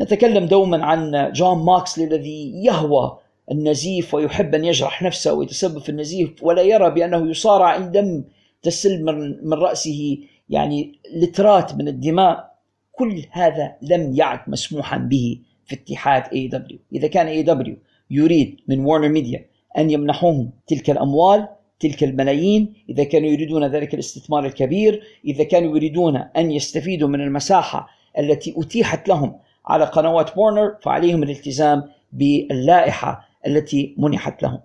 نتكلم 0.00 0.46
دوما 0.46 0.84
عن 0.84 1.32
جون 1.32 1.58
موكسلي 1.58 2.04
الذي 2.04 2.64
يهوى 2.64 3.18
النزيف 3.50 4.14
ويحب 4.14 4.54
أن 4.54 4.64
يجرح 4.64 5.02
نفسه 5.02 5.32
ويتسبب 5.32 5.78
في 5.78 5.88
النزيف 5.88 6.30
ولا 6.42 6.62
يرى 6.62 6.90
بأنه 6.90 7.30
يصارع 7.30 7.76
إن 7.76 7.90
لم 7.90 8.24
تسل 8.62 9.04
من 9.42 9.52
رأسه 9.52 10.18
يعني 10.48 10.98
لترات 11.14 11.74
من 11.74 11.88
الدماء. 11.88 12.50
كل 12.92 13.22
هذا 13.30 13.76
لم 13.82 14.14
يعد 14.14 14.40
مسموحا 14.46 14.98
به 14.98 15.38
في 15.66 15.74
اتحاد 15.74 16.22
AEW 16.32 16.78
إذا 16.92 17.08
كان 17.08 17.26
AEW 17.26 17.76
يريد 18.10 18.60
من 18.68 18.84
Warner 18.84 19.08
Media 19.08 19.46
أن 19.78 19.90
يمنحوهم 19.90 20.50
تلك 20.66 20.90
الأموال 20.90 21.48
تلك 21.80 22.04
الملايين 22.04 22.74
إذا 22.88 23.04
كانوا 23.04 23.28
يريدون 23.28 23.64
ذلك 23.64 23.94
الاستثمار 23.94 24.46
الكبير 24.46 25.02
إذا 25.24 25.44
كانوا 25.44 25.76
يريدون 25.76 26.16
أن 26.16 26.50
يستفيدوا 26.50 27.08
من 27.08 27.20
المساحة 27.20 27.88
التي 28.18 28.54
أتيحت 28.56 29.08
لهم 29.08 29.36
على 29.66 29.84
قنوات 29.84 30.38
وارنر 30.38 30.76
فعليهم 30.82 31.22
الالتزام 31.22 31.84
باللائحة 32.12 33.29
التي 33.46 33.94
منحت 33.98 34.42
لهم. 34.42 34.60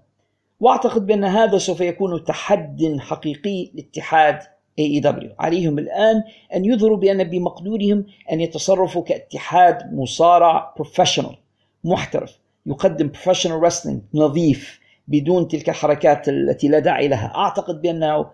وأعتقد 0.59 1.05
بأن 1.05 1.23
هذا 1.23 1.57
سوف 1.57 1.81
يكون 1.81 2.23
تحد 2.23 2.97
حقيقي 2.99 3.71
لاتحاد 3.73 4.39
AEW 4.81 5.25
عليهم 5.39 5.79
الآن 5.79 6.23
أن 6.55 6.65
يظهروا 6.65 6.97
بأن 6.97 7.23
بمقدورهم 7.23 8.05
أن 8.31 8.41
يتصرفوا 8.41 9.03
كاتحاد 9.03 9.93
مصارع 9.93 10.73
professional 10.75 11.37
محترف. 11.83 12.39
يقدم 12.65 13.07
professional 13.07 13.63
wrestling 13.63 14.01
نظيف 14.13 14.79
بدون 15.07 15.47
تلك 15.47 15.69
الحركات 15.69 16.29
التي 16.29 16.67
لا 16.67 16.79
داعي 16.79 17.07
لها. 17.07 17.33
أعتقد 17.35 17.81
بأنه 17.81 18.29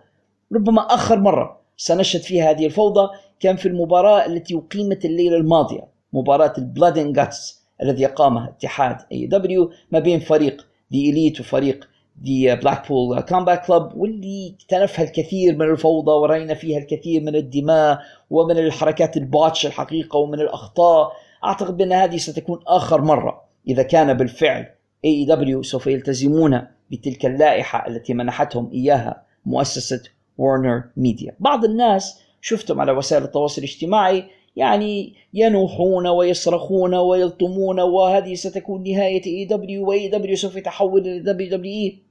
ربما 0.52 0.80
آخر 0.80 1.20
مرة 1.20 1.60
سنشهد 1.76 2.20
فيها 2.20 2.50
هذه 2.50 2.66
الفوضى 2.66 3.08
كان 3.40 3.56
في 3.56 3.68
المباراة 3.68 4.26
التي 4.26 4.54
أقيمت 4.54 5.04
الليلة 5.04 5.36
الماضية 5.36 5.88
مباراة 6.12 6.52
ال 6.58 6.65
Blood 6.65 6.98
and 6.98 7.14
Guts. 7.16 7.61
الذي 7.82 8.06
أقامها 8.06 8.48
اتحاد 8.48 8.96
AEW 8.96 9.72
ما 9.92 9.98
بين 9.98 10.20
فريق 10.20 10.66
The 10.90 11.10
Elite 11.10 11.40
وفريق 11.40 11.88
The 12.16 12.54
Blackpool 12.56 13.20
Combat 13.20 13.66
Club 13.66 13.96
واللي 13.96 14.54
اكتنفها 14.60 15.04
الكثير 15.04 15.56
من 15.56 15.70
الفوضى 15.70 16.10
ورأينا 16.10 16.54
فيها 16.54 16.78
الكثير 16.78 17.22
من 17.22 17.36
الدماء 17.36 17.98
ومن 18.30 18.58
الحركات 18.58 19.16
ال 19.16 19.24
botch 19.24 19.66
الحقيقة 19.66 20.16
ومن 20.16 20.40
الأخطاء. 20.40 21.12
أعتقد 21.44 21.76
بأن 21.76 21.92
هذه 21.92 22.16
ستكون 22.16 22.60
آخر 22.66 23.00
مرة 23.00 23.42
إذا 23.68 23.82
كان 23.82 24.12
بالفعل 24.14 24.66
AEW 25.06 25.60
سوف 25.60 25.86
يلتزمون 25.86 26.62
بتلك 26.90 27.26
اللائحة 27.26 27.86
التي 27.88 28.14
منحتهم 28.14 28.70
إياها 28.72 29.22
مؤسسة 29.46 30.02
Warner 30.38 30.84
Media 30.96 31.36
بعض 31.40 31.64
الناس 31.64 32.20
شفتم 32.40 32.80
على 32.80 32.92
وسائل 32.92 33.22
التواصل 33.22 33.62
الاجتماعي 33.62 34.24
يعني 34.56 35.14
ينوحون 35.34 36.06
ويصرخون 36.06 36.94
ويلطمون 36.94 37.80
وهذه 37.80 38.34
ستكون 38.34 38.82
نهاية 38.82 39.26
اي 39.26 39.44
دبليو 39.44 39.88
واي 39.88 40.08
دبليو 40.08 40.36
سوف 40.36 40.56
يتحول 40.56 41.00
إلى 41.00 41.18
WWE 41.18 42.02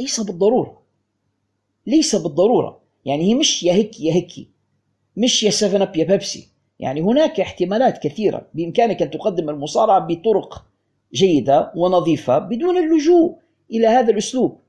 ليس 0.00 0.20
بالضرورة. 0.20 0.82
ليس 1.86 2.16
بالضرورة. 2.16 2.80
يعني 3.04 3.30
هي 3.30 3.34
مش 3.34 3.62
يا 3.62 3.72
هيك 3.72 4.00
يا 4.00 4.12
هيك 4.12 4.32
مش 5.16 5.42
يا 5.42 5.50
7 5.50 5.82
Up 5.82 5.96
يا 5.96 6.04
بيبسي. 6.04 6.48
يعني 6.78 7.00
هناك 7.00 7.40
احتمالات 7.40 7.98
كثيرة. 7.98 8.48
بإمكانك 8.54 9.02
أن 9.02 9.10
تقدم 9.10 9.50
المصارعة 9.50 10.06
بطرق 10.06 10.64
جيدة 11.14 11.72
ونظيفة 11.76 12.38
بدون 12.38 12.76
اللجوء 12.76 13.38
إلى 13.70 13.86
هذا 13.86 14.10
الأسلوب. 14.10 14.60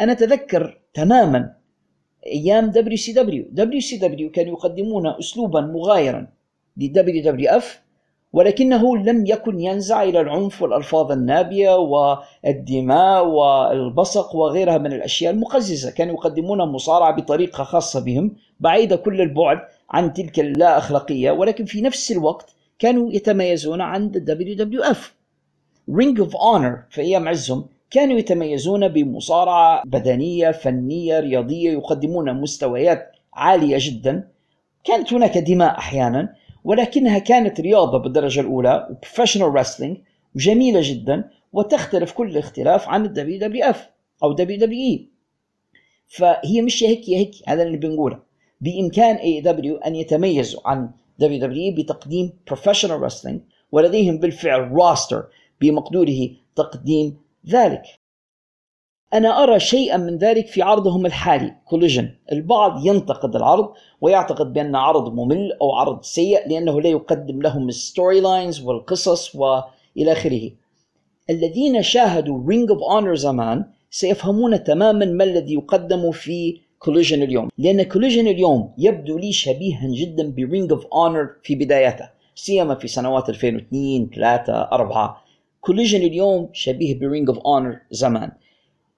أنا 0.00 0.12
أتذكر 0.12 0.80
تماما 0.94 1.57
أيام 2.32 2.70
دبليو 2.70 2.96
سي 2.96 3.12
دبليو 3.12 3.44
دبليو 3.50 3.80
سي 3.80 3.96
دبليو 3.96 4.30
كانوا 4.30 4.52
يقدمون 4.52 5.06
اسلوبا 5.06 5.60
مغايرا 5.60 6.26
ل 6.76 7.22
WWF 7.22 7.80
ولكنه 8.32 8.96
لم 8.96 9.26
يكن 9.26 9.60
ينزع 9.60 10.02
إلى 10.02 10.20
العنف 10.20 10.62
والألفاظ 10.62 11.12
النابية 11.12 11.76
والدماء 11.76 13.26
والبصق 13.26 14.36
وغيرها 14.36 14.78
من 14.78 14.92
الأشياء 14.92 15.32
المقززة، 15.32 15.90
كانوا 15.90 16.14
يقدمون 16.14 16.60
المصارعه 16.60 17.16
بطريقة 17.16 17.64
خاصة 17.64 18.00
بهم 18.00 18.36
بعيدة 18.60 18.96
كل 18.96 19.20
البعد 19.20 19.58
عن 19.90 20.12
تلك 20.12 20.40
اللا 20.40 20.78
اخلاقيه 20.78 21.30
ولكن 21.30 21.64
في 21.64 21.80
نفس 21.80 22.12
الوقت 22.12 22.54
كانوا 22.78 23.12
يتميزون 23.12 23.80
عن 23.80 24.10
WWF. 24.10 25.14
Ring 25.94 26.20
of 26.20 26.36
Honor 26.36 26.82
في 26.90 27.00
أيام 27.00 27.28
عزهم 27.28 27.66
كانوا 27.90 28.18
يتميزون 28.18 28.88
بمصارعة 28.88 29.82
بدنية 29.86 30.50
فنية 30.50 31.20
رياضية 31.20 31.70
يقدمون 31.70 32.40
مستويات 32.40 33.12
عالية 33.34 33.76
جدا. 33.80 34.28
كانت 34.84 35.12
هناك 35.12 35.38
دماء 35.38 35.78
أحيانا 35.78 36.34
ولكنها 36.64 37.18
كانت 37.18 37.60
رياضة 37.60 37.98
بالدرجة 37.98 38.40
الأولى 38.40 38.88
و 38.90 38.95
professional 38.95 39.54
wrestling 39.54 39.96
جميلة 40.36 40.80
جدا 40.82 41.30
وتختلف 41.52 42.12
كل 42.12 42.30
الاختلاف 42.30 42.88
عن 42.88 43.02
دبليو 43.38 43.64
اف 43.64 43.88
أو 44.22 44.32
اي 44.32 45.08
فهي 46.08 46.62
مش 46.62 46.84
هيك 46.84 47.10
هيك 47.10 47.30
هذا 47.46 47.62
اللي 47.62 47.76
بنقوله. 47.76 48.18
بإمكان 48.60 49.16
AEW 49.16 49.76
أن 49.76 49.96
يتميزوا 49.96 50.60
عن 50.64 50.90
E 51.20 51.70
بتقديم 51.70 52.32
professional 52.46 53.02
wrestling 53.02 53.40
ولديهم 53.72 54.18
بالفعل 54.18 54.72
roster 54.72 55.24
بمقدوره 55.60 56.30
تقديم 56.56 57.16
ذلك. 57.50 57.82
أنا 59.14 59.42
أرى 59.42 59.60
شيئا 59.60 59.96
من 59.96 60.18
ذلك 60.18 60.46
في 60.46 60.62
عرضهم 60.62 61.06
الحالي. 61.06 61.54
Collision 61.64 62.10
البعض 62.32 62.86
ينتقد 62.86 63.36
العرض 63.36 63.72
ويعتقد 64.00 64.52
بأن 64.52 64.76
عرض 64.76 65.14
ممل 65.14 65.52
أو 65.52 65.72
عرض 65.72 66.02
سيء 66.02 66.48
لأنه 66.48 66.80
لا 66.80 66.88
يقدم 66.88 67.42
لهم 67.42 67.68
ال 67.68 68.20
storylines 68.20 68.60
والقصص 68.60 69.34
وإلى 69.34 70.12
آخره. 70.12 70.50
الذين 71.30 71.82
شاهدوا 71.82 72.48
Ring 72.48 72.70
of 72.70 72.82
Honor 72.82 73.14
زمان 73.14 73.64
سيفهمون 73.90 74.64
تماما 74.64 75.04
ما 75.04 75.24
الذي 75.24 75.54
يقدم 75.54 76.10
في 76.10 76.60
Collision 76.78 77.22
اليوم. 77.22 77.48
لأن 77.58 77.82
Collision 77.82 78.26
اليوم 78.26 78.74
يبدو 78.78 79.18
لي 79.18 79.32
شبيها 79.32 79.88
جدا 79.88 80.30
ب 80.30 80.38
Ring 80.38 80.72
of 80.72 80.86
Honor 80.86 81.28
في 81.42 81.54
بدايته 81.54 82.10
سيما 82.34 82.74
في 82.74 82.88
سنوات 82.88 83.28
2002 83.28 84.10
3 84.14 84.52
4 84.52 85.27
Collision 85.60 86.02
اليوم 86.02 86.48
شبيه 86.52 86.98
ب 86.98 87.04
Ring 87.04 87.28
of 87.28 87.38
Honor 87.38 87.80
زمان. 87.90 88.32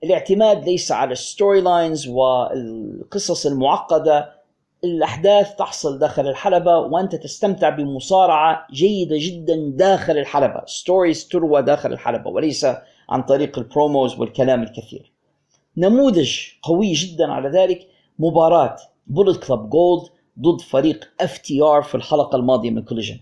الاعتماد 0.04 0.64
ليس 0.64 0.92
على 0.92 1.12
ال 1.12 1.60
storylines 1.60 2.08
والقصص 2.08 3.46
المعقدة. 3.46 4.40
الأحداث 4.84 5.54
تحصل 5.54 5.98
داخل 5.98 6.28
الحلبة 6.28 6.78
وأنت 6.78 7.14
تستمتع 7.14 7.68
بمصارعة 7.68 8.66
جيدة 8.72 9.16
جدا 9.18 9.72
داخل 9.74 10.18
الحلبة. 10.18 10.62
stories 10.66 11.28
تروى 11.28 11.62
داخل 11.62 11.92
الحلبة 11.92 12.30
وليس 12.30 12.66
عن 13.08 13.22
طريق 13.22 13.58
ال 13.58 13.67
promos 13.67 14.18
والكلام 14.18 14.62
الكثير. 14.62 15.12
نموذج 15.76 16.38
قوي 16.62 16.92
جدا 16.92 17.32
على 17.32 17.48
ذلك 17.48 17.88
مباراة 18.18 18.76
Bullet 19.06 19.44
Club 19.44 19.70
Gold 19.70 20.02
ضد 20.40 20.60
فريق 20.60 21.10
FTR 21.20 21.82
في 21.82 21.94
الحلقة 21.94 22.36
الماضية 22.36 22.70
من 22.70 22.82
Collision. 22.82 23.18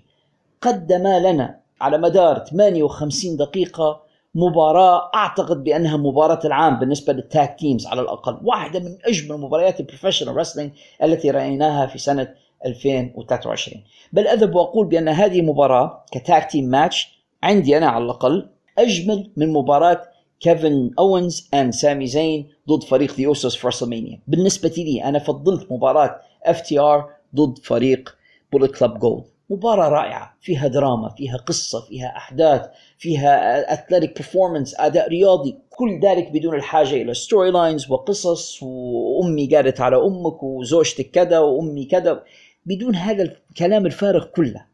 قدم 0.60 1.06
لنا 1.06 1.60
على 1.80 1.98
مدار 1.98 2.38
58 2.38 3.36
دقيقة 3.36 4.02
مباراة. 4.34 5.10
أعتقد 5.14 5.64
بأنها 5.64 5.96
مباراة 5.96 6.40
العام 6.44 6.78
بالنسبة 6.78 7.12
لل 7.12 7.30
tag 7.30 7.56
teams 7.58 7.86
على 7.86 8.00
الأقل. 8.00 8.38
واحدة 8.44 8.80
من 8.80 8.96
أجمل 9.04 9.38
مباريات 9.40 9.80
ال 9.80 9.85
professional 9.85 10.36
wrestling 10.36 10.70
التي 11.02 11.30
رأيناها 11.30 11.86
في 11.86 11.98
سنة 11.98 12.34
2023 12.66 13.82
بل 14.12 14.26
أذهب 14.26 14.54
وأقول 14.54 14.86
بأن 14.86 15.08
هذه 15.08 15.42
مباراة 15.42 16.04
ك 16.12 16.22
tag 16.22 16.50
team 16.50 16.64
match 16.64 17.18
عندي 17.42 17.76
أنا 17.76 17.88
على 17.88 18.04
الأقل 18.04 18.48
أجمل 18.78 19.30
من 19.36 19.52
مباراة 19.52 20.02
كيفن 20.40 20.90
أوينز 20.98 21.48
and 21.54 21.72
سامي 21.72 22.06
زين 22.06 22.48
ضد 22.68 22.82
فريق 22.82 23.14
The 23.20 23.26
Usos 23.26 23.56
في 23.56 24.18
بالنسبة 24.28 24.72
لي 24.76 25.04
أنا 25.04 25.18
فضلت 25.18 25.72
مباراة 25.72 26.20
FTR 26.44 27.10
ضد 27.34 27.58
فريق 27.58 28.16
Bullet 28.52 28.76
Club 28.76 28.98
Gold 28.98 29.24
مباراة 29.50 29.88
رائعة. 29.88 30.34
فيها 30.40 30.68
دراما 30.68 31.08
فيها 31.08 31.36
قصة 31.36 31.80
فيها 31.80 32.16
أحداث 32.16 32.66
فيها 32.98 33.72
athletic 33.72 34.16
performance 34.16 34.74
أداء 34.80 35.08
رياضي 35.08 35.58
كل 35.70 36.00
ذلك 36.00 36.30
بدون 36.30 36.54
الحاجة 36.54 36.94
إلى 36.94 37.14
storylines 37.14 37.90
وقصص 37.90 38.62
وأمي 38.62 39.46
قالت 39.46 39.80
على 39.80 39.96
أمك 39.96 40.42
وزوجتك 40.42 41.10
كذا 41.10 41.38
وأمي 41.38 41.84
كذا. 41.84 42.22
بدون 42.66 42.94
هذا 42.94 43.22
الكلام 43.22 43.86
الفارغ 43.86 44.24
كله 44.24 44.64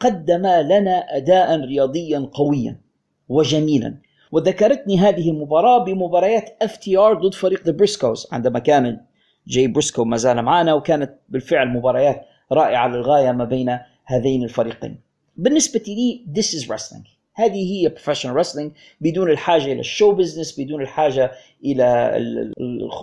قدم 0.00 0.46
لنا 0.46 1.16
أداء 1.16 1.60
رياضيا 1.60 2.30
قويا 2.32 2.80
وجميلا. 3.28 3.98
وذكرتني 4.32 4.98
هذه 4.98 5.30
المباراة 5.30 5.84
بمباريات 5.84 6.56
FTR 6.62 7.14
ضد 7.14 7.34
فريق 7.34 7.64
The 7.64 7.72
Briscoes 7.72 8.26
عندما 8.32 8.58
كان 8.58 9.00
جاي 9.46 9.66
بريسكو 9.66 10.04
ما 10.04 10.16
زال 10.16 10.42
معنا 10.42 10.74
وكانت 10.74 11.14
بالفعل 11.28 11.68
مباريات 11.68 12.26
رائعة 12.52 12.88
للغاية 12.88 13.32
ما 13.32 13.44
بين 13.44 13.78
هذين 14.04 14.44
الفريقين. 14.44 15.00
بالنسبة 15.36 15.82
لي 15.86 16.24
this 16.34 16.46
is 16.46 16.68
wrestling. 16.68 17.14
هذه 17.36 17.72
هي 17.72 17.88
professional 17.88 18.36
wrestling 18.36 18.72
بدون 19.00 19.30
الحاجة 19.30 19.64
إلى 19.64 19.80
ال 19.80 19.86
show 19.86 20.12
business 20.12 20.60
بدون 20.60 20.82
الحاجة 20.82 21.32
إلى 21.64 22.12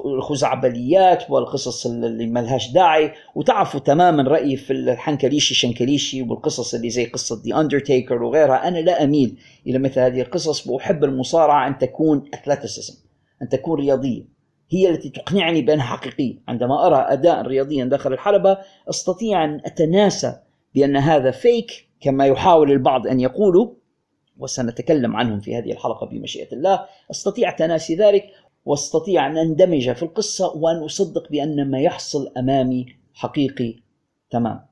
الخزعبليات 0.05 1.31
والقصص 1.31 1.85
اللي 1.85 2.27
ما 2.27 2.39
لهاش 2.39 2.71
داعي. 2.71 3.11
وتعرفوا 3.35 3.79
تماما 3.79 4.23
رأيي 4.23 4.57
في 4.57 4.73
الحنكليشي 4.73 5.53
شنكليشي 5.53 6.21
والقصص 6.21 6.73
اللي 6.73 6.89
زي 6.89 7.05
قصة 7.05 7.41
The 7.45 7.59
Undertaker 7.59 8.23
وغيرها. 8.23 8.67
أنا 8.67 8.77
لا 8.77 9.03
أميل 9.03 9.37
إلى 9.67 9.79
مثل 9.79 9.99
هذه 9.99 10.21
القصص 10.21 10.67
وأحب 10.67 11.03
المصارعة 11.03 11.67
أن 11.67 11.77
تكون 11.77 12.29
athleticism 12.33 12.93
أن 13.41 13.49
تكون 13.49 13.79
رياضية. 13.79 14.23
هي 14.69 14.89
التي 14.89 15.09
تقنعني 15.09 15.61
بأنها 15.61 15.85
حقيقية. 15.85 16.35
عندما 16.47 16.87
أرى 16.87 17.05
أداء 17.13 17.41
رياضيا 17.41 17.85
داخل 17.85 18.13
الحلبة 18.13 18.57
أستطيع 18.89 19.45
أن 19.45 19.61
أتناسى 19.65 20.39
بأن 20.75 20.97
هذا 20.97 21.31
فيك 21.31 21.89
كما 22.01 22.25
يحاول 22.25 22.71
البعض 22.71 23.07
أن 23.07 23.19
يقولوا 23.19 23.73
وسنتكلم 24.37 25.15
عنهم 25.15 25.39
في 25.39 25.57
هذه 25.57 25.71
الحلقة 25.71 26.05
بمشيئة 26.05 26.53
الله. 26.53 26.85
أستطيع 27.11 27.51
تناسي 27.51 27.95
ذلك 27.95 28.29
وأستطيع 28.65 29.27
أن 29.27 29.37
أندمج 29.37 29.91
في 29.91 30.03
القصة 30.03 30.57
وأن 30.57 30.77
أصدق 30.77 31.29
بأن 31.31 31.71
ما 31.71 31.79
يحصل 31.79 32.33
أمامي 32.37 32.85
حقيقي 33.13 33.75
تمام. 34.29 34.65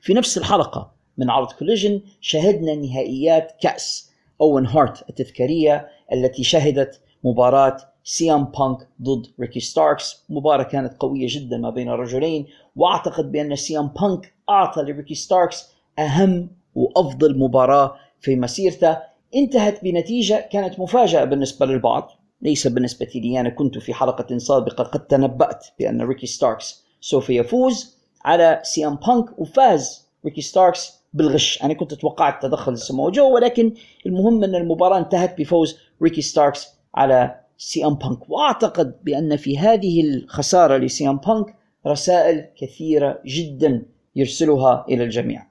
في 0.00 0.14
نفس 0.14 0.38
الحلقة 0.38 0.92
من 1.18 1.30
عرض 1.30 1.52
كوليجن 1.52 2.00
شهدنا 2.20 2.74
نهائيات 2.74 3.52
كأس 3.60 4.10
أوين 4.40 4.66
هارت 4.66 5.10
التذكارية 5.10 5.88
التي 6.12 6.44
شهدت 6.44 7.00
مباراة 7.24 7.76
CM 8.10 8.44
Punk 8.44 8.88
ضد 9.02 9.26
ريكي 9.40 9.60
ستاركس 9.60 10.24
مباراة 10.28 10.62
كانت 10.62 10.94
قوية 11.00 11.26
جدا 11.30 11.58
ما 11.58 11.70
بين 11.70 11.88
الرجلين 11.88 12.46
وأعتقد 12.76 13.32
بأن 13.32 13.56
CM 13.56 13.86
Punk 13.86 14.34
أعطى 14.48 14.82
لريكي 14.82 15.14
ستاركس 15.14 15.68
أهم 15.98 16.50
وأفضل 16.74 17.38
مباراة 17.38 17.94
في 18.20 18.36
مسيرته. 18.36 18.96
انتهت 19.34 19.84
بنتيجة 19.84 20.48
كانت 20.52 20.80
مفاجأة 20.80 21.24
بالنسبة 21.24 21.66
للبعض 21.66 22.10
ليس 22.42 22.66
بالنسبة 22.66 23.06
لي. 23.14 23.40
أنا 23.40 23.48
كنت 23.48 23.78
في 23.78 23.94
حلقة 23.94 24.38
سابقة 24.38 24.84
قد 24.84 25.06
تنبأت 25.06 25.66
بأن 25.78 26.02
ريكي 26.02 26.26
ستاركس 26.26 26.84
سوف 27.00 27.30
يفوز 27.30 27.96
على 28.24 28.60
CM 28.62 28.94
Punk 28.94 29.38
وفاز 29.38 30.08
ريكي 30.24 30.40
ستاركس 30.40 30.92
بالغش. 31.12 31.62
أنا 31.62 31.74
كنت 31.74 31.94
توقعت 31.94 32.42
تدخل 32.42 32.78
سمو 32.78 33.10
جو 33.10 33.34
ولكن 33.34 33.74
المهم 34.06 34.44
أن 34.44 34.54
المباراة 34.54 34.98
انتهت 34.98 35.38
بفوز 35.38 35.78
ريكي 36.02 36.22
ستاركس 36.22 36.68
على 36.94 37.40
سي 37.62 37.86
ام 37.86 37.94
بانك. 37.94 38.30
وأعتقد 38.30 38.94
بأن 39.04 39.36
في 39.36 39.58
هذه 39.58 40.00
الخسارة 40.00 40.76
لسي 40.76 41.08
ام 41.08 41.16
بانك 41.16 41.54
رسائل 41.86 42.46
كثيرة 42.56 43.20
جدا 43.26 43.82
يرسلها 44.16 44.84
إلى 44.88 45.04
الجميع. 45.04 45.46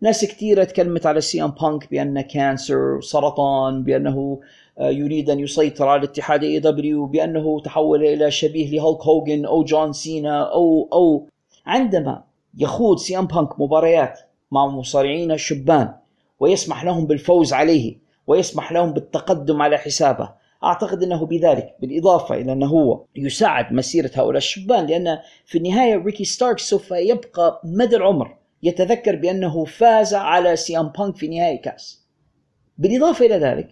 ناس 0.00 0.24
كثيرة 0.24 0.64
تكلمت 0.64 1.06
على 1.06 1.20
سي 1.20 1.44
ام 1.44 1.50
بانك 1.50 1.90
بأنه 1.90 2.20
cancer 2.20 3.00
سرطان 3.00 3.82
بأنه 3.82 4.40
آه، 4.78 4.90
يريد 4.90 5.30
أن 5.30 5.40
يسيطر 5.40 5.88
على 5.88 6.04
اتحاد 6.04 6.44
AEW 6.44 7.06
بأنه 7.06 7.60
تحول 7.60 8.04
إلى 8.04 8.30
شبيه 8.30 8.70
لهولك 8.70 9.02
هوجن 9.02 9.44
أو 9.44 9.64
جون 9.64 9.92
سينا 9.92 10.52
أو 10.52 10.88
أو. 10.92 11.28
عندما 11.66 12.24
يخوض 12.58 12.98
سي 12.98 13.18
ام 13.18 13.26
بانك 13.26 13.60
مباريات 13.60 14.20
مع 14.50 14.66
مصارعين 14.66 15.38
شبان 15.38 15.94
ويسمح 16.40 16.84
لهم 16.84 17.06
بالفوز 17.06 17.52
عليه 17.52 17.96
ويسمح 18.26 18.72
لهم 18.72 18.92
بالتقدم 18.92 19.62
على 19.62 19.78
حسابه 19.78 20.39
أعتقد 20.64 21.02
إنه 21.02 21.26
بذلك 21.26 21.76
بالإضافة 21.80 22.34
إلى 22.34 22.52
إنه 22.52 22.66
هو 22.66 23.04
يساعد 23.16 23.72
مسيرة 23.72 24.10
هؤلاء 24.14 24.36
الشبان 24.36 24.86
لأن 24.86 25.18
في 25.46 25.58
النهاية 25.58 25.96
ريكي 25.96 26.24
ستاركس 26.24 26.58
سوف 26.58 26.90
يبقى 26.90 27.60
مدى 27.64 27.96
العمر 27.96 28.36
يتذكر 28.62 29.16
بأنه 29.16 29.64
فاز 29.64 30.14
على 30.14 30.56
سي 30.56 30.78
ام 30.78 30.88
بانك 30.88 31.16
في 31.16 31.28
نهائي 31.28 31.58
كأس. 31.58 32.06
بالإضافة 32.78 33.26
إلى 33.26 33.36
ذلك 33.36 33.68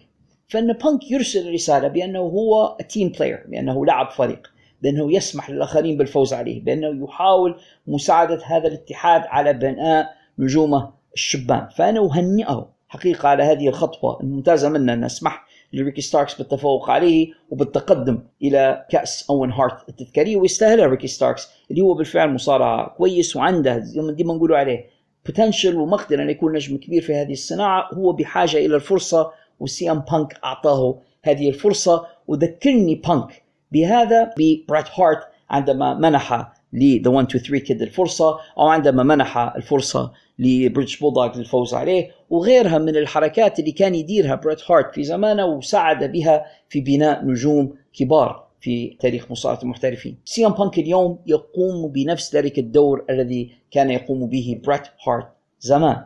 فإن 0.47 0.73
بانك 0.73 1.11
يرسل 1.11 1.53
رسالة 1.53 1.87
بأنه 1.87 2.19
هو 2.19 2.77
team 2.89 3.09
player 3.09 3.45
بأنه 3.47 3.85
لاعب 3.85 4.11
فريق 4.11 4.51
بأنه 4.81 5.13
يسمح 5.13 5.49
للآخرين 5.49 5.97
بالفوز 5.97 6.33
عليه 6.33 6.63
بأنه 6.63 7.03
يحاول 7.03 7.59
مساعدة 7.87 8.39
هذا 8.45 8.67
الاتحاد 8.67 9.21
على 9.25 9.53
بناء 9.53 10.09
نجومه 10.39 10.91
الشبان. 11.13 11.67
فأنا 11.75 11.99
أهنئه 11.99 12.69
حقيقة 12.87 13.29
على 13.29 13.43
هذه 13.43 13.67
الخطوة 13.67 14.19
الممتازة 14.21 14.69
منه 14.69 14.93
أن 14.93 15.05
نسمح 15.05 15.45
لريكي 15.73 16.01
ستاركس 16.01 16.35
بالتفوق 16.35 16.89
عليه 16.89 17.33
وبالتقدم 17.49 18.19
إلى 18.41 18.85
كأس 18.89 19.29
أوين 19.29 19.51
هارت 19.51 19.89
التذكارية 19.89 20.37
ويستاهلها 20.37 20.85
ريكي 20.85 21.07
ستاركس 21.07 21.47
اللي 21.71 21.81
هو 21.81 21.93
بالفعل 21.93 22.33
مصارع 22.33 22.87
كويس 22.87 23.35
وعنده 23.35 23.77
ديما 24.15 24.33
نقولوا 24.33 24.57
عليه 24.57 24.85
potential 25.25 25.75
ومقدرة 25.75 26.23
ان 26.23 26.29
يكون 26.29 26.53
نجم 26.53 26.77
كبير 26.77 27.01
في 27.01 27.15
هذه 27.15 27.31
الصناعة. 27.31 27.89
هو 27.93 28.11
بحاجة 28.11 28.57
إلى 28.57 28.75
الفرصة 28.75 29.31
وسي 29.59 29.91
ام 29.91 29.99
بانك 29.99 30.39
أعطاه 30.43 31.01
هذه 31.23 31.49
الفرصة. 31.49 32.05
وذكرني 32.27 32.95
بانك 32.95 33.43
بهذا 33.71 34.33
ببريت 34.37 34.87
هارت 34.99 35.27
عندما 35.49 35.93
منح 35.93 36.51
ل 36.73 37.01
The 37.03 37.07
1 37.07 37.27
2 37.27 37.43
3 37.43 37.65
Kid 37.65 37.81
الفرصة 37.81 38.39
أو 38.57 38.67
عندما 38.67 39.03
منح 39.03 39.37
الفرصة 39.37 40.11
لبريتش 40.39 40.99
بولدوغ 40.99 41.37
للفوز 41.37 41.73
عليه 41.73 42.11
وغيرها 42.29 42.77
من 42.77 42.95
الحركات 42.95 43.59
اللي 43.59 43.71
كان 43.71 43.95
يديرها 43.95 44.35
بريت 44.35 44.71
هارت 44.71 44.95
في 44.95 45.03
زمانه 45.03 45.45
وساعد 45.45 46.11
بها 46.11 46.45
في 46.69 46.81
بناء 46.81 47.25
نجوم 47.25 47.75
كبار 47.93 48.47
في 48.61 48.97
تاريخ 48.99 49.31
مصارعة 49.31 49.59
المحترفين. 49.63 50.17
سي 50.25 50.45
إم 50.45 50.51
بانك 50.51 50.79
اليوم 50.79 51.19
يقوم 51.27 51.87
بنفس 51.87 52.35
ذلك 52.35 52.59
الدور 52.59 53.05
الذي 53.09 53.51
كان 53.71 53.91
يقوم 53.91 54.27
به 54.27 54.61
بريت 54.63 54.81
هارت 55.07 55.27
زمان. 55.59 56.05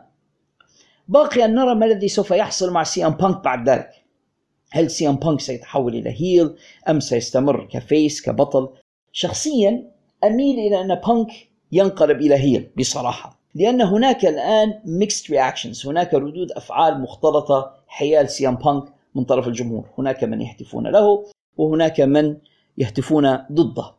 باقي 1.08 1.44
أن 1.44 1.54
نرى 1.54 1.74
ما 1.74 1.86
الذي 1.86 2.08
سوف 2.08 2.30
يحصل 2.30 2.72
مع 2.72 2.82
سي 2.82 3.06
إم 3.06 3.12
بانك 3.12 3.44
بعد 3.44 3.68
ذلك. 3.68 3.90
هل 4.70 4.90
سي 4.90 5.08
إم 5.08 5.16
بانك 5.16 5.40
سيتحول 5.40 5.94
إلى 5.94 6.10
heel 6.20 6.54
أم 6.88 7.00
سيستمر 7.00 7.68
ك 7.70 7.80
face 7.80 8.22
كبطل؟ 8.22 8.68
شخصيا 9.12 9.93
أميل 10.26 10.58
إلى 10.58 10.80
أن 10.80 10.94
بانك 10.94 11.28
ينقلب 11.72 12.20
إلى 12.20 12.34
heel 12.34 12.70
بصراحة. 12.78 13.40
لأن 13.54 13.82
هناك 13.82 14.24
الآن 14.26 14.80
mixed 14.84 15.30
reactions 15.30 15.86
هناك 15.86 16.14
ردود 16.14 16.52
أفعال 16.52 17.00
مختلطة 17.00 17.74
حيال 17.86 18.30
سي 18.30 18.48
ام 18.48 18.54
بانك 18.54 18.84
من 19.14 19.24
طرف 19.24 19.48
الجمهور. 19.48 19.88
هناك 19.98 20.24
من 20.24 20.40
يهتفون 20.40 20.86
له 20.86 21.24
وهناك 21.56 22.00
من 22.00 22.36
يهتفون 22.78 23.36
ضده. 23.52 23.92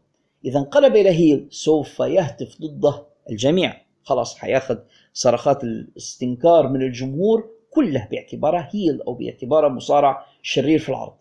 إذا 0.46 0.60
انقلب 0.60 0.96
إلى 0.96 1.10
heel 1.10 1.48
سوف 1.52 2.00
يهتف 2.00 2.62
ضده 2.62 3.04
الجميع. 3.30 3.82
خلاص 4.04 4.38
حياخذ 4.38 4.78
صرخات 5.14 5.64
الاستنكار 5.64 6.68
من 6.68 6.82
الجمهور 6.82 7.50
كله 7.72 8.08
باعتباره 8.12 8.70
heel 8.72 9.02
أو 9.02 9.14
باعتباره 9.14 9.68
مصارع 9.68 10.26
شرير 10.42 10.80
في 10.80 10.90
العرض. 10.90 11.14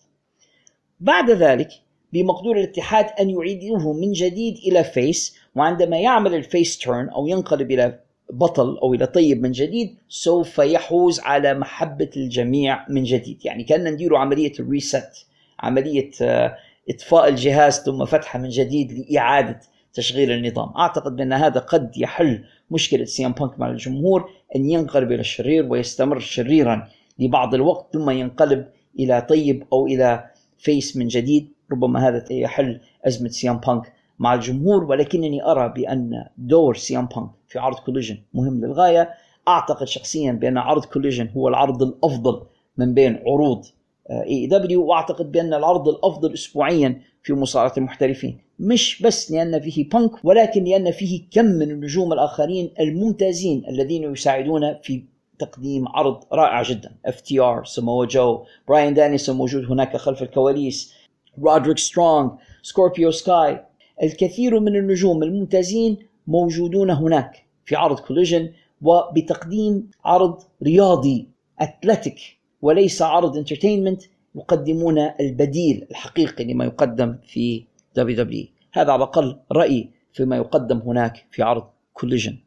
بعد 1.00 1.30
ذلك 1.30 1.68
بمقدور 2.14 2.56
الاتحاد 2.56 3.06
أن 3.20 3.30
يعيدوه 3.30 3.92
من 3.92 4.12
جديد 4.12 4.56
إلى 4.56 4.84
face 4.84 5.36
وعندما 5.54 5.98
يعمل 5.98 6.34
ال 6.34 6.43
face 6.43 6.78
turn 6.78 7.08
أو 7.08 7.26
ينقلب 7.26 7.70
إلى 7.70 7.98
بطل 8.30 8.78
أو 8.78 8.94
إلى 8.94 9.06
طيب 9.06 9.42
من 9.42 9.52
جديد 9.52 9.94
سوف 10.08 10.58
يحوز 10.58 11.20
على 11.20 11.54
محبة 11.54 12.10
الجميع 12.16 12.88
من 12.88 13.02
جديد. 13.02 13.46
يعني 13.46 13.64
كأننا 13.64 13.90
ندير 13.90 14.16
عملية 14.16 14.52
ال 14.60 14.71
reset 14.71 15.26
عملية 15.60 16.10
آه، 16.22 16.56
إطفاء 16.90 17.28
الجهاز 17.28 17.80
ثم 17.80 18.04
فتحه 18.04 18.38
من 18.38 18.48
جديد 18.48 18.92
لإعادة 18.92 19.60
تشغيل 19.94 20.30
النظام. 20.30 20.72
أعتقد 20.76 21.16
بأن 21.16 21.32
هذا 21.32 21.60
قد 21.60 21.96
يحل 21.96 22.44
مشكلة 22.70 23.04
سي 23.04 23.26
إم 23.26 23.32
بانك 23.32 23.60
مع 23.60 23.70
الجمهور 23.70 24.30
أن 24.56 24.70
ينقلب 24.70 25.12
إلى 25.12 25.20
الشرير 25.20 25.66
ويستمر 25.72 26.18
شريرا 26.18 26.88
لبعض 27.18 27.54
الوقت 27.54 27.92
ثم 27.92 28.10
ينقلب 28.10 28.68
إلى 28.98 29.20
طيب 29.20 29.64
أو 29.72 29.86
إلى 29.86 30.30
face 30.58 30.96
من 30.96 31.08
جديد. 31.08 31.53
ربما 31.72 32.08
هذا 32.08 32.32
يحل 32.32 32.80
أزمة 33.06 33.28
سي 33.28 33.50
ام 33.50 33.58
بانك 33.58 33.92
مع 34.18 34.34
الجمهور 34.34 34.84
ولكنني 34.84 35.44
أرى 35.44 35.72
بأن 35.76 36.24
دور 36.38 36.74
سي 36.74 36.98
ام 36.98 37.06
بانك 37.06 37.30
في 37.48 37.58
عرض 37.58 37.76
Collision 37.76 38.18
مهم 38.34 38.64
للغاية. 38.64 39.10
أعتقد 39.48 39.86
شخصيا 39.86 40.32
بأن 40.32 40.58
عرض 40.58 40.84
Collision 40.84 41.28
هو 41.36 41.48
العرض 41.48 41.82
الأفضل 41.82 42.42
من 42.78 42.94
بين 42.94 43.22
عروض 43.26 43.64
AEW 44.10 44.86
وأعتقد 44.86 45.32
بأن 45.32 45.54
العرض 45.54 45.88
الأفضل 45.88 46.32
اسبوعيا 46.34 47.00
في 47.22 47.32
مصارعة 47.32 47.72
المحترفين. 47.78 48.38
مش 48.58 49.02
بس 49.02 49.30
لأن 49.30 49.60
فيه 49.60 49.88
بانك 49.88 50.10
ولكن 50.24 50.64
لأن 50.64 50.90
فيه 50.90 51.22
كم 51.30 51.44
من 51.44 51.70
النجوم 51.70 52.12
الآخرين 52.12 52.70
الممتازين 52.80 53.64
الذين 53.68 54.12
يساعدون 54.12 54.74
في 54.82 55.04
تقديم 55.38 55.88
عرض 55.88 56.24
رائع 56.32 56.62
جدا. 56.62 56.92
FTR 57.06 57.64
سمو 57.64 58.04
جو 58.04 58.44
براين 58.68 58.94
دانيلسون 58.94 59.36
موجود 59.36 59.64
هناك 59.64 59.96
خلف 59.96 60.22
الكواليس. 60.22 60.94
رودريك 61.42 61.78
سترونغ 61.78 62.30
سكوربيو 62.62 63.10
سكاي 63.10 63.64
الكثير 64.02 64.60
من 64.60 64.76
النجوم 64.76 65.22
الممتازين 65.22 65.96
موجودون 66.26 66.90
هناك 66.90 67.46
في 67.64 67.76
عرض 67.76 68.00
Collision 68.00 68.52
وبتقديم 68.82 69.90
عرض 70.04 70.42
رياضي 70.62 71.28
athletic 71.60 72.20
وليس 72.62 73.02
عرض 73.02 73.36
entertainment 73.36 74.02
يقدمون 74.34 74.98
البديل 74.98 75.86
الحقيقي 75.90 76.44
لما 76.44 76.64
يقدم 76.64 77.16
في 77.26 77.64
WWE 77.96 78.46
هذا 78.72 78.92
على 78.92 79.04
الأقل 79.04 79.40
رأيي 79.52 79.90
فيما 80.12 80.36
يقدم 80.36 80.78
هناك 80.78 81.26
في 81.30 81.42
عرض 81.42 81.64
Collision 81.92 82.38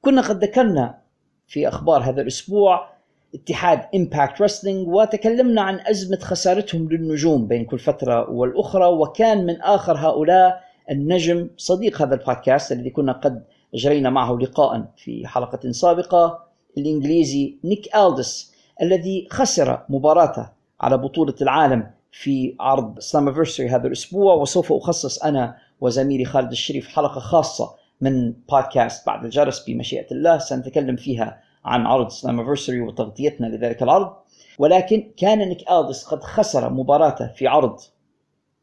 كنا 0.00 0.22
قد 0.22 0.44
ذكرنا 0.44 0.98
في 1.46 1.68
أخبار 1.68 2.02
هذا 2.02 2.22
الأسبوع 2.22 2.93
اتحاد 3.34 3.80
Impact 3.94 4.42
Wrestling 4.42 4.88
وتكلمنا 4.88 5.62
عن 5.62 5.80
أزمة 5.80 6.18
خسارتهم 6.18 6.88
للنجوم 6.88 7.46
بين 7.46 7.64
كل 7.64 7.78
فترة 7.78 8.30
والأخرى. 8.30 8.86
وكان 8.86 9.46
من 9.46 9.60
آخر 9.60 9.96
هؤلاء 9.96 10.64
النجم 10.90 11.48
صديق 11.56 12.02
هذا 12.02 12.14
البودكاست 12.14 12.72
الذي 12.72 12.90
كنا 12.90 13.12
قد 13.12 13.44
أجرينا 13.74 14.10
معه 14.10 14.38
لقاء 14.40 14.84
في 14.96 15.26
حلقة 15.26 15.70
سابقة 15.70 16.44
الإنجليزي 16.78 17.56
نيك 17.64 17.96
ألدس 17.96 18.54
الذي 18.82 19.28
خسر 19.30 19.80
مباراته 19.88 20.48
على 20.80 20.98
بطولة 20.98 21.34
العالم 21.42 21.90
في 22.12 22.56
عرض 22.60 22.98
Slammiversary 22.98 23.68
هذا 23.68 23.86
الأسبوع. 23.86 24.34
وسوف 24.34 24.72
أخصص 24.72 25.22
أنا 25.22 25.56
وزميلي 25.80 26.24
خالد 26.24 26.50
الشريف 26.50 26.88
حلقة 26.88 27.20
خاصة 27.20 27.70
من 28.00 28.32
بودكاست 28.50 29.06
بعد 29.06 29.24
الجرس 29.24 29.64
بمشيئة 29.64 30.06
الله. 30.12 30.38
سنتكلم 30.38 30.96
فيها 30.96 31.43
عن 31.64 31.86
عرض 31.86 32.08
Slammiversary 32.08 32.80
وتغطيتنا 32.80 33.46
لذلك 33.46 33.82
العرض. 33.82 34.12
ولكن 34.58 35.12
كان 35.16 35.38
نيك 35.38 35.70
ألدس 35.70 36.04
قد 36.04 36.22
خسر 36.22 36.72
مباراته 36.72 37.26
في 37.26 37.46
عرض 37.46 37.80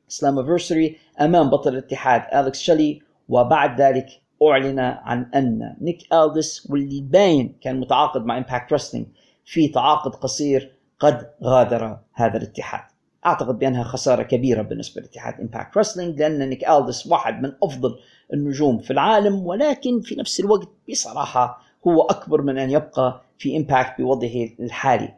Slammiversary 0.08 0.98
أمام 1.22 1.50
بطل 1.50 1.74
الاتحاد 1.74 2.22
أليكس 2.34 2.60
شلي 2.60 3.02
وبعد 3.30 3.82
ذلك 3.82 4.08
أعلن 4.44 4.80
عن 4.80 5.30
أن 5.36 5.76
نيك 5.82 6.14
ألدس 6.14 6.68
واللي 6.72 7.02
باين 7.02 7.58
كان 7.62 7.80
متعاقد 7.80 8.26
مع 8.26 8.38
Impact 8.38 8.74
Wrestling 8.74 9.08
في 9.46 9.68
تعاقد 9.68 10.16
قصير 10.16 10.76
قد 11.00 11.30
غادر 11.44 11.98
هذا 12.14 12.38
الاتحاد. 12.38 12.84
أعتقد 13.26 13.60
بأنها 13.60 13.84
خسارة 13.84 14.24
كبيرة 14.24 14.62
بالنسبة 14.62 15.02
لاتحاد 15.02 15.42
Impact 15.42 15.78
Wrestling 15.78 16.20
لأن 16.20 16.50
نيك 16.50 16.70
ألدس 16.70 17.08
واحد 17.08 17.42
من 17.42 17.52
أفضل 17.64 18.00
النجوم 18.34 18.80
في 18.80 18.92
العالم 18.92 19.48
ولكن 19.48 20.02
في 20.02 20.16
نفس 20.16 20.40
الوقت 20.40 20.70
بصراحة 20.90 21.71
هو 21.88 22.02
أكبر 22.02 22.42
من 22.42 22.58
أن 22.58 22.72
يبقى 22.72 23.22
في 23.38 23.58
Impact 23.58 24.02
بوضعه 24.02 24.48
الحالي. 24.60 25.14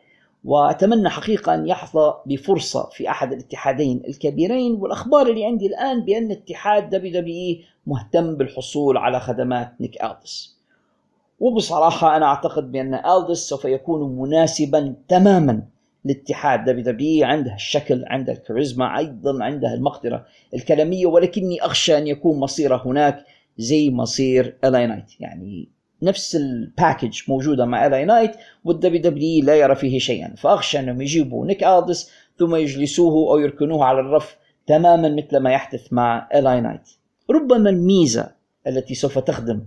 وأتمنى 0.46 1.10
حقيقة 1.10 1.54
أن 1.54 1.68
يحظى 1.68 2.14
بفرصة 2.26 2.90
في 2.92 3.10
أحد 3.10 3.34
الاتحادين 3.34 4.02
الكبيرين 4.08 4.72
والأخبار 4.72 5.28
اللي 5.28 5.46
عندي 5.46 5.68
الآن 5.68 6.06
بأن 6.06 6.32
اتحاد 6.32 6.90
WWE 6.90 7.58
مهتم 7.88 8.36
بالحصول 8.36 8.98
على 8.98 9.20
خدمات 9.20 9.74
نيك 9.80 10.04
ألدس 10.04 10.58
وبصراحة 11.40 12.18
أنا 12.18 12.26
أعتقد 12.26 12.72
بأن 12.72 12.94
ألدس 12.94 13.38
سوف 13.38 13.66
يكون 13.66 14.18
مناسبا 14.20 14.96
تماما 15.08 15.64
لاتحاد 16.06 16.66
WWE 16.66 17.26
عنده 17.26 17.54
الشكل 17.54 18.06
عنده 18.08 18.34
الكاريزما 18.34 18.98
أيضا 18.98 19.44
عنده 19.44 19.74
المقدرة 19.74 20.26
الكلامية. 20.54 21.06
ولكني 21.06 21.62
أخشى 21.62 21.98
أن 21.98 22.08
يكون 22.08 22.40
مصيره 22.40 22.82
هناك 22.86 23.26
زي 23.58 23.90
مصير 23.90 24.58
LA 24.64 24.88
Knight 24.88 25.22
يعني 25.22 25.70
نفس 26.04 26.36
ال 26.36 26.47
package 26.47 27.22
موجودة 27.28 27.66
مع 27.66 27.86
LA 27.86 28.06
Knight 28.06 28.32
وال 28.64 29.02
WWE 29.02 29.44
لا 29.46 29.56
يرى 29.56 29.76
فيه 29.76 30.00
شيئا. 30.00 30.36
فأخشى 30.38 30.80
أنهم 30.80 31.02
يجيبوا 31.02 31.46
نيك 31.46 31.64
ألدس 31.64 32.12
ثم 32.40 32.56
يجلسوه 32.56 33.32
أو 33.32 33.40
يركنوه 33.40 33.86
على 33.86 34.00
الرف 34.00 34.38
تماما 34.68 35.10
مثل 35.10 35.38
ما 35.38 35.52
يحدث 35.52 35.94
مع 35.94 36.30
LA 36.36 36.62
Knight 36.62 36.90
ربما 37.30 37.70
الميزة 37.70 38.32
التي 38.68 38.96
سوف 38.96 39.20
تخدم 39.20 39.66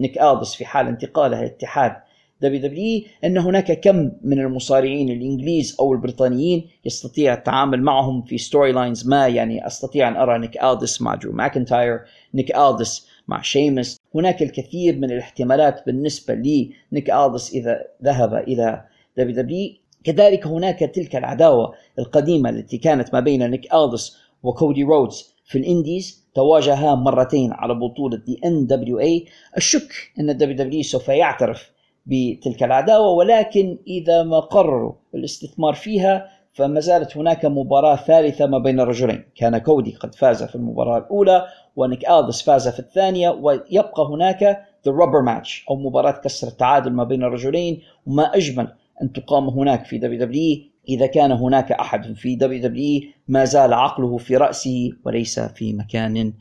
نيك 0.00 0.18
ألدس 0.18 0.54
في 0.54 0.64
حال 0.64 0.86
انتقاله 0.86 1.40
لاتحاد 1.40 2.60
WWE 2.60 3.02
أن 3.24 3.38
هناك 3.38 3.80
كم 3.80 4.10
من 4.22 4.38
المصارعين 4.38 5.10
الإنجليز 5.10 5.76
أو 5.80 5.92
البريطانيين 5.92 6.68
يستطيع 6.84 7.34
التعامل 7.34 7.82
معهم 7.82 8.22
في 8.22 8.38
storylines 8.38 9.08
ما 9.08 9.28
يعني 9.28 9.66
أستطيع 9.66 10.08
أن 10.08 10.16
أرى 10.16 10.38
نيك 10.38 10.64
ألدس 10.64 11.02
مع 11.02 11.14
درو 11.14 11.32
ماكنتاير 11.32 12.00
نيك 12.34 12.56
ألدس 12.56 13.08
مع 13.28 13.42
شيمس. 13.42 14.00
هناك 14.14 14.42
الكثير 14.42 14.96
من 14.96 15.10
الاحتمالات 15.10 15.86
بالنسبة 15.86 16.34
لنيك 16.34 17.10
ألدس 17.10 17.52
إذا 17.54 17.84
ذهب 18.04 18.34
إلى 18.34 18.84
WWE 19.18 19.72
كذلك 20.04 20.46
هناك 20.46 20.78
تلك 20.78 21.16
العداوة 21.16 21.74
القديمة 21.98 22.50
التي 22.50 22.78
كانت 22.78 23.14
ما 23.14 23.20
بين 23.20 23.50
نيك 23.50 23.74
ألدس 23.74 24.16
وكودي 24.42 24.82
رودز 24.82 25.34
في 25.44 25.58
ال 25.58 25.68
indies 25.68 26.26
تواجها 26.34 26.94
مرتين 26.94 27.52
على 27.52 27.74
بطولة 27.74 28.16
the 28.16 28.40
NWA. 28.44 29.26
الشك 29.56 29.92
أن 30.20 30.30
ال 30.30 30.56
WWE 30.56 30.82
سوف 30.82 31.08
يعترف 31.08 31.70
بتلك 32.06 32.62
العداوة 32.62 33.10
ولكن 33.10 33.78
إذا 33.86 34.22
ما 34.22 34.40
قرروا 34.40 34.92
الاستثمار 35.14 35.74
فيها 35.74 36.28
فما 36.52 36.80
زالت 36.80 37.16
هناك 37.16 37.44
مباراة 37.44 37.96
ثالثة 37.96 38.46
ما 38.46 38.58
بين 38.58 38.80
الرجلين 38.80 39.24
كان 39.36 39.58
كودي 39.58 39.94
قد 39.94 40.14
فاز 40.14 40.42
في 40.42 40.54
المباراة 40.54 40.98
الأولى 40.98 41.46
ونيك 41.76 42.10
ألدس 42.10 42.42
فاز 42.42 42.68
في 42.68 42.78
الثانية 42.78 43.30
ويبقى 43.30 44.06
هناك 44.10 44.66
The 44.88 44.92
Rubber 44.92 45.26
Match 45.26 45.70
أو 45.70 45.76
مباراة 45.76 46.10
كسر 46.10 46.48
التعادل 46.48 46.92
ما 46.92 47.04
بين 47.04 47.24
الرجلين. 47.24 47.82
وما 48.06 48.36
أجمل 48.36 48.72
أن 49.02 49.12
تقام 49.12 49.48
هناك 49.48 49.84
في 49.84 49.98
WWE 49.98 50.58
إذا 50.88 51.06
كان 51.06 51.32
هناك 51.32 51.72
أحد 51.72 52.16
في 52.16 52.36
WWE 52.36 53.00
ما 53.28 53.44
زال 53.44 53.72
عقله 53.72 54.16
في 54.16 54.36
رأسه 54.36 54.90
وليس 55.04 55.40
في 55.40 55.72
مكان 55.72 56.32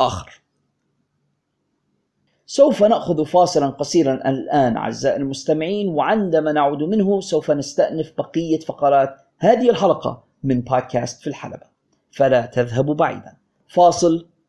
آخر. 0.00 0.42
سوف 2.46 2.82
نأخذ 2.82 3.24
فاصلا 3.24 3.66
قصيرا 3.66 4.14
الآن 4.14 4.76
أعزائي 4.76 5.16
المستمعين 5.16 5.88
وعندما 5.88 6.52
نعود 6.52 6.82
منه 6.82 7.20
سوف 7.20 7.50
نستأنف 7.50 8.12
بقية 8.18 8.58
فقرات 8.58 9.16
هذه 9.38 9.70
الحلقة 9.70 10.24
من 10.42 10.60
بودكاست 10.60 11.22
في 11.22 11.26
الحلبة. 11.26 11.66
فلا 12.10 12.46
تذهبوا 12.46 12.94
بعيدا. 12.94 13.36
فاصل 13.68 14.26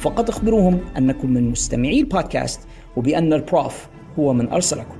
فقط 0.00 0.28
اخبروهم 0.28 0.80
أنكم 0.98 1.30
من 1.30 1.50
مستمعي 1.50 2.00
البودكاست 2.00 2.60
وبأن 2.96 3.32
البروف 3.32 3.88
هو 4.18 4.32
من 4.32 4.48
أرسلكم. 4.48 4.96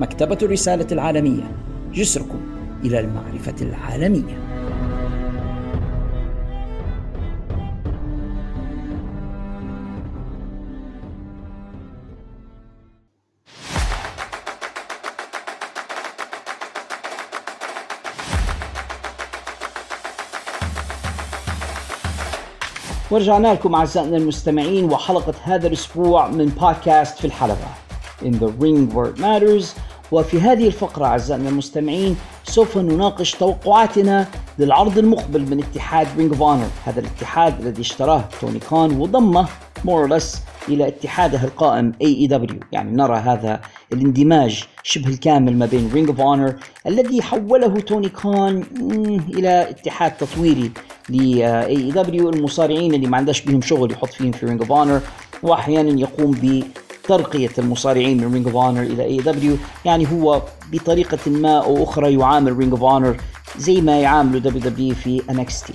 مكتبة 0.00 0.38
الرسالة 0.42 0.86
العالمية 0.92 1.42
جسركم 1.92 2.40
إلى 2.84 3.00
المعرفة 3.00 3.54
العالمية. 3.62 4.51
ورجعنا 23.12 23.48
لكم 23.48 23.74
أعزائنا 23.74 24.16
المستمعين 24.16 24.84
وحلقة 24.92 25.34
هذا 25.42 25.66
الأسبوع 25.66 26.28
من 26.28 26.46
بودكاست 26.46 27.18
في 27.18 27.24
الحلبة 27.24 27.66
In 28.22 28.34
the 28.34 28.48
Ring 28.62 28.94
Where 28.94 29.08
It 29.14 29.18
Matters. 29.20 29.66
وفي 30.12 30.40
هذه 30.40 30.66
الفقرة 30.66 31.06
أعزائنا 31.06 31.48
المستمعين 31.48 32.16
سوف 32.44 32.78
نناقش 32.78 33.30
توقعاتنا 33.30 34.26
للعرض 34.58 34.98
المقبل 34.98 35.40
من 35.40 35.58
اتحاد 35.64 36.06
Ring 36.16 36.32
of 36.32 36.42
Honor 36.42 36.66
هذا 36.84 37.00
الاتحاد 37.00 37.60
الذي 37.60 37.80
اشتراه 37.82 38.24
توني 38.40 38.58
كان 38.58 39.00
وضمه 39.00 39.48
more 39.84 40.08
or 40.08 40.19
less 40.19 40.42
إلى 40.68 40.88
اتحاده 40.88 41.44
القائم 41.44 41.92
AEW 42.02 42.60
يعني 42.72 42.96
نرى 42.96 43.16
هذا 43.16 43.60
الاندماج 43.92 44.64
شبه 44.82 45.08
الكامل 45.08 45.56
ما 45.56 45.66
بين 45.66 45.90
Ring 45.94 46.08
of 46.08 46.20
Honor 46.20 46.54
الذي 46.86 47.22
حوله 47.22 47.80
توني 47.80 48.08
كان 48.08 48.64
إلى 49.34 49.70
اتحاد 49.70 50.16
تطويري 50.16 50.70
AEW 51.10 52.28
المصارعين 52.28 52.94
اللي 52.94 53.06
ما 53.06 53.16
عندهش 53.16 53.40
بهم 53.40 53.60
شغل 53.60 53.92
يحط 53.92 54.08
فيهم 54.08 54.32
في 54.32 54.46
Ring 54.46 54.60
of 54.60 54.72
Honor 54.72 55.00
وأحيانا 55.42 56.00
يقوم 56.00 56.30
ب 56.30 56.62
ترقية 57.04 57.50
المصارعين 57.58 58.16
من 58.16 58.32
Ring 58.32 58.46
of 58.46 58.56
Honor 58.56 58.82
إلى 58.82 59.04
AEW 59.04 59.56
يعني 59.84 60.06
هو 60.12 60.42
بطريقة 60.72 61.30
ما 61.30 61.58
أو 61.58 61.84
أخرى 61.84 62.14
يعامل 62.14 62.56
Ring 62.56 62.72
of 62.72 62.82
Honor 62.82 63.16
زي 63.58 63.80
ما 63.80 64.00
يعاملوا 64.00 64.40
دبليو 64.40 64.60
دبليو 64.70 64.94
في 64.94 65.22
انكس 65.30 65.62
تي 65.62 65.72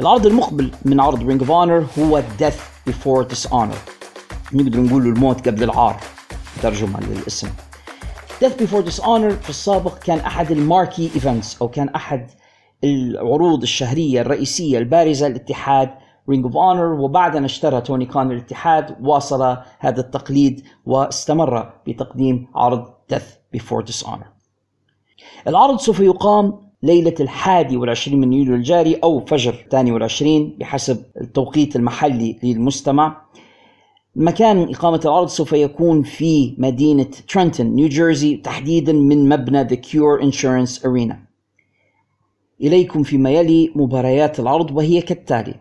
العرض 0.00 0.26
المقبل 0.26 0.70
من 0.84 1.00
عرض 1.00 1.26
Ring 1.26 1.40
of 1.40 1.50
Honor 1.50 1.86
هو 1.98 2.22
Death 2.40 2.71
Before 2.90 3.24
Dishonor. 3.24 3.78
نقدر 4.52 4.80
نقول 4.80 5.06
الموت 5.06 5.48
قبل 5.48 5.62
العار. 5.62 6.00
ترجمة 6.62 7.00
للاسم. 7.00 7.48
Death 8.44 8.62
Before 8.62 8.84
Dishonor 8.90 9.32
في 9.42 9.50
السابق 9.50 9.98
كان 9.98 10.18
أحد 10.18 10.50
ال 10.50 10.58
marquee 10.58 11.10
events 11.14 11.62
أو 11.62 11.68
كان 11.68 11.88
أحد 11.88 12.30
العروض 12.84 13.62
الشهرية 13.62 14.20
الرئيسية 14.20 14.78
البارزة 14.78 15.28
لاتحاد 15.28 15.90
Ring 16.28 16.44
of 16.44 16.56
Honor 16.56 16.92
وبعدما 16.92 17.46
اشترى 17.46 17.80
توني 17.80 18.06
كان 18.06 18.30
الاتحاد 18.30 18.96
واصل 19.00 19.56
هذا 19.78 20.00
التقليد 20.00 20.64
واستمر 20.84 21.72
بتقديم 21.86 22.46
عرض 22.54 22.86
Death 23.14 23.56
Before 23.56 23.84
Dishonor. 23.92 24.26
العرض 25.46 25.78
سوف 25.78 26.00
يقام 26.00 26.71
ليلة 26.82 27.14
الحادي 27.20 27.76
والعشرين 27.76 28.20
من 28.20 28.32
يوليو 28.32 28.54
الجاري 28.54 28.94
أو 28.94 29.20
فجر 29.20 29.54
الثاني 29.64 29.92
والعشرين 29.92 30.56
بحسب 30.60 31.04
التوقيت 31.20 31.76
المحلي 31.76 32.38
للمستمع. 32.42 33.22
مكان 34.16 34.68
إقامة 34.70 35.00
العرض 35.04 35.28
سوف 35.28 35.52
يكون 35.52 36.02
في 36.02 36.54
مدينة 36.58 37.08
ترنتون 37.28 37.66
نيو 37.66 37.88
جيرسي 37.88 38.36
تحديدا 38.36 38.92
من 38.92 39.28
مبنى 39.28 39.68
The 39.68 39.76
Cure 39.76 40.22
Insurance 40.22 40.82
Arena. 40.82 41.14
إليكم 42.60 43.02
فيما 43.02 43.30
يلي 43.30 43.72
مباريات 43.76 44.40
العرض 44.40 44.76
وهي 44.76 45.00
كالتالي 45.00 45.54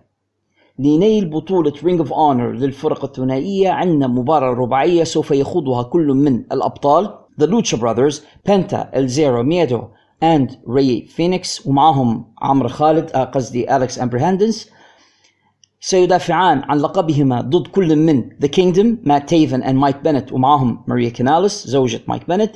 لنيل 0.80 1.26
بطولة 1.26 1.74
Ring 1.84 1.99
of 1.99 2.14
Honor 2.14 2.52
للفرق 2.51 3.03
الثنائية 3.05 3.69
عندنا 3.69 4.07
مباراة 4.07 4.53
رباعية 4.53 5.03
سوف 5.03 5.32
يخوضها 5.32 5.84
كل 5.84 6.07
من 6.07 6.43
الأبطال 6.51 7.17
The 7.41 7.47
Lucha 7.47 7.78
Brothers, 7.78 8.22
Penta 8.43 8.89
El 8.93 9.07
Zero 9.08 9.43
Miedo 9.43 10.01
and 10.24 10.49
Rey 10.66 11.08
Fenix 11.08 11.68
ومعهم 11.67 12.34
عمرو 12.41 12.69
خالد 12.69 13.09
قصدي 13.09 13.76
أليكس 13.76 13.99
أبراهانتس 13.99 14.70
سيدافعان 15.80 16.61
عن 16.63 16.78
لقبهما 16.78 17.41
ضد 17.41 17.67
كل 17.67 17.95
من 17.95 18.30
The 18.30 18.47
Kingdom 18.47 19.07
مات 19.07 19.30
تيفن 19.30 19.63
and 19.63 19.76
مايك 19.76 19.97
بينيت 19.97 20.32
ومعهم 20.32 20.84
ماريا 20.88 21.09
كاناليس 21.09 21.67
زوجة 21.67 22.01
مايك 22.07 22.28
بينيت 22.28 22.52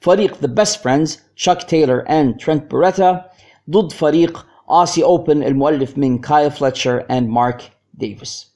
فريق 0.00 0.34
The 0.34 0.48
Best 0.48 0.76
Friends 0.76 1.18
تشاك 1.36 1.62
تايلر 1.62 2.04
and 2.04 2.44
ترنت 2.44 2.70
بيريتا 2.70 3.24
ضد 3.70 3.92
فريق 3.92 4.46
Aussie 4.68 5.04
Open 5.04 5.42
المؤلف 5.42 5.98
من 5.98 6.18
كايل 6.18 6.50
فلتشر 6.50 7.00
and 7.00 7.12
مارك 7.12 7.72
ديفيس 7.94 8.50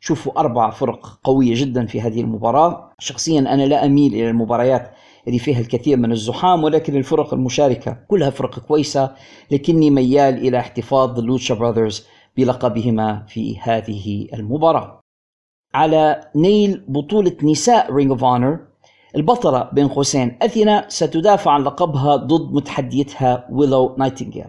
شوفوا 0.00 0.40
أربع 0.40 0.70
فرق 0.70 1.18
قوية 1.24 1.54
جدا 1.54 1.86
في 1.86 2.00
هذه 2.00 2.20
المباراة. 2.20 2.92
شخصيا 2.98 3.40
أنا 3.40 3.62
لا 3.62 3.86
أميل 3.86 4.14
إلى 4.14 4.30
المباريات 4.30 4.92
اللي 5.26 5.38
فيها 5.38 5.60
الكثير 5.60 5.96
من 5.96 6.12
الزحام 6.12 6.64
ولكن 6.64 6.96
الفرق 6.96 7.34
المشاركة 7.34 7.98
كلها 8.08 8.30
فرق 8.30 8.58
كويسة. 8.58 9.14
لكني 9.50 9.90
ميال 9.90 10.38
إلى 10.48 10.58
احتفاظ 10.58 11.18
ال 11.18 11.24
Lucha 11.24 11.54
Brothers 11.54 12.06
بلقبهما 12.36 13.24
في 13.28 13.58
هذه 13.58 14.28
المباراة. 14.34 15.00
على 15.74 16.20
نيل 16.36 16.84
بطولة 16.88 17.36
نساء 17.42 17.92
Ring 17.92 18.10
of 18.10 18.24
Honor 18.24 18.58
البطلة 19.16 19.68
بين 19.72 19.88
قوسين 19.88 20.38
أثينا 20.42 20.84
ستدافع 20.88 21.50
عن 21.50 21.62
لقبها 21.62 22.16
ضد 22.16 22.54
متحديتها 22.54 23.48
ويلو 23.50 23.94
نايتنجيل 23.98 24.44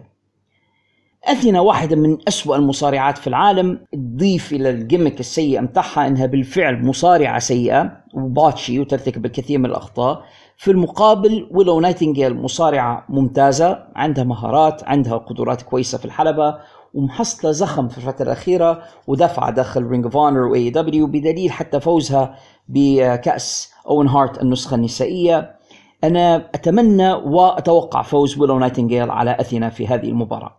أثينا 1.24 1.60
واحدة 1.60 1.96
من 1.96 2.18
أسوأ 2.28 2.56
المصارعات 2.56 3.18
في 3.18 3.26
العالم 3.26 3.80
تضيف 3.92 4.52
إلى 4.52 4.70
ال 4.70 4.76
gimmick 4.76 5.20
السيء 5.20 5.60
متاعها 5.60 6.06
أنها 6.06 6.26
بالفعل 6.26 6.86
مصارعة 6.86 7.38
سيئة 7.38 7.92
و 8.14 8.23
botchy 8.23 8.80
وترتكب 8.80 9.26
الكثير 9.26 9.58
من 9.58 9.66
الأخطاء. 9.66 10.24
في 10.58 10.70
المقابل 10.70 11.48
ويلو 11.50 11.80
نايتنجيل 11.80 12.36
مصارعة 12.36 13.04
ممتازة 13.08 13.84
عندها 13.96 14.24
مهارات 14.24 14.84
عندها 14.84 15.16
قدرات 15.16 15.62
كويسة 15.62 15.98
في 15.98 16.04
الحلبة 16.04 16.58
ومحصلة 16.94 17.50
زخم 17.52 17.88
في 17.88 17.98
الفترة 17.98 18.24
الأخيرة 18.24 18.82
ودفع 19.06 19.50
داخل 19.50 19.82
Ring 19.82 20.04
of 20.04 20.16
Honor 20.16 20.40
و 20.40 20.70
AEW 20.70 21.06
بدليل 21.06 21.52
حتى 21.52 21.80
فوزها 21.80 22.38
بكأس 22.68 23.72
أوين 23.88 24.08
هارت 24.08 24.42
النسخة 24.42 24.74
النسائية. 24.74 25.56
أنا 26.04 26.36
أتمنى 26.36 27.12
وأتوقع 27.12 28.02
فوز 28.02 28.38
ويلو 28.38 28.58
نايتنجيل 28.58 29.10
على 29.10 29.36
أثينا 29.40 29.68
في 29.68 29.86
هذه 29.86 30.08
المباراة. 30.08 30.56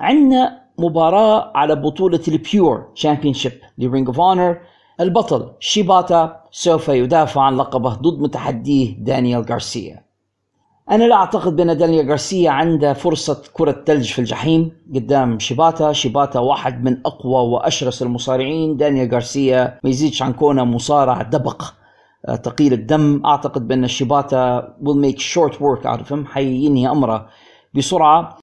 عندنا 0.00 0.62
مباراة 0.78 1.52
على 1.54 1.74
بطولة 1.76 2.20
ال 2.28 2.40
Pure 2.40 2.90
Championship 2.94 3.52
ل 3.78 3.84
Ring 3.84 4.06
of 4.06 4.20
Honor 4.20 4.60
البطل 5.00 5.50
شيباتا 5.60 6.40
سوف 6.50 6.88
يدافع 6.88 7.40
عن 7.40 7.56
لقبه 7.56 7.94
ضد 7.94 8.22
متحديه 8.22 8.96
دانيال 8.98 9.44
غارسيا. 9.50 10.02
أنا 10.90 11.04
لا 11.04 11.14
أعتقد 11.14 11.56
بأن 11.56 11.76
دانيال 11.76 12.08
غارسيا 12.08 12.50
عنده 12.50 12.92
فرصة 12.92 13.42
كرة 13.52 13.84
ثلج 13.86 14.12
في 14.12 14.18
الجحيم 14.18 14.72
قدام 14.94 15.38
شيباتا. 15.38 15.92
شيباتا 15.92 16.40
واحد 16.40 16.84
من 16.84 17.00
أقوى 17.06 17.48
وأشرس 17.48 18.02
المصارعين. 18.02 18.76
دانيال 18.76 19.12
غارسيا 19.12 19.78
ما 19.84 19.90
يزيدش 19.90 20.22
عن 20.22 20.32
كونه 20.32 20.64
مصارع 20.64 21.22
دبق 21.22 21.64
آه، 22.28 22.36
ثقيل 22.36 22.72
الدم. 22.72 23.22
أعتقد 23.26 23.68
بأن 23.68 23.88
شيباتا 23.88 24.74
will 24.82 25.06
make 25.06 25.20
short 25.20 25.54
work 25.54 25.86
out 25.86 26.00
of 26.00 26.12
him 26.12 26.26
حينهي 26.26 26.90
أمره 26.90 27.28
بسرعة. 27.74 28.38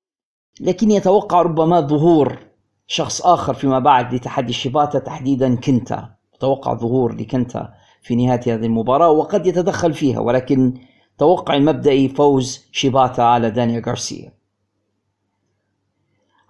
لكن 0.62 0.92
يتوقع 0.92 1.42
ربما 1.42 1.82
ظهور 1.82 2.38
شخص 2.88 3.22
آخر 3.22 3.54
فيما 3.54 3.80
بعد 3.80 4.14
لتحدي 4.14 4.54
شيباتا 4.54 5.00
تحديدا 5.00 5.56
كنتا. 5.56 6.19
توقع 6.40 6.74
ظهور 6.74 7.16
لكنتا 7.16 7.74
في 8.02 8.16
نهاية 8.16 8.42
هذه 8.56 8.66
المباراة 8.66 9.10
وقد 9.10 9.48
يتدخل 9.48 9.94
فيها 9.94 10.20
ولكن 10.20 10.74
توقعي 11.18 11.56
المبدئي 11.56 12.10
فوز 12.10 12.66
شيباتا 12.72 13.22
على 13.22 13.52
دانيال 13.52 13.86
غارسيا. 13.86 14.34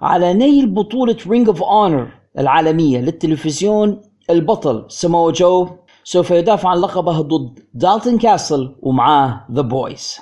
على 0.02 0.34
نيل 0.34 0.68
بطولة 0.68 1.18
Ring 1.28 1.48
of 1.48 1.64
Honor 1.64 2.12
العالمية 2.40 3.00
للتلفزيون 3.02 4.02
البطل 4.30 4.86
سمو 4.88 5.32
جو 5.32 5.68
سوف 6.04 6.32
يدافع 6.32 6.70
عن 6.70 6.78
لقبه 6.78 7.22
ضد 7.22 7.60
دالتون 7.74 8.18
كاسل 8.18 8.76
ومعاه 8.82 9.46
The 9.52 9.62
Boys 9.62 10.18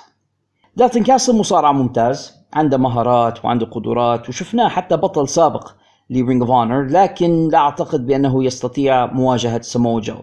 دالتون 0.76 1.02
كاسل 1.02 1.36
مصارع 1.36 1.72
ممتاز 1.72 2.38
عنده 2.52 2.76
مهارات 2.76 3.44
وعنده 3.44 3.66
قدرات 3.66 4.28
وشفناه 4.28 4.68
حتى 4.68 4.96
بطل 4.96 5.28
سابق 5.28 5.70
ل 6.10 6.16
Ring 6.16 6.42
of 6.42 6.50
Honor 6.50 6.86
لكن 6.86 7.48
لا 7.48 7.58
أعتقد 7.58 8.06
بأنه 8.06 8.44
يستطيع 8.44 9.06
مواجهة 9.06 9.60
سمو 9.60 10.00
جو. 10.00 10.16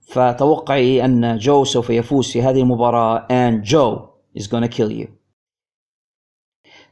فتوقعي 0.00 1.04
أن 1.04 1.38
جو 1.38 1.64
سوف 1.64 1.90
يفوز 1.90 2.30
في 2.30 2.42
هذه 2.42 2.60
المباراة 2.60 3.26
and 3.30 3.64
Joe 3.64 4.00
is 4.38 4.46
gonna 4.46 4.68
kill 4.68 4.90
you. 4.90 5.08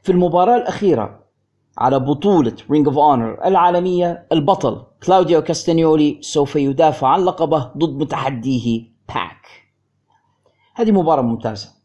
في 0.03 0.11
المباراة 0.11 0.55
الأخيرة 0.55 1.19
على 1.77 1.99
بطولة 1.99 2.55
Ring 2.71 2.87
of 2.87 2.97
Honor 2.97 3.45
العالمية 3.45 4.27
البطل 4.31 4.85
كلاوديو 5.05 5.41
كاستانيولي 5.41 6.17
سوف 6.21 6.55
يدافع 6.55 7.07
عن 7.07 7.25
لقبه 7.25 7.71
ضد 7.77 8.01
متحديه 8.01 8.83
باك 9.07 9.47
هذه 10.75 10.91
مباراة 10.91 11.21
ممتازة. 11.21 11.80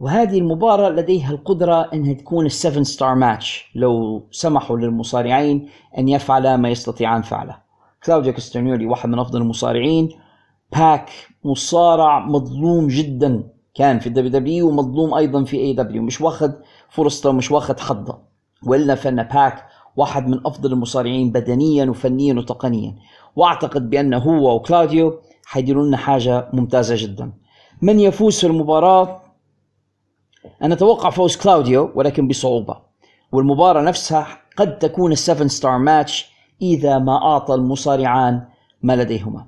وهذه 0.00 0.38
المباراة 0.38 0.88
لديها 0.88 1.30
القدرة 1.30 1.90
أنها 1.94 2.12
تكون 2.12 2.46
ال 2.46 2.52
seven 2.52 2.84
star 2.84 3.14
match 3.14 3.70
لو 3.74 4.22
سمحوا 4.30 4.76
للمصارعين 4.76 5.68
أن 5.98 6.08
يفعلا 6.08 6.56
ما 6.56 6.68
يستطيعان 6.68 7.22
فعله. 7.22 7.56
كلاوديو 8.06 8.32
كاستانيولي 8.32 8.86
واحد 8.86 9.08
من 9.08 9.18
أفضل 9.18 9.40
المصارعين. 9.40 10.08
باك 10.72 11.10
مصارع 11.44 12.26
مظلوم 12.26 12.88
جدا 12.88 13.44
كان 13.74 13.98
في 13.98 14.06
ال 14.06 14.30
WW 14.30 14.68
ومظلوم 14.68 15.14
أيضا 15.14 15.44
في 15.44 15.56
AEW 15.56 16.02
مش 16.02 16.20
واخد 16.20 16.52
فرصته 16.88 17.30
ومش 17.30 17.50
واخد 17.50 17.80
حظه. 17.80 18.18
وإلا 18.66 18.94
فإن 18.94 19.22
باك 19.22 19.66
واحد 19.96 20.28
من 20.28 20.46
أفضل 20.46 20.72
المصارعين 20.72 21.32
بدنيا 21.32 21.90
وفنيا 21.90 22.34
وتقنيا. 22.34 22.94
وأعتقد 23.36 23.90
بان 23.90 24.14
هو 24.14 24.56
وكلاديو 24.56 25.18
حيديروا 25.44 25.86
لنا 25.86 25.96
حاجة 25.96 26.48
ممتازة 26.52 26.94
جدا. 26.98 27.32
من 27.82 28.00
يفوز 28.00 28.38
في 28.38 28.46
المباراة؟ 28.46 29.21
أنا 30.62 30.74
أتوقع 30.74 31.10
فوز 31.10 31.36
كلاوديو 31.36 31.92
ولكن 31.94 32.28
بصعوبة. 32.28 32.76
والمباراة 33.32 33.82
نفسها 33.82 34.26
قد 34.56 34.78
تكون 34.78 35.12
ال 35.12 35.18
seven 35.18 35.48
star 35.48 35.78
match 35.78 36.32
إذا 36.62 36.98
ما 36.98 37.16
أعطى 37.16 37.54
المصارعان 37.54 38.42
ما 38.82 38.96
لديهما. 38.96 39.46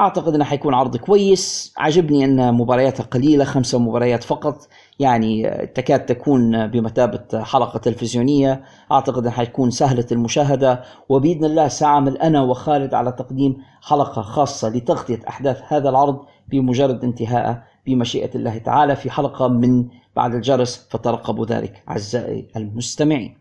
أعتقد 0.00 0.34
أنه 0.34 0.44
حيكون 0.44 0.74
عرض 0.74 0.96
كويس. 0.96 1.74
عجبني 1.78 2.24
أن 2.24 2.54
مبارياتها 2.54 3.04
قليلة 3.04 3.44
خمسة 3.44 3.78
مباريات 3.78 4.24
فقط. 4.24 4.68
يعني 4.98 5.50
تكاد 5.74 6.06
تكون 6.06 6.66
بمثابة 6.66 7.42
حلقة 7.42 7.78
تلفزيونية. 7.78 8.62
أعتقد 8.92 9.22
أنها 9.22 9.32
حتكون 9.32 9.70
سهلة 9.70 10.06
المشاهدة. 10.12 10.82
وبإذن 11.08 11.44
الله 11.44 11.68
سأعمل 11.68 12.18
أنا 12.18 12.42
وخالد 12.42 12.94
على 12.94 13.12
تقديم 13.12 13.56
حلقة 13.82 14.22
خاصة 14.22 14.68
لتغطية 14.68 15.20
أحداث 15.28 15.62
هذا 15.68 15.88
العرض 15.88 16.20
بمجرد 16.48 17.04
انتهائه 17.04 17.62
بمشيئة 17.86 18.30
الله 18.34 18.58
تعالى 18.58 18.96
في 18.96 19.10
حلقة 19.10 19.48
من 19.48 19.88
بعد 20.18 20.34
الجرس 20.34 20.88
فترقبوا 20.90 21.46
ذلك 21.46 21.82
أعزائي 21.88 22.48
المستمعين. 22.56 23.38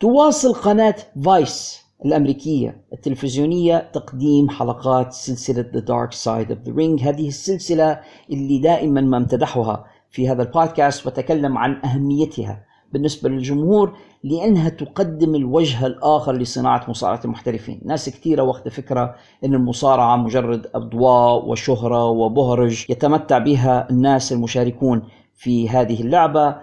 تواصل 0.00 0.52
قناة 0.52 0.96
فايس 1.24 1.82
الأمريكية 2.04 2.84
التلفزيونية 2.92 3.90
تقديم 3.94 4.50
حلقات 4.50 5.12
سلسلة 5.12 5.62
The 5.62 5.82
Dark 5.82 6.12
Side 6.14 6.50
of 6.50 6.68
the 6.68 6.72
Ring. 6.72 7.02
هذه 7.02 7.28
السلسلة 7.28 8.00
اللي 8.30 8.58
دائما 8.58 9.00
ما 9.00 9.16
امتدحها 9.16 9.86
في 10.10 10.28
هذا 10.28 10.42
البودكاست 10.42 11.06
وتكلم 11.06 11.58
عن 11.58 11.84
أهميتها 11.84 12.64
بالنسبة 12.92 13.28
للجمهور 13.28 13.96
لأنها 14.24 14.68
تقدم 14.68 15.34
الوجه 15.34 15.86
الآخر 15.86 16.32
لصناعة 16.32 16.84
مصارعة 16.88 17.20
المحترفين. 17.24 17.80
ناس 17.84 18.08
كثيرة 18.08 18.42
واخدة 18.42 18.68
فكرة 18.68 19.14
أن 19.44 19.54
المصارعة 19.54 20.16
مجرد 20.16 20.66
أضواء 20.74 21.48
وشهرة 21.48 22.04
وبهرج 22.04 22.84
يتمتع 22.90 23.38
بها 23.38 23.90
الناس 23.90 24.32
المشاركون 24.32 25.02
في 25.34 25.68
هذه 25.68 26.00
اللعبة. 26.00 26.56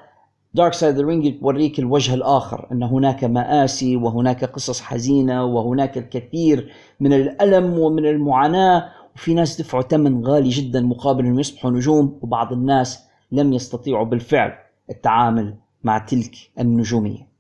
Dark 0.54 0.74
Side 0.74 1.00
Ring 1.00 1.40
توريك 1.40 1.80
الوجه 1.80 2.14
الآخر 2.14 2.68
أن 2.72 2.84
هناك 2.84 3.24
مآسي 3.24 3.96
وهناك 3.96 4.46
قصص 4.46 4.82
حزينة 4.82 5.46
وهناك 5.46 5.98
الكثير 5.98 6.72
من 7.00 7.14
الألم 7.14 7.80
ومن 7.80 8.06
المعاناة 8.06 8.90
وفي 9.16 9.34
ناس 9.34 9.62
دفعوا 9.62 9.84
ثمن 9.84 10.26
غالي 10.26 10.50
جدا 10.50 10.82
مقابل 10.82 11.26
أن 11.26 11.40
يصبحوا 11.40 11.72
نجوم 11.72 12.20
وبعض 12.22 12.54
الناس 12.54 13.00
لم 13.32 13.54
يستطيعوا 13.54 14.06
بالفعل 14.06 14.54
التعامل 14.90 15.56
مع 15.84 15.98
تلك 15.98 16.36
النجومية. 16.60 17.35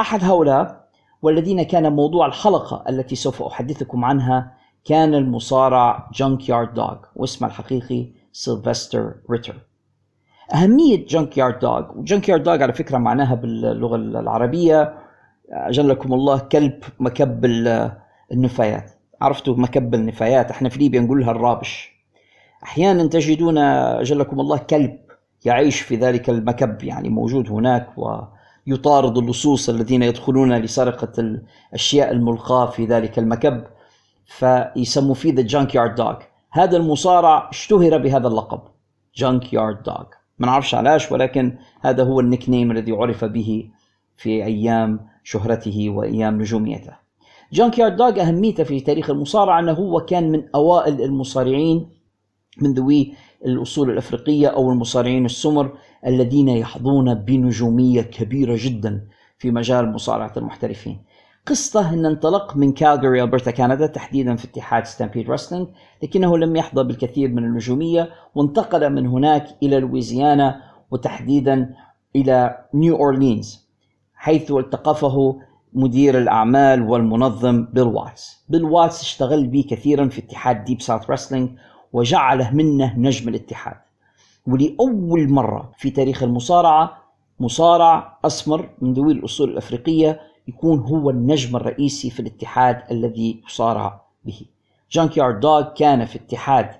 أحد 0.00 0.24
هؤلاء 0.24 0.86
والذين 1.22 1.62
كان 1.62 1.92
موضوع 1.92 2.26
الحلقة 2.26 2.84
التي 2.88 3.16
سوف 3.16 3.42
أحدثكم 3.42 4.04
عنها 4.04 4.52
كان 4.84 5.14
المصارع 5.14 6.10
Junkyard 6.14 6.74
Dog 6.74 6.96
واسمه 7.16 7.48
الحقيقي 7.48 8.06
سيلفستر 8.32 9.14
ريتر 9.30 9.54
أهمية 10.54 11.06
Junkyard 11.06 11.58
Dog 11.58 11.88
و 11.88 11.98
Junkyard 11.98 12.42
Dog 12.42 12.62
على 12.62 12.72
فكرة 12.72 12.98
معناها 12.98 13.34
باللغة 13.34 13.96
العربية 13.96 14.94
أجلكم 15.50 16.14
الله 16.14 16.38
كلب 16.38 16.84
مكب 17.00 17.44
النفايات. 18.32 18.90
عرفتوا 19.20 19.56
مكب 19.56 19.94
النفايات؟ 19.94 20.50
إحنا 20.50 20.68
في 20.68 20.78
ليبيا 20.78 21.00
نقول 21.00 21.20
لها 21.20 21.30
ال 21.30 21.37
rubbish. 21.37 21.92
أحيانا 22.62 23.06
تجدون 23.06 23.58
أجلكم 23.58 24.40
الله 24.40 24.58
كلب 24.58 24.98
يعيش 25.44 25.80
في 25.80 25.96
ذلك 25.96 26.30
المكب 26.30 26.84
يعني 26.84 27.08
موجود 27.08 27.50
هناك 27.50 27.98
ويطارد 28.68 29.18
اللصوص 29.18 29.68
الذين 29.68 30.02
يدخلون 30.02 30.58
لسرقة 30.58 31.12
الأشياء 31.18 32.12
الملقاة 32.12 32.66
في 32.66 32.84
ذلك 32.84 33.18
المكب 33.18 33.64
فيسموا 34.26 35.14
فيه 35.14 35.34
the 35.34 35.42
junkyard 35.42 35.94
dog 35.94 36.16
هذا 36.50 36.76
المصارع 36.76 37.50
اشتهر 37.50 37.98
بهذا 37.98 38.28
اللقب 38.28 38.60
Junkyard 39.16 39.82
Dog 39.82 40.04
ما 40.38 40.46
نعرفش 40.46 40.74
علاش 40.74 41.12
ولكن 41.12 41.58
هذا 41.80 42.04
هو 42.04 42.20
ال 42.20 42.48
nickname 42.48 42.70
الذي 42.70 42.92
عرف 42.92 43.24
به 43.24 43.70
في 44.16 44.44
أيام 44.44 45.00
شهرته 45.24 45.90
وأيام 45.90 46.40
نجوميته. 46.40 46.92
Junkyard 47.52 47.96
Dog 47.96 48.20
أهميته 48.20 48.64
في 48.64 48.80
تاريخ 48.80 49.10
المصارعه 49.10 49.60
أنه 49.60 49.72
هو 49.72 50.00
كان 50.00 50.32
من 50.32 50.44
أوائل 50.54 51.02
المصارعين 51.02 51.88
من 52.62 52.74
ذوي 52.74 53.14
الأصول 53.46 53.90
الأفريقية 53.90 54.48
أو 54.48 54.70
المصارعين 54.70 55.24
السمر 55.24 55.78
الذين 56.06 56.48
يحظون 56.48 57.14
بنجومية 57.14 58.02
كبيرة 58.02 58.56
جدا 58.58 59.06
في 59.38 59.50
مجال 59.50 59.92
مصارعة 59.92 60.32
المحترفين. 60.36 61.02
قصته 61.46 61.94
أن 61.94 62.06
انطلق 62.06 62.56
من 62.56 62.72
كالجاري 62.72 63.22
ألبرتا 63.22 63.50
كندا 63.50 63.86
تحديدا 63.86 64.36
في 64.36 64.44
اتحاد 64.44 64.86
Stampede 64.86 65.30
Wrestling 65.30 65.68
لكنه 66.02 66.38
لم 66.38 66.56
يحظى 66.56 66.84
بالكثير 66.84 67.28
من 67.28 67.44
النجومية 67.44 68.10
وانتقل 68.34 68.92
من 68.92 69.06
هناك 69.06 69.46
إلى 69.62 69.80
لويزيانا 69.80 70.60
وتحديدا 70.90 71.74
إلى 72.16 72.64
نيو 72.74 72.96
أورلينز 72.96 73.66
حيث 74.14 74.52
التقفه 74.52 75.40
مدير 75.72 76.18
الأعمال 76.18 76.82
والمنظم 76.82 77.66
بيل 77.72 77.82
واتس 77.82 78.44
بيل 78.48 78.64
واتس 78.64 79.02
اشتغل 79.02 79.46
به 79.46 79.64
كثيرا 79.70 80.08
في 80.08 80.18
اتحاد 80.18 80.64
Deep 80.64 80.80
South 80.80 81.10
Wrestling 81.10 81.50
وجعله 81.92 82.54
منه 82.54 82.98
نجم 82.98 83.28
الاتحاد 83.28 83.76
ولأول 84.46 85.30
مرة 85.30 85.72
في 85.78 85.90
تاريخ 85.90 86.22
المصارعة 86.22 87.02
مصارع 87.40 88.18
أسمر 88.24 88.68
من 88.80 88.92
ذوي 88.92 89.12
الأصول 89.12 89.50
الأفريقية 89.50 90.20
يكون 90.48 90.78
هو 90.78 91.10
النجم 91.10 91.56
الرئيسي 91.56 92.10
في 92.10 92.20
الاتحاد 92.20 92.82
الذي 92.90 93.42
يصارع 93.48 94.02
به. 94.24 94.40
Junkyard 94.90 95.40
Dog 95.40 95.62
كان 95.62 96.04
في 96.04 96.18
اتحاد 96.18 96.70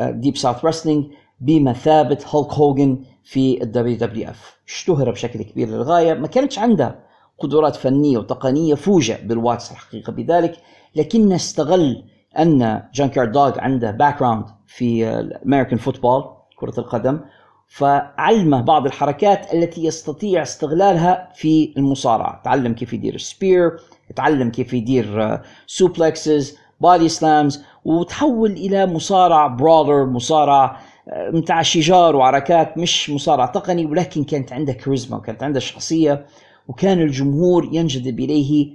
Deep 0.00 0.36
South 0.36 0.64
Wrestling 0.64 1.04
بمثابة 1.40 2.18
هولك 2.30 2.52
هوجن 2.52 3.04
في 3.24 3.62
ال 3.62 3.96
WWF. 3.96 4.56
اشتهر 4.68 5.10
بشكل 5.10 5.42
كبير 5.42 5.68
للغاية 5.68 6.14
ما 6.14 6.26
كانتش 6.26 6.58
عنده 6.58 6.98
قدرات 7.38 7.76
فنية 7.76 8.18
وتقنية 8.18 8.74
فوجئ 8.74 9.26
بيل 9.26 9.48
واتس 9.48 9.70
الحقيقة 9.72 10.12
بذلك 10.12 10.56
لكنه 10.96 11.34
استغل 11.34 12.04
أن 12.38 12.82
Junkyard 12.94 13.32
Dog 13.32 13.58
عنده 13.58 13.90
background 13.90 14.44
في 14.66 15.08
ال 15.20 15.26
American 15.26 15.78
football 15.78 16.39
كرة 16.60 16.80
القدم 16.80 17.20
فعلمه 17.66 18.60
بعض 18.60 18.86
الحركات 18.86 19.54
التي 19.54 19.84
يستطيع 19.84 20.42
استغلالها 20.42 21.28
في 21.34 21.74
المصارعة. 21.76 22.42
تعلم 22.44 22.74
كيف 22.74 22.92
يدير 22.92 23.18
spear 23.18 23.78
تعلم 24.16 24.50
كيف 24.50 24.72
يدير 24.72 25.38
suplexes 25.66 26.56
body 26.80 27.08
slams 27.08 27.64
وتحول 27.84 28.50
إلى 28.50 28.86
مصارع 28.86 29.46
brawler 29.46 30.06
مصارع 30.06 30.80
آه، 31.08 31.30
متاع 31.30 31.62
شجار 31.62 32.16
وعركات 32.16 32.78
مش 32.78 33.10
مصارع 33.10 33.46
تقني 33.46 33.86
ولكن 33.86 34.24
كانت 34.24 34.52
عنده 34.52 34.72
كاريزما 34.72 35.16
وكانت 35.16 35.42
عنده 35.42 35.60
شخصية 35.60 36.26
وكان 36.68 37.00
الجمهور 37.00 37.68
ينجذب 37.72 38.20
إليه 38.20 38.70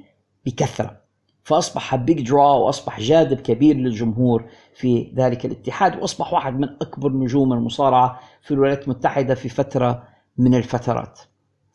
بكثرة. 0.45 0.97
فأصبح 1.43 1.95
big 1.95 2.27
draw 2.27 2.53
وأصبح 2.53 2.99
جاذب 2.99 3.39
كبير 3.39 3.75
للجمهور. 3.75 4.45
في 4.75 5.13
ذلك 5.15 5.45
الاتحاد 5.45 5.95
وأصبح 5.95 6.33
واحد 6.33 6.59
من 6.59 6.69
أكبر 6.81 7.11
نجوم 7.11 7.53
المصارعة 7.53 8.19
في 8.41 8.53
الولايات 8.53 8.83
المتحدة 8.83 9.35
في 9.35 9.49
فترة 9.49 10.03
من 10.37 10.55
الفترات. 10.55 11.19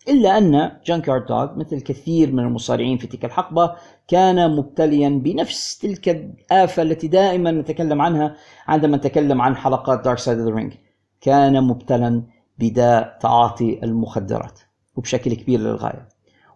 إلا 0.09 0.39
أن 0.39 0.73
Junkyard 0.85 1.27
Dog 1.27 1.59
مثل 1.59 1.81
كثير 1.81 2.33
من 2.33 2.39
المصارعين 2.39 2.99
في 2.99 3.07
تلك 3.07 3.25
الحقبة 3.25 3.75
كان 4.09 4.57
مبتليا 4.57 5.09
بنفس 5.09 5.79
تلك 5.79 6.09
الآفة 6.09 6.83
التي 6.83 7.09
دائما 7.09 7.51
نتكلم 7.51 8.03
عنها 8.03 8.37
عندما 8.69 8.97
نتكلم 8.97 9.43
عن 9.43 9.57
حلقات 9.57 10.05
Dark 10.05 10.19
Side 10.19 10.39
the 10.39 10.51
Ring 10.51 10.73
كان 11.21 11.65
مبتلا 11.65 12.23
بداء 12.59 13.19
تعاطي 13.21 13.81
المخدرات 13.83 14.61
وبشكل 14.97 15.35
كبير 15.35 15.61
للغاية. 15.61 16.09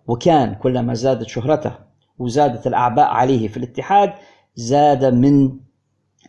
وكان 0.06 0.54
كلما 0.54 0.94
زادت 0.94 1.28
شهرته 1.28 1.72
وزادت 2.18 2.66
الأعباء 2.66 3.06
عليه 3.06 3.48
في 3.48 3.56
الاتحاد 3.56 4.12
زاد 4.56 5.04
من 5.04 5.63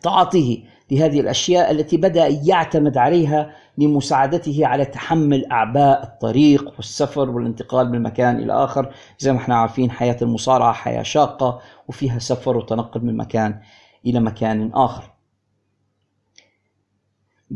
تعاطيه 0.06 0.64
لهذه 0.91 1.19
الأشياء 1.19 1.72
التي 1.72 1.98
بدأ 1.98 2.27
يعتمد 2.27 2.98
عليها 2.98 3.56
لمساعدته 3.77 4.68
على 4.68 4.86
تحمل 4.86 5.52
أعباء 5.52 6.03
الطريق 6.03 6.73
والسفر 6.76 7.30
والانتقال 7.30 7.91
من 7.91 8.03
مكان 8.03 8.40
إلى 8.40 8.53
آخر، 8.53 8.94
زي 9.19 9.32
ما 9.32 9.38
إحنا 9.38 9.56
عارفين 9.56 9.91
حياة 9.91 10.18
المصارعة 10.22 10.73
حياة 10.73 11.03
شاقة 11.03 11.60
وفيها 11.88 12.19
سفر 12.19 12.57
وتنقل 12.57 13.06
من 13.06 13.18
مكان 13.18 13.61
إلى 14.06 14.19
مكان 14.19 14.72
آخر. 14.73 15.11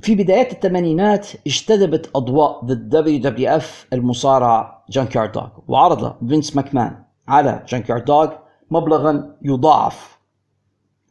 في 0.02 0.16
بدايات 0.16 0.52
الثمانينات 0.52 1.28
اجتذبت 1.48 2.12
أضواء 2.16 2.66
ضد 2.66 2.90
دبليو 2.90 3.22
دبليو 3.22 3.50
اف 3.50 3.88
المصارع 3.94 4.84
جانكيارد 4.90 5.32
دوغ 5.32 5.48
وعرض 5.68 6.28
فينس 6.30 6.56
ماكمان 6.56 7.04
على 7.28 7.66
جانكيارد 7.68 8.06
دوغ 8.06 8.30
مبلغا 8.72 9.36
يضاعف 9.42 10.19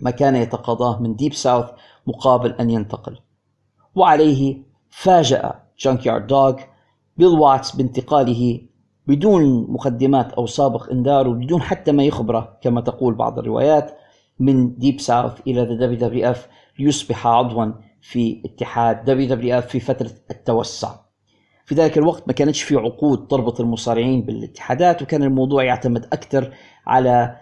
ما 0.00 0.10
كان 0.10 0.36
يتقاضاه 0.36 1.02
من 1.02 1.16
Mid 1.16 1.34
South 1.34 1.70
مقابل 2.06 2.52
أن 2.52 2.70
ينتقل. 2.70 3.18
وعليه 3.94 4.62
فاجأ 4.90 5.54
جانكيارد 5.78 6.26
دوغ 6.26 6.56
بيل 7.16 7.28
واتس 7.28 7.76
بانتقاله 7.76 8.60
بدون 9.06 9.66
مقدمات 9.72 10.32
أو 10.32 10.46
سابق 10.46 10.90
إنذار 10.90 11.28
وبدون 11.28 11.62
حتى 11.62 11.92
ما 11.92 12.04
يخبره 12.04 12.58
كما 12.62 12.80
تقول 12.80 13.14
بعض 13.14 13.38
الروايات 13.38 13.98
من 14.38 14.78
ديب 14.78 15.00
ساوث 15.00 15.40
إلى 15.46 15.60
ذا 15.60 15.74
دبليو 15.74 15.98
دبليو 15.98 16.30
اف 16.30 16.48
ليصبح 16.78 17.26
عضوا 17.26 17.72
في 18.00 18.42
اتحاد 18.44 19.04
WWF 19.04 19.66
في 19.66 19.80
فترة 19.80 20.10
التوسع. 20.30 20.94
في 21.64 21.74
ذلك 21.74 21.98
الوقت 21.98 22.22
ما 22.26 22.32
كانتش 22.32 22.62
في 22.62 22.76
عقود 22.76 23.26
تربط 23.26 23.60
المصارعين 23.60 24.22
بالاتحادات 24.22 25.02
وكان 25.02 25.22
الموضوع 25.22 25.64
يعتمد 25.64 26.04
أكثر 26.04 26.54
على 26.86 27.36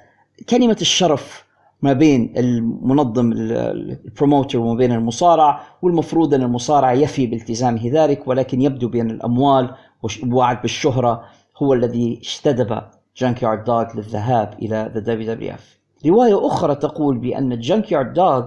كلمة 0.48 0.76
الشرف 0.80 1.45
ما 1.82 1.92
بين 1.92 2.34
المنظم 2.36 3.32
ال 3.32 3.46
promoter 3.46 4.58
وما 4.58 4.74
بين 4.74 4.92
المصارع 4.92 5.60
والمفروض 5.82 6.34
أن 6.34 6.42
المصارع 6.42 6.92
يفي 6.92 7.26
بالتزامه 7.26 7.80
ذلك 7.84 8.28
ولكن 8.28 8.62
يبدو 8.62 8.88
بأن 8.88 9.10
الأموال 9.10 9.74
والوعد 10.02 10.62
بالشهرة 10.62 11.24
هو 11.62 11.74
الذي 11.74 12.18
اجتذب 12.22 12.82
جانكيارد 13.16 13.64
دوغ 13.64 13.84
للذهاب 13.94 14.54
إلى 14.62 14.90
ذا 14.94 15.00
دبليو 15.00 15.34
دبليو 15.34 15.54
اف. 15.54 15.78
رواية 16.06 16.46
أخرى 16.46 16.74
تقول 16.74 17.18
بأن 17.18 17.58
جانكيارد 17.58 18.12
دوغ 18.12 18.46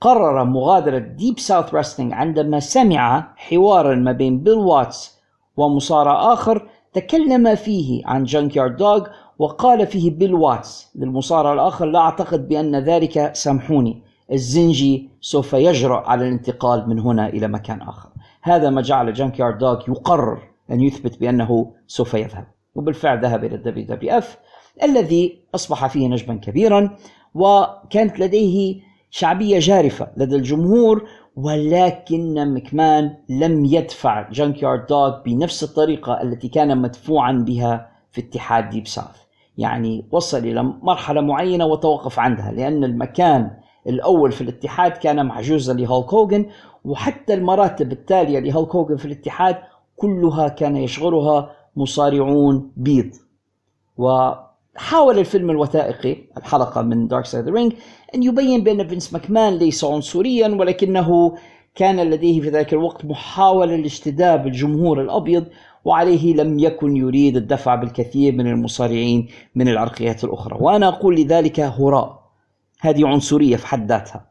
قرر 0.00 0.44
مغادرة 0.44 0.98
Mid 0.98 1.38
South 1.38 1.74
Wrestling 1.74 2.12
عندما 2.12 2.60
سمع 2.60 3.32
حوارا 3.36 3.94
ما 3.94 4.12
بين 4.12 4.38
بيل 4.38 4.54
واتس 4.54 5.18
ومصارع 5.56 6.32
آخر 6.32 6.68
تكلم 6.92 7.54
فيه 7.54 8.02
عن 8.06 8.24
جانكيارد 8.24 8.76
دوغ 8.76 9.06
وقال 9.38 9.86
فيه 9.86 10.10
بيل 10.10 10.34
واتس 10.34 10.90
للمصارع 10.94 11.52
الآخر 11.52 11.86
لا 11.86 11.98
أعتقد 11.98 12.48
بأن 12.48 12.76
ذلك 12.76 13.34
سامحوني 13.34 14.02
الزنجي 14.32 15.10
سوف 15.20 15.52
يجرؤ 15.52 15.98
على 15.98 16.28
الانتقال 16.28 16.88
من 16.88 16.98
هنا 16.98 17.28
إلى 17.28 17.48
مكان 17.48 17.82
آخر. 17.82 18.08
هذا 18.42 18.70
ما 18.70 18.82
جعل 18.82 19.12
جانكيارد 19.12 19.58
دوغ 19.58 19.80
يقرر 19.88 20.42
أن 20.70 20.80
يثبت 20.80 21.20
بأنه 21.20 21.72
سوف 21.86 22.14
يذهب 22.14 22.46
وبالفعل 22.74 23.20
ذهب 23.20 23.44
إلى 23.44 23.54
ال 23.54 23.86
WWF 23.86 24.38
الذي 24.82 25.38
أصبح 25.54 25.86
فيه 25.86 26.08
نجما 26.08 26.34
كبيرا 26.34 26.96
وكانت 27.34 28.20
لديه 28.20 28.80
شعبية 29.10 29.58
جارفة 29.58 30.08
لدى 30.16 30.36
الجمهور 30.36 31.08
ولكن 31.36 32.54
مكمان 32.54 33.16
لم 33.28 33.64
يدفع 33.64 34.30
جانكيارد 34.30 34.86
دوغ 34.86 35.22
بنفس 35.22 35.64
الطريقة 35.64 36.22
التي 36.22 36.48
كان 36.48 36.78
مدفوعا 36.78 37.32
بها 37.32 37.90
في 38.12 38.20
اتحاد 38.20 38.70
Mid 38.70 38.86
South 38.86 39.23
يعني 39.58 40.04
وصل 40.12 40.38
إلى 40.38 40.62
مرحلة 40.62 41.20
معينة 41.20 41.66
وتوقف 41.66 42.18
عندها 42.18 42.52
لأن 42.52 42.84
المكان 42.84 43.50
الأول 43.86 44.32
في 44.32 44.40
الاتحاد 44.40 44.92
كان 44.92 45.26
محجوزا 45.26 45.74
لهولك 45.74 46.14
هوجن 46.14 46.46
وحتى 46.84 47.34
المراتب 47.34 47.92
التالية 47.92 48.38
لهولك 48.38 48.74
هوجن 48.74 48.96
في 48.96 49.04
الاتحاد 49.04 49.56
كلها 49.96 50.48
كان 50.48 50.76
يشغلها 50.76 51.50
مصارعون 51.76 52.72
بيض. 52.76 53.10
وحاول 53.96 55.18
الفيلم 55.18 55.50
الوثائقي 55.50 56.16
الحلقة 56.36 56.82
من 56.82 57.08
Dark 57.08 57.24
Side 57.24 57.48
of 57.48 57.53
the 57.53 57.61
Ring 57.61 57.72
أن 58.14 58.22
يبين 58.22 58.64
بأن 58.64 58.88
فينس 58.88 59.12
ماكمان 59.12 59.52
ليس 59.52 59.84
عنصريا 59.84 60.48
ولكنه 60.48 61.36
كان 61.74 62.10
لديه 62.10 62.40
في 62.40 62.48
ذلك 62.48 62.72
الوقت 62.72 63.04
محاولة 63.04 63.76
لاجتذاب 63.76 64.46
الجمهور 64.46 65.00
الأبيض 65.00 65.44
وعليه 65.84 66.34
لم 66.34 66.58
يكن 66.58 66.96
يريد 66.96 67.36
الدفع 67.36 67.74
بالكثير 67.74 68.34
من 68.34 68.46
المصارعين 68.46 69.28
من 69.54 69.68
العرقيات 69.68 70.24
الأخرى. 70.24 70.56
وأنا 70.60 70.88
أقول 70.88 71.16
لذلك 71.16 71.60
هراء. 71.60 72.24
هذه 72.80 73.06
عنصرية 73.06 73.56
في 73.56 73.66
حد 73.66 73.88
ذاتها. 73.88 74.26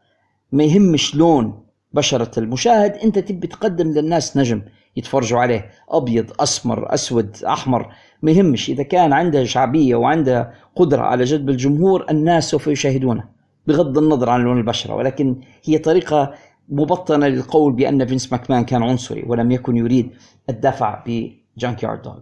ما 0.51 0.63
يهمش 0.63 1.15
لون 1.15 1.63
بشرة 1.93 2.39
المشاهد. 2.39 2.91
أنت 2.91 3.19
تبي 3.19 3.47
تقدم 3.47 3.91
للناس 3.91 4.37
نجم 4.37 4.61
يتفرجوا 4.97 5.39
عليه. 5.39 5.69
أبيض 5.89 6.31
أسمر 6.39 6.93
أسود 6.93 7.37
أحمر. 7.47 7.93
ما 8.21 8.31
يهمش. 8.31 8.69
إذا 8.69 8.83
كان 8.83 9.13
عنده 9.13 9.43
شعبية 9.43 9.95
وعنده 9.95 10.53
قدرة 10.75 11.01
على 11.01 11.23
جذب 11.23 11.49
الجمهور 11.49 12.05
الناس 12.09 12.49
سوف 12.49 12.67
يشاهدونه 12.67 13.23
بغض 13.67 13.97
النظر 13.97 14.29
عن 14.29 14.41
لون 14.41 14.57
البشرة. 14.57 14.95
ولكن 14.95 15.41
هي 15.63 15.77
طريقة 15.77 16.33
مبطنة 16.69 17.27
للقول 17.27 17.73
بأن 17.73 18.05
فينس 18.05 18.31
ماكمان 18.31 18.65
كان 18.65 18.83
عنصري 18.83 19.23
ولم 19.27 19.51
يكن 19.51 19.77
يريد 19.77 20.11
الدفع 20.49 21.03
جانك 21.07 21.42
يارد 21.61 22.01
دوغ 22.01 22.19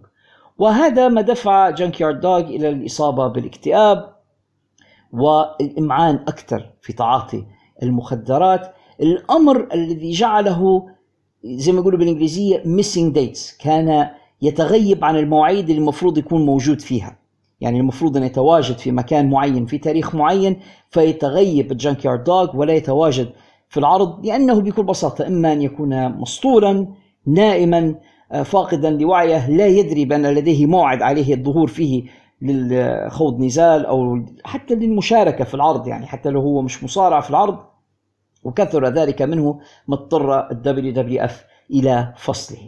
وهذا 0.58 1.08
ما 1.08 1.20
دفع 1.20 1.70
جانك 1.70 2.00
يارد 2.00 2.20
دوغ 2.20 2.40
إلى 2.40 2.68
الإصابة 2.68 3.26
بالاكتئاب 3.28 4.12
والإمعان 5.12 6.14
أكثر 6.14 6.70
في 6.82 6.92
تعاطي 6.92 7.44
المخدرات. 7.82 8.74
الأمر 9.00 9.68
الذي 9.74 10.10
جعله 10.10 10.88
زي 11.44 11.72
ما 11.72 11.80
يقولوا 11.80 11.98
بالإنجليزية 11.98 12.62
missing 12.62 13.14
dates 13.14 13.62
كان 13.62 14.10
يتغيب 14.42 15.04
عن 15.04 15.16
المواعيد 15.16 15.70
اللي 15.70 15.80
المفروض 15.80 16.18
يكون 16.18 16.46
موجود 16.46 16.80
فيها. 16.80 17.18
يعني 17.60 17.80
المفروض 17.80 18.16
أن 18.16 18.22
يتواجد 18.22 18.78
في 18.78 18.92
مكان 18.92 19.30
معين 19.30 19.66
في 19.66 19.78
تاريخ 19.78 20.14
معين 20.14 20.60
فيتغيب 20.90 21.72
الجانك 21.72 22.04
يارد 22.04 22.24
دوغ 22.24 22.56
ولا 22.56 22.72
يتواجد 22.72 23.32
في 23.68 23.80
العرض 23.80 24.26
لأنه 24.26 24.60
بكل 24.60 24.82
بساطة 24.82 25.26
إما 25.26 25.52
أن 25.52 25.62
يكون 25.62 26.08
مسطولا 26.08 26.86
نائما 27.26 27.94
فاقدا 28.44 28.90
لوعيه 28.90 29.50
لا 29.50 29.66
يدري 29.66 30.04
بأن 30.04 30.26
لديه 30.26 30.66
موعد 30.66 31.02
عليه 31.02 31.34
الظهور 31.34 31.66
فيه 31.66 32.04
للخوض 32.42 33.40
نزال 33.40 33.86
أو 33.86 34.24
حتى 34.44 34.74
للمشاركة 34.74 35.44
في 35.44 35.54
العرض 35.54 35.88
يعني 35.88 36.06
حتى 36.06 36.30
لو 36.30 36.40
هو 36.40 36.62
مش 36.62 36.84
مصارع 36.84 37.20
في 37.20 37.30
العرض. 37.30 37.58
وكثر 38.44 38.88
ذلك 38.88 39.22
منه 39.22 39.60
ما 39.88 39.94
اضطر 39.94 40.50
ال 40.50 40.92
WWF 40.92 41.44
إلى 41.70 42.14
فصله. 42.16 42.58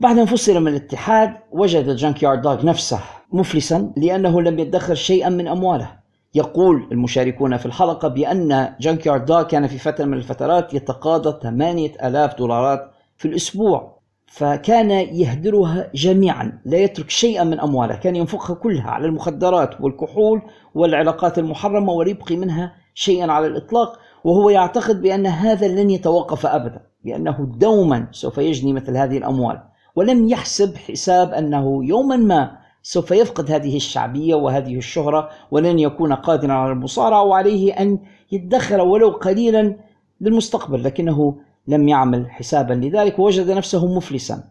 بعد 0.00 0.18
أن 0.18 0.26
فصل 0.26 0.60
من 0.60 0.68
الاتحاد 0.68 1.36
وجد 1.52 1.96
جانك 1.96 2.22
يارد 2.22 2.42
دوغ 2.42 2.66
نفسه 2.66 3.00
مفلسا 3.32 3.92
لأنه 3.96 4.42
لم 4.42 4.58
يدخر 4.58 4.94
شيئا 4.94 5.28
من 5.28 5.48
أمواله. 5.48 5.90
يقول 6.34 6.88
المشاركون 6.92 7.56
في 7.56 7.66
الحلقة 7.66 8.08
بأن 8.08 8.74
جانك 8.80 9.06
يارد 9.06 9.24
دوغ 9.24 9.42
كان 9.42 9.66
في 9.66 9.78
فترة 9.78 10.04
من 10.04 10.14
الفترات 10.14 10.74
يتقاضى 10.74 11.40
8000 11.42 12.34
دولارات 12.34 12.90
في 13.16 13.28
الأسبوع. 13.28 13.93
فكان 14.36 14.90
يهدرها 14.90 15.90
جميعا 15.94 16.60
لا 16.64 16.78
يترك 16.78 17.10
شيئا 17.10 17.44
من 17.44 17.60
أمواله 17.60 17.96
كان 17.96 18.16
ينفقها 18.16 18.54
كلها 18.54 18.90
على 18.90 19.06
المخدرات 19.06 19.80
والكحول 19.80 20.42
والعلاقات 20.74 21.38
المحرمة 21.38 21.92
ولا 21.92 22.10
يبقي 22.10 22.36
منها 22.36 22.74
شيئا 22.94 23.32
على 23.32 23.46
الإطلاق 23.46 23.98
وهو 24.24 24.50
يعتقد 24.50 25.02
بأن 25.02 25.26
هذا 25.26 25.68
لن 25.68 25.90
يتوقف 25.90 26.46
أبدا 26.46 26.80
بأنه 27.04 27.52
دوما 27.58 28.08
سوف 28.12 28.38
يجني 28.38 28.72
مثل 28.72 28.96
هذه 28.96 29.18
الأموال 29.18 29.62
ولم 29.96 30.28
يحسب 30.28 30.76
حساب 30.76 31.32
أنه 31.32 31.84
يوما 31.84 32.16
ما 32.16 32.56
سوف 32.82 33.10
يفقد 33.10 33.50
هذه 33.50 33.76
الشعبية 33.76 34.34
وهذه 34.34 34.76
الشهرة 34.76 35.28
ولن 35.50 35.78
يكون 35.78 36.12
قادرا 36.12 36.52
على 36.52 36.72
المصارعة 36.72 37.22
وعليه 37.22 37.72
أن 37.72 37.98
يدخر 38.32 38.80
ولو 38.80 39.10
قليلا 39.10 39.76
للمستقبل 40.20 40.84
لكنه 40.84 41.36
لم 41.68 41.88
يعمل 41.88 42.30
حسابا. 42.30 42.74
لذلك 42.74 43.18
ووجد 43.18 43.50
نفسه 43.50 43.86
مفلسا. 43.86 44.44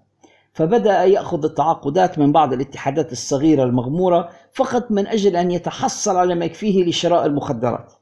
فبدأ 0.54 1.04
يأخذ 1.04 1.46
التعاقدات 1.46 2.20
من 2.20 2.32
بعض 2.32 2.54
الاتحادات 2.54 3.12
الصغيرة 3.12 3.64
المغمورة 3.64 4.30
فقط 4.54 4.92
من 4.92 5.08
أجل 5.08 5.36
أن 5.36 5.52
يتحصل 5.52 6.16
على 6.18 6.36
ما 6.36 6.46
يكفيه 6.46 6.84
لشراء 6.84 7.26
المخدرات. 7.26 7.94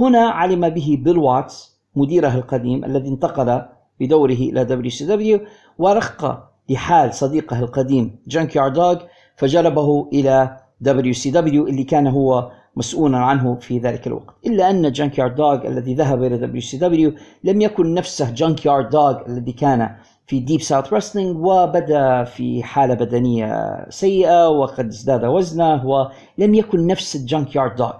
هنا 0.00 0.28
علم 0.28 0.68
به 0.68 0.98
بيل 1.04 1.18
واتس 1.18 1.78
مديره 1.96 2.34
القديم 2.34 2.84
الذي 2.84 3.08
انتقل 3.08 3.62
بدوره 4.00 4.32
إلى 4.32 4.64
WCW 4.64 5.40
ورق 5.78 6.48
لحال 6.68 7.14
صديقه 7.14 7.58
القديم 7.58 8.18
جانك 8.26 8.58
دوغ 8.58 8.96
فجلبه 9.36 10.08
إلى 10.12 10.56
WCW 10.80 11.66
اللي 11.66 11.84
كان 11.84 12.06
هو 12.06 12.50
مسؤولا 12.78 13.18
عنه 13.18 13.54
في 13.54 13.78
ذلك 13.78 14.06
الوقت. 14.06 14.34
إلا 14.46 14.70
أن 14.70 14.92
جانك 14.92 15.18
يارد 15.18 15.34
دوغ 15.34 15.66
الذي 15.66 15.94
ذهب 15.94 16.22
إلى 16.22 16.36
WCW 16.38 17.12
لم 17.44 17.60
يكن 17.60 17.94
نفسه 17.94 18.30
جانك 18.30 18.66
يارد 18.66 18.88
دوغ 18.90 19.26
الذي 19.26 19.52
كان 19.52 19.80
في 20.26 20.40
Mid 20.40 20.60
South 20.60 20.92
Wrestling 20.92 21.36
وبدأ 21.36 22.24
في 22.24 22.62
حالة 22.62 22.94
بدنية 22.94 23.50
سيئة 23.90 24.48
وقد 24.48 24.86
ازداد 24.86 25.24
وزنه 25.24 25.86
ولم 25.86 26.54
يكن 26.54 26.86
نفس 26.86 27.16
الجانك 27.16 27.56
يارد 27.56 27.76
دوغ 27.76 27.92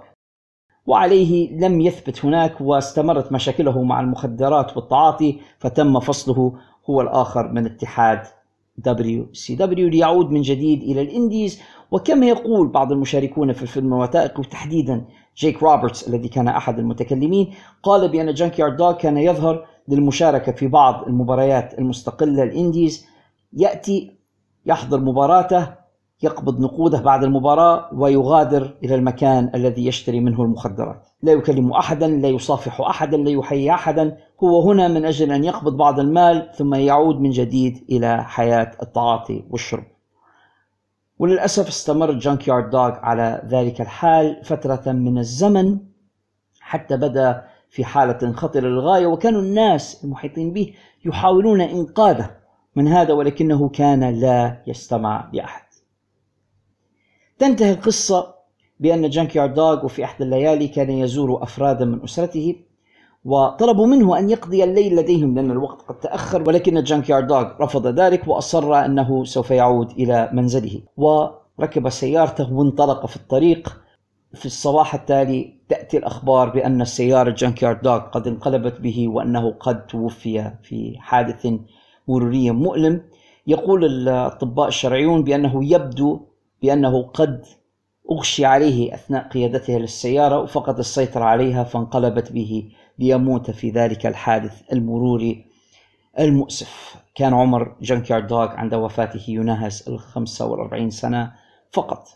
وعليه 0.85 1.57
لم 1.57 1.81
يثبت 1.81 2.25
هناك 2.25 2.61
واستمرت 2.61 3.31
مشاكله 3.31 3.83
مع 3.83 3.99
المخدرات 3.99 4.77
والتعاطي 4.77 5.39
فتم 5.59 5.99
فصله 5.99 6.53
هو 6.89 7.01
الآخر 7.01 7.47
من 7.51 7.65
اتحاد 7.65 8.21
WCW 8.77 9.87
ليعود 9.87 10.31
من 10.31 10.41
جديد 10.41 10.83
إلى 10.83 11.01
ال 11.01 11.10
indies 11.10 11.61
وكما 11.91 12.25
يقول 12.25 12.67
بعض 12.67 12.91
المشاركون 12.91 13.53
في 13.53 13.61
الفيلم 13.61 13.93
الوثائقي 13.93 14.39
وتحديدا 14.39 15.05
جيك 15.37 15.63
روبرتس 15.63 16.07
الذي 16.07 16.27
كان 16.27 16.47
أحد 16.47 16.79
المتكلمين 16.79 17.53
قال 17.83 18.09
بأن 18.09 18.33
جانك 18.33 18.59
يارد 18.59 18.77
دوغ 18.77 18.91
كان 18.91 19.17
يظهر 19.17 19.65
للمشاركة 19.87 20.51
في 20.51 20.67
بعض 20.67 21.07
المباريات 21.07 21.79
المستقلة. 21.79 22.43
ال 22.43 22.52
indies 22.52 23.05
يأتي 23.53 24.11
يحضر 24.65 24.99
مباراته 24.99 25.79
يقبض 26.23 26.59
نقوده 26.59 27.01
بعد 27.01 27.23
المباراة 27.23 27.89
ويغادر 27.93 28.77
إلى 28.83 28.95
المكان 28.95 29.51
الذي 29.55 29.87
يشتري 29.87 30.19
منه 30.19 30.43
المخدرات. 30.43 31.07
لا 31.23 31.31
يكلم 31.31 31.71
أحدا 31.71 32.07
لا 32.07 32.27
يصافح 32.27 32.81
أحدا 32.81 33.17
لا 33.17 33.29
يحيي 33.29 33.71
أحدا. 33.71 34.17
هو 34.43 34.61
هنا 34.61 34.87
من 34.87 35.05
أجل 35.05 35.31
أن 35.31 35.43
يقبض 35.43 35.77
بعض 35.77 35.99
المال 35.99 36.51
ثم 36.55 36.75
يعود 36.75 37.21
من 37.21 37.29
جديد 37.29 37.85
إلى 37.89 38.23
حياة 38.23 38.71
التعاطي 38.81 39.43
والشرب. 39.49 39.83
وللأسف 41.19 41.67
استمر 41.67 42.11
جانك 42.11 42.47
يارد 42.47 42.69
دوغ 42.69 42.91
على 42.91 43.41
ذلك 43.45 43.81
الحال 43.81 44.41
فترة 44.43 44.91
من 44.91 45.17
الزمن 45.17 45.79
حتى 46.59 46.97
بدأ 46.97 47.45
في 47.69 47.85
حالة 47.85 48.33
خطرة 48.33 48.61
للغاية 48.61 49.07
وكانوا 49.07 49.41
الناس 49.41 50.03
المحيطين 50.03 50.53
به 50.53 50.73
يحاولون 51.05 51.61
إنقاذه 51.61 52.31
من 52.75 52.87
هذا 52.87 53.13
ولكنه 53.13 53.69
كان 53.69 54.19
لا 54.19 54.63
يستمع 54.67 55.29
لأحد. 55.33 55.65
تنتهي 57.37 57.71
القصة 57.71 58.35
بأن 58.79 59.09
جانكيارد 59.09 59.53
دوغ 59.53 59.85
وفي 59.85 60.03
إحدى 60.03 60.23
الليالي 60.23 60.67
كان 60.67 60.89
يزور 60.89 61.43
أفرادا 61.43 61.85
من 61.85 62.03
أسرته 62.03 62.55
وطلبوا 63.29 63.87
منه 63.87 64.19
أن 64.19 64.29
يقضي 64.29 64.63
الليل 64.63 64.95
لديهم 64.95 65.35
لأن 65.35 65.51
الوقت 65.51 65.81
قد 65.81 65.99
تأخر 65.99 66.43
ولكن 66.47 66.83
جانكيارد 66.83 67.27
دوغ 67.27 67.47
رفض 67.61 67.87
ذلك 67.87 68.27
وأصر 68.27 68.85
أنه 68.85 69.23
سوف 69.25 69.51
يعود 69.51 69.91
إلى 69.91 70.29
منزله. 70.33 70.81
وركب 70.97 71.89
سيارته 71.89 72.53
وانطلق 72.53 73.05
في 73.05 73.15
الطريق. 73.15 73.81
في 74.33 74.45
الصباح 74.45 74.93
التالي 74.95 75.53
تأتي 75.69 75.97
الأخبار 75.97 76.49
بأن 76.49 76.81
السيارة 76.81 77.29
جانكيارد 77.29 77.81
دوغ 77.81 77.97
قد 77.97 78.27
انقلبت 78.27 78.81
به 78.81 79.07
وأنه 79.07 79.51
قد 79.51 79.87
توفي 79.87 80.51
في 80.63 80.95
حادث 80.99 81.47
مروري 82.07 82.51
مؤلم. 82.51 83.01
يقول 83.47 83.85
الأطباء 83.85 84.67
الشرعيون 84.67 85.23
بأنه 85.23 85.73
يبدو 85.73 86.19
بأنه 86.61 87.03
قد 87.03 87.45
أغشي 88.11 88.45
عليه 88.45 88.93
أثناء 88.93 89.27
قيادته 89.27 89.77
للسيارة 89.77 90.39
وفقد 90.39 90.79
السيطرة 90.79 91.23
عليها 91.23 91.63
فانقلبت 91.63 92.31
به 92.31 92.71
ليموت 92.99 93.51
في 93.51 93.69
ذلك 93.69 94.05
الحادث 94.05 94.73
المروري 94.73 95.45
المؤسف. 96.19 96.95
كان 97.15 97.33
عمر 97.33 97.75
جانكيارد 97.81 98.27
دوغ 98.27 98.47
عند 98.47 98.73
وفاته 98.73 99.23
يناهز 99.27 99.89
ال 99.89 99.99
45 99.99 100.89
سنة 100.89 101.31
فقط. 101.71 102.07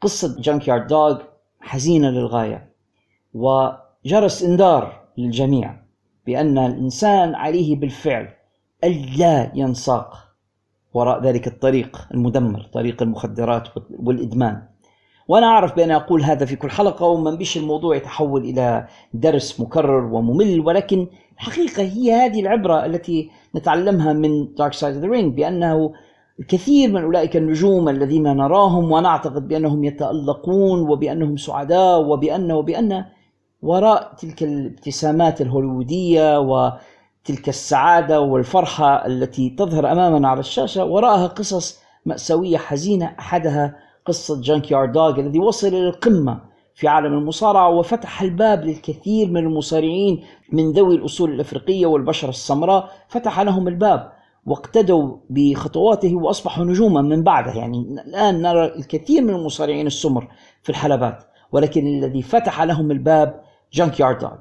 قصة 0.00 0.40
جانكيارد 0.40 0.86
دوغ 0.86 1.22
حزينة 1.60 2.10
للغاية 2.10 2.72
وجرس 3.34 4.42
إنذار 4.42 5.04
للجميع 5.18 5.76
بأن 6.26 6.58
الإنسان 6.58 7.34
عليه 7.34 7.76
بالفعل 7.76 8.28
ألا 8.84 9.52
ينساق 9.54 10.28
وراء 10.94 11.22
ذلك 11.22 11.46
الطريق 11.46 12.08
المدمر 12.14 12.62
طريق 12.62 13.02
المخدرات 13.02 13.68
والإدمان. 13.90 14.67
وأنا 15.28 15.46
أعرف 15.46 15.76
بأن 15.76 15.90
أقول 15.90 16.22
هذا 16.22 16.46
في 16.46 16.56
كل 16.56 16.70
حلقة 16.70 17.06
وما 17.06 17.30
بيش 17.30 17.56
الموضوع 17.56 17.96
يتحول 17.96 18.44
إلى 18.44 18.86
درس 19.14 19.60
مكرر 19.60 20.04
وممل 20.04 20.60
ولكن 20.60 21.06
الحقيقة 21.34 21.82
هي 21.82 22.12
هذه 22.12 22.40
العبرة 22.40 22.86
التي 22.86 23.30
نتعلمها 23.56 24.12
من 24.12 24.46
Dark 24.46 24.72
Side 24.72 24.96
of 24.98 25.04
the 25.04 25.08
Ring 25.08 25.26
بأنه 25.36 25.92
الكثير 26.40 26.92
من 26.92 27.02
أولئك 27.02 27.36
النجوم 27.36 27.88
الذين 27.88 28.22
نراهم 28.22 28.92
ونعتقد 28.92 29.48
بأنهم 29.48 29.84
يتألقون 29.84 30.88
وبأنهم 30.90 31.36
سعداء 31.36 32.00
وبأن 32.02 32.52
وبأن 32.52 33.04
وراء 33.62 34.14
تلك 34.18 34.42
الابتسامات 34.42 35.40
الهوليودية 35.40 36.40
و 36.40 36.72
تلك 37.24 37.48
السعادة 37.48 38.20
والفرحة 38.20 39.06
التي 39.06 39.50
تظهر 39.50 39.92
أمامنا 39.92 40.28
على 40.28 40.40
الشاشة 40.40 40.84
وراءها 40.84 41.26
قصص 41.26 41.80
مأساوية 42.06 42.56
حزينة 42.56 43.14
أحدها 43.18 43.87
قصة 44.08 44.40
جانك 44.40 44.70
يارد 44.70 44.92
دوغ 44.92 45.20
الذي 45.20 45.38
وصل 45.38 45.66
إلى 45.68 45.88
القمة 45.88 46.40
في 46.74 46.88
عالم 46.88 47.12
المصارعة 47.12 47.68
وفتح 47.70 48.22
الباب 48.22 48.64
للكثير 48.64 49.28
من 49.28 49.36
المصارعين 49.36 50.24
من 50.52 50.72
ذوي 50.72 50.94
الأصول 50.94 51.30
الأفريقية 51.30 51.86
والبشرة 51.86 52.28
السمراء 52.28 52.90
فتح 53.08 53.40
لهم 53.40 53.68
الباب 53.68 54.12
واقتدوا 54.46 55.16
بخطواته 55.30 56.16
وأصبحوا 56.16 56.64
نجوما 56.64 57.02
من 57.02 57.22
بعده. 57.22 57.52
يعني 57.52 57.78
الآن 58.06 58.42
نرى 58.42 58.64
الكثير 58.64 59.22
من 59.22 59.34
المصارعين 59.34 59.86
السمر 59.86 60.28
في 60.62 60.70
الحلبات 60.70 61.24
ولكن 61.52 61.86
الذي 61.86 62.22
فتح 62.22 62.62
لهم 62.62 62.90
الباب 62.90 63.40
جانك 63.72 64.00
يارد 64.00 64.18
دوغ 64.18 64.36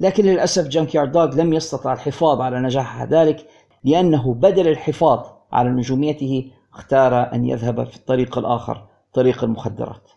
لكن 0.00 0.24
للأسف 0.24 0.68
جانكيارد 0.68 1.12
دوغ 1.12 1.34
لم 1.34 1.52
يستطع 1.52 1.92
الحفاظ 1.92 2.40
على 2.40 2.60
نجاح 2.60 3.02
ذلك 3.02 3.46
لأنه 3.84 4.34
بدل 4.34 4.68
الحفاظ 4.68 5.20
على 5.52 5.70
نجوميته 5.70 6.50
اختار 6.74 7.32
أن 7.32 7.44
يذهب 7.44 7.84
في 7.84 7.96
الطريق 7.96 8.38
الآخر 8.38 8.86
طريق 9.16 9.44
المخدرات. 9.44 10.10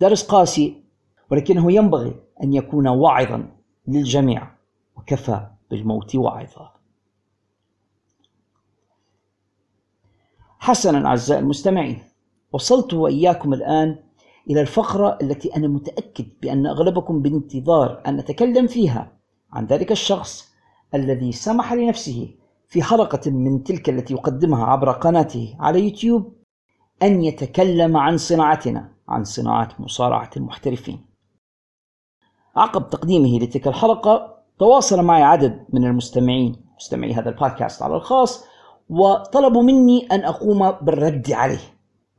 درس 0.00 0.22
قاسي 0.22 0.82
ولكنه 1.30 1.72
ينبغي 1.72 2.14
أن 2.42 2.54
يكون 2.54 2.88
واعظا 2.88 3.48
للجميع 3.88 4.50
وكفى 4.96 5.46
بالموت 5.70 6.16
واعظا. 6.16 6.72
حسنا 10.58 11.08
أعزائي 11.08 11.40
المستمعين 11.40 12.02
وصلت 12.52 12.94
وإياكم 12.94 13.54
الآن 13.54 13.98
إلى 14.50 14.60
الفقرة 14.60 15.18
التي 15.22 15.56
أنا 15.56 15.68
متأكد 15.68 16.26
بأن 16.42 16.66
أغلبكم 16.66 17.22
بانتظار 17.22 18.02
أن 18.06 18.16
نتكلم 18.16 18.66
فيها 18.66 19.12
عن 19.52 19.66
ذلك 19.66 19.92
الشخص 19.92 20.48
الذي 20.94 21.32
سمح 21.32 21.72
لنفسه 21.72 22.34
في 22.68 22.82
حلقة 22.82 23.30
من 23.30 23.64
تلك 23.64 23.88
التي 23.88 24.14
يقدمها 24.14 24.64
عبر 24.64 24.92
قناته 24.92 25.56
على 25.60 25.84
يوتيوب 25.84 26.37
أن 27.02 27.24
يتكلم 27.24 27.96
عن 27.96 28.16
صناعتنا 28.16 28.88
عن 29.08 29.24
صناعة 29.24 29.68
مصارعة 29.78 30.30
المحترفين. 30.36 31.06
عقب 32.56 32.90
تقديمه 32.90 33.38
لتلك 33.38 33.68
الحلقة 33.68 34.38
تواصل 34.58 35.02
معي 35.02 35.22
عدد 35.22 35.64
من 35.72 35.84
المستمعين 35.84 36.56
مستمعي 36.76 37.14
هذا 37.14 37.28
البودكاست 37.28 37.82
على 37.82 37.96
الخاص 37.96 38.44
وطلبوا 38.88 39.62
مني 39.62 40.06
أن 40.12 40.24
أقوم 40.24 40.70
بالرد 40.70 41.32
عليه. 41.32 41.60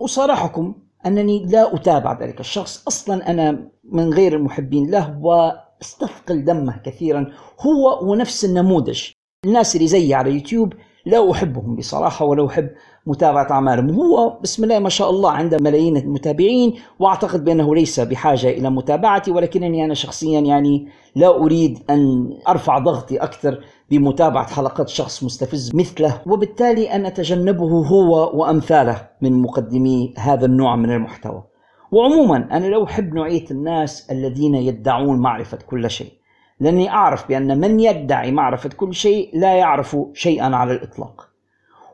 أصارحكم 0.01 0.75
أنني 1.05 1.45
لا 1.45 1.75
أتابع 1.75 2.19
ذلك 2.19 2.39
الشخص. 2.39 2.87
أصلا 2.87 3.31
أنا 3.31 3.69
من 3.83 4.13
غير 4.13 4.35
المحبين 4.35 4.91
له 4.91 5.19
وأستثقل 5.21 6.45
دمه 6.45 6.77
كثيرا. 6.77 7.33
هو 7.59 8.11
ونفس 8.11 8.45
النموذج. 8.45 9.09
الناس 9.45 9.75
اللي 9.75 9.87
زيي 9.87 10.13
على 10.13 10.33
يوتيوب 10.33 10.73
لا 11.05 11.31
أحبهم 11.31 11.75
بصراحة 11.75 12.25
ولا 12.25 12.47
أحب 12.47 12.69
متابعة 13.05 13.51
أعمالهم 13.51 13.89
هو 13.89 14.39
بسم 14.43 14.63
الله 14.63 14.79
ما 14.79 14.89
شاء 14.89 15.09
الله 15.09 15.31
عنده 15.31 15.57
ملايين 15.61 15.97
المتابعين 15.97 16.73
وأعتقد 16.99 17.43
بأنه 17.43 17.75
ليس 17.75 17.99
بحاجة 17.99 18.49
إلى 18.49 18.69
متابعتي 18.69 19.31
ولكنني 19.31 19.85
أنا 19.85 19.93
شخصيا 19.93 20.39
يعني 20.39 20.87
لا 21.15 21.35
أريد 21.35 21.79
أن 21.89 22.29
أرفع 22.47 22.77
ضغطي 22.77 23.17
أكثر 23.17 23.63
بمتابعة 23.91 24.47
حلقات 24.47 24.89
شخص 24.89 25.23
مستفز 25.23 25.75
مثله 25.75 26.21
وبالتالي 26.25 26.91
أن 26.91 27.05
أتجنبه 27.05 27.87
هو 27.87 28.39
وأمثاله 28.39 29.07
من 29.21 29.41
مقدمي 29.41 30.13
هذا 30.17 30.45
النوع 30.45 30.75
من 30.75 30.91
المحتوى. 30.91 31.43
وعموما 31.91 32.37
أنا 32.51 32.65
لا 32.65 32.83
أحب 32.83 33.13
نوعية 33.13 33.45
الناس 33.51 34.11
الذين 34.11 34.55
يدعون 34.55 35.19
معرفة 35.19 35.57
كل 35.67 35.89
شيء 35.89 36.11
لأني 36.59 36.89
أعرف 36.89 37.27
بأن 37.27 37.59
من 37.59 37.79
يدعي 37.79 38.31
معرفة 38.31 38.69
كل 38.69 38.93
شيء 38.93 39.29
لا 39.33 39.53
يعرف 39.55 39.97
شيئا 40.13 40.55
على 40.55 40.71
الإطلاق. 40.73 41.28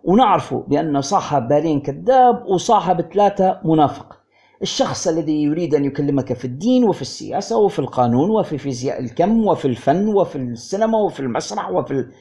ونعرف 0.06 0.53
بأن 0.53 1.02
صاحب 1.02 1.48
بالين 1.48 1.82
كذاب 1.82 2.45
وصاحب 2.45 3.02
ثلاثة 3.02 3.60
منافق. 3.65 4.26
الشخص 4.61 5.07
الذي 5.07 5.44
يريد 5.44 5.76
أن 5.76 5.86
يكلمك 5.86 6.34
في 6.34 6.45
الدين 6.45 6.84
وفي 6.84 7.02
السياسة 7.02 7.57
وفي 7.57 7.80
القانون 7.80 8.30
وفي 8.30 8.57
فيزياء 8.57 8.99
الكم 8.99 9.48
وفي 9.48 9.65
الفن 9.65 10.07
وفي 10.07 10.36
السينما 10.36 10.98
وفي 10.98 11.19
المسرح 11.19 11.69
وفي 11.69 11.91
ال... 11.91 12.11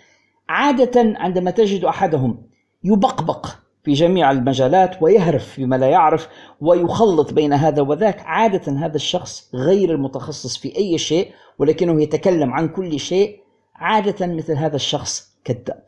عادة 0.48 1.14
عندما 1.16 1.50
تجد 1.50 1.84
أحدهم 1.84 2.42
يبقبق 2.84 3.46
في 3.84 3.92
جميع 3.92 4.30
المجالات 4.30 5.02
ويهرف 5.02 5.60
بما 5.60 5.76
لا 5.76 5.86
يعرف 5.86 6.28
ويخلط 6.60 7.32
بين 7.32 7.52
هذا 7.52 7.82
وذاك 7.82 8.20
عادة 8.20 8.72
هذا 8.72 8.96
الشخص 8.96 9.50
غير 9.54 9.92
المتخصص 9.92 10.56
في 10.56 10.76
أي 10.76 10.98
شيء 10.98 11.32
ولكنه 11.58 12.02
يتكلم 12.02 12.52
عن 12.52 12.68
كل 12.68 13.00
شيء 13.00 13.40
عادة 13.74 14.26
مثل 14.26 14.52
هذا 14.52 14.76
الشخص 14.76 15.38
كذاب. 15.44 15.84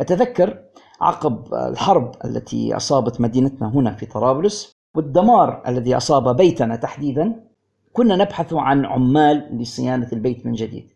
أتذكر 0.00 0.58
عقب 1.00 1.54
الحرب 1.54 2.12
التي 2.24 2.76
أصابت 2.76 3.20
مدينتنا 3.20 3.68
هنا 3.68 3.94
في 3.94 4.06
طرابلس 4.06 4.76
والدمار 4.94 5.62
الذي 5.68 5.96
أصاب 5.96 6.36
بيتنا 6.36 6.76
تحديدا 6.76 7.46
كنا 7.92 8.16
نبحث 8.16 8.54
عن 8.54 8.84
عمال 8.86 9.58
لصيانة 9.58 10.08
البيت 10.12 10.46
من 10.46 10.52
جديد. 10.52 10.88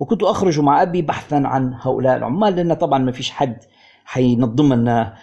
وكنت 0.00 0.22
أخرج 0.22 0.60
مع 0.60 0.82
أبي 0.82 1.02
بحثا 1.02 1.34
عن 1.34 1.74
هؤلاء 1.80 2.16
العمال 2.16 2.56
لأن 2.56 2.74
طبعا 2.74 2.98
ما 2.98 3.12
فيش 3.12 3.30
حد 3.30 3.56
حينظم 4.04 4.74
لنا 4.74 5.14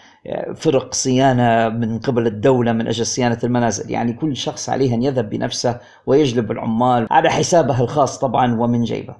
فرق 0.55 0.93
صيانة 0.93 1.69
من 1.69 1.99
قبل 1.99 2.27
الدولة 2.27 2.71
من 2.71 2.87
أجل 2.87 3.05
صيانة 3.05 3.37
المنازل. 3.43 3.91
يعني 3.91 4.13
كل 4.13 4.35
شخص 4.35 4.69
عليه 4.69 4.93
أن 4.95 5.03
يذهب 5.03 5.29
بنفسه 5.29 5.79
ويجلب 6.05 6.51
العمال 6.51 7.07
على 7.11 7.29
حسابه 7.29 7.81
الخاص 7.81 8.19
طبعا 8.19 8.59
ومن 8.59 8.83
جيبه. 8.83 9.15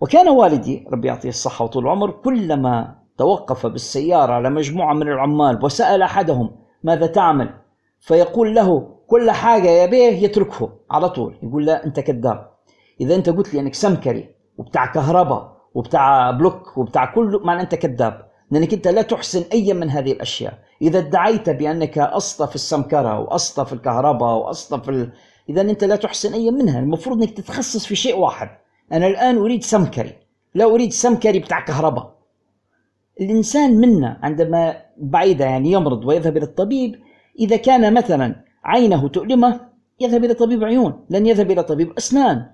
وكان 0.00 0.28
والدي 0.28 0.86
ربي 0.92 1.08
يعطيه 1.08 1.28
الصحة 1.28 1.64
وطول 1.64 1.84
العمر 1.84 2.10
كلما 2.10 3.05
توقف 3.18 3.66
بالسيارة 3.66 4.32
على 4.32 4.50
مجموعة 4.50 4.94
من 4.94 5.08
العمال 5.08 5.64
وسأل 5.64 6.02
أحدهم 6.02 6.50
ماذا 6.84 7.06
تعمل؟ 7.06 7.54
فيقول 8.00 8.54
له 8.54 8.96
كل 9.06 9.30
حاجة 9.30 9.68
يا 9.68 9.86
بيه 9.86 10.22
يتركه 10.24 10.70
على 10.90 11.08
طول. 11.08 11.38
يقول 11.42 11.66
لا 11.66 11.86
أنت 11.86 12.00
كذاب. 12.00 12.50
إذا 13.00 13.14
أنت 13.14 13.28
قلت 13.28 13.54
لي 13.54 13.60
أنك 13.60 13.74
سمكري 13.74 14.34
وبتاع 14.58 14.86
كهرباء 14.86 15.56
وبتاع 15.74 16.30
بلوك 16.30 16.78
وبتاع 16.78 17.14
كله 17.14 17.38
معنى 17.38 17.60
أنت 17.60 17.74
كذاب. 17.74 18.26
لأنك 18.50 18.74
أنت 18.74 18.88
لا 18.88 19.02
تحسن 19.02 19.44
أي 19.52 19.74
من 19.74 19.90
هذه 19.90 20.12
الأشياء. 20.12 20.58
إذا 20.82 20.98
ادعيت 20.98 21.50
بأنك 21.50 21.98
أسطى 21.98 22.46
في 22.46 22.54
السمكرة 22.54 23.20
وأسطى 23.20 23.64
في 23.64 23.72
الكهرباء 23.72 24.36
وأسطى 24.36 24.80
في 24.80 24.90
ال... 24.90 25.12
إذا 25.48 25.60
أنت 25.60 25.84
لا 25.84 25.96
تحسن 25.96 26.32
أي 26.32 26.50
منها. 26.50 26.80
المفروض 26.80 27.22
أنك 27.22 27.30
تتخصص 27.30 27.86
في 27.86 27.96
شيء 27.96 28.18
واحد. 28.18 28.48
أنا 28.92 29.06
الآن 29.06 29.38
أريد 29.38 29.62
سمكري. 29.62 30.12
لا 30.54 30.64
أريد 30.64 30.92
سمكري 30.92 31.38
بتاع 31.38 31.60
كهرباء. 31.60 32.15
الإنسان 33.20 33.76
منا 33.76 34.18
عندما 34.22 34.76
بعيدة 34.96 35.44
يعني 35.44 35.72
يمرض 35.72 36.04
ويذهب 36.04 36.36
إلى 36.36 36.44
الطبيب 36.44 36.96
إذا 37.38 37.56
كان 37.56 37.94
مثلا 37.94 38.44
عينه 38.64 39.08
تؤلمه 39.08 39.60
يذهب 40.00 40.24
إلى 40.24 40.34
طبيب 40.34 40.64
عيون 40.64 41.04
لن 41.10 41.26
يذهب 41.26 41.50
إلى 41.50 41.62
طبيب 41.62 41.92
أسنان. 41.98 42.46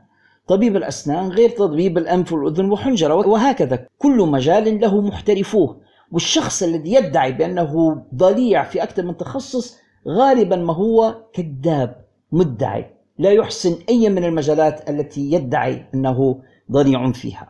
طبيب 0.48 0.76
الأسنان 0.76 1.28
غير 1.28 1.50
طبيب 1.50 1.98
الأنف 1.98 2.32
والأذن 2.32 2.70
والحنجرة 2.70 3.14
وهكذا. 3.14 3.86
كل 3.98 4.16
مجال 4.16 4.80
له 4.80 5.00
محترفوه 5.00 5.80
والشخص 6.12 6.62
الذي 6.62 6.94
يدعي 6.94 7.32
بأنه 7.32 8.02
ضليع 8.14 8.64
في 8.64 8.82
أكثر 8.82 9.02
من 9.02 9.16
تخصص 9.16 9.78
غالبا 10.08 10.56
ما 10.56 10.74
هو 10.74 11.14
كذاب 11.32 12.04
مدعي. 12.32 12.86
لا 13.18 13.30
يحسن 13.30 13.76
أي 13.88 14.08
من 14.08 14.24
المجالات 14.24 14.90
التي 14.90 15.32
يدعي 15.32 15.86
أنه 15.94 16.42
ضليع 16.72 17.12
فيها. 17.12 17.48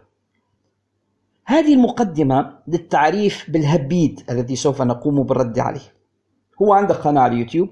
هذه 1.45 1.75
المقدمة 1.75 2.59
للتعريف 2.69 3.51
بالهبيد 3.51 4.21
الذي 4.31 4.57
سوف 4.57 4.83
نقوم 4.83 5.23
بالرد 5.23 5.59
عليه. 5.59 5.93
هو 6.63 6.73
عنده 6.73 6.95
قناة 6.95 7.21
على 7.21 7.33
اليوتيوب 7.33 7.69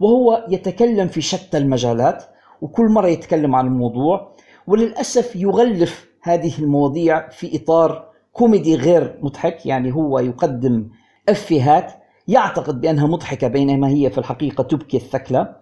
وهو 0.00 0.46
يتكلم 0.48 1.08
في 1.08 1.20
شتى 1.20 1.58
المجالات 1.58 2.24
وكل 2.60 2.88
مرة 2.88 3.08
يتكلم 3.08 3.54
عن 3.54 3.66
الموضوع 3.66 4.36
وللأسف 4.66 5.36
يغلف 5.36 6.08
هذه 6.22 6.58
المواضيع 6.58 7.28
في 7.28 7.56
إطار 7.56 8.10
كوميدي 8.32 8.76
غير 8.76 9.18
مضحك 9.22 9.66
يعني 9.66 9.92
هو 9.92 10.18
يقدم 10.18 10.88
أفيهات 11.28 11.92
يعتقد 12.28 12.80
بأنها 12.80 13.06
مضحكة 13.06 13.48
بينما 13.48 13.88
هي 13.88 14.10
في 14.10 14.18
الحقيقة 14.18 14.62
تبكي 14.62 14.96
الثكلى 14.96 15.56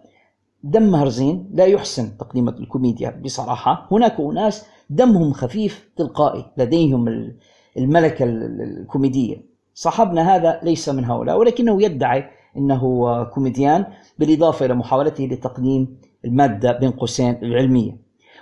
دمها 0.62 1.04
رزين 1.04 1.50
لا 1.54 1.64
يحسن 1.64 2.16
تقديم 2.18 2.48
الكوميديا 2.48 3.20
بصراحة. 3.24 3.88
هناك 3.90 4.20
أناس 4.20 4.66
دمهم 4.90 5.32
خفيف 5.32 5.90
تلقائي 5.96 6.44
لديهم 6.56 7.32
الملكة 7.76 8.24
الكوميدية. 8.24 9.50
صاحبنا 9.74 10.36
هذا 10.36 10.60
ليس 10.62 10.88
من 10.88 11.04
هؤلاء 11.04 11.38
ولكنه 11.38 11.82
يدعي 11.82 12.24
أنه 12.56 13.24
كوميديان 13.24 13.86
بالإضافة 14.18 14.66
إلى 14.66 14.74
محاولته 14.74 15.24
لتقديم 15.24 16.00
المادة 16.24 16.72
بين 16.72 16.90
قوسين 16.90 17.38
العلمية. 17.42 17.96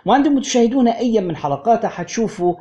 وعندما 0.06 0.40
تشاهدون 0.40 0.88
أي 0.88 1.20
من 1.20 1.36
حلقاته 1.36 1.88
حتشوفوا 1.88 2.54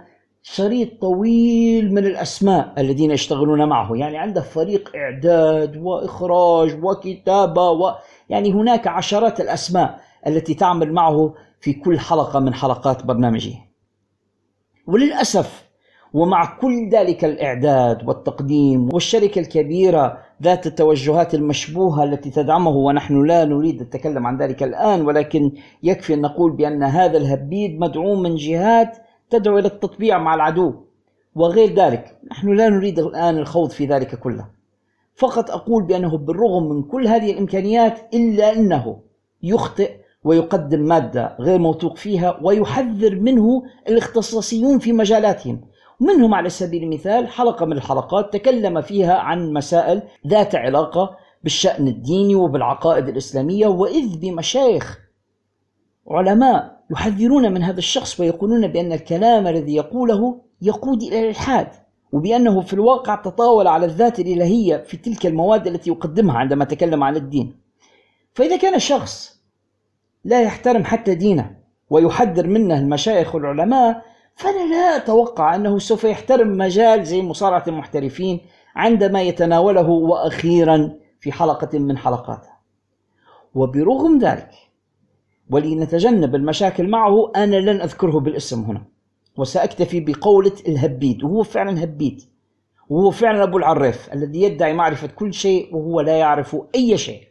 شريط 0.43 1.01
طويل 1.01 1.93
من 1.93 2.05
الأسماء 2.05 2.73
الذين 2.77 3.11
يشتغلون 3.11 3.69
معه. 3.69 3.95
يعني 3.95 4.17
عنده 4.17 4.41
فريق 4.41 4.91
إعداد 4.95 5.77
وإخراج 5.77 6.83
وكتابة 6.83 7.69
و... 7.69 7.95
يعني 8.29 8.53
هناك 8.53 8.87
عشرات 8.87 9.41
الأسماء 9.41 9.99
التي 10.27 10.53
تعمل 10.53 10.93
معه 10.93 11.33
في 11.59 11.73
كل 11.73 11.99
حلقة 11.99 12.39
من 12.39 12.53
حلقات 12.53 13.05
برنامجه. 13.05 13.66
وللأسف 14.87 15.67
ومع 16.13 16.57
كل 16.59 16.89
ذلك 16.89 17.25
الإعداد 17.25 18.07
والتقديم 18.07 18.93
والشركة 18.93 19.39
الكبيرة 19.39 20.17
ذات 20.43 20.67
التوجهات 20.67 21.33
المشبوهة 21.33 22.03
التي 22.03 22.29
تدعمه 22.29 22.69
ونحن 22.71 23.25
لا 23.25 23.45
نريد 23.45 23.81
التكلم 23.81 24.27
عن 24.27 24.37
ذلك 24.37 24.63
الآن 24.63 25.01
ولكن 25.01 25.51
يكفي 25.83 26.13
أن 26.13 26.21
نقول 26.21 26.51
بأن 26.51 26.83
هذا 26.83 27.17
الهبيد 27.17 27.79
مدعوم 27.79 28.21
من 28.21 28.35
جهات 28.35 28.97
تدعو 29.29 29.57
إلى 29.57 29.67
التطبيع 29.67 30.17
مع 30.17 30.35
العدو. 30.35 30.73
وغير 31.35 31.73
ذلك 31.73 32.17
نحن 32.31 32.53
لا 32.53 32.69
نريد 32.69 32.99
الآن 32.99 33.37
الخوض 33.37 33.69
في 33.69 33.85
ذلك 33.85 34.15
كله. 34.15 34.45
فقط 35.15 35.51
أقول 35.51 35.83
بأنه 35.83 36.17
بالرغم 36.17 36.69
من 36.69 36.83
كل 36.83 37.07
هذه 37.07 37.31
الإمكانيات 37.31 38.13
إلا 38.13 38.53
أنه 38.53 38.99
يخطئ 39.43 39.91
ويقدم 40.27 40.79
مادة 40.79 41.35
غير 41.39 41.59
موثوق 41.59 41.97
فيها 41.97 42.39
ويحذر 42.41 43.15
منه 43.15 43.63
الاختصاصيون 43.87 44.79
في 44.79 44.93
مجالاتهم. 44.93 45.61
منهم 45.99 46.33
على 46.33 46.49
سبيل 46.49 46.83
المثال 46.83 47.27
حلقة 47.27 47.65
من 47.65 47.73
الحلقات 47.73 48.33
تكلم 48.33 48.81
فيها 48.81 49.13
عن 49.13 49.53
مسائل 49.53 50.01
ذات 50.27 50.55
علاقة 50.55 51.17
بالشأن 51.43 51.87
الديني 51.87 52.35
وبالعقائد 52.35 53.07
الإسلامية 53.07 53.67
وإذ 53.67 54.17
بمشايخ 54.17 54.99
علماء 56.11 56.77
يحذرون 56.91 57.51
من 57.51 57.63
هذا 57.63 57.77
الشخص 57.77 58.19
ويقولون 58.19 58.67
بأن 58.67 58.91
الكلام 58.93 59.47
الذي 59.47 59.75
يقوله 59.75 60.41
يقود 60.61 61.01
إلى 61.03 61.19
الإلحاد 61.19 61.67
وبأنه 62.11 62.61
في 62.61 62.73
الواقع 62.73 63.15
تطاول 63.15 63.67
على 63.67 63.85
الذات 63.85 64.19
الإلهية 64.19 64.77
في 64.77 64.97
تلك 64.97 65.25
المواد 65.25 65.67
التي 65.67 65.89
يقدمها 65.89 66.37
عندما 66.37 66.65
تكلم 66.65 67.03
عن 67.03 67.15
الدين. 67.15 67.59
فإذا 68.33 68.57
كان 68.57 68.79
شخص 68.79 69.36
لا 70.27 70.41
يحترم 70.41 70.83
حتى 70.83 71.15
دينه 71.15 71.57
ويحذر 71.89 72.47
منه 72.47 72.77
المشايخ 72.79 73.35
والعلماء 73.35 74.05
فأنا 74.35 74.73
لا 74.73 74.95
أتوقع 74.95 75.55
أنه 75.55 75.79
سوف 75.79 76.03
يحترم 76.03 76.57
مجال 76.57 77.05
زي 77.05 77.21
مصارعة 77.21 77.63
المحترفين 77.67 78.39
عندما 78.75 79.21
يتناوله 79.21 79.89
وأخيرا 79.89 80.93
في 81.19 81.31
حلقة 81.31 81.79
من 81.79 81.97
حلقاته. 81.97 82.49
وبرغم 83.55 84.19
ذلك 84.19 84.49
ولنتجنب 85.49 86.35
المشاكل 86.35 86.89
معه 86.89 87.31
أنا 87.35 87.55
لن 87.55 87.81
أذكره 87.81 88.19
بالاسم 88.19 88.61
هنا. 88.61 88.85
وسأكتفي 89.37 89.99
بقولة 89.99 90.53
الهبيد 90.67 91.23
وهو 91.23 91.43
فعلا 91.43 91.83
هبيد. 91.83 92.21
وهو 92.89 93.11
فعلا 93.11 93.43
أبو 93.43 93.57
العريف 93.57 94.13
الذي 94.13 94.41
يدعي 94.41 94.73
معرفة 94.73 95.07
كل 95.07 95.33
شيء 95.33 95.75
وهو 95.75 96.01
لا 96.01 96.17
يعرف 96.17 96.57
أي 96.75 96.97
شيء. 96.97 97.26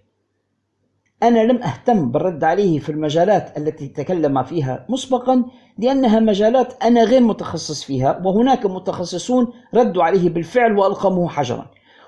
أنا 1.23 1.39
لم 1.39 1.63
أهتم 1.63 2.11
بالرد 2.11 2.45
عليه 2.45 2.79
في 2.79 2.93
المجالات 2.93 3.59
التي 3.59 3.89
تكلم 3.89 4.43
فيها 4.43 4.87
مسبقا 4.89 5.45
لأنها 5.79 6.21
مجالات 6.21 6.85
أنا 6.85 7.05
غير 7.05 7.21
متخصص 7.21 7.85
فيها 7.85 8.21
وهناك 8.25 8.67
متخصصون 8.67 9.53
ردوا 9.75 10.05
عليه 10.05 10.29
بالفعل 10.31 10.79
وألقموه 10.79 11.29
حجرا. 11.29 11.67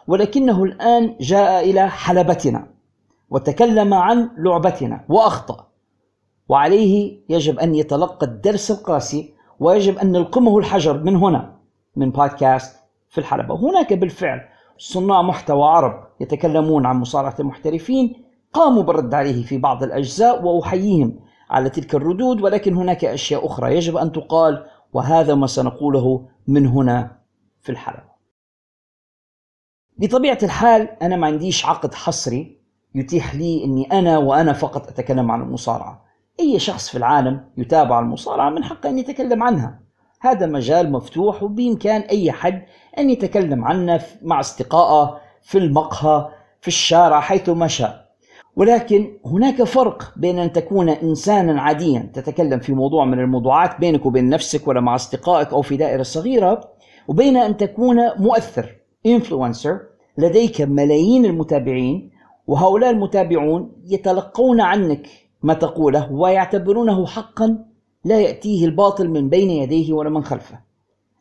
ولكنه 0.09 0.65
الآن 0.65 1.17
جاء 1.21 1.71
إلى 1.71 1.91
حلبتنا 1.91 2.67
وتكلم 3.31 3.95
عن 3.95 4.31
لعبتنا 4.39 5.05
وأخطأ. 5.09 5.67
وعليه 6.49 7.21
يجب 7.29 7.59
أن 7.59 7.75
يتلقى 7.75 8.27
الدرس 8.27 8.71
القاسي 8.71 9.35
ويجب 9.61 9.99
أن 9.99 10.13
نلقمه 10.13 10.59
الحجر 10.59 11.03
من 11.03 11.17
هنا 11.17 11.55
من 11.97 12.11
بودكاست 12.11 12.77
في 13.11 13.19
الحلبة. 13.19 13.55
هناك 13.55 13.93
بالفعل 13.93 14.41
صناع 14.79 15.23
محتوى 15.23 15.65
عرب 15.65 16.05
يتكلمون 16.21 16.87
عن 16.87 16.97
مصارعة 16.97 17.35
المحترفين 17.41 18.28
قاموا 18.53 18.83
بالرد 18.83 19.15
عليه 19.15 19.45
في 19.45 19.59
بعض 19.59 19.83
الأجزاء 19.83 20.45
وأحييهم 20.45 21.21
على 21.51 21.71
تلك 21.71 21.95
الردود 21.95 22.41
ولكن 22.41 22.77
هناك 22.77 23.05
أشياء 23.05 23.47
أخرى 23.47 23.77
يجب 23.77 23.97
أن 23.97 24.13
تقال 24.13 24.67
وهذا 24.93 25.35
ما 25.35 25.47
سنقوله 25.47 26.29
من 26.47 26.67
هنا 26.67 27.19
في 27.61 27.73
الحلبة 27.73 28.09
بطبيعة 29.99 30.39
الحال 30.43 31.03
أنا 31.03 31.17
ما 31.17 31.27
عنديش 31.27 31.67
عقد 31.67 31.95
حصري 31.95 32.59
يتيح 32.95 33.35
لي 33.35 33.65
أني 33.65 33.93
أنا 33.93 34.19
وأنا 34.19 34.53
فقط 34.53 34.89
أتكلم 34.89 35.31
عن 35.31 35.43
المصارعة. 35.43 36.05
أي 36.41 36.59
شخص 36.59 36.89
في 36.89 36.99
العالم 36.99 37.51
يتابع 37.57 38.01
المصارعة 38.01 38.51
من 38.51 38.65
حقه 38.65 38.91
أن 38.91 38.99
يتكلم 38.99 39.43
عنها. 39.43 39.81
هذا 40.21 40.47
مجال 40.47 40.93
مفتوح 40.93 41.43
وبإمكان 41.43 42.01
أي 42.01 42.33
حد 42.33 42.63
أن 42.99 43.11
يتكلم 43.11 43.65
عنه 43.65 44.03
مع 44.23 44.41
أصدقائه 44.41 45.21
في 45.43 45.59
المقهى 45.59 46.29
في 46.61 46.69
الشارع 46.69 47.21
حيث 47.21 47.49
ما 47.49 47.67
شاء. 47.69 48.08
ولكن 48.59 49.19
هناك 49.27 49.63
فرق 49.63 50.13
بين 50.17 50.39
أن 50.39 50.53
تكون 50.53 50.89
إنسانا 50.89 51.63
عاديا 51.63 52.11
تتكلم 52.15 52.59
في 52.61 52.73
موضوع 52.73 53.05
من 53.05 53.19
الموضوعات 53.19 53.81
بينك 53.81 54.07
وبين 54.07 54.29
نفسك 54.29 54.69
ولا 54.69 54.81
مع 54.81 54.95
أصدقائك 54.95 55.53
أو 55.53 55.63
في 55.63 55.77
دائرة 55.77 56.03
صغيرة 56.03 56.61
وبين 57.09 57.37
أن 57.37 57.57
تكون 57.57 57.97
مؤثر 58.19 58.77
influencer 59.09 59.73
لديك 60.19 60.61
ملايين 60.61 61.25
المتابعين 61.25 62.11
وهؤلاء 62.47 62.91
المتابعون 62.91 63.73
يتلقون 63.85 64.61
عنك 64.61 65.09
ما 65.43 65.55
تقوله 65.55 66.13
ويعتبرونه 66.13 67.07
حقا 67.07 67.65
لا 68.05 68.21
يأتيه 68.21 68.65
الباطل 68.65 69.09
من 69.09 69.29
بين 69.29 69.51
يديه 69.51 69.93
ولا 69.93 70.11
من 70.11 70.25
خلفه. 70.25 70.59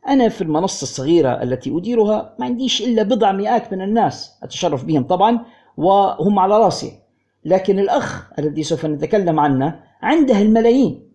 أنا 0.08 0.30
في 0.30 0.42
المنصة 0.42 0.84
الصغيرة 0.84 1.44
التي 1.44 1.78
أديرها 1.78 2.36
ما 2.40 2.46
عنديش 2.46 2.82
إلا 2.82 3.04
بضع 3.04 3.32
مئات 3.32 3.74
من 3.74 3.82
الناس 3.82 4.40
أتشرف 4.44 4.86
بهم 4.86 5.04
طبعا 5.04 5.46
وهم 5.78 6.40
على 6.40 6.58
رأسي. 6.58 7.07
لكن 7.48 7.80
الأخ 7.80 8.40
الذي 8.40 8.64
سوف 8.64 8.86
نتكلم 8.86 9.40
عنه 9.40 9.80
عنده 10.02 10.42
الملايين. 10.42 11.12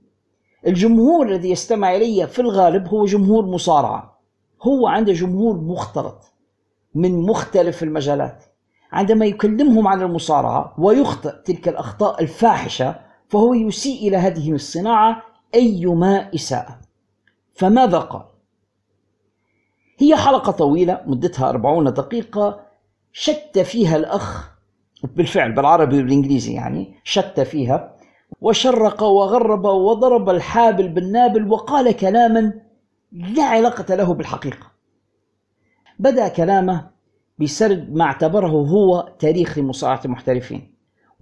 الجمهور 0.66 1.28
الذي 1.28 1.50
يستمع 1.50 1.96
إلي 1.96 2.26
في 2.26 2.38
الغالب 2.38 2.88
هو 2.88 3.04
جمهور 3.04 3.46
مصارعة. 3.46 4.20
هو 4.62 4.86
عنده 4.86 5.12
جمهور 5.12 5.60
مختلط 5.60 6.32
من 6.94 7.22
مختلف 7.22 7.82
المجالات. 7.82 8.44
عندما 8.92 9.26
يكلمهم 9.26 9.88
عن 9.88 10.02
المصارعة 10.02 10.74
ويخطئ 10.78 11.42
تلك 11.44 11.68
الأخطاء 11.68 12.22
الفاحشة 12.22 13.00
فهو 13.28 13.54
يسيء 13.54 14.08
إلى 14.08 14.16
هذه 14.16 14.52
الصناعة 14.52 15.22
أيما 15.54 16.34
إساءة. 16.34 16.78
فماذا 17.54 17.98
قال؟ 17.98 18.24
هي 19.98 20.16
حلقة 20.16 20.52
طويلة 20.52 21.00
مدتها 21.06 21.48
أربعون 21.48 21.92
دقيقة 21.92 22.60
شت 23.12 23.58
فيها 23.58 23.96
الأخ 23.96 24.51
بالفعل 25.02 25.52
بالعربي 25.52 25.96
والإنجليزي 25.96 26.52
يعني 26.52 26.94
شت 27.04 27.40
فيها 27.40 27.96
وشرق 28.40 29.02
وغرب 29.02 29.64
وضرب 29.64 30.30
الحابل 30.30 30.88
بالنابل 30.88 31.48
وقال 31.48 31.96
كلاما 31.96 32.52
لا 33.12 33.42
علاقة 33.42 33.94
له 33.94 34.14
بالحقيقة. 34.14 34.72
بدأ 35.98 36.28
كلامه 36.28 36.90
بسرد 37.38 37.94
ما 37.94 38.04
اعتبره 38.04 38.48
هو 38.48 39.14
تاريخ 39.18 39.58
لمصارعة 39.58 40.00
المحترفين. 40.04 40.71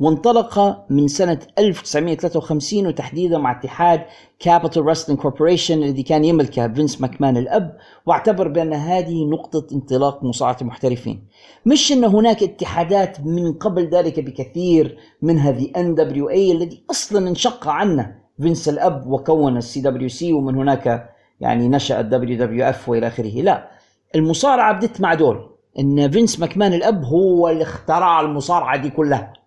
وانطلق 0.01 0.85
من 0.91 1.09
سنة 1.09 1.39
1953 1.59 2.87
وتحديدا 2.87 3.39
مع 3.39 3.51
اتحاد 3.51 4.03
Capitol 4.39 4.87
Wrestling 4.87 5.21
Corporation 5.21 5.83
الذي 5.83 6.03
كان 6.03 6.25
يملكه 6.25 6.69
فينس 6.69 7.01
ماكمان 7.01 7.37
الأب 7.37 7.77
واعتبر 8.07 8.49
بأن 8.49 8.73
هذه 8.73 9.25
نقطة 9.25 9.67
انطلاق 9.75 10.25
مصارعة 10.25 10.57
المحترفين. 10.63 11.29
مش 11.67 11.93
أن 11.93 12.05
هناك 12.05 12.43
اتحادات 12.43 13.21
من 13.21 13.53
قبل 13.53 13.89
ذلك 13.89 14.21
بكثير 14.21 14.99
منها 15.23 15.51
WA 15.77 16.53
الذي 16.53 16.85
أصلا 16.91 17.29
انشق 17.29 17.69
عنه. 17.69 18.15
فينس 18.43 18.69
الأب 18.69 19.07
وكون 19.07 19.57
ال 19.57 19.81
CWC 19.81 20.33
ومن 20.33 20.57
هناك 20.57 21.11
يعني 21.41 21.69
نشأ 21.69 22.01
ال 22.01 22.39
WWF 22.39 22.89
وإلى 22.89 23.07
آخره. 23.07 23.43
لا 23.43 23.69
المصارعة 24.15 24.73
بدت 24.73 25.01
مع 25.01 25.15
دول. 25.15 25.51
أن 25.79 26.11
فينس 26.11 26.41
ماكمان 26.41 26.73
الأب 26.73 27.05
هو 27.05 27.49
اللي 27.49 27.63
اخترع 27.63 28.21
المصارعة 28.21 28.77
دي 28.77 28.91
كلها. 28.91 29.40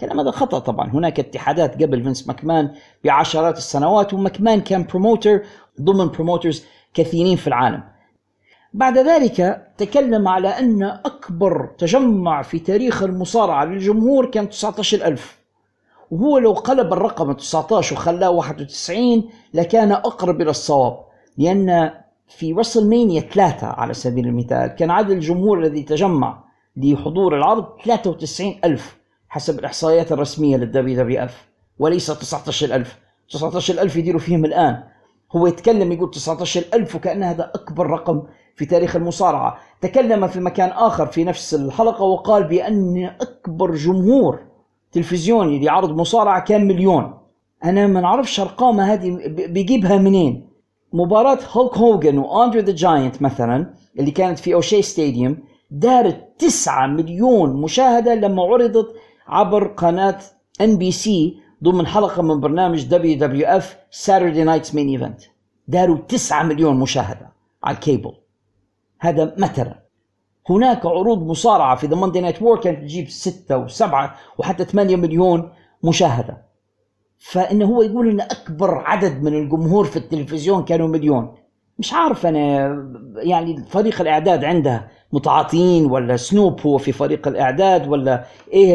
كلام 0.00 0.20
هذا 0.20 0.30
خطأ 0.30 0.58
طبعا. 0.58 0.88
هناك 0.88 1.20
اتحادات 1.20 1.82
قبل 1.82 2.02
فينس 2.02 2.28
ماكمان 2.28 2.74
بعشرات 3.04 3.58
السنوات 3.58 4.14
وماكمان 4.14 4.60
كان 4.60 4.84
promoter 4.84 5.42
ضمن 5.80 6.06
promoters 6.06 6.64
كثيرين 6.94 7.36
في 7.36 7.46
العالم. 7.46 7.82
بعد 8.74 8.98
ذلك 8.98 9.66
تكلم 9.78 10.28
على 10.28 10.48
أن 10.48 10.82
أكبر 10.82 11.70
تجمع 11.78 12.42
في 12.42 12.58
تاريخ 12.58 13.02
المصارعة 13.02 13.64
للجمهور 13.64 14.26
كان 14.26 14.48
19000 14.48 15.40
وهو 16.10 16.38
لو 16.38 16.52
قلب 16.52 16.92
الرقم 16.92 17.32
19 17.32 17.96
وخلاه 17.96 18.30
91 18.30 19.30
لكان 19.54 19.92
أقرب 19.92 20.40
إلى 20.40 20.50
الصواب 20.50 21.04
لأن 21.38 21.90
في 22.28 22.52
WrestleMania 22.52 23.20
ثلاثة 23.20 23.66
على 23.66 23.94
سبيل 23.94 24.26
المثال 24.26 24.66
كان 24.66 24.90
عدد 24.90 25.10
الجمهور 25.10 25.58
الذي 25.58 25.82
تجمع 25.82 26.44
لحضور 26.76 27.36
العرض 27.36 27.66
93 27.84 28.60
ألف. 28.64 28.99
حسب 29.30 29.58
الإحصائيات 29.58 30.12
الرسمية 30.12 30.56
لل 30.56 31.02
WWF. 31.02 31.48
وليس 31.78 32.06
19 32.06 32.74
ألف. 32.74 32.98
19 33.30 33.82
ألف 33.82 33.96
يديروا 33.96 34.20
فيهم 34.20 34.44
الآن. 34.44 34.82
هو 35.32 35.46
يتكلم 35.46 35.92
يقول 35.92 36.10
19 36.10 36.64
ألف 36.74 36.94
وكأن 36.94 37.22
هذا 37.22 37.50
أكبر 37.54 37.86
رقم 37.86 38.22
في 38.56 38.66
تاريخ 38.66 38.96
المصارعة. 38.96 39.58
تكلم 39.80 40.26
في 40.26 40.40
مكان 40.40 40.68
آخر 40.68 41.06
في 41.06 41.24
نفس 41.24 41.54
الحلقة 41.54 42.04
وقال 42.04 42.44
بأن 42.44 43.10
أكبر 43.20 43.74
جمهور 43.74 44.38
تلفزيوني 44.92 45.64
لعرض 45.64 45.90
مصارعة 45.90 46.44
كان 46.44 46.66
مليون. 46.66 47.14
أنا 47.64 47.86
ما 47.86 48.00
نعرفش 48.00 48.40
أرقام 48.40 48.80
هذه 48.80 49.18
بيجيبها 49.26 49.98
منين. 49.98 50.50
مباراة 50.92 51.38
هولك 51.52 51.78
هوجن 51.78 52.18
و 52.18 52.25
André 52.25 52.60
the 52.60 52.74
Giant 52.74 53.22
مثلا 53.22 53.74
اللي 53.98 54.10
كانت 54.10 54.38
في 54.38 54.54
Shea 54.54 54.82
Stadium 54.82 55.38
دارت 55.70 56.28
9 56.38 56.86
مليون 56.86 57.62
مشاهدة 57.62 58.14
لما 58.14 58.42
عرضت 58.42 58.94
عبر 59.30 59.66
قناة 59.66 60.18
NBC 60.60 61.40
ضمن 61.64 61.86
حلقة 61.86 62.22
من 62.22 62.40
برنامج 62.40 62.84
WWF 62.84 63.18
Saturday 63.18 64.44
Night's 64.44 64.74
Main 64.74 64.88
Event 64.88 65.22
داروا 65.68 65.98
9 66.08 66.42
مليون 66.42 66.80
مشاهدة 66.80 67.32
على 67.64 67.74
الكيبل. 67.74 68.12
هذا 69.00 69.34
مثلا 69.38 69.82
هناك 70.50 70.86
عروض 70.86 71.26
مصارعة 71.26 71.76
في 71.76 71.86
the 71.86 71.96
Monday 71.96 72.20
Night 72.20 72.42
War 72.42 72.60
كانت 72.60 72.82
تجيب 72.82 73.08
6 73.08 73.66
و7 73.66 74.10
وحتى 74.38 74.64
8 74.64 74.96
مليون 74.96 75.52
مشاهدة. 75.84 76.42
فإنه 77.18 77.66
هو 77.66 77.82
يقول 77.82 78.08
إن 78.08 78.20
أكبر 78.20 78.74
عدد 78.74 79.22
من 79.22 79.34
الجمهور 79.34 79.84
في 79.84 79.96
التلفزيون 79.96 80.64
كانوا 80.64 80.88
مليون. 80.88 81.34
مش 81.78 81.92
عارف 81.92 82.26
أنا 82.26 82.68
يعني 83.16 83.64
فريق 83.64 84.00
الإعداد 84.00 84.44
عنده 84.44 84.88
متعاطيين 85.12 85.86
ولا 85.86 86.16
سنوب 86.16 86.60
هو 86.60 86.78
في 86.78 86.92
فريق 86.92 87.28
الإعداد 87.28 87.88
ولا 87.88 88.24
إيه 88.52 88.74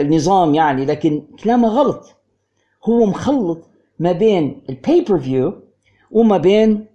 النظام 0.00 0.54
يعني 0.54 0.84
لكن 0.84 1.22
كلامه 1.44 1.68
غلط. 1.68 2.14
هو 2.84 3.06
مخلط 3.06 3.70
ما 3.98 4.12
بين 4.12 4.62
البيبر 4.70 5.18
فيو 5.18 5.62
وما 6.10 6.36
بين 6.36 6.86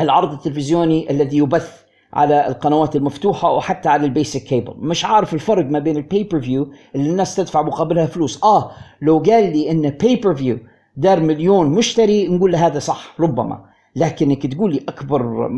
العرض 0.00 0.32
التلفزيوني 0.32 1.10
الذي 1.10 1.36
يبث 1.36 1.80
على 2.12 2.48
القنوات 2.48 2.96
المفتوحة 2.96 3.52
وحتى 3.52 3.88
على 3.88 4.04
ال 4.04 4.10
basic 4.10 4.42
cable 4.42 4.74
مش 4.78 5.04
عارف 5.04 5.34
الفرق 5.34 5.64
ما 5.64 5.78
بين 5.78 5.96
ال 5.96 6.40
pay-per-view 6.40 6.72
اللي 6.94 7.10
الناس 7.10 7.36
تدفع 7.36 7.62
مقابلها 7.62 8.06
فلوس. 8.06 8.44
آه 8.44 8.70
لو 9.02 9.18
قال 9.18 9.52
لي 9.52 9.70
إن 9.70 9.90
pay-per-view 9.90 10.58
دار 10.96 11.20
مليون 11.20 11.66
مشتري 11.66 12.28
نقول 12.28 12.52
له 12.52 12.66
هذا 12.66 12.78
صح 12.78 13.20
ربما. 13.20 13.69
لكنك 13.96 14.46
تقول 14.46 14.72
لي 14.72 14.84
أكبر 14.88 15.48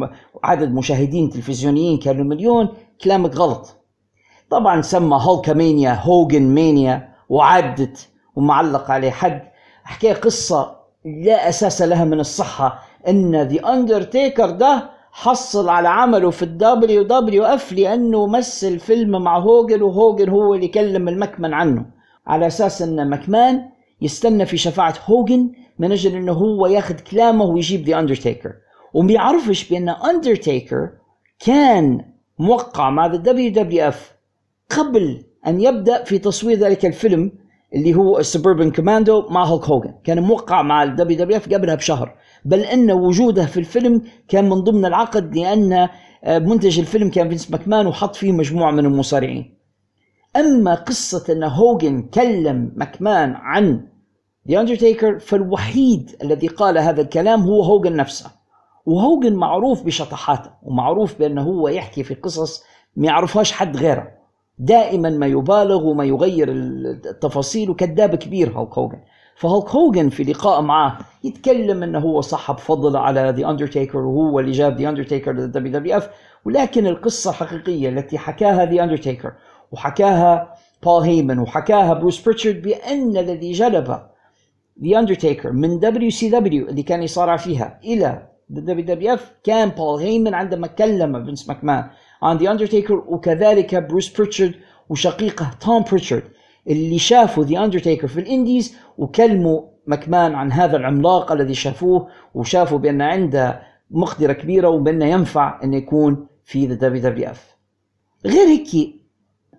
عدد 0.44 0.74
مشاهدين 0.74 1.30
تلفزيونيين 1.30 1.98
كانوا 1.98 2.24
مليون 2.24 2.68
كلامك 3.04 3.36
غلط. 3.36 3.76
طبعا 4.50 4.80
سمى 4.80 5.18
Hulkamania 5.20 6.00
Hogan 6.02 6.42
mania 6.42 7.08
وعدت 7.28 8.08
ومعلق 8.36 8.90
عليه 8.90 9.10
حد. 9.10 9.42
حكى 9.84 10.12
قصة 10.12 10.76
لا 11.04 11.48
أساس 11.48 11.82
لها 11.82 12.04
من 12.04 12.20
الصحة 12.20 12.78
أن 13.08 13.42
The 13.42 13.72
Undertaker 13.72 14.50
ده 14.50 14.90
حصل 15.12 15.68
على 15.68 15.88
عمله 15.88 16.30
في 16.30 16.42
ال 16.42 17.02
WWF 17.02 17.72
لأنه 17.72 18.26
مثل 18.26 18.78
فيلم 18.78 19.22
مع 19.22 19.38
هوجن 19.38 19.82
وهوجن 19.82 20.28
هو 20.28 20.54
اللي 20.54 20.68
كلم 20.68 21.08
مكمان 21.08 21.54
عنه. 21.54 21.86
على 22.26 22.46
أساس 22.46 22.82
إن 22.82 23.10
مكمان 23.10 23.68
يستنى 24.00 24.46
في 24.46 24.56
شفاعة 24.56 24.94
هوجن 25.06 25.50
من 25.82 25.92
أجل 25.92 26.16
إنه 26.16 26.32
هو 26.32 26.66
ياخذ 26.66 26.94
كلامه 26.94 27.44
ويجيب 27.44 27.88
The 27.88 27.98
Undertaker 27.98 28.52
وما 28.94 29.12
يعرفش 29.12 29.70
بأن 29.70 29.88
اندرتيكر 29.88 30.90
كان 31.38 32.04
موقع 32.38 32.90
مع 32.90 33.06
ذا 33.06 33.16
دبليو 33.16 33.52
دبليو 33.52 33.88
اف 33.88 34.12
قبل 34.70 35.24
أن 35.46 35.60
يبدأ 35.60 36.04
في 36.04 36.18
تصوير 36.18 36.58
ذلك 36.58 36.86
الفيلم 36.86 37.32
اللي 37.74 37.94
هو 37.94 38.22
Suburban 38.22 38.70
Commando 38.70 39.28
مع 39.28 39.44
هولك 39.44 39.64
هوجن 39.64 39.94
كان 40.04 40.22
موقع 40.22 40.62
مع 40.62 40.82
ال 40.82 41.18
WWF 41.18 41.48
قبلها 41.54 41.74
بشهر. 41.74 42.14
بل 42.44 42.60
أن 42.60 42.90
وجوده 42.90 43.46
في 43.46 43.60
الفيلم 43.60 44.02
كان 44.28 44.48
من 44.48 44.56
ضمن 44.56 44.84
العقد 44.84 45.36
لأن 45.36 45.88
آه، 46.24 46.38
منتج 46.38 46.78
الفيلم 46.78 47.10
كان 47.10 47.28
فينس 47.28 47.50
ماكمان 47.50 47.86
وحط 47.86 48.16
فيه 48.16 48.32
مجموعة 48.32 48.70
من 48.70 48.86
المصارعين. 48.86 49.58
أما 50.36 50.74
قصة 50.74 51.32
أن 51.32 51.42
هوجن 51.44 52.02
كلم 52.02 52.72
ماكمان 52.76 53.34
عن 53.36 53.91
The 54.48 54.60
Undertaker 54.60 55.18
فالوحيد 55.18 56.16
الذي 56.22 56.46
قال 56.46 56.78
هذا 56.78 57.02
الكلام 57.02 57.42
هو 57.42 57.62
هوجن 57.62 57.96
نفسه. 57.96 58.30
وهوجن 58.86 59.34
معروف 59.34 59.82
بشطحاته 59.82 60.50
ومعروف 60.62 61.18
بأنه 61.18 61.42
هو 61.42 61.68
يحكي 61.68 62.02
في 62.02 62.14
قصص 62.14 62.64
ما 62.96 63.06
يعرفهاش 63.06 63.52
حد 63.52 63.76
غيره. 63.76 64.08
دائما 64.58 65.10
ما 65.10 65.26
يبالغ 65.26 65.84
وما 65.86 66.04
يغير 66.04 66.48
التفاصيل 66.52 67.70
وكذاب 67.70 68.14
كبير 68.14 68.52
هولك 68.52 68.78
هوجن. 68.78 68.98
فهولك 69.36 69.70
هوجن 69.70 70.08
في 70.08 70.24
لقاء 70.24 70.60
معه 70.60 70.98
يتكلم 71.24 71.82
إنه 71.82 71.98
هو 71.98 72.20
صاحب 72.20 72.58
فضل 72.58 72.96
على 72.96 73.34
The 73.36 73.50
Undertaker 73.50 73.98
وهو 73.98 74.40
اللي 74.40 74.52
جاب 74.52 74.80
The 74.80 74.88
Undertaker 74.88 75.72
لل 75.72 75.96
WWF 75.96 76.10
ولكن 76.44 76.86
القصة 76.86 77.30
الحقيقية 77.30 77.88
التي 77.88 78.18
حكاها 78.18 78.64
The 78.64 78.84
Undertaker 78.84 79.32
وحكاها 79.72 80.54
بول 80.82 81.02
هيمن 81.02 81.38
وحكاها 81.38 81.94
بروس 81.94 82.24
بريتشارد 82.24 82.62
بأن 82.62 83.16
الذي 83.16 83.52
جلب 83.52 83.98
The 84.84 84.98
Undertaker 84.98 85.52
من 85.52 85.78
WCW 85.78 86.68
اللي 86.68 86.82
كان 86.82 87.02
يصارع 87.02 87.36
فيها 87.36 87.80
ال 88.50 88.84
WWF 88.84 89.32
كان 89.44 89.68
بول 89.68 90.00
هيمن 90.00 90.34
عندما 90.34 90.66
كلم 90.66 91.24
فينس 91.24 91.48
ماكمان 91.48 91.84
عن 92.22 92.36
The 92.36 92.50
Undertaker 92.50 92.94
وكذلك 92.94 93.74
بروس 93.74 94.16
بريتشارد 94.16 94.54
وشقيقه 94.88 95.50
توم 95.60 95.84
بريتشارد 95.90 96.22
اللي 96.68 96.98
شافوا 96.98 97.44
The 97.44 97.64
Undertaker 97.64 98.08
في 98.08 98.20
ال 98.20 98.28
indies 98.28 98.76
وكلموا 98.98 99.62
مكمان 99.86 100.34
عن 100.34 100.52
هذا 100.52 100.76
العملاق 100.76 101.32
الذي 101.32 101.54
شافوه 101.54 102.08
وشافوا 102.34 102.78
بأن 102.78 103.02
عنده 103.02 103.62
مقدرة 103.90 104.32
كبيرة 104.32 104.68
وبانه 104.68 105.04
ينفع 105.04 105.60
انه 105.64 105.76
يكون 105.76 106.26
في 106.44 106.66
ذا 106.66 106.74
دبليو 106.74 107.02
دبليو 107.02 107.30
اف 107.30 107.56
غير 108.26 108.46
هيك 108.46 108.94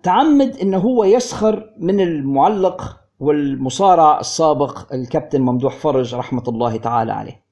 تعمد 0.02 0.56
إنه 0.56 0.78
هو 0.78 1.04
يسخر 1.04 1.74
من 1.78 2.00
المعلق 2.00 3.03
والمصارع 3.24 4.20
السابق 4.20 4.92
الكابتن 4.94 5.40
ممدوح 5.40 5.76
فرج 5.76 6.14
رحمة 6.14 6.42
الله 6.48 6.76
تعالى 6.76 7.12
عليه. 7.12 7.44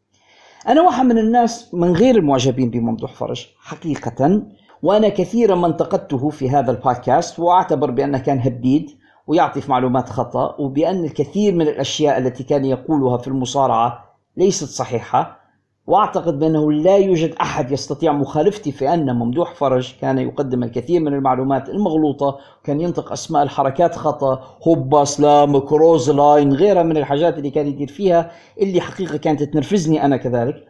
أنا 0.69 0.82
واحد 0.82 1.05
من 1.05 1.19
الناس 1.19 1.74
من 1.74 1.97
غير 1.97 2.16
المعجبين 2.16 2.70
بممدوح 2.70 3.12
فرج 3.12 3.47
حقيقة 3.61 4.43
وأنا 4.82 5.09
كثيرا 5.09 5.55
ما 5.55 5.66
انتقدته 5.66 6.31
في 6.31 6.51
هذا 6.51 6.70
البودكاست 6.70 7.39
وأعتبر 7.39 7.90
بأنه 7.90 8.19
كان 8.19 8.40
هبيد 8.40 8.90
ويعطي 9.27 9.61
في 9.61 9.70
معلومات 9.70 10.09
خطأ 10.09 10.57
وبأن 10.59 11.05
الكثير 11.05 11.55
من 11.55 11.69
الأشياء 11.69 12.19
التي 12.19 12.44
كان 12.44 12.65
يقولها 12.65 13.16
في 13.16 13.28
المصارعة 13.28 14.05
ليست 14.36 14.69
صحيحة. 14.69 15.41
واعتقد 15.86 16.38
بأنه 16.38 16.72
لا 16.72 16.96
يوجد 16.96 17.34
أحد 17.40 17.70
يستطيع 17.70 18.12
مخالفتي 18.12 18.72
في 18.72 18.94
أن 18.94 19.16
ممدوح 19.16 19.54
فرج 19.54 19.94
كان 20.00 20.18
يقدم 20.18 20.62
الكثير 20.62 21.00
من 21.00 21.14
المعلومات 21.14 21.68
المغلوطة 21.68 22.38
كان 22.64 22.80
ينطق 22.80 23.12
أسماء 23.12 23.42
الحركات 23.42 23.94
خطأ 23.94 24.59
هوبا 24.66 25.04
slam 25.05 25.59
cruise 25.59 26.10
line 26.10 26.52
غيرها 26.52 26.82
من 26.82 26.96
الحاجات 26.96 27.38
اللي 27.38 27.50
كان 27.50 27.66
يدير 27.66 27.88
فيها 27.88 28.30
اللي 28.60 28.80
حقيقة 28.80 29.16
كانت 29.16 29.42
تنرفزني 29.42 30.04
أنا 30.04 30.16
كذلك. 30.16 30.66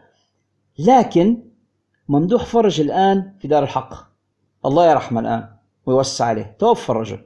لكن 0.79 1.43
ممدوح 2.09 2.45
فرج 2.45 2.81
الآن 2.81 3.33
في 3.39 3.49
دار 3.49 3.63
الحق. 3.63 3.95
الله 4.67 4.91
يرحمه 4.91 5.21
الآن 5.21 5.49
ويوسع 5.87 6.25
عليه. 6.25 6.57
توفى 6.59 6.91
الرجل 6.91 7.19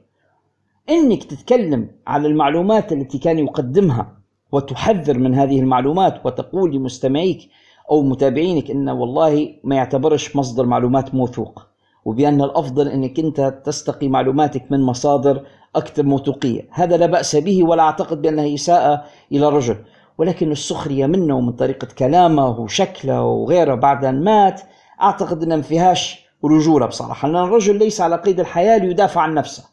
إنك 0.89 1.23
تتكلم 1.23 1.89
على 2.07 2.27
المعلومات 2.27 2.91
التي 2.91 3.17
كان 3.17 3.39
يقدمها 3.39 4.17
وتحذر 4.51 5.17
من 5.17 5.35
هذه 5.35 5.59
المعلومات 5.59 6.25
وتقول 6.25 6.75
لمستمعيك 6.75 7.49
أو 7.91 8.01
متابعينك 8.01 8.71
انه 8.71 8.93
والله 8.93 9.55
ما 9.63 9.75
يعتبرش 9.75 10.35
مصدر 10.35 10.65
معلومات 10.65 11.15
موثوق 11.15 11.67
وبأن 12.05 12.41
الأفضل 12.41 12.87
إنك 12.87 13.19
أنت 13.19 13.61
تستقي 13.65 14.07
معلوماتك 14.07 14.71
من 14.71 14.81
مصادر 14.81 15.45
أكثر 15.75 16.03
موثوقية، 16.03 16.67
هذا 16.71 16.97
لا 16.97 17.05
بأس 17.05 17.35
به 17.35 17.63
ولا 17.63 17.83
أعتقد 17.83 18.21
بانها 18.21 18.53
اساءه 18.53 19.03
إلى 19.31 19.47
الرجل، 19.47 19.77
ولكن 20.17 20.51
السخرية 20.51 21.05
منه 21.05 21.35
ومن 21.37 21.51
طريقة 21.51 21.87
كلامه 21.97 22.59
وشكله 22.59 23.23
وغيره 23.23 23.75
بعد 23.75 24.05
أن 24.05 24.23
مات 24.23 24.61
أعتقد 25.01 25.43
انها 25.43 25.57
ما 25.57 25.63
فيهاش 25.63 26.27
رجولة 26.45 26.85
بصراحة، 26.85 27.27
لأن 27.27 27.43
الرجل 27.43 27.79
ليس 27.79 28.01
على 28.01 28.15
قيد 28.15 28.39
الحياة 28.39 28.77
ليدافع 28.77 29.21
عن 29.21 29.33
نفسه. 29.33 29.63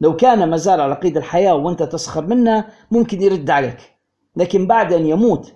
لو 0.00 0.16
كان 0.16 0.50
ما 0.50 0.56
زال 0.56 0.80
على 0.80 0.94
قيد 0.94 1.16
الحياة 1.16 1.54
وأنت 1.54 1.82
تسخر 1.82 2.26
منه 2.26 2.64
ممكن 2.90 3.22
يرد 3.22 3.50
عليك، 3.50 3.78
لكن 4.36 4.66
بعد 4.66 4.92
أن 4.92 5.06
يموت 5.06 5.52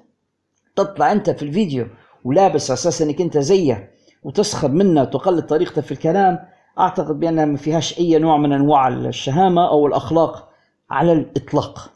تطلع 0.76 1.12
أنت 1.12 1.30
في 1.30 1.42
الفيديو 1.42 1.86
ولابس 2.24 2.70
أساس 2.70 3.02
إنك 3.02 3.20
أنت 3.20 3.38
زيه 3.38 3.90
وتسخر 4.22 4.68
منه 4.68 5.02
وتقلد 5.02 5.46
طريقته 5.46 5.82
في 5.82 5.92
الكلام 5.92 6.38
أعتقد 6.78 7.20
بأنها 7.20 7.44
ما 7.44 7.56
فيهاش 7.56 7.98
أي 7.98 8.18
نوع 8.18 8.36
من 8.36 8.52
أنواع 8.52 8.88
الشهامة 8.88 9.68
أو 9.68 9.86
الأخلاق 9.86 10.48
على 10.90 11.12
الإطلاق. 11.12 11.90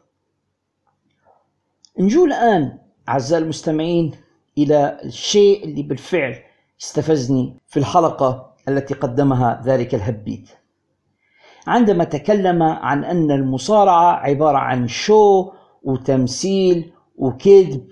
نجو 1.98 2.24
الآن 2.24 2.78
أعزائي 3.08 3.42
المستمعين 3.42 4.12
إلى 4.58 5.00
الشيء 5.04 5.64
اللي 5.64 5.82
بالفعل 5.82 6.36
استفزني 6.80 7.56
في 7.66 7.76
الحلقة 7.76 8.54
التي 8.68 8.94
قدمها 8.94 9.62
ذلك 9.64 9.94
الهبيت. 9.94 10.48
عندما 11.66 12.04
تكلم 12.04 12.62
عن 12.62 13.04
أن 13.04 13.30
المصارعة 13.30 14.12
عبارة 14.12 14.58
عن 14.58 14.88
شو 14.88 15.52
وتمثيل 15.82 16.92
وكذب 17.16 17.88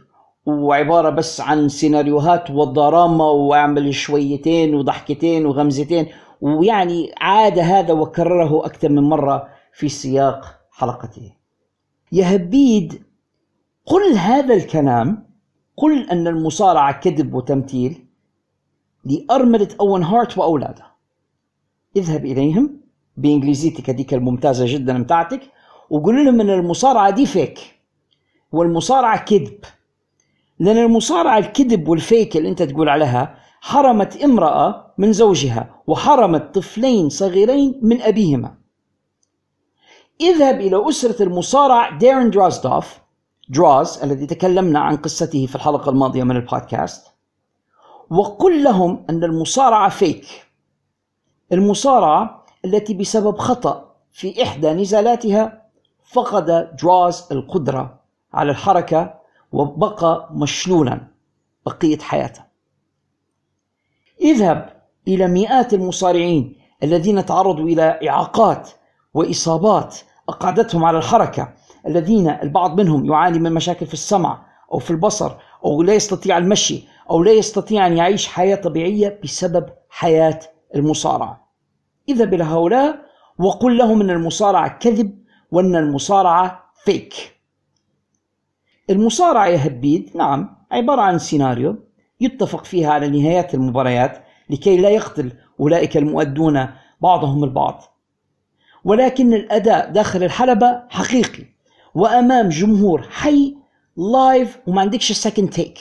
وعبارة 0.47 1.11
بس 1.11 1.41
عن 1.41 1.69
سيناريوهات 1.69 2.51
ودراما 2.51 3.25
وأعمل 3.25 3.95
شويتين 3.95 4.75
وضحكتين 4.75 5.47
وغمزتين 5.47 6.07
ويعني 6.41 7.13
عاد 7.21 7.59
هذا 7.59 7.93
وكرره 7.93 8.67
أكثر 8.67 8.89
من 8.89 9.03
مرة 9.03 9.49
في 9.73 9.89
سياق 9.89 10.61
حلقته. 10.71 11.33
يا 12.13 12.37
هبيد 12.37 13.03
قل 13.87 14.13
هذا 14.17 14.55
الكلام 14.55 15.27
قل 15.77 16.11
أن 16.11 16.27
المصارعة 16.27 17.01
كذب 17.01 17.35
وتمثيل 17.35 18.07
لأرملة 19.05 19.69
أوين 19.81 20.03
هارت 20.03 20.39
وأولاده. 20.39 20.87
اذهب 21.97 22.25
إليهم 22.25 22.81
بإنجليزيتك 23.17 23.91
هذيك 23.91 24.15
الممتازة 24.15 24.65
جدا 24.69 25.03
بتاعتك 25.03 25.41
وقول 25.91 26.25
لهم 26.25 26.41
أن 26.41 26.51
المصارعة 26.51 27.11
دي 27.11 27.27
فيك 27.27 27.59
والمصارعة 28.53 29.25
كذب 29.25 29.59
لأن 30.59 30.77
المصارعة 30.77 31.39
الكذب 31.39 31.89
والفيك 31.89 32.37
اللي 32.37 32.49
أنت 32.49 32.63
تقول 32.63 32.89
عليها 32.89 33.39
حرمت 33.61 34.17
امرأة 34.23 34.95
من 34.99 35.13
زوجها 35.13 35.83
وحرمت 35.87 36.55
طفلين 36.55 37.09
صغيرين 37.09 37.81
من 37.83 38.03
أبيهما. 38.03 38.55
اذهب 40.21 40.61
إلى 40.61 40.89
أسرة 40.89 41.23
المصارع 41.23 41.91
ديرن 41.91 42.31
درازدوف 42.31 42.99
دراز 43.49 44.01
الذي 44.03 44.27
تكلمنا 44.27 44.81
عن 44.81 44.97
قصته 44.97 45.47
في 45.47 45.55
الحلقة 45.55 45.91
الماضية 45.91 46.23
من 46.23 46.37
البودكاست 46.37 47.07
وقل 48.11 48.65
لهم 48.65 49.07
أن 49.11 49.25
المصارعة 49.25 49.89
fake. 49.89 50.27
المصارعة 51.53 52.45
التي 52.65 52.95
بسبب 52.95 53.39
خطأ 53.39 53.95
في 54.13 54.43
إحدى 54.43 54.73
نزالاتها 54.73 55.63
فقد 56.13 56.77
دراز 56.83 57.29
القدرة 57.33 58.01
على 58.35 58.51
الحركة 58.51 59.16
وبقى 59.53 60.29
مشلولا 60.33 61.01
بقية 61.67 61.99
حياته. 61.99 62.43
اذهب 64.21 64.83
إلى 65.09 65.27
مئات 65.29 65.75
المصارعين 65.75 66.57
الذين 66.83 67.27
تعرضوا 67.27 67.65
إلى 67.69 68.09
إعاقات 68.09 68.71
وإصابات 69.15 69.97
أقعدتهم 70.29 70.85
على 70.85 70.99
الحركة 70.99 71.53
الذين 71.87 72.31
البعض 72.31 72.81
منهم 72.81 73.07
يعاني 73.07 73.39
من 73.39 73.53
مشاكل 73.55 73.87
في 73.87 73.95
السمع 73.95 74.47
أو 74.73 74.79
في 74.79 74.91
البصر 74.91 75.33
أو 75.65 75.83
لا 75.83 75.95
يستطيع 75.95 76.39
المشي 76.39 76.85
أو 77.11 77.23
لا 77.23 77.33
يستطيع 77.33 77.87
أن 77.87 77.97
يعيش 77.97 78.27
حياة 78.27 78.57
طبيعية 78.57 79.21
بسبب 79.25 79.67
حياة 79.89 80.41
المصارعة. 80.75 81.49
اذهب 82.09 82.35
إلى 82.35 82.45
هؤلاء 82.45 82.99
وقل 83.39 83.79
لهم 83.79 84.01
أن 84.01 84.11
المصارعة 84.11 84.79
كذب 84.79 85.19
وأن 85.51 85.77
المصارعة 85.77 86.65
فيك 86.85 87.36
المصارعة 88.91 89.47
يا 89.47 89.67
هبيد 89.67 90.11
نعم 90.15 90.57
عبارة 90.71 91.01
عن 91.01 91.19
سيناريو 91.19 91.77
يتفق 92.21 92.65
فيها 92.65 92.91
على 92.93 93.09
نهايات 93.09 93.55
المباريات 93.55 94.25
لكي 94.51 94.77
لا 94.77 94.89
يقتل 94.89 95.33
أولئك 95.61 95.97
المؤدون 95.97 96.69
بعضهم 97.01 97.45
البعض. 97.45 97.83
ولكن 98.85 99.35
الأداء 99.35 99.91
داخل 99.91 100.25
الحلبة 100.25 100.83
حقيقي 100.89 101.45
وأمام 101.95 102.49
جمهور 102.49 103.03
حي 103.03 103.55
live 103.97 104.59
وما 104.67 104.81
عندكش 104.81 105.13
second 105.13 105.51
take 105.51 105.79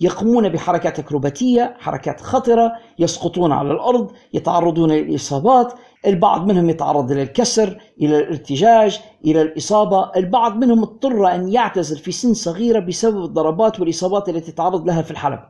يقومون 0.00 0.48
بحركات 0.48 0.98
أكروباتية 0.98 1.76
حركات 1.78 2.20
خطرة 2.20 2.72
يسقطون 2.98 3.52
على 3.52 3.70
الأرض 3.72 4.12
يتعرضون 4.34 4.92
للإصابات 4.92 5.72
البعض 6.06 6.46
منهم 6.46 6.70
يتعرض 6.70 7.12
إلى 7.12 7.22
الكسر 7.22 7.80
إلى 8.00 8.18
الارتجاج 8.18 9.00
إلى 9.24 9.42
الإصابة. 9.42 10.10
البعض 10.16 10.56
منهم 10.56 10.82
اضطر 10.82 11.34
أن 11.34 11.48
يعتزل 11.48 11.98
في 11.98 12.12
سن 12.12 12.34
صغيرة 12.34 12.78
بسبب 12.78 13.24
الضربات 13.24 13.80
والإصابات 13.80 14.28
التي 14.28 14.52
تعرض 14.52 14.86
لها 14.86 15.02
في 15.02 15.10
الحلبة 15.10 15.48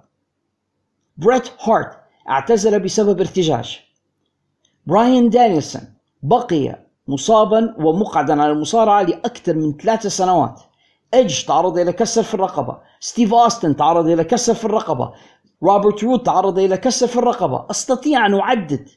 بريت 1.16 1.51
هارت 1.61 1.99
اعتزل 2.28 2.81
بسبب 2.81 3.20
ارتجاج. 3.20 3.81
براين 4.87 5.31
دانيلسون 5.31 5.83
بقي 6.23 6.87
مصابا 7.09 7.74
ومقعدا 7.78 8.43
على 8.43 8.53
المصارعة 8.53 9.03
لأكثر 9.03 9.55
من 9.55 9.77
ثلاث 9.77 10.07
سنوات. 10.07 10.61
إيدج 11.15 11.45
تعرض 11.45 11.78
إلى 11.78 11.93
كسر 11.93 12.23
في 12.23 12.35
الرقبة. 12.35 12.78
ستيف 13.01 13.35
أوستن 13.35 13.77
تعرض 13.77 14.09
إلى 14.09 14.24
كسر 14.24 14.55
في 14.55 14.65
الرقبة. 14.65 15.12
روبرت 15.62 16.05
روت 16.05 16.27
تعرض 16.27 16.59
إلى 16.59 16.77
كسر 16.77 17.07
في 17.07 17.16
الرقبة. 17.16 17.66
أستطيع 17.70 18.27
أن 18.27 18.35
أعدد 18.35 18.89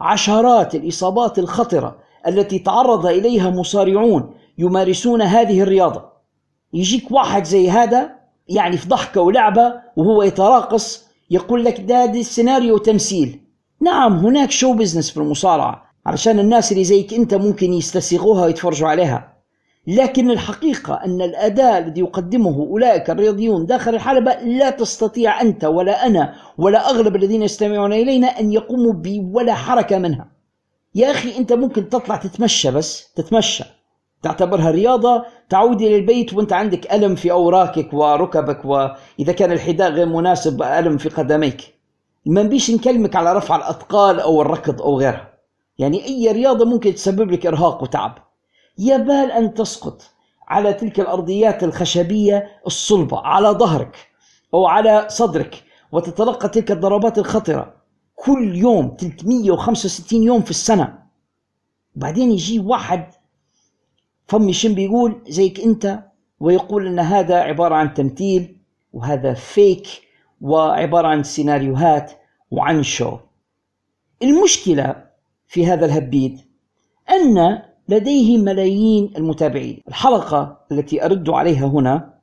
عشرات 0.00 0.74
الإصابات 0.74 1.38
الخطرة 1.38 1.98
التي 2.26 2.58
تعرض 2.58 3.06
إليها 3.06 3.50
مصارعون 3.50 4.34
يمارسون 4.58 5.22
هذه 5.22 5.60
الرياضة. 5.60 6.04
يجيك 6.72 7.10
واحد 7.10 7.44
زي 7.44 7.70
هذا 7.70 8.10
يعني 8.48 8.76
في 8.76 8.88
ضحكة 8.88 9.20
ولعبة 9.20 9.74
وهو 9.96 10.22
يتراقص 10.22 11.06
يقول 11.30 11.64
لك 11.64 11.80
ده, 11.80 12.06
ده 12.06 12.22
سيناريو 12.22 12.78
تمثيل. 12.78 13.40
نعم 13.80 14.16
هناك 14.16 14.50
شو 14.50 14.72
بزنس 14.72 15.10
في 15.10 15.16
المصارعة 15.16 15.82
علشان 16.06 16.38
الناس 16.38 16.72
اللي 16.72 16.84
زيك 16.84 17.14
أنت 17.14 17.34
ممكن 17.34 17.72
يستسيغوها 17.72 18.44
ويتفرجوا 18.44 18.88
عليها. 18.88 19.39
لكن 19.86 20.30
الحقيقة 20.30 20.94
أن 20.94 21.22
الأداء 21.22 21.78
الذي 21.78 22.00
يقدمه 22.00 22.56
أولئك 22.70 23.10
الرياضيون 23.10 23.66
داخل 23.66 23.94
الحلبة 23.94 24.32
لا 24.32 24.70
تستطيع 24.70 25.40
أنت 25.40 25.64
ولا 25.64 26.06
أنا 26.06 26.34
ولا 26.58 26.90
أغلب 26.90 27.16
الذين 27.16 27.42
يستمعون 27.42 27.92
إلينا 27.92 28.26
أن 28.26 28.52
يقوموا 28.52 28.92
بولا 28.92 29.54
حركة 29.54 29.98
منها. 29.98 30.26
يا 30.94 31.10
أخي 31.10 31.38
أنت 31.38 31.52
ممكن 31.52 31.88
تطلع 31.88 32.16
تتمشى 32.16 32.70
بس 32.70 33.12
تتمشى. 33.12 33.64
تعتبرها 34.22 34.70
رياضة 34.70 35.24
تعود 35.48 35.82
إلى 35.82 35.96
البيت 35.96 36.34
وأنت 36.34 36.52
عندك 36.52 36.94
ألم 36.94 37.14
في 37.14 37.30
أوراقك 37.30 37.92
وركبك 37.92 38.64
وإذا 38.64 39.32
كان 39.32 39.52
الحذاء 39.52 39.90
غير 39.90 40.06
مناسب 40.06 40.62
ألم 40.62 40.98
في 40.98 41.08
قدميك. 41.08 41.74
ما 42.26 42.42
نبيش 42.42 42.70
نكلمك 42.70 43.16
على 43.16 43.32
رفع 43.32 43.56
الأثقال 43.56 44.20
أو 44.20 44.42
الركض 44.42 44.82
أو 44.82 44.98
غيرها. 44.98 45.30
يعني 45.78 46.04
أي 46.04 46.32
رياضة 46.32 46.64
ممكن 46.64 46.94
تسبب 46.94 47.30
لك 47.30 47.46
إرهاق 47.46 47.82
وتعب. 47.82 48.29
يبال 48.80 49.32
أن 49.32 49.54
تسقط 49.54 50.02
على 50.48 50.72
تلك 50.72 51.00
الأرضيات 51.00 51.64
الخشبية 51.64 52.60
الصلبة 52.66 53.18
على 53.18 53.48
ظهرك 53.48 53.96
أو 54.54 54.66
على 54.66 55.06
صدرك 55.08 55.64
وتتلقى 55.92 56.48
تلك 56.48 56.70
الضربات 56.70 57.18
الخطرة 57.18 57.74
كل 58.14 58.56
يوم 58.56 58.96
365 59.00 60.22
يوم 60.22 60.42
في 60.42 60.50
السنة. 60.50 60.98
وبعدين 61.96 62.30
يجي 62.30 62.58
واحد 62.58 63.10
فمي 64.26 64.52
شن 64.52 64.74
بيقول؟ 64.74 65.22
زيك 65.28 65.60
أنت 65.60 66.04
ويقول 66.40 66.86
أن 66.86 66.98
هذا 66.98 67.40
عبارة 67.40 67.74
عن 67.74 67.94
تمثيل 67.94 68.56
وهذا 68.92 69.34
فيك 69.34 69.86
وعبارة 70.40 71.08
عن 71.08 71.22
سيناريوهات 71.22 72.12
وعن 72.50 72.82
شو 72.82 73.18
المشكلة 74.22 75.04
في 75.48 75.66
هذا 75.66 75.86
الهبيد 75.86 76.40
أن 77.10 77.62
لديه 77.90 78.38
ملايين 78.38 79.12
المتابعين. 79.16 79.82
الحلقة 79.88 80.60
التي 80.72 81.04
أرد 81.04 81.30
عليها 81.30 81.66
هنا 81.66 82.14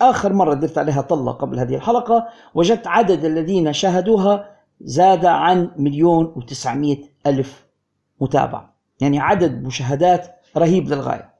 آخر 0.00 0.32
مرة 0.32 0.54
درت 0.54 0.78
عليها 0.78 1.00
طلة 1.00 1.32
قبل 1.32 1.58
هذه 1.58 1.74
الحلقة 1.74 2.28
وجدت 2.54 2.86
عدد 2.86 3.24
الذين 3.24 3.72
شاهدوها 3.72 4.56
زاد 4.80 5.26
عن 5.26 5.70
مليون 5.76 6.32
وتسعمائة 6.36 6.98
ألف 7.26 7.66
متابع. 8.20 8.70
يعني 9.00 9.18
عدد 9.18 9.62
مشاهدات 9.62 10.36
رهيب 10.56 10.88
للغاية. 10.88 11.34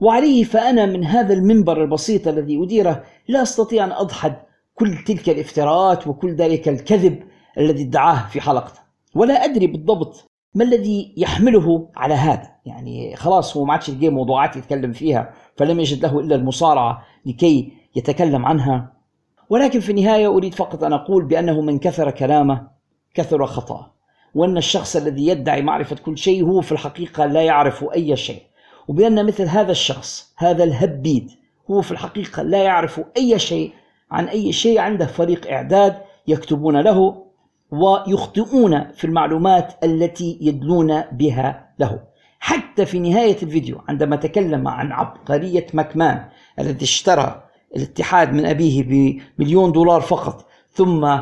وعليه 0.00 0.44
فأنا 0.44 0.86
من 0.86 1.04
هذا 1.04 1.34
المنبر 1.34 1.82
البسيط 1.82 2.28
الذي 2.28 2.64
أديره 2.64 3.04
لا 3.28 3.42
أستطيع 3.42 3.84
أن 3.84 3.92
أضحد 3.92 4.36
كل 4.74 5.04
تلك 5.06 5.28
الافتراءات 5.28 6.06
وكل 6.06 6.34
ذلك 6.34 6.68
الكذب 6.68 7.22
الذي 7.58 7.82
ادعاه 7.82 8.28
في 8.28 8.40
حلقته. 8.40 8.80
ولا 9.14 9.44
أدري 9.44 9.66
بالضبط 9.66 10.30
ما 10.56 10.64
الذي 10.64 11.14
يحمله 11.16 11.88
على 11.96 12.14
هذا؟ 12.14 12.50
يعني 12.66 13.16
خلاص 13.16 13.56
هو 13.56 13.64
ما 13.64 13.72
عادش 13.72 13.88
يلقى 13.88 14.08
موضوعات 14.08 14.56
يتكلم 14.56 14.92
فيها 14.92 15.32
فلم 15.56 15.80
يجد 15.80 16.02
له 16.02 16.20
إلا 16.20 16.34
المصارعة 16.34 17.02
لكي 17.26 17.72
يتكلم 17.96 18.46
عنها. 18.46 18.92
ولكن 19.50 19.80
في 19.80 19.90
النهاية 19.92 20.26
أريد 20.26 20.54
فقط 20.54 20.84
أن 20.84 20.92
أقول 20.92 21.24
بأنه 21.24 21.60
من 21.60 21.78
كثر 21.78 22.10
كلامه 22.10 22.68
كثر 23.14 23.46
خطأه 23.46 23.92
وأن 24.34 24.56
الشخص 24.56 24.96
الذي 24.96 25.26
يدعي 25.26 25.62
معرفة 25.62 25.96
كل 25.96 26.18
شيء 26.18 26.44
هو 26.44 26.60
في 26.60 26.72
الحقيقة 26.72 27.26
لا 27.26 27.42
يعرف 27.42 27.84
أي 27.94 28.16
شيء. 28.16 28.42
وبأن 28.88 29.26
مثل 29.26 29.44
هذا 29.44 29.70
الشخص 29.70 30.34
هذا 30.36 30.64
الهبيد 30.64 31.30
هو 31.70 31.82
في 31.82 31.90
الحقيقة 31.90 32.42
لا 32.42 32.62
يعرف 32.62 33.00
أي 33.16 33.38
شيء 33.38 33.72
عن 34.10 34.24
أي 34.28 34.52
شيء. 34.52 34.78
عنده 34.78 35.06
فريق 35.06 35.50
إعداد 35.50 35.96
يكتبون 36.26 36.80
له 36.80 37.25
ويخطئون 37.70 38.92
في 38.92 39.04
المعلومات 39.04 39.84
التي 39.84 40.38
يدلون 40.40 41.00
بها 41.00 41.74
له. 41.78 42.00
حتى 42.40 42.86
في 42.86 42.98
نهاية 42.98 43.36
الفيديو 43.42 43.80
عندما 43.88 44.16
تكلم 44.16 44.68
عن 44.68 44.92
عبقرية 44.92 45.66
ماكمان 45.74 46.24
الذي 46.58 46.84
اشترى 46.84 47.42
الاتحاد 47.76 48.32
من 48.32 48.46
أبيه 48.46 48.82
بمليون 49.38 49.72
دولار 49.72 50.00
فقط 50.00 50.46
ثم 50.70 51.18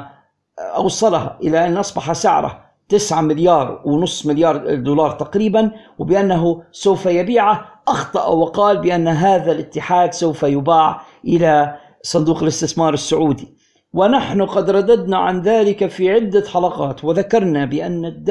أوصلها 0.58 1.38
إلى 1.42 1.66
أن 1.66 1.76
أصبح 1.76 2.12
سعره 2.12 2.64
9 2.88 3.20
مليار 3.20 3.82
ونصف 3.84 4.26
مليار 4.26 4.74
دولار 4.74 5.10
تقريبا 5.10 5.70
وبأنه 5.98 6.62
سوف 6.72 7.06
يبيعه 7.06 7.66
أخطأ 7.88 8.26
وقال 8.26 8.78
بأن 8.78 9.08
هذا 9.08 9.52
الاتحاد 9.52 10.12
سوف 10.12 10.42
يباع 10.42 11.00
إلى 11.24 11.76
صندوق 12.02 12.42
الاستثمار 12.42 12.94
السعودي. 12.94 13.53
ونحن 13.94 14.42
قد 14.42 14.70
رددنا 14.70 15.16
عن 15.16 15.40
ذلك 15.42 15.86
في 15.86 16.10
عدة 16.10 16.44
حلقات 16.52 17.04
وذكرنا 17.04 17.64
بأن 17.64 18.04
ال 18.04 18.24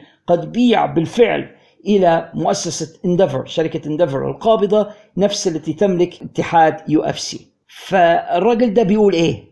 WWE 0.00 0.02
قد 0.26 0.52
بيع 0.52 0.86
بالفعل 0.86 1.50
إلى 1.86 2.30
مؤسسة 2.34 3.00
اندفر 3.04 3.44
شركة 3.44 3.88
اندفر 3.88 4.30
القابضة 4.30 4.88
نفس 5.16 5.48
التي 5.48 5.72
تملك 5.72 6.22
اتحاد 6.22 6.76
UFC. 6.88 7.46
فالراجل 7.66 8.74
ده 8.74 8.82
بيقول 8.82 9.12
إيه؟ 9.12 9.44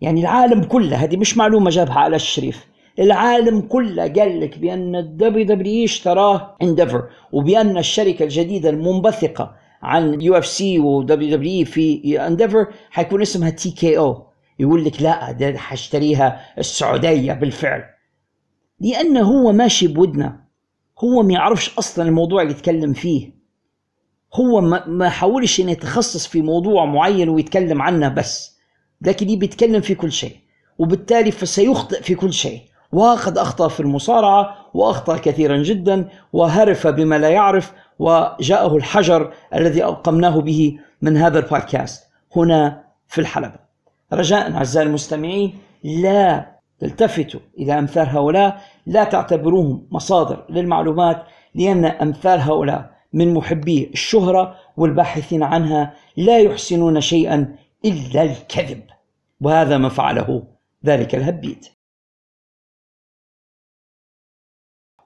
يعني 0.00 0.20
العالم 0.20 0.62
كله 0.64 0.96
هذه 0.96 1.16
مش 1.16 1.36
معلومة 1.36 1.70
جابها 1.70 1.98
علاء 1.98 2.16
الشريف. 2.16 2.66
العالم 2.98 3.60
كله 3.60 4.02
قال 4.02 4.40
لك 4.40 4.58
بأن 4.58 4.96
ال 4.96 5.46
WWE 5.46 5.84
اشتراه 5.84 6.56
Endeavor 6.62 7.02
وبأن 7.32 7.78
الشركة 7.78 8.22
الجديدة 8.22 8.70
المنبثقة 8.70 9.54
عن 9.82 10.20
UFC 10.20 10.78
و 10.78 11.36
WWE 11.36 11.66
في 11.66 12.26
Endeavor 12.26 12.66
حيكون 12.90 13.22
اسمها 13.22 13.50
TKO 13.50 14.26
يقول 14.58 14.84
لك 14.84 15.02
لا 15.02 15.32
ده 15.32 15.58
حاشتريها 15.58 16.40
السعودية 16.58 17.32
بالفعل. 17.32 17.84
لأنه 18.80 19.20
هو 19.20 19.52
ماشي 19.52 19.88
بودنا 19.88 20.44
هو 21.04 21.22
ما 21.22 21.32
يعرفش 21.32 21.78
أصلا 21.78 22.08
الموضوع 22.08 22.42
اللي 22.42 22.52
يتكلم 22.52 22.92
فيه. 22.92 23.38
هو 24.34 24.60
ما 24.86 25.08
حاولش 25.08 25.60
إنه 25.60 25.72
يتخصص 25.72 26.26
في 26.26 26.42
موضوع 26.42 26.84
معين 26.84 27.28
ويتكلم 27.28 27.82
عنه 27.82 28.08
بس. 28.08 28.58
لكن 29.02 29.38
بيتكلم 29.38 29.80
في 29.80 29.94
كل 29.94 30.12
شيء. 30.12 30.36
وبالتالي 30.78 31.30
فسيخطئ 31.30 32.02
في 32.02 32.14
كل 32.14 32.32
شيء. 32.32 32.60
وقد 32.92 33.38
أخطأ 33.38 33.68
في 33.68 33.80
المصارعة 33.80 34.56
وأخطأ 34.74 35.16
كثيرا 35.16 35.56
جدا 35.56 36.08
وهرف 36.32 36.86
بما 36.86 37.18
لا 37.18 37.28
يعرف 37.28 37.72
وجاءه 37.98 38.76
الحجر 38.76 39.32
الذي 39.54 39.84
ألقمناه 39.84 40.40
به 40.40 40.78
من 41.02 41.16
هذا 41.16 41.38
البودكاست 41.38 42.08
هنا 42.36 42.84
في 43.08 43.20
الحلبة. 43.20 43.58
رجاء 44.12 44.52
أعزائي 44.52 44.86
المستمعين 44.86 45.58
لا 45.84 46.46
تلتفتوا 46.78 47.40
إلى 47.58 47.78
أمثال 47.78 48.08
هؤلاء 48.08 48.60
لا 48.86 49.04
تعتبروهم 49.04 49.86
مصادر 49.90 50.44
للمعلومات 50.50 51.22
لأن 51.54 51.84
أمثال 51.84 52.40
هؤلاء 52.40 52.90
من 53.12 53.34
محبي 53.34 53.90
الشهرة 53.92 54.54
والباحثين 54.76 55.42
عنها 55.42 55.94
لا 56.16 56.38
يحسنون 56.38 57.00
شيئا 57.00 57.56
إلا 57.84 58.22
الكذب 58.22 58.82
وهذا 59.40 59.78
ما 59.78 59.88
فعله 59.88 60.42
ذلك 60.86 61.14
الهبيد. 61.14 61.64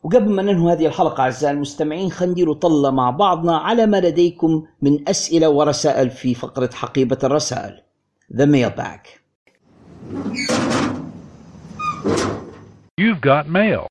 وقبل 0.02 0.30
ما 0.30 0.42
ننهي 0.42 0.72
هذه 0.72 0.86
الحلقة 0.86 1.20
أعزائي 1.20 1.54
المستمعين 1.54 2.10
خلينا 2.10 2.32
نديروا 2.32 2.54
طلة 2.54 2.90
مع 2.90 3.10
بعضنا 3.10 3.56
على 3.56 3.86
ما 3.86 4.00
لديكم 4.00 4.66
من 4.82 5.08
أسئلة 5.08 5.48
ورسائل 5.48 6.10
في 6.10 6.34
فقرة 6.34 6.70
حقيبة 6.72 7.18
الرسائل. 7.24 7.82
The 8.34 8.46
Mailbag. 8.46 9.00
You've 13.00 13.20
got 13.20 13.46
mail. 13.46 13.86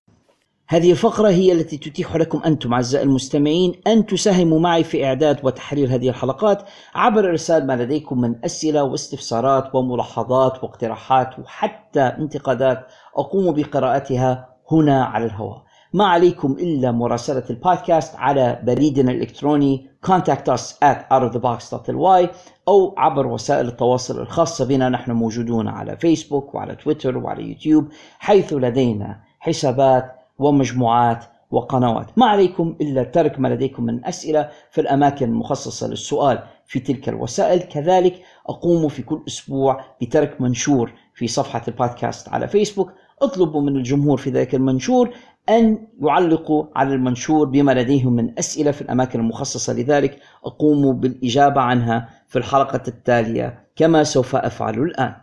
هذه 0.68 0.92
الفقرة 0.92 1.30
هي 1.30 1.52
التي 1.52 1.78
تتيح 1.78 2.16
لكم 2.16 2.42
أنتم 2.46 2.74
أعزائي 2.74 3.06
المستمعين 3.06 3.82
أن 3.88 4.06
تساهموا 4.06 4.60
معي 4.60 4.84
في 4.84 5.06
إعداد 5.06 5.40
وتحرير 5.44 5.96
هذه 5.96 6.10
الحلقات 6.10 6.64
عبر 6.96 7.30
إرسال 7.30 7.68
ما 7.68 7.74
لديكم 7.76 8.22
من 8.22 8.46
أسئلة 8.46 8.84
واستفسارات 8.84 9.76
وملاحظات 9.76 10.64
واقتراحات 10.64 11.40
وحتى 11.40 12.02
انتقادات. 12.02 12.88
أقوم 13.18 13.52
بقراءتها 13.52 14.50
هنا 14.72 15.06
على 15.06 15.26
الهواء. 15.26 15.71
ما 15.94 16.06
عليكم 16.06 16.52
إلا 16.52 16.92
مراسلة 16.92 17.44
البودكاست 17.50 18.16
على 18.16 18.62
بريدنا 18.64 19.12
الإلكتروني 19.12 19.90
contact 20.08 20.54
us 20.56 20.62
at 20.84 21.14
outofthebox.ly 21.14 22.28
أو 22.68 22.96
عبر 22.98 23.28
وسائل 23.28 23.68
التواصل 23.68 24.22
الخاصة 24.22 24.66
بنا. 24.66 24.90
نحن 24.90 25.12
موجودون 25.12 25.68
على 25.68 25.98
فيسبوك 25.98 26.56
وعلى 26.56 26.76
تويتر 26.76 27.18
وعلى 27.18 27.50
يوتيوب 27.50 27.88
حيث 28.20 28.54
لدينا 28.54 29.20
حسابات 29.40 30.16
ومجموعات 30.40 31.26
وقنوات. 31.52 32.18
ما 32.18 32.26
عليكم 32.26 32.76
إلا 32.82 33.04
ترك 33.04 33.40
ما 33.40 33.48
لديكم 33.48 33.84
من 33.84 34.06
أسئلة 34.06 34.50
في 34.72 34.82
الأماكن 34.82 35.26
المخصصة 35.26 35.88
للسؤال 35.88 36.40
في 36.66 36.80
تلك 36.80 37.10
الوسائل. 37.10 37.60
كذلك 37.60 38.22
أقوم 38.50 38.88
في 38.88 39.04
كل 39.04 39.22
أسبوع 39.28 39.84
بترك 40.02 40.42
منشور 40.42 40.92
في 41.16 41.28
صفحة 41.28 41.62
البودكاست 41.68 42.30
على 42.30 42.48
فيسبوك 42.48 42.92
اطلبوا 43.22 43.62
من 43.62 43.76
الجمهور 43.76 44.18
في 44.18 44.30
ذلك 44.30 44.56
المنشور 44.56 45.10
أن 45.50 45.88
يعلقوا 46.02 46.66
على 46.76 46.94
المنشور 46.94 47.46
بما 47.48 47.72
لديهم 47.72 48.14
من 48.14 48.40
أسئلة 48.40 48.72
في 48.72 48.82
الأماكن 48.82 49.20
المخصصة 49.20 49.74
لذلك. 49.74 50.20
أقوم 50.46 51.00
بالإجابة 51.00 51.62
عنها 51.62 52.10
في 52.28 52.36
الحلقة 52.40 52.82
التالية 52.88 53.68
كما 53.76 54.04
سوف 54.04 54.36
أفعل 54.36 54.80
الآن. 54.80 55.16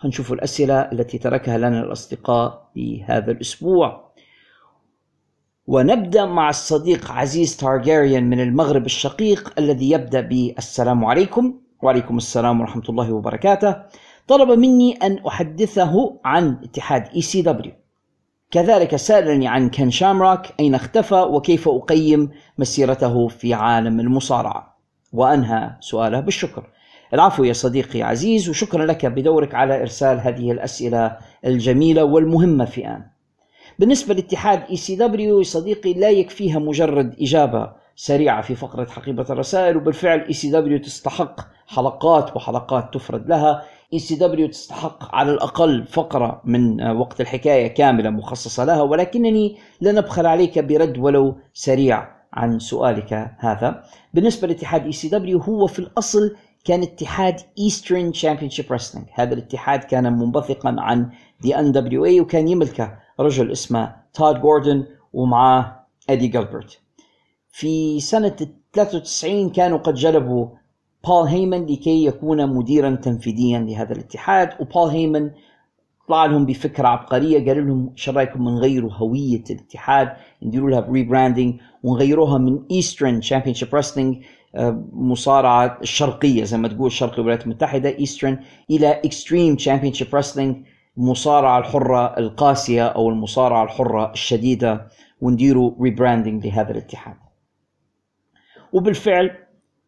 هنشوف 0.00 0.32
الأسئلة 0.32 0.80
التي 0.80 1.18
تركها 1.18 1.58
لنا 1.58 1.80
الأصدقاء 1.80 2.70
في 2.74 3.04
هذا 3.04 3.32
الأسبوع. 3.32 4.12
ونبدأ 5.66 6.24
مع 6.24 6.50
الصديق 6.50 7.10
عزيز 7.10 7.56
تارجيريان 7.56 8.30
من 8.30 8.40
المغرب 8.40 8.86
الشقيق 8.86 9.52
الذي 9.58 9.90
يبدأ 9.90 10.20
بالسلام 10.20 11.04
عليكم. 11.04 11.54
وعليكم 11.82 12.16
السلام 12.16 12.60
ورحمة 12.60 12.82
الله 12.88 13.12
وبركاته. 13.12 13.76
طلب 14.28 14.58
مني 14.58 14.92
أن 14.92 15.18
أحدثه 15.26 16.20
عن 16.24 16.58
اتحاد 16.64 17.08
ECW 17.14 17.72
كذلك 18.50 18.96
سألني 18.96 19.48
عن 19.48 19.68
كين 19.68 19.90
شامروك 19.90 20.40
أين 20.60 20.74
اختفى 20.74 21.14
وكيف 21.14 21.68
أقيم 21.68 22.30
مسيرته 22.58 23.28
في 23.28 23.54
عالم 23.54 24.00
المصارعة. 24.00 24.76
وأنهى 25.12 25.70
سؤاله 25.80 26.20
بالشكر. 26.20 26.70
العفو 27.14 27.44
يا 27.44 27.52
صديقي 27.52 28.02
عزيز 28.02 28.48
وشكرا 28.48 28.86
لك 28.86 29.06
بدورك 29.06 29.54
على 29.54 29.80
إرسال 29.80 30.20
هذه 30.20 30.52
الأسئلة 30.52 31.16
الجميلة 31.46 32.04
والمهمة 32.04 32.64
في 32.64 32.86
آن. 32.86 33.06
بالنسبة 33.78 34.14
لاتحاد 34.14 34.62
ECW 34.70 35.42
صديقي 35.42 35.94
لا 35.94 36.10
يكفيها 36.10 36.58
مجرد 36.58 37.16
إجابة 37.20 37.72
سريعة 37.96 38.42
في 38.42 38.54
فقرة 38.54 38.84
حقيبة 38.84 39.26
الرسائل 39.30 39.76
وبالفعل 39.76 40.20
ECW 40.20 40.78
تستحق 40.78 41.40
حلقات 41.66 42.36
وحلقات 42.36 42.94
تفرد 42.94 43.28
لها. 43.28 43.62
ECW 43.92 44.48
تستحق 44.48 45.14
على 45.14 45.30
الأقل 45.30 45.84
فقرة 45.84 46.40
من 46.44 46.80
آه، 46.80 46.94
وقت 46.94 47.20
الحكاية 47.20 47.66
كاملة 47.66 48.10
مخصصة 48.10 48.64
لها 48.64 48.82
ولكنني 48.82 49.56
لن 49.80 49.98
ابخل 49.98 50.26
عليك 50.26 50.58
برد 50.58 50.98
ولو 50.98 51.36
سريع 51.54 52.08
عن 52.32 52.58
سؤالك 52.58 53.34
هذا. 53.38 53.84
بالنسبة 54.14 54.48
لاتحاد 54.48 54.84
ECW 54.84 55.38
هو 55.38 55.66
في 55.66 55.78
الأصل 55.78 56.36
كان 56.64 56.82
اتحاد 56.82 57.40
Eastern 57.58 58.12
Championship 58.12 58.72
Wrestling 58.72 59.06
هذا 59.14 59.34
الاتحاد 59.34 59.84
كان 59.84 60.18
منبثقا 60.18 60.76
عن 60.78 61.10
the 61.40 61.58
NWA 61.58 62.20
وكان 62.20 62.48
يملكه 62.48 62.98
رجل 63.20 63.52
اسمه 63.52 63.96
تود 64.14 64.40
جوردن 64.40 64.86
ومعاه 65.12 65.86
إدي 66.10 66.28
جلبرت. 66.28 66.78
في 67.50 68.00
سنة 68.00 68.36
93 68.72 69.50
كانوا 69.50 69.78
قد 69.78 69.94
جلبوا 69.94 70.48
بول 71.04 71.28
هيمن 71.28 71.66
لكي 71.66 72.04
يكون 72.04 72.46
مديرا 72.46 72.94
تنفيذيا 72.94 73.58
لهذا 73.58 73.92
الاتحاد 73.92 74.50
وبول 74.60 74.90
هيمن 74.90 75.30
طلع 76.08 76.26
لهم 76.26 76.46
بفكرة 76.46 76.88
عبقرية 76.88 77.46
قال 77.46 77.66
لهم 77.66 77.90
إيش 77.92 78.08
رأيكم 78.08 78.48
نغيروا 78.48 78.92
هوية 78.92 79.44
الاتحاد؟ 79.50 80.12
نديروا 80.42 80.70
لها 80.70 80.80
rebranding 80.90 81.54
ونغيروها 81.82 82.38
من 82.38 82.58
Eastern 82.70 83.20
Championship 83.20 83.74
Wrestling 83.74 84.24
مصارعة 84.92 85.78
الشرقية 85.82 86.44
زي 86.44 86.58
ما 86.58 86.68
تقول 86.68 86.92
شرق 86.92 87.14
الولايات 87.14 87.44
المتحدة 87.44 87.88
Eastern 87.88 88.38
إلى 88.70 88.90
Extreme 88.90 89.56
Championship 89.56 90.14
Wrestling 90.14 90.56
المصارعه 90.98 91.58
الحرة 91.58 92.18
القاسية 92.18 92.86
أو 92.86 93.08
المصارعة 93.08 93.64
الحرة 93.64 94.12
الشديدة 94.12 94.88
ونديروا 95.20 95.72
rebranding 95.82 96.46
لهذا 96.46 96.70
الاتحاد. 96.70 97.16
وبالفعل 98.72 99.45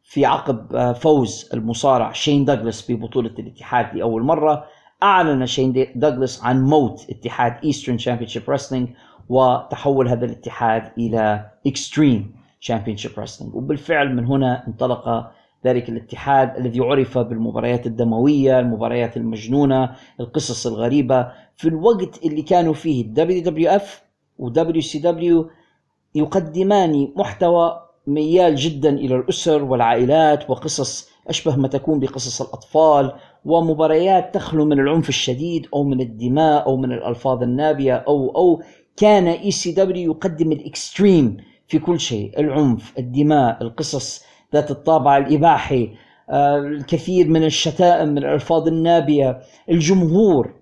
في 0.09 0.27
عقب 0.27 0.77
آه، 0.77 0.93
فوز 0.93 1.51
المصارع 1.55 2.13
شين 2.13 2.45
دوغلاس 2.45 2.91
ببطولة 2.91 3.31
الاتحاد 3.39 3.95
لأول 3.95 4.23
مرة 4.23 4.65
أعلن 5.03 5.47
شين 5.47 5.87
دوغلاس 5.95 6.45
عن 6.45 6.65
موت 6.65 7.07
اتحاد 7.11 7.57
Eastern 7.65 7.97
Championship 7.97 8.51
Wrestling 8.51 8.89
وتحول 9.29 10.09
هذا 10.09 10.25
الاتحاد 10.25 10.93
إلى 10.99 11.51
Extreme 11.67 12.35
Championship 12.61 13.13
Wrestling 13.19 13.55
وبالفعل 13.55 14.17
من 14.17 14.25
هنا 14.27 14.67
انطلق 14.69 15.31
ذلك 15.67 15.89
الاتحاد 15.89 16.57
الذي 16.57 16.81
عرف 16.81 17.19
بالمباريات 17.19 17.87
الدموية 17.87 18.61
المباريات 18.61 19.17
المجنونة 19.17 19.97
القصص 20.21 20.67
الغريبة 20.67 21.33
في 21.57 21.69
الوقت 21.69 22.25
اللي 22.25 22.43
كانوا 22.43 22.75
فيه. 22.75 23.03
الدبليو 23.03 23.43
دبليو 23.43 23.71
اف 23.71 24.03
ودبليو 24.39 24.83
سي 24.83 24.99
دبليو 24.99 25.51
يقدمان 26.15 27.13
محتوى 27.17 27.88
ميال 28.09 28.55
جدا 28.55 28.91
إلى 28.91 29.15
الأسر 29.15 29.65
والعائلات 29.65 30.51
وقصص 30.51 31.09
أشبه 31.29 31.57
ما 31.57 31.69
تكون 31.69 32.01
بقصص 32.01 32.43
الأطفال 32.43 33.13
ومباريات 33.45 34.35
تخلو 34.35 34.65
من 34.65 34.81
العنف 34.81 35.09
الشديد 35.09 35.67
أو 35.75 35.85
من 35.85 36.01
الدماء 36.01 36.67
أو 36.67 36.77
من 36.77 36.93
الألفاظ 36.93 37.43
النابية 37.43 37.95
أو 37.95 38.37
أو 38.37 38.63
كان 38.97 39.27
ECW 39.27 40.13
يقدم 40.13 40.53
ال 40.53 40.63
extreme 40.63 41.37
في 41.69 41.79
كل 41.79 42.01
شيء 42.01 42.41
العنف 42.41 42.93
الدماء 42.99 43.63
القصص 43.63 44.25
ذات 44.55 44.71
الطابع 44.71 45.17
الإباحي 45.17 45.91
آه، 46.31 46.59
الكثير 46.59 47.29
من 47.29 47.45
الشتائم 47.45 48.09
من 48.09 48.19
الألفاظ 48.19 48.67
النابية 48.69 49.41
الجمهور. 49.71 50.58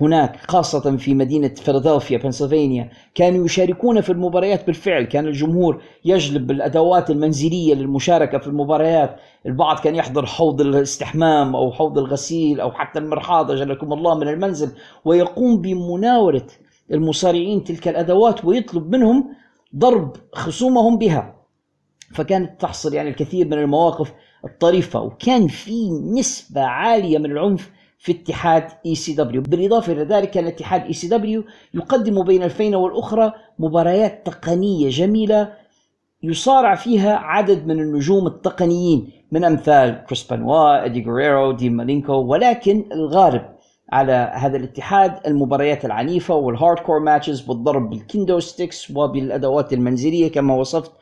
هناك 0.00 0.36
خاصة 0.48 0.96
في 0.96 1.14
مدينة 1.14 1.48
فيلادلفيا 1.48 2.18
بنسلفانيا 2.18 2.90
كانوا 3.14 3.44
يشاركون 3.44 4.00
في 4.00 4.12
المباريات 4.12 4.66
بالفعل. 4.66 5.04
كان 5.04 5.26
الجمهور 5.26 5.82
يجلب 6.04 6.50
الأدوات 6.50 7.10
المنزلية 7.10 7.74
للمشاركة 7.74 8.38
في 8.38 8.46
المباريات. 8.46 9.16
البعض 9.46 9.78
كان 9.78 9.94
يحضر 9.94 10.26
حوض 10.26 10.60
الاستحمام 10.60 11.56
أو 11.56 11.72
حوض 11.72 11.98
الغسيل 11.98 12.60
أو 12.60 12.72
حتى 12.72 12.98
المرحاض 12.98 13.50
أجلكم 13.50 13.92
الله 13.92 14.18
من 14.18 14.28
المنزل 14.28 14.72
ويقوم 15.04 15.60
بمناولة 15.60 16.46
المصارعين 16.90 17.64
تلك 17.64 17.88
الأدوات 17.88 18.44
ويطلب 18.44 18.96
منهم 18.96 19.28
ضرب 19.76 20.16
خصومهم 20.32 20.98
بها. 20.98 21.34
فكانت 22.14 22.60
تحصل 22.60 22.94
يعني 22.94 23.08
الكثير 23.10 23.46
من 23.46 23.52
المواقف 23.52 24.12
الطريفة 24.44 25.00
وكان 25.00 25.48
في 25.48 25.90
نسبة 25.90 26.60
عالية 26.60 27.18
من 27.18 27.30
العنف 27.30 27.70
في 28.00 28.12
اتحاد 28.12 28.68
ECW 28.86 29.42
بالإضافة 29.42 29.92
إلى 29.92 30.02
ذلك 30.02 30.30
كان 30.30 30.46
اتحاد 30.46 30.84
ECW 30.84 31.44
يقدم 31.74 32.22
بين 32.24 32.42
الفينة 32.42 32.76
والأخرى 32.76 33.32
مباريات 33.58 34.26
تقنية 34.26 34.88
جميلة 34.88 35.52
يصارع 36.22 36.74
فيها 36.74 37.16
عدد 37.16 37.66
من 37.66 37.80
النجوم 37.80 38.26
التقنيين 38.26 39.10
من 39.32 39.44
أمثال 39.44 40.04
كريس 40.06 40.22
بنوا 40.24 40.84
إدي 40.84 41.00
جوريرو 41.00 41.52
دين 41.52 41.70
مالينكو 41.70 42.12
ولكن 42.12 42.84
الغالب 42.92 43.42
على 43.92 44.32
هذا 44.34 44.56
الاتحاد 44.56 45.26
المباريات 45.26 45.84
العنيفة 45.84 46.34
وال 46.34 46.78
hardcore 46.78 46.98
matches 46.98 47.48
والضرب 47.48 47.90
بال 47.90 48.04
kendo 48.04 48.40
sticks 48.40 48.90
وبالأدوات 48.90 49.72
المنزلية 49.72 50.32
كما 50.32 50.54
وصفت 50.54 50.92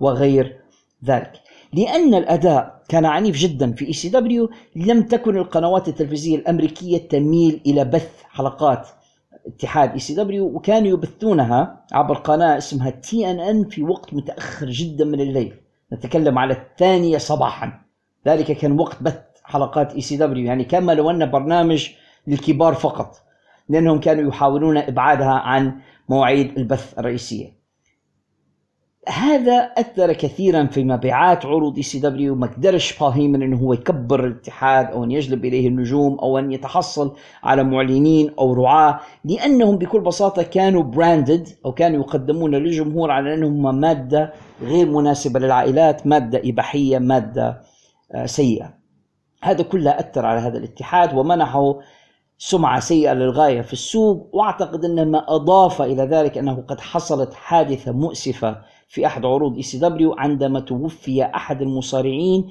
وغير 0.00 0.60
ذلك. 1.04 1.32
لأن 1.72 2.14
الأداء 2.14 2.82
كان 2.88 3.04
عنيف 3.04 3.36
جدا 3.36 3.72
في 3.72 3.88
ECW 3.88 4.50
لم 4.76 5.02
تكن 5.02 5.36
القنوات 5.36 5.88
التلفزيونية 5.88 6.42
الأمريكية 6.42 7.08
تميل 7.08 7.60
إلى 7.66 7.84
بث 7.84 8.22
حلقات 8.30 8.88
اتحاد 9.46 9.92
ECW 9.92 10.44
وكانوا 10.46 10.88
يبثونها 10.88 11.84
عبر 11.92 12.14
قناة 12.14 12.58
اسمها 12.58 12.90
TNN 12.90 13.64
في 13.64 13.82
وقت 13.82 14.14
متأخر 14.14 14.66
جدا 14.66 15.04
من 15.04 15.20
الليل. 15.20 15.54
نتكلم 15.92 16.38
على 16.38 16.54
الثانية 16.54 17.18
صباحا. 17.18 17.80
ذلك 18.26 18.52
كان 18.52 18.80
وقت 18.80 19.02
بث 19.02 19.20
حلقات 19.44 19.94
ECW 19.94 20.46
يعني 20.46 20.64
كما 20.64 20.92
لو 20.92 21.10
أن 21.10 21.30
برنامج 21.30 21.88
للكبار 22.26 22.74
فقط 22.74 23.16
لأنهم 23.68 24.00
كانوا 24.00 24.28
يحاولون 24.28 24.78
إبعادها 24.78 25.32
عن 25.32 25.80
مواعيد 26.08 26.58
البث 26.58 26.98
الرئيسية. 26.98 27.57
هذا 29.08 29.56
أثر 29.56 30.12
كثيرا 30.12 30.66
في 30.66 30.84
مبيعات 30.84 31.46
عروض 31.46 31.76
ECW 31.76 32.34
ما 32.34 32.46
قدرش 32.46 32.98
بول 32.98 33.10
هيمن 33.10 33.42
إنه 33.42 33.56
هو 33.56 33.72
يكبر 33.72 34.24
الاتحاد 34.24 34.86
أو 34.86 35.04
أن 35.04 35.10
يجلب 35.10 35.44
إليه 35.44 35.68
النجوم 35.68 36.18
أو 36.18 36.38
أن 36.38 36.52
يتحصل 36.52 37.16
على 37.42 37.64
معلنين 37.64 38.30
أو 38.38 38.54
رعاة 38.54 39.00
لأنهم 39.24 39.78
بكل 39.78 40.00
بساطة 40.00 40.42
كانوا 40.42 40.82
branded 40.82 41.48
أو 41.64 41.72
كانوا 41.72 42.00
يقدمون 42.00 42.54
للجمهور 42.54 43.10
على 43.10 43.34
أنهم 43.34 43.80
مادة 43.80 44.32
غير 44.62 44.86
مناسبة 44.86 45.40
للعائلات 45.40 46.06
مادة 46.06 46.42
إباحية 46.44 46.98
مادة 46.98 47.60
آه، 48.14 48.26
سيئة. 48.26 48.74
هذا 49.42 49.62
كله 49.62 49.90
أثر 49.90 50.26
على 50.26 50.40
هذا 50.40 50.58
الاتحاد 50.58 51.14
ومنحه 51.14 51.78
سمعة 52.38 52.80
سيئة 52.80 53.12
للغاية 53.12 53.60
في 53.60 53.72
السوق 53.72 54.28
وأعتقد 54.32 54.84
إن 54.84 55.10
ما 55.10 55.24
أضاف 55.28 55.82
إلى 55.82 56.02
ذلك 56.02 56.38
أنه 56.38 56.64
قد 56.68 56.80
حصلت 56.80 57.34
حادثة 57.34 57.92
مؤسفة 57.92 58.56
في 58.88 59.06
أحد 59.06 59.26
عروض 59.26 59.56
ECW 59.56 60.14
عندما 60.18 60.60
توفي 60.60 61.24
أحد 61.24 61.62
المصارعين 61.62 62.50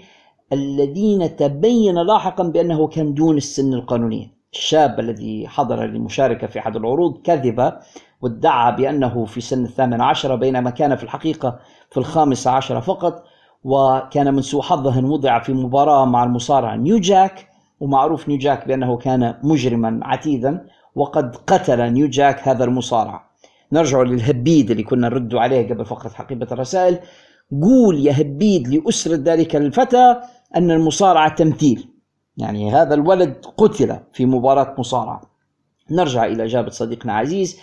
الذين 0.54 1.36
تبين 1.36 1.96
لاحقا 1.96 2.44
بأنه 2.44 2.88
كان 2.88 3.14
دون 3.14 3.38
السن 3.38 3.74
القانونية 3.74 4.38
الشاب 4.54 5.00
الذي 5.00 5.48
حضر 5.48 5.86
للمشاركة 5.86 6.48
في 6.48 6.60
أحد 6.60 6.76
العروض 6.76 7.22
كذب 7.24 7.74
وادعى 8.22 8.76
بأنه 8.76 9.26
في 9.26 9.42
سن 9.42 9.64
الثامن 9.64 10.02
عشر 10.02 10.36
بينما 10.36 10.70
كان 10.70 10.96
في 10.96 11.04
الحقيقة 11.04 11.60
في 11.90 11.98
الخامس 11.98 12.48
عشر 12.48 12.82
فقط 12.82 13.24
وكان 13.64 14.34
من 14.34 14.42
سوء 14.42 14.62
حظه 14.62 15.06
وضع 15.06 15.40
في 15.40 15.54
مباراة 15.54 16.06
مع 16.06 16.24
المصارع 16.24 16.76
نيو 16.76 17.00
جاك 17.00 17.48
ومعروف 17.80 18.30
نيو 18.30 18.38
جاك 18.38 18.68
بأنه 18.68 18.98
كان 18.98 19.36
مجرما 19.44 20.00
عتيدا 20.04 20.66
وقد 20.96 21.36
قتل 21.36 21.94
نيو 21.94 22.08
جاك 22.08 22.48
هذا 22.48 22.64
المصارع. 22.64 23.27
نرجع 23.72 24.02
للهبيد 24.02 24.72
اللي 24.72 24.84
كنا 24.84 25.10
نرد 25.10 25.36
عليه 25.36 25.70
قبل 25.70 25.86
فقرة 25.86 26.10
حقيبة 26.10 26.48
الرسائل. 26.52 27.00
قول 27.62 28.08
يا 28.08 28.22
هبيد 28.22 28.68
لأسرة 28.68 29.16
ذلك 29.16 29.56
الفتى 29.56 30.16
أن 30.56 30.72
المصارعة 30.72 31.36
تمثيل. 31.36 31.90
يعني 32.38 32.72
هذا 32.72 32.94
الولد 32.94 33.46
قتل 33.58 34.00
في 34.14 34.26
مباراة 34.26 34.76
مصارعة. 34.78 35.22
نرجع 35.92 36.26
إلى 36.26 36.44
إجابة 36.44 36.70
صديقنا 36.70 37.14
عزيز. 37.14 37.60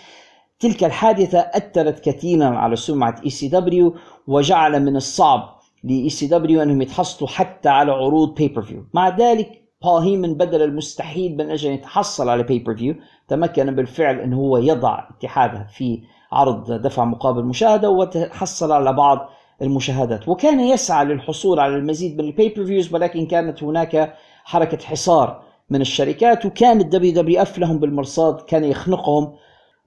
تلك 0.59 0.83
الحادثة 0.83 1.39
أثرت 1.39 1.99
كثيرا 1.99 2.45
على 2.45 2.75
سمعة 2.75 3.15
اي 3.25 3.29
سي 3.29 3.47
دبليو 3.47 3.95
وجعل 4.27 4.85
من 4.85 4.95
الصعب 4.95 5.59
لاي 5.83 6.09
سي 6.09 6.27
دبليو 6.27 6.61
أنهم 6.61 6.81
يتحصلوا 6.81 7.29
حتى 7.29 7.69
على 7.69 7.91
عروض 7.91 8.35
pay-per-view 8.35 8.85
مع 8.93 9.17
ذلك 9.17 9.64
بول 9.85 10.03
هيمن 10.03 10.33
بدل 10.33 10.61
المستحيل 10.61 11.37
من 11.37 11.49
أجل 11.49 11.69
أن 11.69 11.75
يتحصل 11.75 12.29
على 12.29 12.43
pay-per-view 12.43 12.95
تمكن 13.27 13.75
بالفعل 13.75 14.19
ان 14.19 14.33
هو 14.33 14.57
يضع 14.57 15.09
اتحاده 15.09 15.67
في 15.69 16.01
عرض 16.31 16.71
دفع 16.71 17.05
مقابل 17.05 17.43
مشاهدة 17.43 17.89
وتحصل 17.89 18.71
على 18.71 18.93
بعض 18.93 19.29
المشاهدات. 19.61 20.27
وكان 20.27 20.59
يسعى 20.59 21.05
للحصول 21.05 21.59
على 21.59 21.75
المزيد 21.75 22.17
من 22.17 22.27
ال 22.27 22.65
pay-per-views 22.65 22.93
ولكن 22.93 23.25
كانت 23.25 23.63
هناك 23.63 24.15
حركة 24.43 24.85
حصار 24.85 25.41
من 25.69 25.81
الشركات 25.81 26.45
وكان 26.45 26.81
ال 26.81 27.13
WWF 27.13 27.59
لهم 27.59 27.79
بالمرصاد 27.79 28.41
كان 28.41 28.63
يخنقهم 28.63 29.33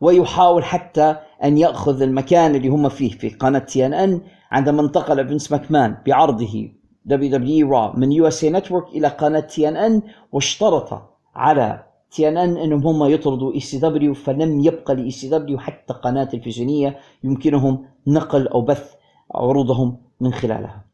ويحاول 0.00 0.64
حتى 0.64 1.16
أن 1.44 1.58
يأخذ 1.58 2.02
المكان 2.02 2.54
اللي 2.54 2.68
هم 2.68 2.88
فيه 2.88 3.10
في 3.10 3.28
قناة 3.28 3.58
TNN 3.58 4.20
عندما 4.50 4.82
انتقل 4.82 5.28
فينس 5.28 5.52
ماكمان 5.52 5.96
بعرضه. 6.06 6.77
WWF 7.08 7.70
Raw 7.70 7.92
من 7.96 8.26
USA 8.26 8.44
Network 8.44 8.86
إلى 8.96 9.08
قناة 9.08 9.52
TNN 9.58 10.02
واشترط 10.32 11.02
على 11.34 11.84
إن 12.20 12.36
إنهم 12.36 12.86
هم 12.86 13.10
يطردوا 13.14 13.52
دبليو 13.78 14.14
فلم 14.14 14.60
يبقى 14.60 15.10
سي 15.10 15.28
دبليو 15.28 15.58
حتى 15.58 15.94
قناة 15.94 16.24
تلفزيونية 16.24 16.98
يمكنهم 17.24 17.84
نقل 18.06 18.48
أو 18.48 18.60
بث 18.60 18.94
عروضهم 19.34 19.96
من 20.20 20.32
خلالها. 20.32 20.87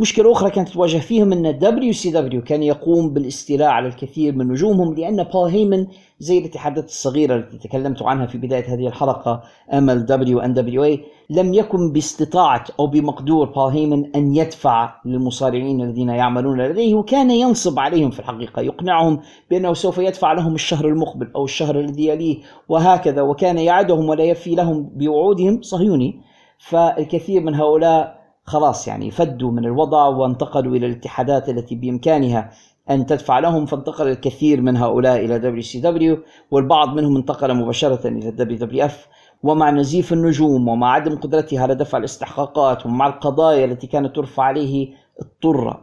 مشكلة 0.00 0.32
أخرى 0.32 0.50
كانت 0.50 0.68
تواجه 0.68 0.98
فيهم 0.98 1.32
أن 1.32 1.58
WCW 1.58 2.42
كان 2.42 2.62
يقوم 2.62 3.10
بالاستيلاء 3.10 3.68
على 3.68 3.88
الكثير 3.88 4.34
من 4.34 4.48
نجومهم 4.48 4.94
لأن 4.94 5.22
بول 5.22 5.50
هيمن 5.50 5.86
زي 6.18 6.38
الاتحادات 6.38 6.84
الصغيرة 6.84 7.36
التي 7.36 7.68
تكلمت 7.68 8.02
عنها 8.02 8.26
في 8.26 8.38
بداية 8.38 8.74
هذه 8.74 8.86
الحلقة 8.86 9.42
ال 9.74 10.06
NWA 10.06 11.04
لم 11.30 11.54
يكن 11.54 11.92
باستطاعة 11.92 12.64
أو 12.78 12.86
بمقدور 12.86 13.46
بول 13.46 13.72
هيمن 13.72 14.16
أن 14.16 14.36
يدفع 14.36 14.94
للمصارعين 15.04 15.80
الذين 15.80 16.08
يعملون 16.08 16.60
لديه 16.62 16.94
وكان 16.94 17.30
ينصب 17.30 17.78
عليهم 17.78 18.10
في 18.10 18.20
الحقيقة 18.20 18.62
يقنعهم 18.62 19.20
بأنه 19.50 19.74
سوف 19.74 19.98
يدفع 19.98 20.32
لهم 20.32 20.54
الشهر 20.54 20.88
المقبل 20.88 21.30
أو 21.36 21.44
الشهر 21.44 21.80
الذي 21.80 22.06
يليه 22.06 22.38
وهكذا 22.68 23.22
وكان 23.22 23.58
يعدهم 23.58 24.08
ولا 24.08 24.24
يفي 24.24 24.54
لهم 24.54 24.90
بوعودهم 24.94 25.62
صهيوني. 25.62 26.20
فالكثير 26.58 27.42
من 27.42 27.54
هؤلاء 27.54 28.19
خلاص 28.50 28.88
يعني 28.88 29.10
فدوا 29.10 29.50
من 29.50 29.64
الوضع 29.64 30.06
وانتقلوا 30.06 30.76
إلى 30.76 30.86
الاتحادات 30.86 31.48
التي 31.48 31.74
بإمكانها 31.74 32.50
أن 32.90 33.06
تدفع 33.06 33.38
لهم 33.38 33.66
فانتقل 33.66 34.08
الكثير 34.08 34.60
من 34.60 34.76
هؤلاء 34.76 35.24
إلى 35.24 35.38
WCW 35.38 36.18
والبعض 36.50 36.88
منهم 36.88 37.16
انتقل 37.16 37.54
مباشرة 37.54 38.08
إلى 38.08 38.28
ال 38.28 38.58
WWF 38.58 39.08
ومع 39.42 39.70
نزيف 39.70 40.12
النجوم 40.12 40.68
ومع 40.68 40.92
عدم 40.92 41.16
قدرتها 41.16 41.62
على 41.62 41.74
دفع 41.74 41.98
الاستحقاقات 41.98 42.86
ومع 42.86 43.06
القضايا 43.06 43.64
التي 43.64 43.86
كانت 43.86 44.16
ترفع 44.16 44.42
عليه 44.42 44.88
اضطر 45.20 45.80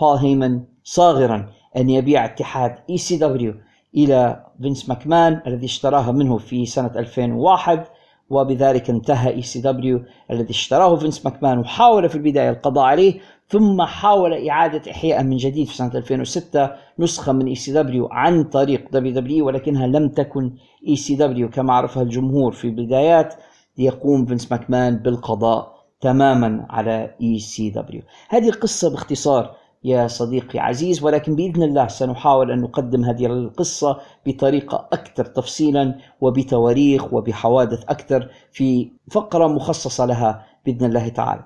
بول 0.00 0.16
هيمن 0.16 0.62
صاغرا 0.84 1.48
أن 1.76 1.90
يبيع 1.90 2.24
اتحاد 2.24 2.74
ECW 2.90 3.54
إلى 3.96 4.44
فينس 4.62 4.88
ماكمان 4.88 5.40
الذي 5.46 5.66
اشتراها 5.66 6.12
منه 6.12 6.38
في 6.38 6.66
سنة 6.66 6.92
2001 6.96 7.84
وبذلك 8.30 8.90
انتهى 8.90 9.34
ECW 9.34 10.02
الذي 10.30 10.50
اشتراه 10.50 10.96
فينس 10.96 11.24
ماكمان 11.24 11.58
وحاول 11.58 12.08
في 12.08 12.14
البداية 12.14 12.50
القضاء 12.50 12.84
عليه 12.84 13.20
ثم 13.48 13.82
حاول 13.82 14.48
إعادة 14.48 14.90
إحياء 14.90 15.22
من 15.22 15.36
جديد 15.36 15.66
في 15.66 15.76
سنة 15.76 15.94
2006 15.94 16.70
نسخة 16.98 17.32
من 17.32 17.46
اي 17.46 17.54
سي 17.54 17.72
دبليو 17.72 18.08
عن 18.12 18.44
طريق 18.44 18.88
دبليو 18.92 19.12
دبليو 19.14 19.46
ولكنها 19.46 19.86
لم 19.86 20.08
تكن 20.08 20.52
ECW 20.88 21.50
كما 21.50 21.72
عرفها 21.72 22.02
الجمهور 22.02 22.52
في 22.52 22.64
البدايات. 22.64 23.34
ليقوم 23.78 24.26
فينس 24.26 24.52
ماكمان 24.52 24.96
بالقضاء 24.96 25.74
تماما 26.00 26.66
على 26.70 27.14
ECW 27.22 28.02
هذه 28.28 28.48
القصة 28.48 28.90
باختصار 28.90 29.56
يا 29.84 30.06
صديقي 30.06 30.58
عزيز 30.58 31.02
ولكن 31.04 31.36
بإذن 31.36 31.62
الله 31.62 31.88
سنحاول 31.88 32.50
أن 32.50 32.60
نقدم 32.60 33.04
هذه 33.04 33.26
القصة 33.26 33.98
بطريقة 34.26 34.88
أكثر 34.92 35.24
تفصيلا 35.24 35.94
وبتواريخ 36.20 37.14
وبحوادث 37.14 37.82
أكثر 37.88 38.28
في 38.52 38.90
فقرة 39.10 39.46
مخصصة 39.46 40.06
لها 40.06 40.46
بإذن 40.66 40.86
الله 40.86 41.08
تعالى. 41.08 41.44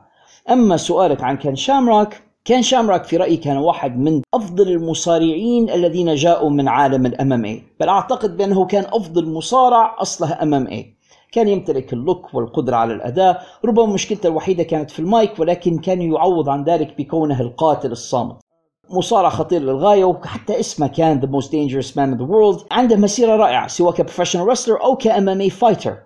أما 0.51 0.77
سؤالك 0.77 1.23
عن 1.23 1.37
كين 1.37 1.57
شامراك 1.57 2.23
كين 2.45 2.63
شامراك 2.63 3.05
في 3.05 3.17
رأيي 3.17 3.37
كان 3.37 3.57
واحد 3.57 3.99
من 3.99 4.23
أفضل 4.35 4.69
المصارعين 4.69 5.71
الذين 5.71 6.15
جاءوا 6.15 6.51
من 6.51 6.69
عالم 6.69 7.07
ال 7.07 7.33
MMA، 7.33 7.63
بل 7.81 7.89
أعتقد 7.89 8.37
بأنه 8.37 8.65
كان 8.65 8.85
أفضل 8.85 9.33
مصارع 9.33 9.97
أصله 10.03 10.43
MMA. 10.43 10.98
كان 11.33 11.49
يمتلك 11.49 11.93
ال 11.93 12.01
look 12.01 12.35
والقدرة 12.35 12.77
على 12.77 12.95
الأداء. 12.95 13.43
ربما 13.65 13.87
مشكلته 13.87 14.27
الوحيدة 14.27 14.63
كانت 14.63 14.91
في 14.91 14.99
المايك 14.99 15.39
ولكن 15.39 15.79
كان 15.79 16.03
يعوض 16.03 16.49
عن 16.49 16.65
ذلك 16.65 16.95
بكونه 16.99 17.41
القاتل 17.41 17.93
الصامت. 17.93 18.37
مصارع 18.91 19.29
خطير 19.29 19.63
للغاية 19.63 20.05
وحتى 20.05 20.61
اسمه 20.61 20.87
كان 20.87 21.21
The 21.21 21.25
Most 21.25 21.49
Dangerous 21.49 21.91
Man 21.91 22.15
in 22.15 22.19
the 22.19 22.29
World 22.29 22.67
عنده 22.71 22.97
مسيرة 22.97 23.37
رائعة 23.37 23.67
سواء 23.67 23.95
ك 23.95 24.49
professional 24.49 24.79
wrestler 25.19 25.29
MMA 25.29 25.51
fighter 25.51 25.97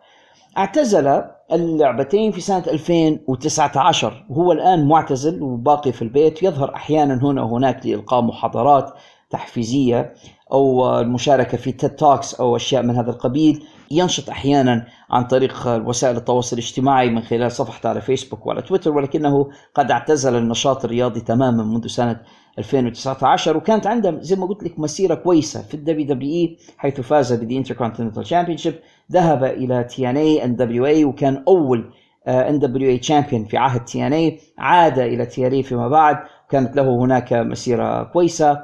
اعتزل 0.59 1.23
اللعبتين 1.53 2.33
في 2.33 2.41
سنة 2.41 2.65
2019 2.67 4.27
وهو 4.31 4.53
الآن 4.53 4.89
معتزل 4.89 5.43
وباقي 5.43 5.93
في 5.93 6.03
البيت. 6.03 6.43
يظهر 6.43 6.75
أحيانا 6.75 7.15
هنا 7.23 7.43
وهناك 7.43 7.87
لإلقاء 7.87 8.23
محاضرات 8.23 8.93
تحفيزية 9.31 10.15
أو 10.53 10.99
المشاركة 11.01 11.59
في 11.59 11.73
TED 11.73 11.91
Talks 11.91 12.35
أو 12.35 12.57
أشياء 12.57 12.83
من 12.83 12.97
هذا 12.97 13.11
القبيل. 13.11 13.65
ينشط 13.99 14.31
أحيانا 14.31 14.87
عن 15.11 15.25
طريق 15.25 15.67
وسائل 15.67 16.17
التواصل 16.17 16.57
الاجتماعي 16.57 17.11
من 17.11 17.23
خلال 17.23 17.53
صفحته 17.53 17.89
على 17.89 18.01
فيسبوك 18.01 18.47
وعلى 18.47 18.63
تويتر 18.63 18.91
ولكنه 18.91 19.49
قد 19.75 19.91
اعتزل 19.91 20.37
النشاط 20.37 20.85
الرياضي 20.85 21.21
تماما 21.21 21.65
منذ 21.65 21.87
سنة 21.87 22.21
2019 22.59 23.57
وكانت 23.57 23.87
عنده 23.87 24.19
زي 24.21 24.37
ما 24.37 24.47
قلت 24.47 24.63
لك 24.63 24.79
مسيرة 24.79 25.15
كويسة 25.15 25.63
في 25.63 25.75
ال 25.75 26.07
WWE 26.07 26.57
حيث 26.77 27.01
فاز 27.01 27.33
ب 27.33 27.39
the 27.39 27.59
Intercontinental 27.59 28.23
Championship 28.23 28.75
ذهب 29.13 29.45
إلى 29.45 29.85
تي 29.85 30.11
إن 30.11 30.17
إي 30.17 30.45
ان 30.45 30.57
دبليو 30.57 30.87
اي 30.87 31.05
وكان 31.05 31.45
أول 31.49 31.91
NWA 32.27 32.59
champion 32.59 33.45
في 33.45 33.57
عهد 33.57 33.85
TNA 33.85 34.39
عاد 34.59 34.99
إلى 34.99 35.27
TNA 35.27 35.63
فيما 35.63 35.89
بعد 35.89 36.19
وكانت 36.49 36.77
له 36.77 36.97
هناك 36.97 37.33
مسيرة 37.33 38.03
كويسة. 38.03 38.63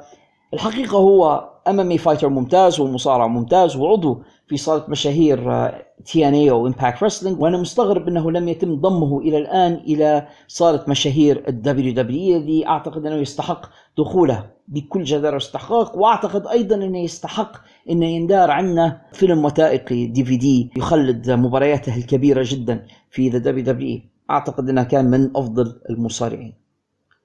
الحقيقة 0.53 0.97
هو 0.97 1.49
MMA 1.67 1.91
fighter 1.91 2.29
ممتاز 2.29 2.79
ومصارع 2.79 3.27
ممتاز 3.27 3.75
وعضو 3.75 4.21
في 4.49 4.57
صالة 4.57 4.83
مشاهير 4.87 5.71
TNA 6.05 6.51
أو 6.51 6.67
Impact 6.67 7.03
Wrestling 7.03 7.41
وأنا 7.41 7.57
مستغرب 7.57 8.07
إنه 8.07 8.31
لم 8.31 8.47
يتم 8.47 8.75
ضمه 8.75 9.19
إلى 9.19 9.37
الآن 9.37 9.73
إلى 9.73 10.27
صالة 10.47 10.83
مشاهير 10.87 11.43
ال 11.47 11.93
WWE 11.93 12.37
الذي 12.37 12.67
أعتقد 12.67 13.05
أنه 13.05 13.15
يستحق 13.15 13.65
دخوله 13.97 14.49
بكل 14.67 15.03
جدارة 15.03 15.33
واستحقاق 15.33 15.97
وأعتقد 15.97 16.47
أيضا 16.47 16.75
أنه 16.75 16.99
يستحق 16.99 17.51
إنه 17.89 18.05
يندار 18.05 18.51
عنا 18.51 19.01
فيلم 19.13 19.45
وثائقي 19.45 20.05
DVD 20.05 20.71
يخلد 20.77 21.31
مبارياته 21.31 21.97
الكبيرة 21.97 22.43
جدا 22.45 22.85
في 23.09 23.29
ذا 23.29 23.37
دبليو 23.37 23.63
دبليو 23.63 23.99
أعتقد 24.31 24.69
أنها 24.69 24.83
كان 24.83 25.05
من 25.05 25.29
أفضل 25.35 25.79
المصارعين. 25.89 26.53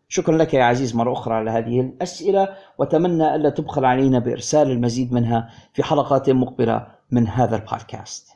شكرا 0.08 0.36
لك 0.38 0.54
يا 0.54 0.64
عزيز 0.64 0.96
مرة 0.96 1.12
أخرى 1.12 1.34
على 1.34 1.50
هذه 1.50 1.80
الأسئلة 1.80 2.48
وأتمنى 2.78 3.34
ألا 3.34 3.50
تبخل 3.50 3.84
علينا 3.84 4.18
بإرسال 4.18 4.70
المزيد 4.70 5.12
منها 5.12 5.48
في 5.72 5.82
حلقات 5.82 6.30
مقبلة. 6.30 6.86
من 7.14 7.28
هذا 7.28 7.56
البودكاست. 7.56 8.28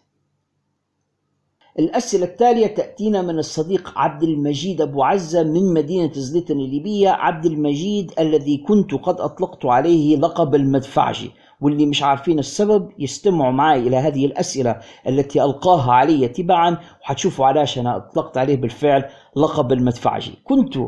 الأسئلة 1.78 2.24
التالية 2.24 2.66
تأتينا 2.66 3.22
من 3.22 3.38
الصديق 3.38 3.98
عبد 3.98 4.22
المجيد 4.22 4.80
أبو 4.80 5.02
عزة 5.02 5.42
من 5.42 5.74
مدينة 5.74 6.12
زليتن 6.12 6.60
الليبية. 6.60 7.08
عبد 7.10 7.46
المجيد 7.46 8.12
الذي 8.18 8.56
كنت 8.56 8.94
قد 8.94 9.20
أطلقت 9.20 9.66
عليه 9.66 10.16
لقب 10.16 10.54
المدفعجي 10.54 11.30
واللي 11.60 11.86
مش 11.86 12.02
عارفين 12.02 12.38
السبب 12.38 12.90
يستمعوا 12.98 13.52
معي 13.52 13.80
إلى 13.80 13.96
هذه 13.96 14.26
الأسئلة 14.26 14.80
التي 15.08 15.44
ألقاها 15.44 15.92
علي 15.92 16.28
تبعا 16.28 16.78
وحتشوفوا 17.02 17.46
علاش 17.46 17.78
أنا 17.78 17.96
أطلقت 17.96 18.38
عليه 18.38 18.56
بالفعل 18.56 19.04
لقب 19.36 19.72
المدفعجي. 19.72 20.38
كنت 20.44 20.78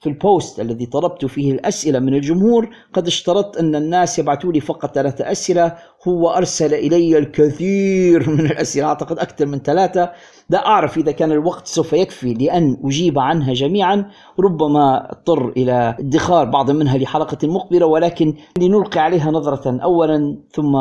في 0.00 0.08
البوست 0.08 0.60
الذي 0.60 0.86
طلبت 0.86 1.24
فيه 1.24 1.52
الأسئلة 1.52 1.98
من 1.98 2.14
الجمهور 2.14 2.68
قد 2.92 3.06
اشترطت 3.06 3.56
أن 3.56 3.74
الناس 3.74 4.18
يبعثوا 4.18 4.52
لي 4.52 4.60
فقط 4.60 4.94
ثلاثة 4.94 5.30
أسئلة 5.32 5.76
هو 6.08 6.30
أرسل 6.30 6.74
إلي 6.74 7.18
الكثير 7.18 8.30
من 8.30 8.40
الأسئلة 8.40 8.86
أعتقد 8.86 9.18
أكثر 9.18 9.46
من 9.46 9.58
ثلاثة. 9.58 10.10
لا 10.50 10.66
أعرف 10.66 10.98
إذا 10.98 11.12
كان 11.12 11.32
الوقت 11.32 11.66
سوف 11.66 11.92
يكفي 11.92 12.34
لأن 12.34 12.76
أجيب 12.84 13.18
عنها 13.18 13.54
جميعا 13.54 14.10
ربما 14.40 15.12
اضطر 15.12 15.48
إلى 15.48 15.96
ادخار 16.00 16.44
بعض 16.44 16.70
منها 16.70 16.98
لحلقة 16.98 17.48
مقبلة 17.48 17.86
ولكن 17.86 18.34
لنلقي 18.58 19.00
عليها 19.00 19.30
نظرة 19.30 19.82
أولا 19.82 20.38
ثم 20.52 20.76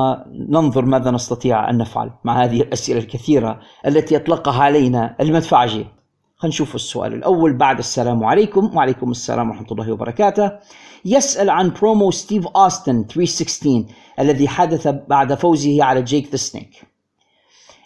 ننظر 0.49 0.85
ماذا 0.85 1.11
نستطيع 1.11 1.69
أن 1.69 1.77
نفعل 1.77 2.11
مع 2.23 2.44
هذه 2.44 2.61
الأسئلة 2.61 2.99
الكثيرة 2.99 3.60
التي 3.88 4.15
يطلقها 4.15 4.64
علينا 4.64 5.15
المدفعجي. 5.22 5.96
خلينا 6.39 6.53
نشوف 6.53 6.76
السؤال 6.76 7.14
الأول. 7.14 7.53
بعد 7.53 7.77
السلام 7.77 8.23
عليكم. 8.23 8.76
وعليكم 8.76 9.11
السلام 9.11 9.49
ورحمة 9.49 9.68
الله 9.72 9.91
وبركاته. 9.91 10.51
يسأل 11.05 11.49
عن 11.49 11.69
برومو 11.69 12.11
ستيف 12.11 12.47
أوستن 12.47 13.05
316 13.07 13.85
الذي 14.19 14.47
حدث 14.47 14.88
بعد 14.88 15.34
فوزه 15.34 15.84
على 15.84 16.01
Jake 16.01 16.31
the 16.31 16.38
Snake 16.38 16.84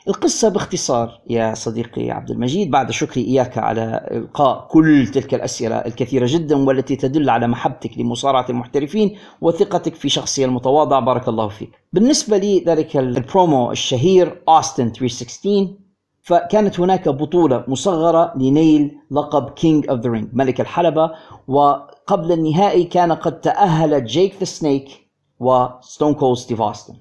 القصة 0.08 0.50
باختصار 0.50 1.22
يا 1.30 1.54
صديقي 1.54 2.12
عبد 2.12 2.32
المجيد. 2.32 2.72
بعد 2.72 2.92
شكري 2.92 3.24
إياك 3.24 3.58
على 3.58 4.08
إلقاء 4.12 4.68
كل 4.72 5.08
تلك 5.08 5.34
الأسئلة 5.34 5.76
الكثيرة 5.76 6.26
جدا 6.30 6.56
والتي 6.56 6.96
تدل 6.96 7.30
على 7.30 7.48
محبتك 7.48 7.98
لمصارعة 7.98 8.46
المحترفين 8.50 9.18
وثقتك 9.42 9.96
في 9.96 10.10
شخصي 10.10 10.46
المتواضع. 10.46 11.00
بارك 11.00 11.28
الله 11.28 11.48
فيك. 11.48 11.72
بالنسبة 11.94 12.38
لي 12.38 12.64
ذلك 12.68 12.98
البرومو 12.98 13.72
الشهير 13.72 14.42
أوستن 14.50 14.92
316 14.92 15.81
فكانت 16.24 16.80
هناك 16.80 17.10
بطولة 17.10 17.64
مصغرة 17.68 18.34
لنيل 18.36 18.98
لقب 19.12 19.50
King 19.50 19.90
of 19.90 20.00
the 20.00 20.10
Ring 20.10 20.30
ملك 20.34 20.62
الحلبة. 20.62 21.12
وقبل 21.48 22.32
النهائي 22.32 22.84
كان 22.84 23.12
قد 23.12 23.42
تأهل 23.42 24.06
Jake 24.06 24.36
the 24.40 24.46
Snake 24.46 25.08
و 25.40 25.52
Stone 25.52 26.14
Cold 26.14 26.38
ستيف 26.38 26.62
أوستن 26.62 26.94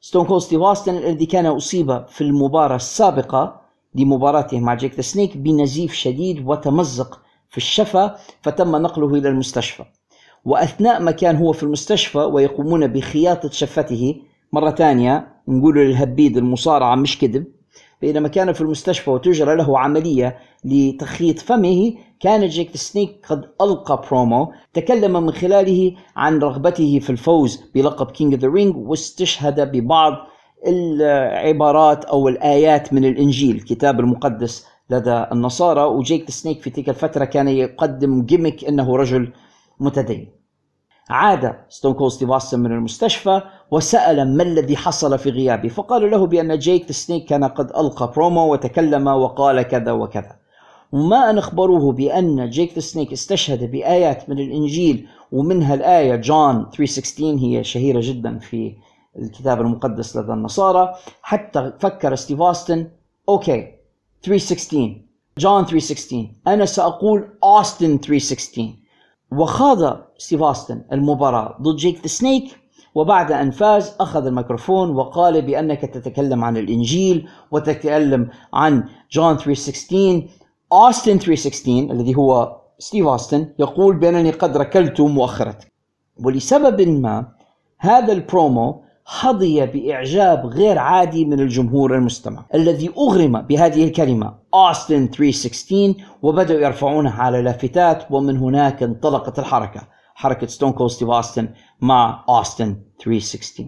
Stone 0.00 0.24
Cold 0.24 0.42
ستيف 0.42 0.60
أوستن 0.62 0.96
الذي 0.96 1.26
كان 1.26 1.46
أصيب 1.46 2.06
في 2.08 2.20
المباراة 2.20 2.76
السابقة 2.76 3.60
لمباراته 3.94 4.60
مع 4.60 4.74
Jake 4.74 4.94
the 4.94 5.02
Snake 5.02 5.36
بنزيف 5.36 5.92
شديد 5.92 6.46
وتمزق 6.46 7.20
في 7.50 7.56
الشفة 7.56 8.14
فتم 8.42 8.76
نقله 8.76 9.14
إلى 9.14 9.28
المستشفى. 9.28 9.84
وأثناء 10.44 11.02
ما 11.02 11.10
كان 11.10 11.36
هو 11.36 11.52
في 11.52 11.62
المستشفى 11.62 12.18
ويقومون 12.18 12.86
بخياطة 12.86 13.50
شفته 13.50 14.14
مرة 14.52 14.70
ثانية 14.70 15.28
نقول 15.48 15.78
للهبيد 15.78 16.36
المصارعة 16.36 16.94
مش 16.94 17.18
كذب 17.18 17.44
بينما 18.00 18.28
كان 18.28 18.52
في 18.52 18.60
المستشفى 18.60 19.10
وتجرى 19.10 19.56
له 19.56 19.78
عملية 19.78 20.38
لتخييط 20.64 21.38
فمه 21.38 21.94
كان 22.20 22.46
جيك 22.46 22.76
سنيك 22.76 23.26
قد 23.28 23.44
ألقى 23.62 24.02
برومو 24.10 24.52
تكلم 24.74 25.12
من 25.12 25.32
خلاله 25.32 25.94
عن 26.16 26.38
رغبته 26.38 26.98
في 26.98 27.10
الفوز 27.10 27.64
بلقب 27.74 28.10
King 28.10 28.34
of 28.34 28.40
the 28.40 28.48
Ring 28.48 28.76
واستشهد 28.76 29.72
ببعض 29.72 30.12
العبارات 30.66 32.04
أو 32.04 32.28
الآيات 32.28 32.92
من 32.92 33.04
الإنجيل 33.04 33.56
الكتاب 33.56 34.00
المقدس 34.00 34.66
لدى 34.90 35.24
النصارى 35.32 35.82
وجيك 35.82 36.30
سنيك 36.30 36.62
في 36.62 36.70
تلك 36.70 36.88
الفترة 36.88 37.24
كان 37.24 37.48
يقدم 37.48 38.22
gimmick 38.22 38.64
أنه 38.64 38.96
رجل 38.96 39.32
متدين. 39.80 40.37
عاد 41.08 41.54
ستون 41.68 41.94
كول 41.94 42.12
ستيف 42.12 42.30
أوستن 42.30 42.60
من 42.60 42.72
المستشفى 42.72 43.42
وسأل 43.70 44.36
ما 44.36 44.42
الذي 44.42 44.76
حصل 44.76 45.18
في 45.18 45.30
غيابه 45.30 45.68
فقال 45.68 46.10
له 46.10 46.26
بأن 46.26 46.58
جيك 46.58 46.92
سنيك 46.92 47.24
كان 47.24 47.44
قد 47.44 47.70
ألقى 47.76 48.12
برومو 48.16 48.52
وتكلم 48.52 49.06
وقال 49.06 49.62
كذا 49.62 49.92
وكذا. 49.92 50.36
وما 50.92 51.30
أن 51.30 51.38
أخبروه 51.38 51.92
بأن 51.92 52.50
جيك 52.50 52.78
سنيك 52.78 53.12
استشهد 53.12 53.70
بآيات 53.70 54.30
من 54.30 54.38
الإنجيل 54.38 55.06
ومنها 55.32 55.74
الآية 55.74 56.16
جون 56.16 56.70
316 56.76 57.24
هي 57.38 57.64
شهيرة 57.64 58.00
جدا 58.02 58.38
في 58.38 58.74
الكتاب 59.18 59.60
المقدس 59.60 60.16
لدى 60.16 60.32
النصارى 60.32 60.94
حتى 61.22 61.72
فكر 61.80 62.14
ستيف 62.14 62.40
أوستن 62.42 62.86
okay 63.28 63.74
316 64.22 64.96
جون 65.38 65.64
316 65.64 66.26
أنا 66.46 66.64
سأقول 66.64 67.28
أوستن 67.44 67.98
316 67.98 68.87
وخاض 69.32 70.06
ستيف 70.18 70.42
أوستن 70.42 70.82
المباراة 70.92 71.56
ضد 71.62 71.76
جيك 71.76 72.00
ذا 72.00 72.06
سنيك 72.06 72.58
وبعد 72.94 73.32
أن 73.32 73.50
فاز 73.50 73.96
أخذ 74.00 74.26
الميكروفون 74.26 74.90
وقال 74.90 75.42
بأنك 75.42 75.80
تتكلم 75.80 76.44
عن 76.44 76.56
الإنجيل 76.56 77.28
وتتكلم 77.50 78.30
عن 78.54 78.84
جون 79.12 79.36
316 79.36 80.28
أوستن 80.72 81.18
316 81.18 81.92
الذي 81.92 82.14
هو 82.16 82.56
ستيف 82.78 83.06
أوستن 83.06 83.48
يقول 83.58 83.96
بأنني 83.96 84.30
قد 84.30 84.56
ركلت 84.56 85.00
مؤخرتك 85.00 85.72
ولسبب 86.24 86.88
ما 86.88 87.28
هذا 87.78 88.12
البرومو 88.12 88.82
حظي 89.10 89.66
بإعجاب 89.66 90.46
غير 90.46 90.78
عادي 90.78 91.24
من 91.24 91.40
الجمهور 91.40 91.94
المستمع 91.94 92.44
الذي 92.54 92.90
أغرم 92.98 93.40
بهذه 93.42 93.84
الكلمة 93.84 94.34
أوستن 94.54 95.10
316 95.10 95.94
وبدأوا 96.22 96.60
يرفعونها 96.60 97.22
على 97.22 97.42
لافتات 97.42 98.04
ومن 98.10 98.36
هناك 98.36 98.82
انطلقت 98.82 99.38
الحركة 99.38 99.80
حركة 100.14 100.46
ستون 100.46 100.72
كول 100.72 100.90
ستيف 100.90 101.08
أوستن 101.08 101.48
مع 101.80 102.24
أوستن 102.28 102.76
316 103.04 103.64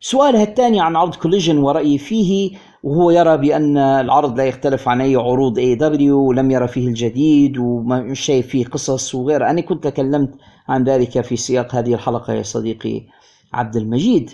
سؤاله 0.00 0.42
الثاني 0.42 0.80
عن 0.80 0.96
عرض 0.96 1.14
Collision 1.14 1.58
ورأيي 1.58 1.98
فيه 1.98 2.56
وهو 2.82 3.10
يرى 3.10 3.36
بأن 3.36 3.76
العرض 3.76 4.36
لا 4.38 4.44
يختلف 4.44 4.88
عن 4.88 5.00
أي 5.00 5.16
عروض 5.16 5.58
AEW 5.58 6.20
ولم 6.20 6.50
يرى 6.50 6.68
فيه 6.68 6.88
الجديد 6.88 7.58
ومش 7.58 8.20
شايف 8.20 8.46
فيه 8.46 8.64
قصص 8.64 9.14
وغيره. 9.14 9.50
أنا 9.50 9.60
كنت 9.60 9.84
تكلمت 9.84 10.34
عن 10.68 10.84
ذلك 10.84 11.20
في 11.20 11.36
سياق 11.36 11.74
هذه 11.74 11.94
الحلقة 11.94 12.32
يا 12.32 12.42
صديقي. 12.42 13.02
عبد 13.52 13.76
المجيد. 13.76 14.30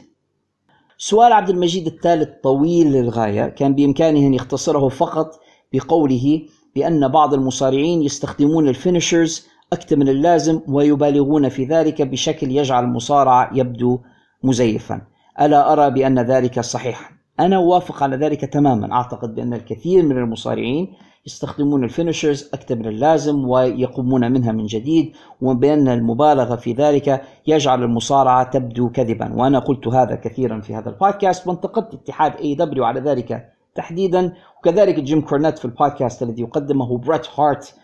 سؤال 0.98 1.32
عبد 1.32 1.50
المجيد 1.50 1.86
الثالث 1.86 2.28
طويل 2.42 2.92
للغاية. 2.92 3.48
كان 3.48 3.74
بإمكانه 3.74 4.18
أن 4.18 4.34
يختصره 4.34 4.88
فقط 4.88 5.40
بقوله 5.72 6.42
بأن 6.74 7.08
بعض 7.08 7.34
المصارعين 7.34 8.02
يستخدمون 8.02 8.68
ال 8.68 8.76
finishers 8.76 9.46
أكثر 9.72 9.96
من 9.96 10.08
اللازم 10.08 10.60
ويبالغون 10.68 11.48
في 11.48 11.64
ذلك 11.64 12.02
بشكل 12.02 12.50
يجعل 12.50 12.84
المصارع 12.84 13.50
يبدو 13.54 13.98
مزيفا. 14.42 15.02
ألا 15.40 15.72
أرى 15.72 15.90
بأن 15.90 16.18
ذلك 16.18 16.60
صحيح 16.60 17.12
أنا 17.40 17.56
أوافق 17.56 18.02
على 18.02 18.16
ذلك 18.16 18.40
تماما. 18.40 18.92
أعتقد 18.92 19.34
بأن 19.34 19.54
الكثير 19.54 20.02
من 20.02 20.18
المصارعين 20.18 20.94
يستخدمون 21.26 21.84
ال 21.84 21.91
finishers 21.91 22.50
أكثر 22.54 22.76
من 22.76 22.86
اللازم 22.86 23.48
ويقومون 23.48 24.32
منها 24.32 24.52
من 24.52 24.66
جديد 24.66 25.12
وبأن 25.42 25.88
المبالغة 25.88 26.56
في 26.56 26.72
ذلك 26.72 27.22
يجعل 27.46 27.82
المصارعة 27.82 28.50
تبدو 28.50 28.88
كذبا. 28.88 29.32
وأنا 29.34 29.58
قلت 29.58 29.88
هذا 29.88 30.14
كثيرا 30.14 30.60
في 30.60 30.74
هذا 30.74 30.88
البودكاست 30.88 31.46
وانتقدت 31.46 31.94
اتحاد 31.94 32.36
AEW 32.36 32.84
على 32.84 33.00
ذلك 33.00 33.52
تحديدا. 33.74 34.32
وكذلك 34.58 35.00
جيم 35.00 35.20
كورنيت 35.20 35.58
في 35.58 35.64
البودكاست 35.64 36.22
الذي 36.22 36.42
يقدمه 36.42 36.98
بريت 36.98 37.26
هارت 37.40 37.74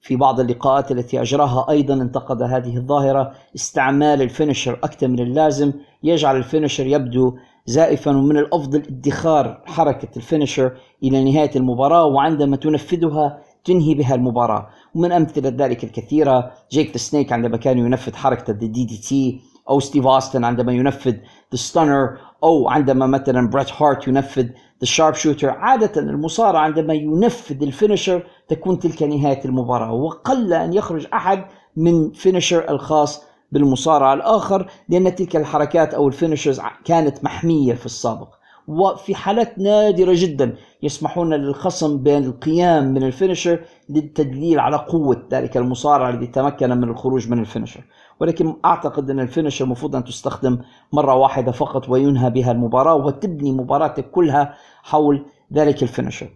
في 0.00 0.16
بعض 0.16 0.40
اللقاءات 0.40 0.92
التي 0.92 1.20
أجراها 1.20 1.70
أيضا 1.70 1.94
انتقد 1.94 2.42
هذه 2.42 2.76
الظاهرة. 2.76 3.32
استعمال 3.54 4.22
ال 4.22 4.28
finisher 4.28 4.78
أكثر 4.84 5.08
من 5.08 5.20
اللازم 5.20 5.72
يجعل 6.02 6.36
ال 6.36 6.42
finisher 6.42 6.86
يبدو 6.86 7.36
زائفا 7.70 8.10
ومن 8.10 8.36
الأفضل 8.36 8.78
ادخار 8.78 9.62
حركة 9.66 10.08
ال 10.16 10.22
finisher 10.22 10.72
إلى 11.02 11.24
نهاية 11.24 11.50
المباراة 11.56 12.04
وعندما 12.04 12.56
تنفذها 12.56 13.38
تنهي 13.64 13.94
بها 13.94 14.14
المباراة. 14.14 14.68
ومن 14.94 15.12
أمثلة 15.12 15.48
ذلك 15.48 15.84
الكثيرة 15.84 16.50
جيك 16.72 16.90
ذا 16.90 16.98
سنيك 16.98 17.32
عندما 17.32 17.56
كان 17.56 17.78
ينفذ 17.78 18.14
حركة 18.14 18.50
ال 18.50 18.84
DDT 18.84 19.40
أو 19.70 19.80
ستيف 19.80 20.06
أوستن 20.06 20.44
عندما 20.44 20.72
ينفذ 20.72 21.12
The 21.52 21.56
Stunner 21.56 22.16
أو 22.44 22.68
عندما 22.68 23.06
مثلا 23.06 23.50
بريت 23.50 23.82
هارت 23.82 24.08
ينفذ 24.08 24.46
The 24.80 24.84
Sharpshooter. 24.84 25.50
عادة 25.50 26.00
المصارع 26.00 26.60
عندما 26.60 26.94
ينفذ 26.94 27.62
ال 27.62 27.69
finisher 27.69 28.22
تكون 28.48 28.78
تلك 28.78 29.02
نهاية 29.02 29.44
المباراة. 29.44 29.92
وقل 29.92 30.52
أن 30.52 30.72
يخرج 30.72 31.06
أحد 31.14 31.44
من 31.76 32.10
finisher 32.12 32.70
الخاص 32.70 33.29
بالمصارع 33.52 34.12
الآخر 34.12 34.70
لأن 34.88 35.14
تلك 35.14 35.36
الحركات 35.36 35.94
أو 35.94 36.08
ال 36.08 36.13
finishers 36.13 36.60
كانت 36.84 37.24
محمية 37.24 37.74
في 37.74 37.86
السابق. 37.86 38.40
وفي 38.68 39.14
حالات 39.14 39.58
نادرة 39.58 40.12
جدا 40.16 40.56
يسمحون 40.82 41.34
للخصم 41.34 41.98
بالقيام 42.02 42.84
من 42.84 43.02
ال 43.02 43.08
finisher 43.08 43.60
للتدليل 43.88 44.60
على 44.60 44.76
قوة 44.76 45.26
ذلك 45.32 45.56
المصارع 45.56 46.08
الذي 46.08 46.26
تمكن 46.26 46.70
من 46.70 46.88
الخروج 46.88 47.28
من 47.30 47.38
ال 47.38 47.43
finisher 47.43 47.84
ولكن 48.20 48.56
أعتقد 48.64 49.10
أن 49.10 49.20
ال 49.20 49.25
finisher 49.25 49.64
المفروض 49.64 49.96
أن 49.96 50.04
تستخدم 50.04 50.58
مرة 50.92 51.14
واحدة 51.14 51.52
فقط 51.52 51.88
وينهى 51.88 52.30
بها 52.30 52.52
المباراة 52.52 52.94
وتبني 52.94 53.52
مباراتك 53.52 54.10
كلها 54.10 54.54
حول 54.82 55.26
ذلك 55.52 55.82
ال 55.82 55.87
finisher 55.87 56.28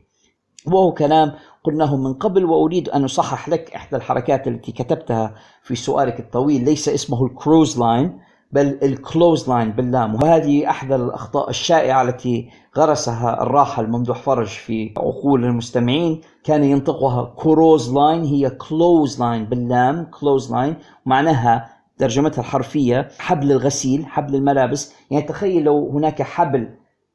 وهو 0.66 0.92
كلام 0.92 1.32
قلناه 1.64 1.96
من 1.96 2.14
قبل 2.14 2.44
وأريد 2.44 2.88
أن 2.88 3.04
أصحح 3.04 3.48
لك 3.48 3.74
إحدى 3.74 3.96
الحركات 3.96 4.48
التي 4.48 4.72
كتبتها 4.72 5.34
في 5.62 5.74
سؤالك 5.76 6.20
الطويل 6.20 6.64
ليس 6.64 6.88
اسمه 6.88 7.26
الكروز 7.26 7.78
لاين 7.78 8.20
بل 8.52 8.78
ال 8.82 9.50
clothesline 9.50 9.72
باللام. 9.72 10.14
وهذه 10.14 10.70
أحدى 10.70 10.94
الأخطاء 10.94 11.50
الشائعة 11.50 12.02
التي 12.02 12.50
غرسها 12.78 13.42
الراحل 13.42 13.86
ممدوح 13.86 14.18
فرج 14.18 14.46
في 14.46 14.94
عقول 14.96 15.44
المستمعين. 15.44 16.20
كان 16.44 16.64
ينطقها 16.64 17.34
كروز 17.36 17.94
لاين 17.94 18.24
هي 18.24 18.50
clothesline 18.50 19.44
باللام 19.44 20.04
clothesline 20.20 20.76
معناها 21.06 21.70
ترجمتها 21.98 22.40
الحرفية 22.40 23.08
حبل 23.18 23.52
الغسيل 23.52 24.06
حبل 24.06 24.34
الملابس. 24.34 24.92
يعني 25.10 25.24
تخيل 25.24 25.64
لو 25.64 25.90
هناك 25.90 26.22
حبل 26.22 26.68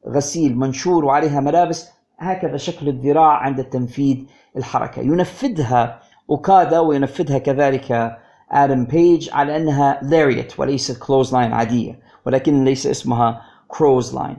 غسيل 0.08 0.58
منشور 0.58 1.06
وعليها 1.06 1.40
ملابس 1.40 1.99
هكذا 2.20 2.58
شكل 2.58 2.88
الذراع 2.88 3.38
عند 3.38 3.64
تنفيذ 3.64 4.18
الحركة. 4.58 5.02
ينفذها 5.02 6.00
أوكادا 6.30 6.80
وينفذها 6.80 7.38
كذلك 7.38 8.18
آدم 8.52 8.86
بيج 8.86 9.30
على 9.34 9.58
أنها 9.58 10.00
lariat 10.04 10.60
وليست 10.60 11.04
clothesline 11.04 11.54
عادية 11.54 12.00
ولكن 12.26 12.64
ليس 12.64 12.88
اسمها 12.88 13.42
كروز 13.68 14.16
لاين. 14.16 14.38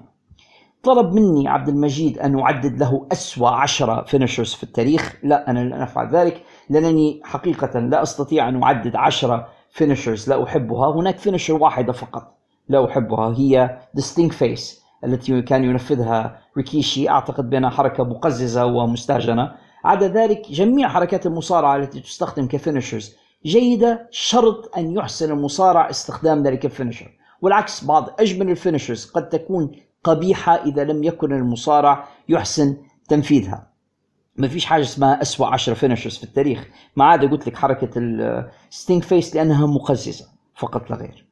طلب 0.82 1.12
مني 1.14 1.48
عبد 1.48 1.68
المجيد 1.68 2.18
أن 2.18 2.38
أعدد 2.40 2.78
له 2.78 3.06
أسوأ 3.12 3.48
عشرة 3.48 4.04
finishers 4.04 4.54
في 4.54 4.62
التاريخ. 4.62 5.16
لا 5.22 5.50
أنا 5.50 5.58
لن 5.58 5.72
أفعل 5.72 6.08
ذلك 6.08 6.42
لأنني 6.70 7.20
حقيقة 7.24 7.80
لا 7.80 8.02
أستطيع 8.02 8.48
أن 8.48 8.62
أعدد 8.62 8.96
عشرة 8.96 9.48
finishers 9.70 10.28
لا 10.28 10.44
أحبها. 10.44 10.92
هناك 10.92 11.18
finisher 11.18 11.54
واحدة 11.54 11.92
فقط 11.92 12.36
لا 12.68 12.90
أحبها 12.90 13.34
هي 13.36 13.78
the 13.98 14.11
stink 14.11 14.32
face. 14.32 14.79
التي 15.04 15.42
كان 15.42 15.64
ينفذها 15.64 16.40
ريكيشي. 16.56 17.08
أعتقد 17.08 17.50
بأنها 17.50 17.70
حركة 17.70 18.04
مقززة 18.04 18.64
ومستهجنة 18.64 19.52
عدا 19.84 20.08
ذلك 20.08 20.50
جميع 20.50 20.88
حركات 20.88 21.26
المصارعة 21.26 21.76
التي 21.76 22.00
تستخدم 22.00 22.48
ك 22.48 22.55
finishers 22.55 23.16
جيدة 23.46 24.08
شرط 24.10 24.76
أن 24.76 24.96
يحسن 24.96 25.32
المصارع 25.32 25.90
استخدام 25.90 26.42
ذلك 26.42 26.64
ال 26.64 26.69
finisher 26.69 27.10
والعكس 27.42 27.84
بعض 27.84 28.20
أجمل 28.20 28.50
ال 28.50 28.56
finishers 28.56 29.04
قد 29.04 29.28
تكون 29.28 29.72
قبيحة 30.04 30.54
إذا 30.54 30.84
لم 30.84 31.04
يكن 31.04 31.32
المصارع 31.32 32.08
يحسن 32.28 32.76
تنفيذها. 33.08 33.70
ما 34.36 34.48
فيش 34.48 34.64
حاجة 34.64 34.82
اسمها 34.82 35.22
أسوأ 35.22 35.46
عشرة 35.46 35.74
finishers 35.74 36.16
في 36.16 36.24
التاريخ. 36.24 36.68
ما 36.96 37.04
عدا 37.04 37.30
قلت 37.30 37.46
لك 37.46 37.56
حركة 37.56 37.90
ال 37.98 38.16
stink 38.16 39.02
face 39.02 39.36
لأنها 39.36 39.66
مقززة 39.66 40.26
فقط 40.54 40.90
لا 40.90 40.96
غير. 40.96 41.29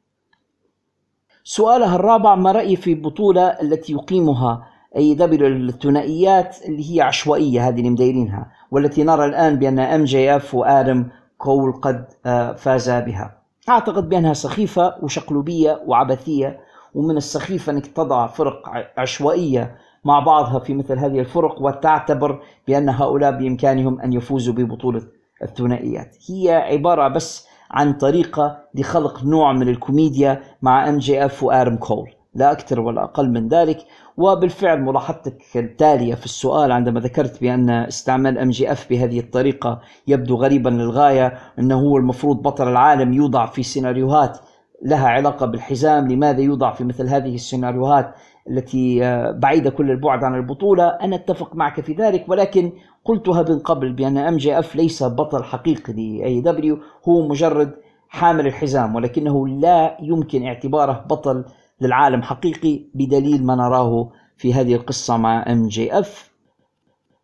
سؤاله 1.43 1.95
الرابع 1.95 2.35
ما 2.35 2.51
رأيي 2.51 2.75
في 2.75 2.93
البطولة 2.93 3.41
التي 3.41 3.93
يقيمها 3.93 4.67
AEW 4.97 5.47
الثنائيات 5.47 6.57
اللي 6.65 6.95
هي 6.95 7.01
عشوائية 7.01 7.67
هذه 7.67 7.79
اللي 7.79 7.89
مدايرينها 7.89 8.51
والتي 8.71 9.03
نرى 9.03 9.25
الآن 9.25 9.55
بأن 9.55 9.79
MJF 9.79 10.55
وادم 10.55 11.07
كول 11.37 11.71
قد 11.71 12.05
آه، 12.25 12.53
فاز 12.53 12.89
بها. 12.89 13.37
أعتقد 13.69 14.09
بأنها 14.09 14.33
سخيفة 14.33 14.95
وشقلوبية 15.01 15.81
وعبثية 15.87 16.59
ومن 16.95 17.17
السخيف 17.17 17.69
أنك 17.69 17.87
تضع 17.87 18.27
فرق 18.27 18.71
عشوائية 18.97 19.75
مع 20.05 20.19
بعضها 20.19 20.59
في 20.59 20.73
مثل 20.73 20.99
هذه 20.99 21.19
الفرق 21.19 21.61
وتعتبر 21.61 22.41
بأن 22.67 22.89
هؤلاء 22.89 23.31
بإمكانهم 23.31 24.01
أن 24.01 24.13
يفوزوا 24.13 24.53
ببطولة 24.53 25.01
الثنائيات. 25.43 26.15
هي 26.29 26.51
عبارة 26.51 27.07
بس 27.07 27.48
عن 27.71 27.93
طريقه 27.93 28.57
لخلق 28.75 29.23
نوع 29.23 29.53
من 29.53 29.69
الكوميديا 29.69 30.41
مع 30.61 30.89
MJF 30.89 31.43
وادم 31.43 31.75
كول 31.75 32.09
لا 32.35 32.51
أكثر 32.51 32.79
ولا 32.79 33.03
أقل 33.03 33.29
من 33.29 33.47
ذلك. 33.47 33.85
وبالفعل 34.17 34.81
ملاحظتك 34.81 35.41
التالية 35.55 36.15
في 36.15 36.25
السؤال 36.25 36.71
عندما 36.71 36.99
ذكرت 36.99 37.41
بأن 37.41 37.69
استعمال 37.69 38.37
MJF 38.37 38.89
بهذه 38.89 39.19
الطريقة 39.19 39.81
يبدو 40.07 40.35
غريبا 40.35 40.69
للغاية 40.69 41.33
إنه 41.59 41.79
هو 41.79 41.97
المفروض 41.97 42.41
بطل 42.41 42.67
العالم 42.67 43.13
يوضع 43.13 43.45
في 43.45 43.63
سيناريوهات 43.63 44.37
لها 44.85 45.07
علاقة 45.07 45.45
بالحزام 45.45 46.11
لماذا 46.11 46.41
يوضع 46.41 46.71
في 46.71 46.83
مثل 46.83 47.07
هذه 47.07 47.35
السيناريوهات؟ 47.35 48.15
التي 48.49 49.05
آه، 49.05 49.31
بعيدة 49.31 49.69
كل 49.69 49.91
البعد 49.91 50.23
عن 50.23 50.35
البطولة. 50.35 50.87
أنا 50.87 51.15
أتفق 51.15 51.55
معك 51.55 51.81
في 51.81 51.93
ذلك 51.93 52.25
ولكن 52.27 52.71
قلتها 53.05 53.45
من 53.49 53.59
قبل 53.59 53.93
بأن 53.93 54.17
MJF 54.17 54.75
ليس 54.75 55.03
بطل 55.03 55.43
حقيقي 55.43 55.93
ل 55.93 56.41
AEW 56.41 56.79
هو 57.07 57.27
مجرد 57.27 57.75
حامل 58.09 58.47
الحزام 58.47 58.95
ولكنه 58.95 59.47
لا 59.47 59.97
يمكن 60.01 60.45
اعتباره 60.45 61.05
بطل 61.09 61.45
للعالم 61.81 62.21
حقيقي 62.21 62.81
بدليل 62.93 63.45
ما 63.45 63.55
نراه 63.55 64.09
في 64.37 64.53
هذه 64.53 64.75
القصة 64.75 65.17
مع 65.17 65.51
MJF. 65.51 66.29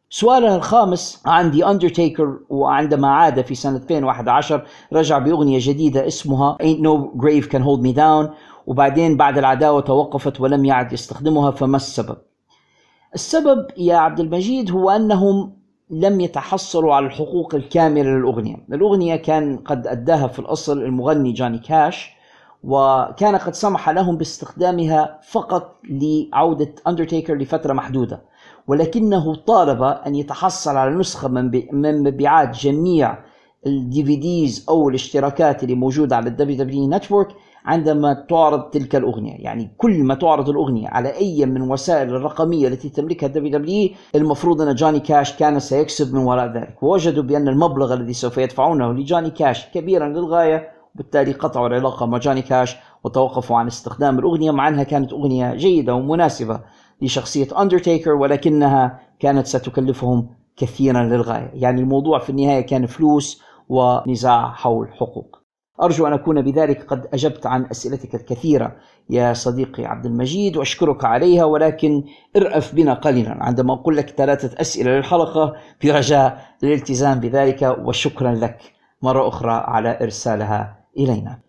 سؤالها 0.10 0.56
الخامس 0.56 1.24
عن 1.26 1.52
The 1.52 1.66
Undertaker 1.66 2.40
وعندما 2.50 3.08
عاد 3.08 3.42
في 3.46 3.56
سنة 3.56 3.78
2011 3.78 4.66
رجع 4.94 5.18
بأغنية 5.18 5.60
جديدة 5.62 6.08
اسمها 6.08 6.58
Ain't 6.62 6.80
No 6.80 7.22
Grave 7.22 7.48
Can 7.50 7.62
Hold 7.64 7.82
Me 7.82 7.96
Down. 7.96 8.30
وبعدين 8.68 9.18
بعد 9.18 9.38
العداوة 9.38 9.82
توقفت 9.82 10.42
ولم 10.42 10.66
يعد 10.66 10.94
يستخدمها 10.94 11.52
فما 11.52 11.78
السبب؟ 11.78 12.18
السبب 13.16 13.68
يا 13.78 13.96
عبد 13.98 14.20
المجيد 14.20 14.72
هو 14.72 14.90
أنهم 14.90 15.54
لم 15.90 16.22
يتحصلوا 16.22 16.96
على 16.96 17.06
الحقوق 17.06 17.56
الكاملة 17.56 18.04
للأغنية 18.04 18.58
الأغنية 18.72 19.16
كان 19.16 19.58
قد 19.58 19.88
أداها 19.88 20.28
في 20.28 20.40
الأصل 20.40 20.82
المغني 20.82 21.34
جوني 21.34 21.60
كاش 21.60 22.16
وكان 22.64 23.36
قد 23.36 23.54
سمح 23.54 23.90
لهم 23.90 24.18
باستخدامها 24.18 25.20
فقط 25.30 25.76
لعودة 25.90 26.76
أندرتيكر 26.88 27.36
لفترة 27.36 27.74
محدودة 27.74 28.22
ولكنه 28.68 29.36
طالب 29.36 29.84
أن 29.84 30.16
يتحصل 30.16 30.78
على 30.78 30.96
نسخة 30.96 31.28
من 31.72 32.04
مبيعات 32.04 32.58
جميع 32.58 33.18
ال 33.68 34.04
DVDs 34.06 34.66
أو 34.70 34.90
الاشتراكات 34.90 35.64
اللي 35.64 35.76
موجودة 35.76 36.16
على 36.16 36.30
ال 36.30 36.58
WWE 36.58 36.90
Network 36.90 37.28
عندما 37.66 38.14
تعرض 38.14 38.70
تلك 38.70 38.96
الأغنية 38.96 39.36
يعني 39.40 39.72
كل 39.78 40.04
ما 40.04 40.16
تعرض 40.16 40.50
الأغنية 40.50 40.88
على 40.88 41.16
أي 41.16 41.46
من 41.46 41.62
وسائل 41.62 42.16
الرقمية 42.16 42.68
التي 42.68 42.90
تملكها 42.90 43.28
WWE 43.28 43.90
المفروض 44.16 44.62
أن 44.62 44.76
جوني 44.76 45.00
كاش 45.00 45.36
كان 45.38 45.60
سيكسب 45.60 46.14
من 46.16 46.20
وراء 46.20 46.54
ذلك. 46.54 46.84
ووجدوا 46.84 47.24
بأن 47.24 47.48
المبلغ 47.48 47.94
الذي 47.94 48.14
سوف 48.14 48.38
يدفعونه 48.38 48.94
لجوني 48.94 49.30
كاش 49.30 49.66
كبيرا 49.66 50.08
للغاية 50.08 50.70
وبالتالي 50.96 51.32
قطعوا 51.32 51.68
العلاقة 51.68 52.06
مع 52.06 52.18
جوني 52.18 52.42
كاش 52.42 52.76
وتوقفوا 53.04 53.58
عن 53.58 53.68
استخدام 53.68 54.20
الأغنية 54.20 54.52
مع 54.52 54.68
أنها 54.68 54.84
كانت 54.84 55.14
أغنية 55.14 55.56
جيدة 55.56 55.96
ومناسبة 55.96 56.62
لشخصية 57.02 57.62
أندرتيكر 57.62 58.12
ولكنها 58.12 59.00
كانت 59.20 59.48
ستكلفهم 59.48 60.30
كثيرا 60.58 61.04
للغاية. 61.04 61.52
يعني 61.54 61.82
الموضوع 61.82 62.20
في 62.20 62.30
النهاية 62.30 62.62
كان 62.62 62.86
فلوس 62.86 63.42
ونزاع 63.70 64.52
حول 64.52 64.88
حقوق. 64.94 65.45
أرجو 65.82 66.08
أن 66.08 66.14
أكون 66.14 66.42
بذلك 66.42 66.86
قد 66.86 67.08
أجبت 67.14 67.46
عن 67.46 67.66
أسئلتك 67.66 68.16
الكثيرة 68.16 68.76
يا 69.10 69.34
صديقي 69.34 69.86
عبد 69.86 70.06
المجيد 70.06 70.58
وأشكرك 70.58 71.06
عليها 71.06 71.44
ولكن 71.44 72.04
ارأف 72.36 72.76
بنا 72.76 72.94
قليلا. 72.94 73.44
عندما 73.44 73.74
أقول 73.74 73.98
لك 73.98 74.10
ثلاثة 74.10 74.62
أسئلة 74.62 74.92
للحلقة 74.92 75.54
برجاء 75.84 76.56
الالتزام 76.64 77.20
بذلك 77.20 77.78
وشكرا 77.80 78.32
لك 78.32 78.74
مرة 79.02 79.28
أخرى 79.28 79.52
على 79.52 80.00
إرسالها 80.02 80.86
إلينا. 80.98 81.40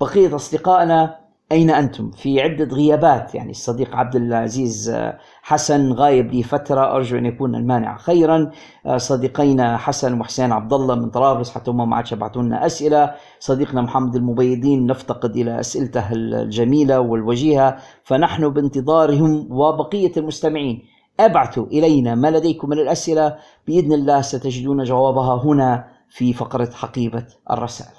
بقية 0.00 0.34
أصدقائنا 0.34 1.27
أين 1.52 1.70
أنتم؟ 1.70 2.10
في 2.10 2.40
عدة 2.40 2.64
غيابات 2.64 3.34
يعني 3.34 3.50
الصديق 3.50 3.96
عبد 3.96 4.16
العزيز 4.16 4.90
آه، 4.90 5.18
حسن 5.42 5.92
غايب 5.92 6.32
لي 6.32 6.42
فترة 6.42 6.96
أرجو 6.96 7.18
أن 7.18 7.26
يكون 7.26 7.54
المانع 7.54 7.96
خيرا. 7.98 8.50
آه، 8.86 8.96
صديقينا 8.96 9.76
حسن 9.76 10.20
وحسين 10.20 10.52
عبد 10.52 10.72
الله 10.72 10.94
من 10.94 11.10
طرابلس 11.10 11.50
حتى 11.50 11.70
هم 11.70 11.90
ما 11.90 11.96
عادش 11.96 12.14
لنا 12.36 12.66
أسئلة. 12.66 13.14
صديقنا 13.40 13.82
محمد 13.82 14.16
المبيضين 14.16 14.86
نفتقد 14.86 15.36
إلى 15.36 15.60
أسئلته 15.60 16.12
الجميلة 16.12 17.00
والوجيهة. 17.00 17.76
فنحن 18.04 18.48
بانتظارهم 18.48 19.52
وبقية 19.52 20.12
المستمعين. 20.16 20.82
ابعثوا 21.20 21.66
إلينا 21.66 22.14
ما 22.14 22.30
لديكم 22.30 22.68
من 22.68 22.78
الأسئلة. 22.78 23.36
بإذن 23.66 23.92
الله 23.92 24.20
ستجدون 24.20 24.84
جوابها 24.84 25.44
هنا 25.44 25.88
في 26.08 26.32
فقرة 26.32 26.70
حقيبة 26.70 27.26
الرسائل. 27.50 27.97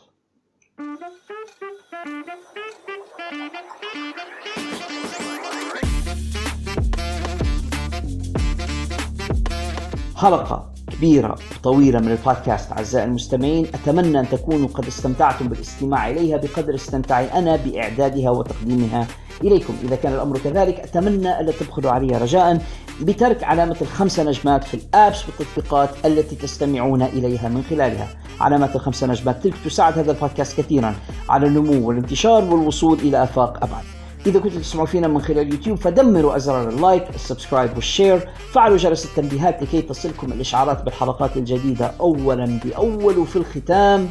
حلقة 10.19 10.69
كبيرة 10.91 11.35
وطويلة 11.59 11.99
من 11.99 12.11
البودكاست 12.11 12.71
أعزائي 12.71 13.05
المستمعين. 13.05 13.67
أتمنى 13.73 14.19
أن 14.19 14.29
تكونوا 14.29 14.67
قد 14.67 14.85
استمتعتم 14.85 15.47
بالاستماع 15.47 16.09
إليها 16.09 16.37
بقدر 16.37 16.75
استمتاعي 16.75 17.33
أنا 17.33 17.55
بإعدادها 17.55 18.29
وتقديمها 18.29 19.07
إليكم. 19.43 19.73
إذا 19.83 19.95
كان 19.95 20.13
الأمر 20.13 20.37
كذلك 20.37 20.79
أتمنى 20.79 21.39
ألا 21.39 21.51
تبخلوا 21.51 21.91
علي 21.91 22.17
رجاء 22.17 22.61
بترك 23.01 23.43
علامة 23.43 23.75
الخمسة 23.81 24.23
نجمات 24.23 24.63
في 24.63 24.73
ال 24.73 24.83
apps 24.83 25.23
والتطبيقات 25.25 25.89
التي 26.05 26.35
تستمعون 26.35 27.01
إليها 27.01 27.49
من 27.49 27.63
خلالها. 27.69 28.07
علامات 28.39 28.75
الخمسة 28.75 29.07
نجمات 29.07 29.43
تلك 29.43 29.55
تساعد 29.65 29.99
هذا 29.99 30.11
البودكاست 30.11 30.61
كثيرا 30.61 30.95
على 31.29 31.47
النمو 31.47 31.87
والانتشار 31.87 32.43
والوصول 32.43 32.99
إلى 32.99 33.23
آفاق 33.23 33.63
أبعد. 33.63 33.98
إذا 34.29 34.39
كنتم 34.39 34.59
تسمعوا 34.59 34.87
فينا 34.87 35.07
من 35.07 35.21
خلال 35.21 35.53
يوتيوب 35.53 35.77
فدمروا 35.77 36.35
أزرار 36.35 36.69
ال 36.69 36.76
like 36.76 37.03
ال 37.15 37.21
subscribe 37.21 37.75
وال 37.75 37.89
share. 37.89 38.29
فعلوا 38.53 38.77
جرس 38.77 39.05
التنبيهات 39.05 39.63
لكي 39.63 39.81
تصلكم 39.81 40.31
الإشعارات 40.31 40.83
بالحلقات 40.83 41.37
الجديدة 41.37 41.91
أولا 41.99 42.59
بأول 42.65 43.17
وفي 43.17 43.35
الختام. 43.35 44.09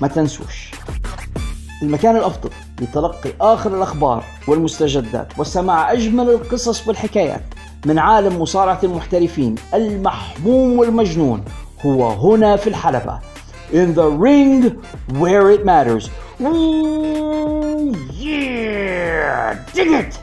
ما 0.00 0.08
تنسوش. 0.08 0.70
المكان 1.82 2.16
الأفضل 2.16 2.50
لتلقي 2.80 3.32
آخر 3.40 3.76
الأخبار 3.76 4.24
والمستجدات 4.48 5.38
وسماع 5.38 5.92
أجمل 5.92 6.30
القصص 6.30 6.88
والحكايات 6.88 7.42
من 7.86 7.98
عالم 7.98 8.42
مصارعة 8.42 8.80
المحترفين 8.84 9.54
المحموم 9.74 10.78
والمجنون 10.78 11.44
هو 11.86 12.08
هنا 12.08 12.56
في 12.56 12.66
الحلبة. 12.66 13.29
In 13.72 13.94
the 13.94 14.08
ring 14.26 14.82
where 15.22 15.50
it 15.50 15.64
matters. 15.64 16.10
Ooh, 16.40 17.94
yeah 18.12 19.54
dig 19.74 19.90
it! 19.92 20.18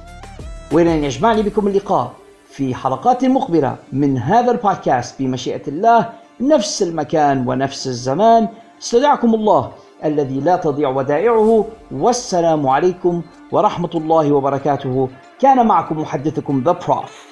ولن 0.71 1.03
يجمعني 1.03 1.41
بكم 1.41 1.67
اللقاء 1.67 2.13
في 2.51 2.75
حلقات 2.75 3.25
مقبلة 3.25 3.75
من 3.93 4.17
هذا 4.17 4.51
البودكاست 4.51 5.19
بمشيئة 5.19 5.61
الله 5.67 6.09
نفس 6.41 6.81
المكان 6.83 7.47
ونفس 7.47 7.87
الزمان. 7.87 8.47
استودعكم 8.81 9.35
الله 9.35 9.71
الذي 10.05 10.39
لا 10.39 10.55
تضيع 10.55 10.89
ودائعه. 10.89 11.65
والسلام 11.91 12.67
عليكم 12.67 13.21
ورحمة 13.51 13.91
الله 13.95 14.31
وبركاته. 14.31 15.09
كان 15.39 15.67
معكم 15.67 15.99
محدثكم 15.99 16.63
ذا 16.65 16.71
بروف 16.71 17.25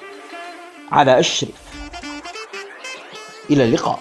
على 0.91 1.19
الشريف. 1.19 1.61
إلى 3.49 3.63
اللقاء. 3.63 3.99